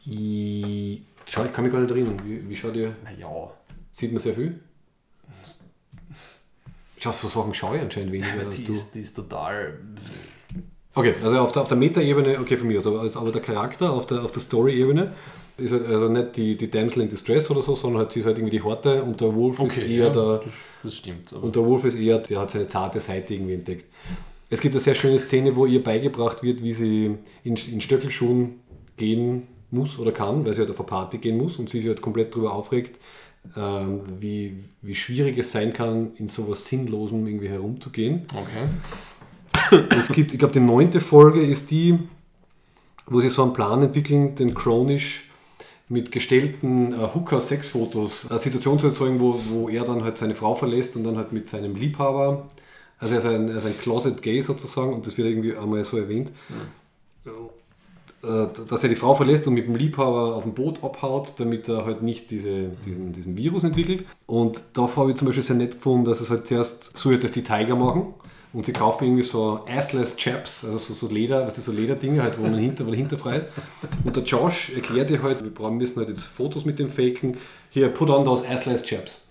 [0.04, 2.20] Ich, schau, ich kann mich gar nicht erinnern.
[2.24, 2.94] Wie, wie schaut ihr?
[3.04, 3.50] Naja.
[3.92, 4.60] Sieht man sehr viel?
[7.00, 8.72] Schaust du so Sachen schaue ich anscheinend weniger als Die du.
[8.72, 9.78] ist, die ist total.
[10.94, 13.40] Okay, also auf der, auf der Meta-Ebene, okay, von mir aus, aber, also, aber der
[13.42, 15.12] Charakter auf der, auf der Story-Ebene
[15.60, 18.26] ist halt also nicht die, die Damsel in Distress oder so, sondern halt, sie ist
[18.26, 21.32] halt irgendwie die Horte und der Wolf ist eher ja, der, das, das stimmt.
[21.32, 23.86] Und der Wolf ist eher, der hat seine zarte Seite irgendwie entdeckt.
[24.50, 28.60] Es gibt eine sehr schöne Szene, wo ihr beigebracht wird, wie sie in, in Stöckelschuhen
[28.96, 31.88] gehen muss oder kann, weil sie halt auf eine Party gehen muss und sie sich
[31.88, 32.98] halt komplett darüber aufregt,
[33.56, 38.22] ähm, wie, wie schwierig es sein kann, in sowas Sinnlosem irgendwie herumzugehen.
[38.34, 38.68] okay.
[39.96, 41.98] Es gibt, ich glaube, die neunte Folge ist die,
[43.06, 45.27] wo sie so einen Plan entwickeln, den Chronisch
[45.88, 50.54] mit gestellten äh, Hooker-Sex-Fotos eine Situation zu erzeugen, wo, wo er dann halt seine Frau
[50.54, 52.48] verlässt und dann halt mit seinem Liebhaber,
[52.98, 55.96] also er ist ein, er ist ein Closet-Gay sozusagen und das wird irgendwie einmal so
[55.96, 56.30] erwähnt,
[57.26, 61.68] äh, dass er die Frau verlässt und mit dem Liebhaber auf dem Boot abhaut, damit
[61.68, 64.04] er halt nicht diese, diesen, diesen Virus entwickelt.
[64.26, 67.24] Und da habe ich zum Beispiel sehr nett gefunden, dass es halt zuerst so wird,
[67.24, 68.14] dass die Tiger machen
[68.52, 72.22] und sie kaufen irgendwie so assless Chaps, also so, so Leder, was ist so Lederdinge
[72.22, 73.48] halt, wo man hinter, der Hinter frei ist.
[74.04, 77.36] Und der Josh erklärt dir halt, wir brauchen müssen halt jetzt Fotos mit dem faken.
[77.70, 79.24] Hier, put on those assless Chaps.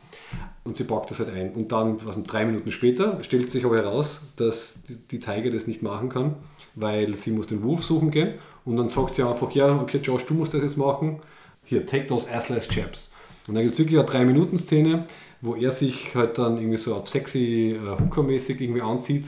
[0.64, 1.54] Und sie packt das halt ein.
[1.54, 5.66] Und dann, was drei Minuten später, stellt sich aber heraus, dass die, die Tiger das
[5.66, 6.36] nicht machen kann,
[6.76, 8.34] weil sie muss den Wolf suchen gehen.
[8.66, 11.22] Und dann sagt sie einfach, ja, okay, Josh, du musst das jetzt machen.
[11.64, 13.12] Hier, take those assless chaps.
[13.48, 15.06] Und dann gibt es wirklich eine 3-Minuten-Szene,
[15.42, 19.26] wo er sich halt dann irgendwie so auf sexy äh, Hooker-mäßig irgendwie anzieht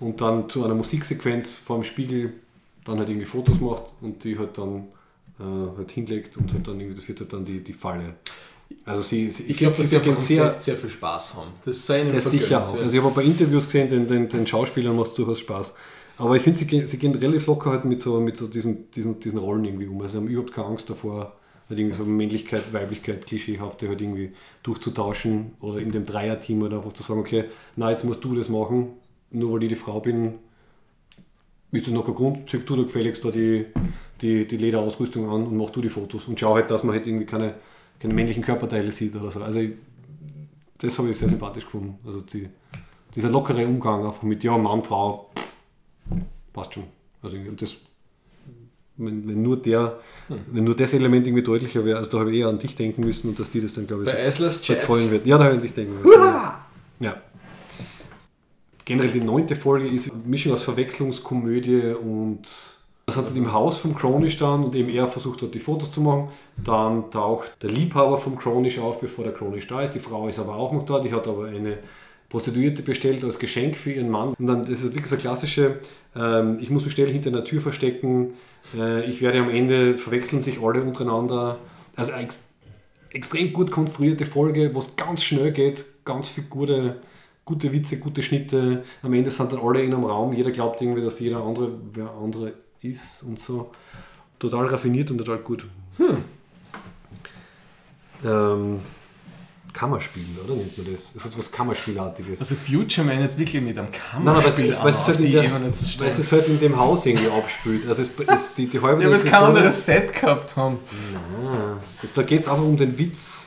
[0.00, 2.32] und dann zu einer Musiksequenz vor dem Spiegel
[2.84, 4.88] dann halt irgendwie Fotos macht und die halt dann
[5.40, 8.14] äh, halt hinlegt und halt dann irgendwie, das wird halt dann die, die Falle.
[8.84, 11.48] Also sie, sie Ich glaube, dass sie einfach sehr, sehr, sehr viel Spaß haben.
[11.64, 12.74] Das sei ihnen das sicher auch.
[12.74, 15.72] Also ich habe ein paar Interviews gesehen, den, den, den Schauspielern macht es durchaus Spaß.
[16.18, 18.90] Aber ich finde, sie gehen, sie gehen relativ locker halt mit so, mit so diesen,
[18.92, 20.00] diesen, diesen Rollen irgendwie um.
[20.00, 21.34] Also sie haben überhaupt keine Angst davor,
[21.68, 24.32] halt irgendwie so Männlichkeit, Weiblichkeit, Klischeehafte halt irgendwie
[24.62, 27.44] durchzutauschen oder in dem Dreierteam oder einfach zu sagen, okay,
[27.76, 28.92] na jetzt musst du das machen,
[29.30, 30.34] nur weil ich die Frau bin,
[31.72, 33.66] ist das noch kein Grund, zieh du da gefälligst da die,
[34.20, 37.06] die, die Lederausrüstung an und mach du die Fotos und schau halt, dass man halt
[37.06, 37.54] irgendwie keine,
[37.98, 39.42] keine männlichen Körperteile sieht oder so.
[39.42, 39.72] Also ich,
[40.78, 41.98] das habe ich sehr sympathisch gefunden.
[42.06, 42.48] Also die,
[43.14, 45.30] dieser lockere Umgang einfach mit ja, Mann, Frau,
[46.52, 46.84] passt schon.
[47.22, 47.76] Also das,
[48.96, 49.98] wenn, wenn, nur der,
[50.28, 53.02] wenn nur das Element irgendwie deutlicher wäre, also da habe ich eher an dich denken
[53.02, 54.68] müssen und dass die das dann, glaube ich, Bei so Chaps.
[54.68, 55.26] gefallen wird.
[55.26, 56.20] Ja, da habe ich an dich denken müssen.
[57.00, 57.20] Ja.
[58.84, 62.42] Generell die neunte Folge ist eine Mischung aus Verwechslungskomödie und
[63.06, 65.90] das hat sie im Haus vom Chronish dann und eben er versucht dort die Fotos
[65.90, 66.28] zu machen.
[66.62, 69.94] Dann taucht der Liebhaber vom Chronish auf, bevor der Chronish da ist.
[69.94, 71.78] Die Frau ist aber auch noch da, die hat aber eine
[72.34, 74.34] Prostituierte bestellt als Geschenk für ihren Mann.
[74.36, 75.78] Und dann, das ist wirklich so klassische,
[76.16, 78.34] ähm, ich muss mich schnell hinter einer Tür verstecken,
[78.76, 81.60] äh, ich werde am Ende, verwechseln sich alle untereinander.
[81.94, 82.40] Also eine ex
[83.10, 86.96] extrem gut konstruierte Folge, wo es ganz schnell geht, ganz viele gute,
[87.44, 88.82] gute Witze, gute Schnitte.
[89.02, 92.10] Am Ende sind dann alle in einem Raum, jeder glaubt irgendwie, dass jeder andere wer
[92.20, 93.70] andere ist und so.
[94.40, 95.66] Total raffiniert und total gut.
[98.24, 98.80] Ähm,
[99.74, 101.12] Kammerspiel, oder nennt man das?
[101.12, 102.38] Das ist etwas Kammerspielartiges.
[102.38, 105.16] Also Future Man jetzt wirklich mit einem Nein, aber es, Kammerspiel ist, weil es halt
[105.18, 106.10] in die der, Ebene zu weil stellen.
[106.20, 107.88] es halt in dem Haus irgendwie abspielt.
[107.88, 110.78] Also es, es, die, die halbe Ja, aber es kein anderes Set gehabt haben.
[112.14, 113.46] Da geht es einfach um den Witz,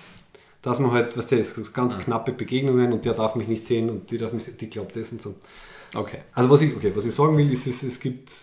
[0.62, 3.90] dass man halt, was der ist, ganz knappe Begegnungen und der darf mich nicht sehen
[3.90, 5.34] und die darf mich die glaubt das und so.
[5.95, 6.20] Okay.
[6.34, 8.34] Also was ich, okay, was ich sagen will, ist, es, es gibt,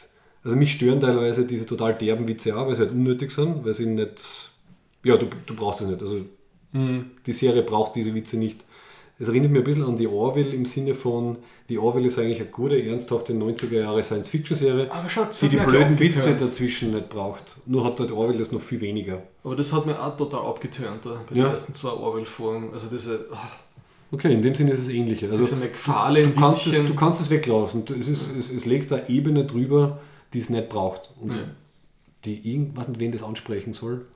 [0.42, 3.74] also mich stören teilweise diese total derben Witze auch, weil sie halt unnötig sind, weil
[3.74, 4.24] sie nicht,
[5.02, 6.00] ja, du, du brauchst es nicht.
[6.00, 6.24] Also
[6.74, 8.64] die Serie braucht diese Witze nicht.
[9.16, 11.38] Es erinnert mir ein bisschen an die Orville im Sinne von,
[11.68, 14.90] die Orville ist eigentlich eine gute, ernsthafte 90er Jahre Science-Fiction-Serie,
[15.40, 17.56] die die blöden Witze dazwischen nicht braucht.
[17.66, 19.22] Nur hat halt Orville das noch viel weniger.
[19.44, 21.44] Aber das hat mir auch total abgeturnt da, bei Ja.
[21.44, 22.70] den ersten zwei Orwell-Folgen.
[22.72, 23.58] Also diese, ach,
[24.10, 25.28] Okay, in dem Sinne ist es ähnlicher.
[25.30, 27.84] Also, Gefahle in du, kannst es, du kannst es weglassen.
[27.84, 29.98] Du- Es, ist, es, es legt eine Ebene drüber,
[30.32, 31.10] die es nicht braucht.
[31.20, 31.40] Und Ja.
[32.24, 34.06] die irgendwas wen das ansprechen soll.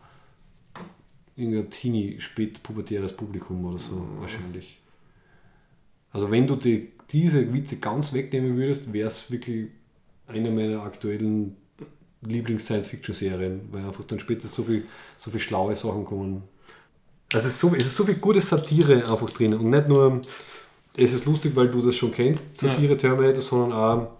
[1.39, 4.81] Irgendein Teenie, spätpubertäres Publikum oder so wahrscheinlich.
[6.10, 9.69] Also wenn du die, diese Witze ganz wegnehmen würdest, wäre es wirklich
[10.27, 11.56] eine meiner aktuellen
[12.23, 14.85] Lieblings-Science-Fiction-Serien, weil einfach dann später so viel,
[15.16, 16.43] so viel schlaue Sachen kommen.
[17.32, 20.20] Also es ist, so, es ist so viel gute Satire einfach drin und nicht nur,
[20.97, 24.10] es ist lustig, weil du das schon kennst, Satire, Terminator, sondern auch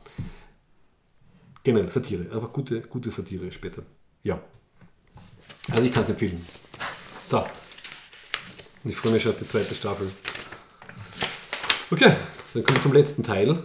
[1.65, 3.83] generell Satire, einfach gute, gute Satire später.
[4.23, 4.41] Ja.
[5.71, 6.41] Also ich kann es empfehlen.
[7.29, 7.41] So.
[8.85, 10.11] Und ich freue mich schon auf die zweite Staffel.
[11.91, 12.13] Okay,
[12.55, 13.65] dann kommen wir zum letzten Teil.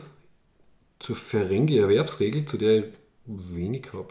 [0.99, 2.85] Zur Ferengi-Erwerbsregel, zu der ich
[3.26, 4.10] wenig habe.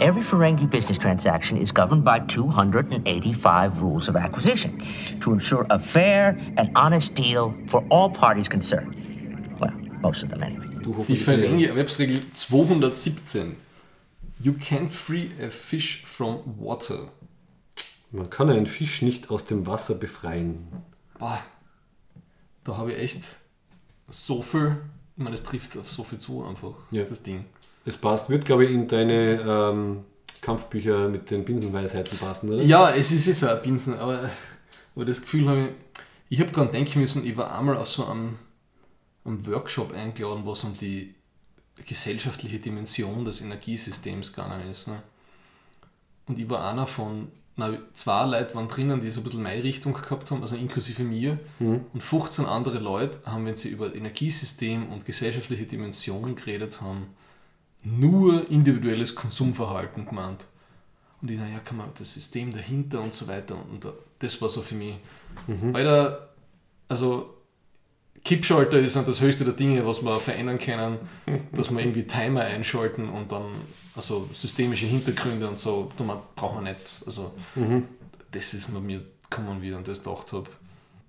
[0.00, 4.80] Every Ferengi business transaction is governed by 285 rules of acquisition
[5.20, 8.96] to ensure a fair and honest deal for all parties concerned.
[9.60, 10.66] Well, most of them anyway.
[10.82, 13.69] Die hoffentlich Ferengi-Erwerbsregel 217.
[14.42, 17.08] You can't free a fish from water.
[18.10, 20.66] Man kann einen Fisch nicht aus dem Wasser befreien.
[21.18, 21.38] Boah,
[22.64, 23.22] da habe ich echt
[24.08, 24.78] so viel,
[25.16, 27.04] ich meine, es trifft auf so viel zu einfach, Ja.
[27.04, 27.44] das Ding.
[27.84, 30.04] Es passt, wird glaube ich in deine ähm,
[30.42, 32.62] Kampfbücher mit den Binsenweisheiten passen, oder?
[32.62, 34.30] Ja, es ist es auch ein Binsen, aber,
[34.96, 35.68] aber das Gefühl habe ich,
[36.30, 38.38] ich habe daran denken müssen, ich war einmal auf so einem,
[39.24, 41.14] einem Workshop eingeladen, was um die
[41.86, 44.88] gesellschaftliche Dimension des Energiesystems gegangen ist.
[44.88, 45.02] Ne?
[46.26, 49.62] Und ich war einer von, na, zwei Leute waren drinnen, die so ein bisschen meine
[49.62, 51.38] Richtung gehabt haben, also inklusive mir.
[51.92, 57.08] Und 15 andere Leute haben, wenn sie über Energiesystem und gesellschaftliche Dimensionen geredet haben,
[57.82, 60.46] nur individuelles Konsumverhalten gemeint.
[61.22, 63.56] Und ich, naja, kann man das System dahinter und so weiter.
[63.70, 64.96] Und da- das war so für mich.
[65.74, 66.30] Alter,
[66.88, 67.34] also
[68.24, 70.98] Kippschalter ist das höchste der Dinge, was wir verändern können,
[71.52, 73.44] dass wir irgendwie Timer einschalten und dann,
[73.96, 76.80] also systemische Hintergründe und so, da braucht man nicht.
[77.06, 77.32] Also,
[78.30, 80.48] das ist mir mir gekommen, wie ich an das gedacht habe.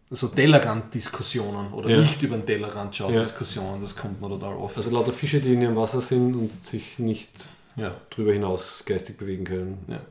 [0.09, 2.01] Also Tellerrand-Diskussionen oder Ja.
[2.01, 3.19] nicht über den Tellerrand schaut Ja.
[3.19, 4.75] Diskussionen, das kommt mir total oft.
[4.77, 7.47] Also lauter Fische, die in ihrem Wasser sind und sich nicht
[7.77, 9.77] ja, drüber hinaus geistig bewegen können.
[9.87, 10.01] ja.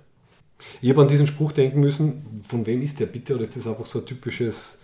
[0.83, 3.35] Ich habe an diesen Spruch denken müssen, von wem ist der bitte?
[3.35, 4.80] Oder ist das einfach so ein typisches,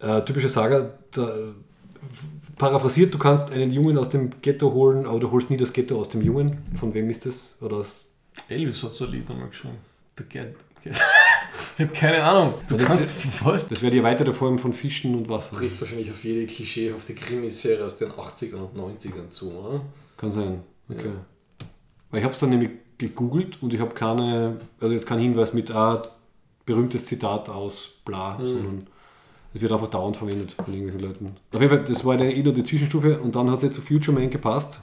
[0.00, 0.90] äh, typische Saga?
[1.12, 1.28] Da,
[2.56, 5.98] paraphrasiert, du kannst einen Jungen aus dem Ghetto holen, aber du holst nie das Ghetto
[5.98, 6.58] aus dem Jungen.
[6.78, 7.56] Von wem ist das?
[7.60, 8.08] Oder aus,
[8.48, 9.78] Elvis hat so ein Lied einmal geschrieben.
[10.28, 11.00] Get, Get.
[11.78, 12.54] ich habe keine Ahnung.
[12.68, 13.68] Du das- kannst was?
[13.68, 15.56] das wäre die erweiterte Form von Fischen und Wasser.
[15.56, 19.80] trifft wahrscheinlich auf jede klischeehafte Krimiserie aus den 80ern und 90ern zu, oder?
[20.18, 20.60] Kann sein.
[20.90, 21.12] Okay.
[22.10, 25.54] Weil ich habe es dann nämlich gegoogelt und ich habe keine, also jetzt kein Hinweis
[25.54, 26.02] mit ah,
[26.66, 28.84] berühmtes Zitat aus bla, sondern
[29.52, 31.26] es wird einfach dauernd verwendet von irgendwelchen Leuten.
[31.52, 33.82] Auf jeden Fall, das war dann eh nur die Zwischenstufe und dann hat es zu
[33.82, 34.80] Future Man gepasst.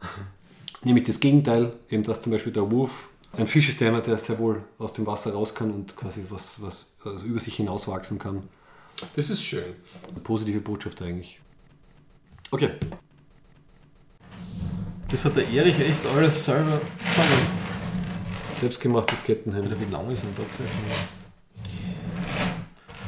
[0.84, 4.38] Nämlich das Gegenteil, eben dass zum Beispiel der Wolf ein Fisch ist, der, der sehr
[4.38, 8.44] wohl aus dem Wasser raus kann und quasi was, was also über sich hinauswachsen kann.
[9.14, 9.74] Das ist schön.
[10.08, 11.40] Eine positive Botschaft eigentlich.
[12.50, 12.70] Okay,
[15.10, 16.80] Das hat der Erich echt alles selber
[17.10, 17.46] zusammen.
[18.54, 19.74] selbstgemachtes Kettenhemd.
[19.80, 21.17] Wie lange ist denn da gesessen?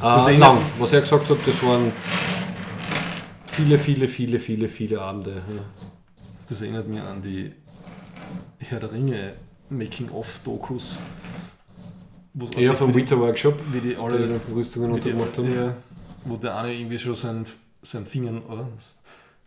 [0.01, 0.57] Erinnert- lang.
[0.79, 1.91] Was er gesagt hat, das waren
[3.47, 5.31] viele, viele, viele, viele, viele Abende.
[5.31, 5.61] Ja.
[6.49, 7.53] Das erinnert mich an die
[8.59, 9.33] Herr der Ringe
[9.69, 10.97] Making-of-Dokus.
[12.39, 15.15] aussieht, vom die- Winter Workshop, wie die die alle ganzen Rüstungen wie und so die,
[15.15, 15.53] gemacht haben.
[15.55, 15.75] ja,
[16.25, 17.45] wo der eine irgendwie schon sein,
[17.81, 18.67] sein Finger oder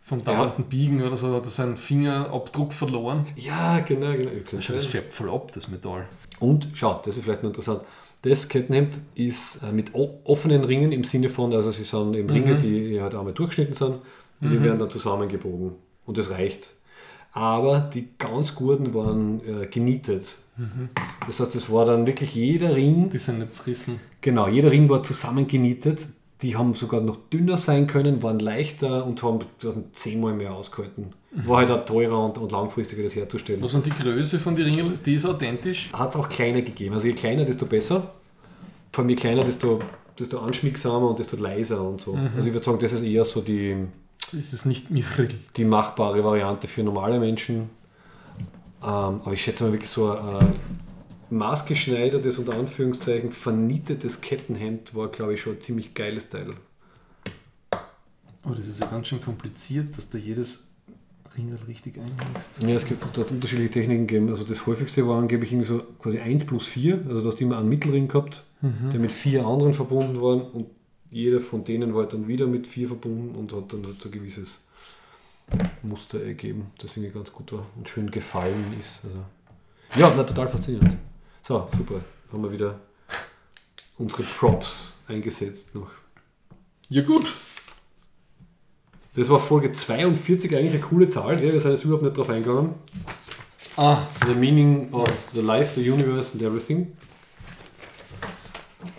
[0.01, 3.25] vom dauernden Biegen oder so hat er seinen Fingerabdruck verloren.
[3.35, 4.29] Ja, genau, genau.
[4.29, 4.91] Ja, Also das sein.
[4.91, 6.05] färbt voll ab, das Metall.
[6.39, 7.81] Und schau, das ist vielleicht noch interessant.
[8.25, 12.55] Das Kettenhemd ist äh, mit offenen Ringen im Sinne von, also sie sind eben Ringe,
[12.57, 13.99] die halt einmal durchgeschnitten sind
[14.41, 15.73] und die werden dann zusammengebogen.
[16.07, 16.71] Und das reicht.
[17.33, 20.37] Aber die ganz guten waren äh, genietet.
[21.27, 23.99] Das heißt, es war dann wirklich jeder Ring Die sind nicht zerrissen.
[24.21, 26.07] Genau, jeder Ring war zusammengenietet.
[26.41, 29.41] Die haben sogar noch dünner sein können, waren leichter und haben
[29.91, 31.11] zehnmal mehr ausgehalten.
[31.43, 33.61] War halt auch teurer und, und langfristiger, das herzustellen.
[33.61, 34.97] Was sind die Größe von den Ringen?
[35.05, 35.89] Die ist authentisch.
[35.91, 36.95] Hat es auch kleiner gegeben.
[36.95, 38.13] Also je kleiner, desto besser.
[38.93, 39.79] Vor allem je kleiner, desto,
[40.17, 42.17] desto anschmiegsamer und desto leiser und so.
[42.35, 43.75] Also ich würde sagen, das ist eher so die,
[44.31, 45.35] Ist es nicht Mithril?
[45.57, 47.69] die machbare Variante für normale Menschen.
[48.81, 50.53] Ähm, aber ich schätze mal wirklich so ein
[51.31, 56.53] maßgeschneidertes, unter Anführungszeichen, vernietetes Kettenhemd war, glaube ich, schon ein ziemlich geiles Teil.
[58.43, 60.67] Aber das ist ja ganz schön kompliziert, dass da jedes
[61.37, 62.61] Ringel richtig einhängst.
[62.61, 64.29] Ja, es gibt dort unterschiedliche Techniken gegeben.
[64.29, 67.05] Also das häufigste war angeblich irgendwie so quasi 1 plus 4.
[67.07, 70.67] Also du hast immer einen Mittelring gehabt, der mit vier anderen verbunden war und
[71.11, 74.11] jeder von denen war dann wieder mit vier verbunden und hat dann halt so ein
[74.11, 74.61] gewisses
[75.83, 79.05] Muster ergeben, das irgendwie ganz gut war und schön gefallen ist.
[79.05, 79.19] Also
[79.95, 80.97] ja, na, total faszinierend.
[81.43, 82.01] So, super.
[82.31, 82.79] Haben wir wieder
[83.97, 85.91] unsere Props eingesetzt noch.
[86.89, 87.33] Ja gut.
[89.15, 92.73] Das war Folge 42 eigentlich eine coole Zahl, wir sind jetzt überhaupt nicht drauf eingegangen.
[93.77, 96.91] Ah, The meaning of the life, the universe and everything.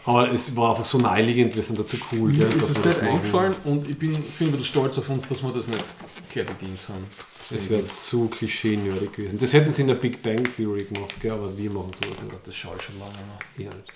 [0.04, 2.30] Aber es war einfach so naheliegend, wir sind dazu cool.
[2.30, 5.26] mir gell, ist es nicht eingefallen und ich bin, bin ein bisschen stolz auf uns,
[5.26, 5.84] dass wir das nicht
[6.30, 7.04] gleich bedient haben.
[7.50, 9.38] Das wäre zu klischee-nerdig gewesen.
[9.38, 11.32] Das hätten sie in der Big Bang Theory gemacht, gell?
[11.32, 12.46] aber wir machen sowas nicht.
[12.46, 13.64] Das schaue ich schon lange noch.
[13.64, 13.92] Ja, nicht.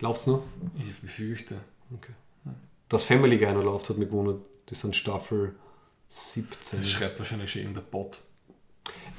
[0.00, 0.42] Läuft's noch?
[0.88, 1.56] Ich befürchte.
[1.94, 2.12] Okay.
[2.88, 4.40] Das Family Guy noch läuft, hat mich gewundert.
[4.66, 5.54] Das sind Staffel
[6.08, 6.80] 17.
[6.80, 8.18] Das schreibt wahrscheinlich schon irgendein Bot.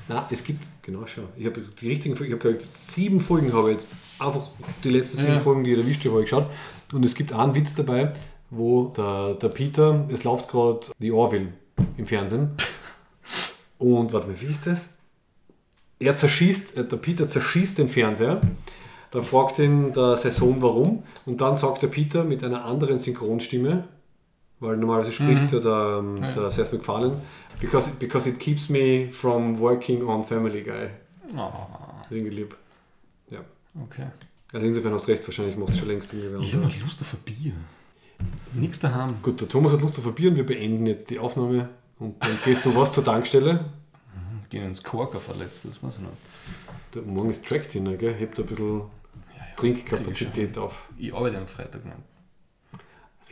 [0.07, 1.23] Nein, es gibt, genau, schau.
[1.37, 3.87] Ich habe die richtigen Folgen, ich habe sieben Folgen habe jetzt
[4.19, 4.49] einfach
[4.83, 5.39] die letzten sieben Ja.
[5.39, 6.49] Folgen, die ich erwischt habe, geschaut.
[6.91, 8.13] Und es gibt einen Witz dabei,
[8.49, 11.53] wo der, der Peter, es läuft gerade die Orville
[11.97, 12.51] im Fernsehen.
[13.77, 14.97] Und warte mal, wie ist das?
[15.99, 18.41] Er zerschießt, äh, der Peter zerschießt den Fernseher.
[19.11, 21.03] Dann fragt ihn der Saison warum.
[21.25, 23.87] Und dann sagt der Peter mit einer anderen Synchronstimme,
[24.63, 26.31] weil normalerweise spricht ja der, ähm, Ja.
[26.31, 27.21] der Seth MacFarlane,
[27.59, 30.89] because, because it keeps me from working on Family Guy.
[31.37, 31.51] Ah,
[32.01, 32.55] Das ist irgendwie lieb.
[33.29, 33.39] Ja.
[33.83, 34.07] okay.
[34.51, 36.65] Also insofern hast du recht, wahrscheinlich macht es schon längst irgendwie Ich habe.
[36.83, 37.53] Lust auf ein Bier.
[38.53, 39.15] Nix daheim.
[39.21, 41.69] Gut, der Thomas hat Lust auf ein Bier und wir beenden jetzt die Aufnahme.
[41.99, 43.65] Und dann gehst du was zur Tankstelle.
[44.49, 46.13] Gehen ins Korker verletzt, das weiß ich nicht.
[46.93, 48.13] Der, morgen ist Track Dinner, gell?
[48.13, 48.81] Hebt ein bisschen
[49.57, 50.83] Trinkkapazität auf.
[50.97, 51.97] Ich arbeite am Freitag nicht.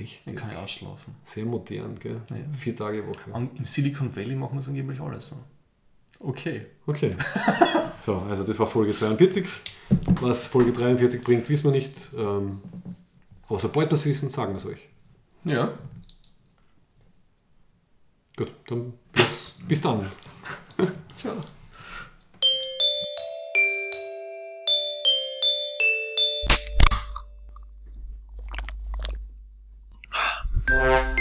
[0.01, 0.35] Dann Richtig.
[0.35, 1.15] kann ich ausschlafen.
[1.23, 2.21] Sehr modern, gell?
[2.29, 2.35] Ja.
[2.53, 3.33] Vier Tage Woche.
[3.33, 5.37] Am- Im Silicon Valley machen wir es angeblich alles so.
[6.19, 6.65] Okay.
[6.85, 7.15] Okay.
[8.03, 9.45] So, also das war Folge 42.
[10.21, 11.93] Was Folge 43 bringt, wissen wir nicht.
[12.17, 12.59] Ähm,
[13.47, 14.89] aber sobald wir es wissen, sagen wir es euch.
[15.43, 15.77] Ja.
[18.35, 20.09] Gut, dann bis, bis dann.
[21.15, 21.35] Ciao.
[30.71, 31.20] Bye.